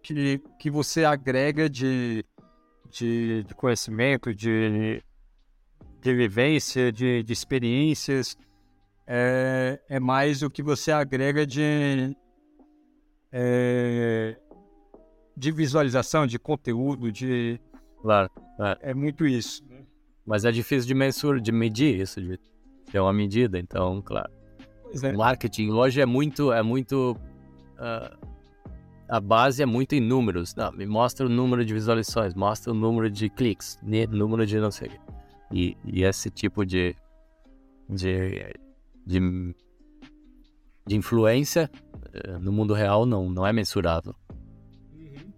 Que, 0.01 0.41
que 0.57 0.71
você 0.71 1.03
agrega 1.03 1.69
de, 1.69 2.23
de, 2.89 3.43
de 3.43 3.53
conhecimento, 3.53 4.33
de 4.33 5.03
de 6.01 6.13
vivência, 6.13 6.91
de, 6.91 7.23
de 7.23 7.33
experiências, 7.33 8.37
é, 9.11 9.81
é, 9.89 9.99
mais 9.99 10.43
o 10.43 10.51
que 10.51 10.61
você 10.61 10.91
agrega 10.91 11.43
de, 11.43 12.15
é, 13.31 14.37
de 15.35 15.51
visualização, 15.51 16.27
de 16.27 16.37
conteúdo, 16.37 17.11
de. 17.11 17.59
Claro. 18.03 18.29
É, 18.59 18.91
é 18.91 18.93
muito 18.93 19.25
isso. 19.25 19.65
Né? 19.67 19.83
Mas 20.23 20.45
é 20.45 20.51
difícil 20.51 20.87
de 20.87 20.93
mensurar, 20.93 21.41
de 21.41 21.51
medir 21.51 21.99
isso, 21.99 22.21
de 22.21 22.39
ter 22.91 22.99
uma 22.99 23.11
medida, 23.11 23.57
então, 23.57 23.99
claro. 23.99 24.31
É. 25.01 25.11
O 25.11 25.17
marketing 25.17 25.71
hoje 25.71 25.99
é 25.99 26.05
muito, 26.05 26.53
é 26.53 26.61
muito 26.61 27.17
uh, 27.79 28.27
a 29.07 29.19
base 29.19 29.63
é 29.63 29.65
muito 29.65 29.95
em 29.95 29.99
números. 29.99 30.53
Não, 30.53 30.71
me 30.71 30.85
mostra 30.85 31.25
o 31.25 31.29
número 31.29 31.65
de 31.65 31.73
visualizações, 31.73 32.35
mostra 32.35 32.71
o 32.71 32.75
número 32.75 33.09
de 33.09 33.27
cliques, 33.27 33.79
número 33.81 34.45
de 34.45 34.59
não 34.59 34.69
sei. 34.69 34.91
E, 35.51 35.75
e 35.83 36.03
esse 36.03 36.29
tipo 36.29 36.63
de, 36.63 36.95
de, 37.89 38.53
de, 39.09 39.55
de 40.85 40.95
influência 40.95 41.69
uh, 42.13 42.39
no 42.39 42.51
mundo 42.51 42.73
real 42.73 43.05
não, 43.05 43.29
não 43.29 43.45
é 43.45 43.51
mensurável. 43.51 44.15
Uhum. 44.93 45.33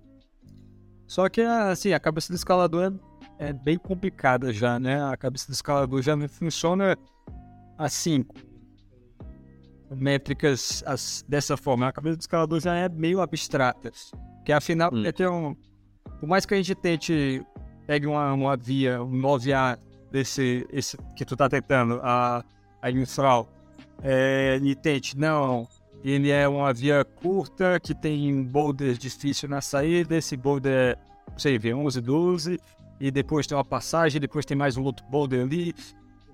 Só 1.07 1.29
que 1.29 1.41
assim, 1.41 1.93
a 1.93 1.99
cabeça 1.99 2.33
do 2.33 2.35
escalador 2.35 2.93
é, 3.39 3.49
é 3.49 3.53
bem 3.53 3.77
complicada 3.77 4.51
já, 4.51 4.79
né? 4.79 5.03
A 5.03 5.15
cabeça 5.15 5.47
do 5.47 5.53
escalador 5.53 6.01
já 6.01 6.15
não 6.15 6.27
funciona 6.27 6.97
assim, 7.77 8.25
métricas 9.89 10.83
as, 10.85 11.23
dessa 11.27 11.55
forma. 11.55 11.87
A 11.87 11.91
cabeça 11.91 12.17
do 12.17 12.21
escalador 12.21 12.59
já 12.59 12.75
é 12.75 12.89
meio 12.89 13.21
abstrata. 13.21 13.91
Que 14.45 14.51
afinal, 14.51 14.91
hum. 14.93 15.03
é 15.05 15.29
um. 15.29 15.55
Por 16.19 16.27
mais 16.27 16.45
que 16.45 16.53
a 16.53 16.57
gente 16.57 16.75
tente 16.75 17.43
pegue 17.87 18.07
uma, 18.07 18.33
uma 18.33 18.55
via, 18.55 19.01
um 19.03 19.11
9A 19.21 19.77
desse 20.11 20.67
esse, 20.71 20.97
que 21.15 21.25
tu 21.25 21.35
tá 21.35 21.49
tentando, 21.49 21.99
a, 22.03 22.43
a 22.81 22.91
Infral, 22.91 23.49
é, 24.03 24.59
e 24.61 24.75
tente, 24.75 25.17
não, 25.17 25.67
ele 26.03 26.29
é 26.29 26.47
uma 26.47 26.73
via 26.73 27.03
curta 27.03 27.79
que 27.79 27.93
tem 27.93 28.43
boulders 28.43 28.97
difícil 28.97 29.47
na 29.47 29.61
saída, 29.61 30.15
esse 30.15 30.35
boulder, 30.35 30.97
não 31.29 31.39
sei, 31.39 31.57
V11, 31.59 32.01
12, 32.01 32.59
e 32.99 33.11
depois 33.11 33.47
tem 33.47 33.57
uma 33.57 33.65
passagem, 33.65 34.19
depois 34.21 34.45
tem 34.45 34.57
mais 34.57 34.77
um 34.77 34.83
outro 34.83 35.05
boulder 35.07 35.41
ali. 35.45 35.73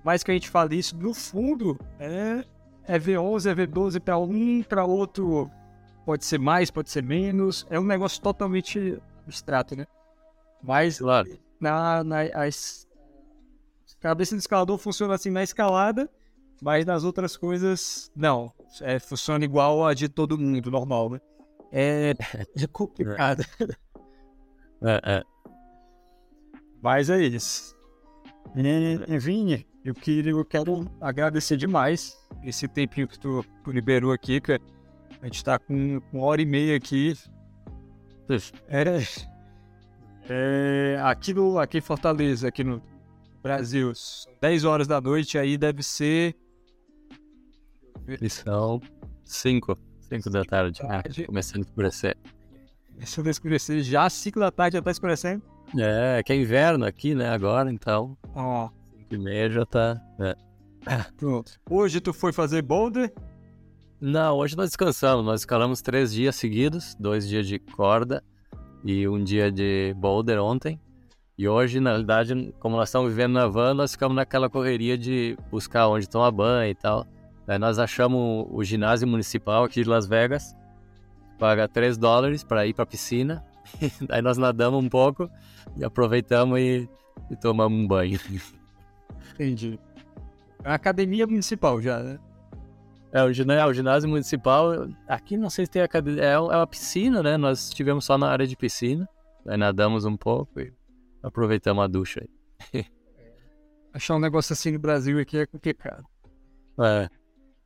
Mais 0.04 0.22
que 0.22 0.30
a 0.30 0.34
gente 0.34 0.48
fale 0.48 0.78
isso, 0.78 0.96
no 0.96 1.12
fundo, 1.12 1.78
é 1.98 2.44
é 2.88 2.98
V11, 2.98 3.50
é 3.50 3.54
V12 3.54 4.00
para 4.00 4.18
um, 4.18 4.62
para 4.62 4.84
outro 4.84 5.50
pode 6.06 6.24
ser 6.24 6.38
mais, 6.38 6.70
pode 6.70 6.88
ser 6.88 7.02
menos. 7.02 7.66
É 7.68 7.78
um 7.78 7.84
negócio 7.84 8.20
totalmente 8.22 8.98
abstrato, 9.26 9.76
né? 9.76 9.86
Mas 10.62 10.98
claro. 10.98 11.38
na, 11.60 12.02
na 12.02 12.22
as, 12.32 12.88
cabeça 14.00 14.34
do 14.34 14.38
escalador 14.38 14.78
funciona 14.78 15.14
assim 15.14 15.28
na 15.28 15.42
escalada, 15.42 16.10
mas 16.62 16.84
nas 16.84 17.04
outras 17.04 17.36
coisas, 17.36 18.10
não. 18.14 18.52
É, 18.80 18.98
funciona 18.98 19.44
igual 19.44 19.86
a 19.86 19.94
de 19.94 20.08
todo 20.08 20.38
mundo, 20.38 20.70
normal, 20.70 21.10
né? 21.10 21.20
É, 21.72 22.14
é 22.56 22.66
complicado. 22.68 23.44
É, 24.82 25.00
é. 25.04 25.22
Mas 26.82 27.10
é 27.10 27.20
isso. 27.22 27.76
Enfim, 29.08 29.64
eu, 29.84 29.94
queria, 29.94 30.32
eu 30.32 30.44
quero 30.44 30.90
agradecer 31.00 31.56
demais 31.56 32.16
esse 32.42 32.66
tempinho 32.68 33.08
que 33.08 33.18
tu, 33.18 33.44
tu 33.64 33.70
liberou 33.70 34.12
aqui, 34.12 34.40
que 34.40 34.52
a 34.52 35.24
gente 35.24 35.44
tá 35.44 35.58
com 35.58 36.00
uma 36.12 36.24
hora 36.24 36.40
e 36.40 36.46
meia 36.46 36.76
aqui. 36.76 37.14
Era 38.68 38.98
é, 40.28 41.00
aqui, 41.02 41.32
no, 41.32 41.58
aqui 41.58 41.78
em 41.78 41.80
Fortaleza, 41.80 42.48
aqui 42.48 42.62
no 42.62 42.82
Brasil, 43.42 43.92
10 44.40 44.64
horas 44.64 44.86
da 44.86 45.00
noite, 45.00 45.38
aí 45.38 45.56
deve 45.56 45.82
ser. 45.82 46.36
Eles 48.08 48.32
são 48.32 48.80
5, 49.24 49.78
5 50.00 50.30
da 50.30 50.44
tarde, 50.44 50.82
né? 50.82 51.02
começando 51.26 51.62
a 51.62 51.66
escurecer. 51.66 52.16
Começando 52.94 53.26
a 53.26 53.30
escurecer, 53.30 53.82
já 53.82 54.08
5 54.08 54.40
da 54.40 54.50
tarde 54.50 54.76
já 54.76 54.82
tá 54.82 54.90
escurecendo? 54.90 55.42
É, 55.78 56.22
que 56.22 56.32
é 56.32 56.36
inverno 56.36 56.86
aqui, 56.86 57.14
né, 57.14 57.28
agora, 57.28 57.70
então. 57.70 58.16
Ó. 58.34 58.66
Oh. 58.66 58.70
5 58.98 59.14
e 59.14 59.18
meia 59.18 59.50
já 59.50 59.66
tá. 59.66 60.00
É. 60.18 60.36
Pronto. 61.16 61.52
Hoje 61.68 62.00
tu 62.00 62.12
foi 62.12 62.32
fazer 62.32 62.62
boulder? 62.62 63.12
Não, 64.00 64.36
hoje 64.36 64.56
nós 64.56 64.70
descansamos. 64.70 65.24
Nós 65.24 65.40
escalamos 65.40 65.82
três 65.82 66.12
dias 66.12 66.36
seguidos, 66.36 66.94
dois 66.98 67.28
dias 67.28 67.46
de 67.46 67.58
corda 67.58 68.24
e 68.84 69.08
um 69.08 69.22
dia 69.22 69.50
de 69.50 69.94
boulder 69.98 70.40
ontem. 70.40 70.80
E 71.36 71.46
hoje, 71.48 71.78
na 71.78 71.90
realidade, 71.90 72.54
como 72.58 72.76
nós 72.76 72.88
estamos 72.88 73.10
vivendo 73.10 73.34
na 73.34 73.46
van, 73.46 73.74
nós 73.74 73.92
ficamos 73.92 74.16
naquela 74.16 74.48
correria 74.48 74.96
de 74.96 75.36
buscar 75.50 75.88
onde 75.88 76.08
tomar 76.08 76.30
banho 76.30 76.70
e 76.70 76.74
tal. 76.74 77.06
Daí 77.48 77.58
nós 77.58 77.78
achamos 77.78 78.46
o 78.50 78.62
ginásio 78.62 79.08
municipal 79.08 79.64
aqui 79.64 79.82
de 79.82 79.88
Las 79.88 80.06
Vegas, 80.06 80.54
paga 81.38 81.66
3 81.66 81.96
dólares 81.96 82.44
para 82.44 82.66
ir 82.66 82.74
para 82.74 82.82
a 82.82 82.86
piscina. 82.86 83.42
Daí 84.06 84.20
nós 84.20 84.36
nadamos 84.36 84.84
um 84.84 84.86
pouco 84.86 85.30
e 85.74 85.82
aproveitamos 85.82 86.58
e, 86.60 86.86
e 87.30 87.36
tomamos 87.36 87.82
um 87.82 87.88
banho. 87.88 88.20
Entendi. 89.32 89.80
A 90.62 90.74
academia 90.74 91.26
municipal 91.26 91.80
já, 91.80 92.02
né? 92.02 92.18
É, 93.12 93.22
o 93.24 93.32
ginásio, 93.32 93.62
é, 93.62 93.66
o 93.66 93.72
ginásio 93.72 94.10
municipal, 94.10 94.86
aqui 95.08 95.38
não 95.38 95.48
sei 95.48 95.64
se 95.64 95.70
tem 95.70 95.80
academia, 95.80 96.22
é, 96.22 96.32
é 96.32 96.38
uma 96.38 96.66
piscina, 96.66 97.22
né? 97.22 97.38
Nós 97.38 97.68
estivemos 97.68 98.04
só 98.04 98.18
na 98.18 98.28
área 98.28 98.46
de 98.46 98.58
piscina, 98.58 99.08
aí 99.46 99.56
nadamos 99.56 100.04
um 100.04 100.18
pouco 100.18 100.60
e 100.60 100.70
aproveitamos 101.22 101.82
a 101.82 101.86
ducha 101.86 102.22
aí. 102.74 102.84
Achar 103.94 104.16
um 104.16 104.20
negócio 104.20 104.52
assim 104.52 104.72
no 104.72 104.78
Brasil 104.78 105.18
aqui 105.18 105.38
é 105.38 105.46
complicado. 105.46 106.04
É. 106.78 107.17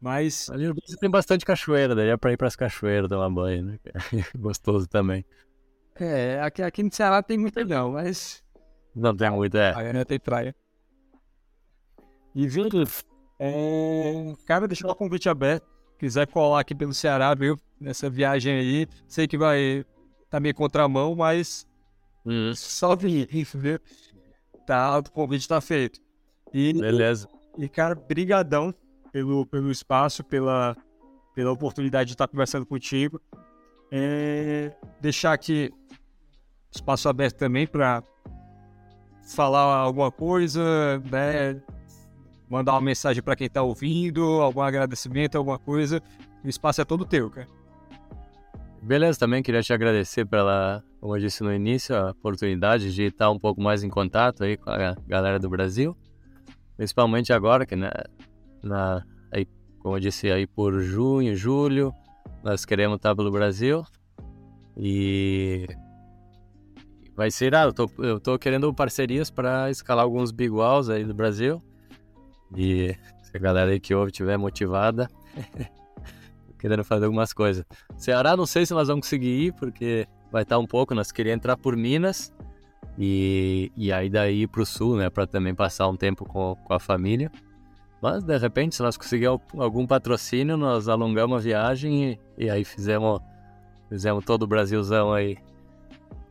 Mas. 0.02 0.50
Ali 0.50 0.66
no 0.66 0.74
Brasil 0.74 0.98
tem 0.98 1.08
bastante 1.08 1.44
cachoeira, 1.44 1.94
daí 1.94 2.08
é 2.08 2.16
pra 2.16 2.32
ir 2.32 2.36
pras 2.36 2.56
cachoeiras 2.56 3.08
tomar 3.08 3.30
banho, 3.30 3.62
né? 3.64 3.78
Gostoso 4.36 4.88
também. 4.88 5.24
É, 5.94 6.40
aqui, 6.40 6.60
aqui 6.60 6.82
no 6.82 6.92
Ceará 6.92 7.22
tem 7.22 7.38
muita 7.38 7.64
não, 7.64 7.92
mas. 7.92 8.42
Não 8.96 9.16
tem 9.16 9.30
muito, 9.30 9.56
é. 9.56 9.72
Aí 9.76 9.92
não 9.92 10.04
tem 10.04 10.18
praia. 10.18 10.56
E 12.34 12.48
Vitor, 12.48 12.88
é... 13.38 14.34
cara, 14.44 14.66
deixa 14.66 14.88
o 14.88 14.94
convite 14.94 15.28
aberto. 15.28 15.70
Quiser 16.00 16.26
colar 16.26 16.60
aqui 16.60 16.74
pelo 16.74 16.92
Ceará, 16.92 17.32
viu? 17.32 17.56
Nessa 17.80 18.10
viagem 18.10 18.54
aí. 18.58 18.88
Sei 19.06 19.28
que 19.28 19.38
vai 19.38 19.86
tá 20.28 20.40
meio 20.40 20.54
contramão, 20.54 21.14
mas. 21.14 21.64
Hum. 22.26 22.52
Só 22.56 22.96
vir, 22.96 23.28
viu? 23.54 23.78
Tá, 24.66 24.98
o 24.98 25.10
convite 25.12 25.46
tá 25.46 25.60
feito. 25.60 26.00
E, 26.52 26.72
Beleza. 26.72 27.28
E, 27.56 27.68
cara, 27.68 27.94
brigadão 27.94 28.74
pelo, 29.12 29.46
pelo 29.46 29.70
espaço, 29.70 30.24
pela, 30.24 30.76
pela 31.34 31.52
oportunidade 31.52 32.08
de 32.08 32.14
estar 32.14 32.26
conversando 32.26 32.66
contigo. 32.66 33.20
É, 33.90 34.74
deixar 35.00 35.34
aqui 35.34 35.70
espaço 36.70 37.08
aberto 37.08 37.36
também 37.36 37.66
para 37.66 38.02
falar 39.34 39.60
alguma 39.60 40.10
coisa, 40.10 40.98
né? 41.10 41.60
mandar 42.48 42.72
uma 42.72 42.80
mensagem 42.80 43.22
para 43.22 43.34
quem 43.34 43.46
está 43.46 43.62
ouvindo, 43.62 44.22
algum 44.40 44.60
agradecimento, 44.60 45.36
alguma 45.36 45.58
coisa. 45.58 46.02
O 46.44 46.48
espaço 46.48 46.80
é 46.80 46.84
todo 46.84 47.04
teu, 47.04 47.30
cara. 47.30 47.48
Beleza, 48.82 49.18
também 49.18 49.42
queria 49.42 49.62
te 49.62 49.72
agradecer 49.72 50.26
pela, 50.26 50.82
como 51.00 51.16
eu 51.16 51.20
disse 51.20 51.42
no 51.42 51.54
início, 51.54 51.96
a 51.96 52.10
oportunidade 52.10 52.92
de 52.92 53.04
estar 53.04 53.30
um 53.30 53.38
pouco 53.38 53.62
mais 53.62 53.84
em 53.84 53.88
contato 53.88 54.44
aí 54.44 54.56
com 54.56 54.68
a 54.68 54.96
galera 55.06 55.38
do 55.38 55.48
Brasil. 55.48 55.96
Principalmente 56.76 57.32
agora, 57.32 57.64
que 57.64 57.76
né, 57.76 57.90
na, 58.62 59.04
aí, 59.30 59.46
como 59.78 59.96
eu 59.96 60.00
disse, 60.00 60.30
aí 60.30 60.46
por 60.46 60.80
junho, 60.80 61.34
julho, 61.34 61.94
nós 62.42 62.64
queremos 62.64 62.96
estar 62.96 63.14
pelo 63.14 63.30
Brasil. 63.30 63.84
E 64.76 65.66
vai 67.14 67.30
ser, 67.30 67.54
ah, 67.54 67.64
eu 67.64 67.72
tô, 67.72 67.90
eu 67.98 68.18
tô 68.18 68.38
querendo 68.38 68.72
parcerias 68.72 69.30
para 69.30 69.70
escalar 69.70 70.04
alguns 70.04 70.30
big 70.30 70.50
walls 70.50 70.88
aí 70.88 71.04
do 71.04 71.14
Brasil. 71.14 71.62
E 72.56 72.96
se 73.22 73.36
a 73.36 73.40
galera 73.40 73.70
aí 73.70 73.80
que 73.80 73.94
ouve 73.94 74.10
estiver 74.10 74.36
motivada, 74.36 75.08
querendo 76.58 76.84
fazer 76.84 77.06
algumas 77.06 77.32
coisas. 77.32 77.64
Ceará, 77.96 78.36
não 78.36 78.46
sei 78.46 78.64
se 78.64 78.72
nós 78.72 78.88
vamos 78.88 79.06
conseguir 79.06 79.46
ir, 79.46 79.52
porque 79.54 80.06
vai 80.30 80.42
estar 80.42 80.58
um 80.58 80.66
pouco. 80.66 80.94
Nós 80.94 81.10
queríamos 81.10 81.38
entrar 81.38 81.56
por 81.56 81.76
Minas 81.76 82.32
e, 82.98 83.72
e 83.76 83.92
aí 83.92 84.08
daí 84.08 84.46
para 84.46 84.62
o 84.62 84.66
sul, 84.66 84.96
né, 84.96 85.10
para 85.10 85.26
também 85.26 85.54
passar 85.54 85.88
um 85.88 85.96
tempo 85.96 86.24
com, 86.24 86.54
com 86.54 86.74
a 86.74 86.78
família. 86.78 87.30
Mas 88.02 88.24
de 88.24 88.36
repente, 88.36 88.74
se 88.74 88.82
nós 88.82 88.96
conseguirmos 88.96 89.40
algum 89.56 89.86
patrocínio, 89.86 90.56
nós 90.56 90.88
alongamos 90.88 91.36
a 91.36 91.40
viagem 91.40 92.18
e, 92.36 92.46
e 92.46 92.50
aí 92.50 92.64
fizemos, 92.64 93.20
fizemos 93.88 94.24
todo 94.24 94.42
o 94.42 94.46
Brasilzão 94.46 95.12
aí. 95.12 95.38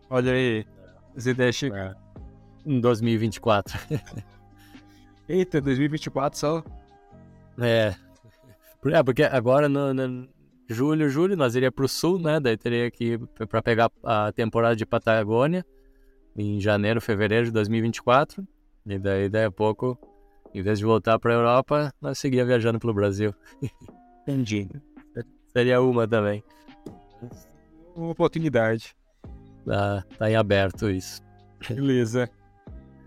Olha 0.09 0.33
aí, 0.33 0.65
as 1.15 1.25
ideias 1.25 1.63
é. 1.63 1.95
Em 2.65 2.81
2024. 2.81 3.79
Eita, 5.29 5.61
2024 5.61 6.37
só. 6.37 6.63
É. 7.57 7.95
É, 8.85 9.03
porque 9.03 9.23
agora 9.23 9.69
no, 9.69 9.93
no 9.93 10.27
julho, 10.67 11.07
julho, 11.07 11.37
nós 11.37 11.55
iríamos 11.55 11.75
pro 11.75 11.87
sul, 11.87 12.19
né? 12.19 12.37
Daí 12.41 12.57
teria 12.57 12.91
que 12.91 13.13
ir 13.13 13.19
pra 13.47 13.61
pegar 13.61 13.89
a 14.03 14.29
temporada 14.33 14.75
de 14.75 14.85
Patagônia 14.85 15.65
em 16.35 16.59
janeiro, 16.59 16.99
fevereiro 16.99 17.45
de 17.45 17.51
2024. 17.51 18.45
E 18.85 18.99
daí, 18.99 19.29
daí 19.29 19.45
a 19.45 19.51
pouco, 19.51 19.97
em 20.53 20.61
vez 20.61 20.79
de 20.79 20.85
voltar 20.85 21.17
pra 21.19 21.33
Europa, 21.33 21.93
nós 22.01 22.17
seguia 22.17 22.45
viajando 22.45 22.79
pelo 22.79 22.93
Brasil. 22.93 23.33
Entendi. 24.23 24.69
Seria 25.47 25.81
uma 25.81 26.07
também. 26.07 26.43
Uma 27.95 28.11
oportunidade. 28.11 28.95
Tá, 29.65 30.03
tá 30.17 30.29
em 30.29 30.35
aberto 30.35 30.89
isso. 30.89 31.21
Beleza. 31.67 32.29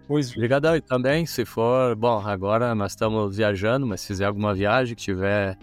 Pois, 0.06 0.32
obrigadão. 0.32 0.76
E 0.76 0.80
também, 0.80 1.24
se 1.24 1.44
for, 1.44 1.96
bom, 1.96 2.18
agora 2.26 2.74
nós 2.74 2.92
estamos 2.92 3.36
viajando, 3.36 3.86
mas 3.86 4.02
se 4.02 4.08
fizer 4.08 4.26
alguma 4.26 4.54
viagem 4.54 4.94
que 4.94 5.02
tiver 5.02 5.58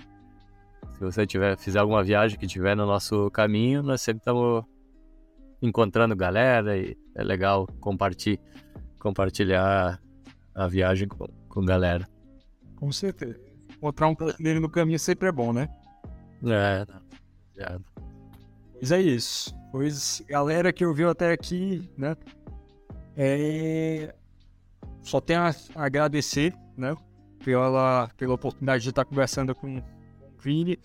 Se 0.94 1.00
você 1.00 1.26
tiver, 1.26 1.58
fizer 1.58 1.80
alguma 1.80 2.04
viagem 2.04 2.38
que 2.38 2.48
tiver 2.48 2.76
no 2.76 2.86
nosso 2.86 3.30
caminho, 3.32 3.82
nós 3.82 4.02
sempre 4.02 4.22
estamos 4.22 4.64
encontrando 5.62 6.16
galera 6.16 6.78
e 6.78 6.98
é 7.16 7.24
legal 7.24 7.68
compartilhar, 7.80 8.40
compartilhar 9.00 10.02
a 10.54 10.68
viagem 10.68 11.08
com, 11.08 11.28
com 11.52 11.64
galera. 11.64 12.08
Com 12.76 12.92
certeza. 12.92 13.40
Encontrar 13.78 14.08
um 14.08 14.16
brasileiro 14.16 14.60
no 14.60 14.70
caminho 14.70 15.00
sempre 15.00 15.28
é 15.28 15.32
bom, 15.32 15.54
né? 15.54 15.70
É, 16.44 16.86
é. 17.58 17.80
Mas 18.80 18.92
é 18.92 19.00
isso. 19.00 19.56
Pois, 19.72 20.24
galera 20.28 20.74
que 20.74 20.86
ouviu 20.86 21.10
até 21.10 21.32
aqui, 21.32 21.88
né? 21.98 22.16
É... 23.16 24.16
Só 25.02 25.22
tenho 25.22 25.42
a 25.42 25.54
agradecer, 25.76 26.54
né? 26.76 26.96
Pela, 27.44 28.10
pela 28.18 28.34
oportunidade 28.34 28.84
de 28.84 28.90
estar 28.90 29.06
conversando 29.06 29.54
com 29.54 29.78
o 29.78 29.84
Vini. 30.40 30.80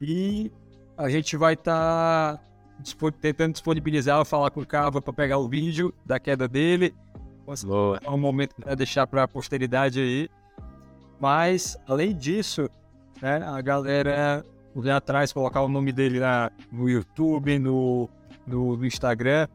E 0.00 0.50
a 0.96 1.08
gente 1.08 1.36
vai 1.36 1.54
estar 1.54 2.36
tá 2.36 3.12
tentando 3.20 3.52
disponibilizar, 3.52 4.24
falar 4.24 4.50
com 4.50 4.60
o 4.60 4.66
Cava 4.66 5.00
para 5.00 5.12
pegar 5.12 5.38
o 5.38 5.48
vídeo 5.48 5.94
da 6.04 6.18
queda 6.18 6.48
dele. 6.48 6.94
Boa. 7.64 7.98
É 8.02 8.10
um 8.10 8.18
momento 8.18 8.54
para 8.54 8.74
deixar 8.74 9.06
para 9.06 9.24
a 9.24 9.28
posteridade 9.28 10.00
aí. 10.00 10.28
Mas, 11.20 11.76
além 11.86 12.16
disso, 12.16 12.68
né, 13.20 13.42
a 13.44 13.60
galera 13.60 14.44
ir 14.74 14.90
atrás, 14.90 15.32
colocar 15.32 15.62
o 15.62 15.68
nome 15.68 15.92
dele 15.92 16.18
lá 16.18 16.50
no 16.70 16.88
YouTube, 16.88 17.58
no, 17.58 18.08
no, 18.46 18.76
no 18.76 18.86
Instagram. 18.86 19.46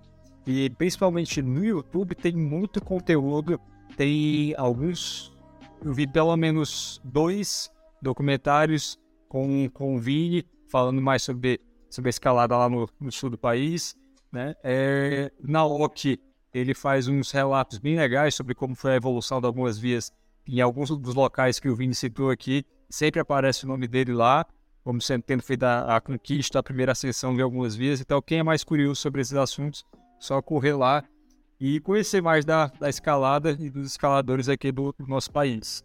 E 0.46 0.70
principalmente 0.70 1.42
no 1.42 1.64
YouTube 1.64 2.16
tem 2.16 2.34
muito 2.34 2.84
conteúdo. 2.84 3.60
Tem 3.96 4.54
alguns. 4.58 5.36
Eu 5.84 5.94
vi 5.94 6.08
pelo 6.08 6.36
menos 6.38 7.02
dois 7.04 7.72
documentários 8.02 8.98
com, 9.28 9.70
com 9.74 9.96
o 9.96 10.00
Vini 10.00 10.46
falando 10.70 11.02
mais 11.02 11.24
sobre, 11.24 11.60
sobre 11.90 12.10
a 12.10 12.12
escalada 12.12 12.56
lá 12.56 12.70
no, 12.70 12.88
no 13.00 13.12
sul 13.12 13.30
do 13.30 13.38
país. 13.38 13.96
Né? 14.32 14.56
É, 14.64 15.32
na 15.42 15.66
OC 15.66 16.20
ele 16.58 16.74
faz 16.74 17.08
uns 17.08 17.32
relatos 17.32 17.78
bem 17.78 17.96
legais 17.96 18.36
sobre 18.36 18.56
como 18.56 18.76
foi 18.76 18.92
a 18.94 18.96
evolução 18.96 19.40
de 19.40 19.48
algumas 19.48 19.78
vias 19.78 20.12
em 20.48 20.62
alguns 20.62 20.90
dos 20.90 21.14
locais 21.14 21.60
que 21.60 21.70
o 21.70 21.76
Vini 21.76 21.94
citou 21.94 22.30
aqui. 22.30 22.66
Sempre 22.90 23.20
aparece 23.20 23.66
o 23.66 23.68
nome 23.68 23.88
dele 23.88 24.14
lá 24.14 24.46
como 24.88 25.02
sendo 25.02 25.22
tendo 25.24 25.44
feito 25.44 25.64
a, 25.64 25.98
a 25.98 26.00
conquista, 26.00 26.60
a 26.60 26.64
primeira 26.64 26.94
ascensão 26.94 27.36
de 27.36 27.42
algumas 27.42 27.76
vias. 27.76 28.00
Então, 28.00 28.22
quem 28.22 28.40
é 28.40 28.44
mais 28.44 28.64
curioso 28.64 29.02
sobre 29.02 29.20
esses 29.20 29.34
assuntos, 29.34 29.86
só 30.18 30.42
correr 30.42 30.76
lá 30.76 31.04
e 31.60 31.82
conhecer 31.82 32.22
mais 32.22 32.46
da, 32.46 32.68
da 32.68 32.88
escalada 32.88 33.52
e 33.60 33.70
dos 33.70 33.86
escaladores 33.86 34.48
aqui 34.48 34.72
do, 34.72 34.96
do 34.98 35.06
nosso 35.06 35.30
país. 35.30 35.84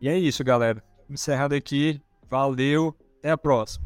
E 0.00 0.08
é 0.08 0.16
isso, 0.16 0.44
galera. 0.44 0.80
Encerrado 1.10 1.52
aqui. 1.52 2.00
Valeu. 2.30 2.94
Até 3.18 3.32
a 3.32 3.36
próxima. 3.36 3.84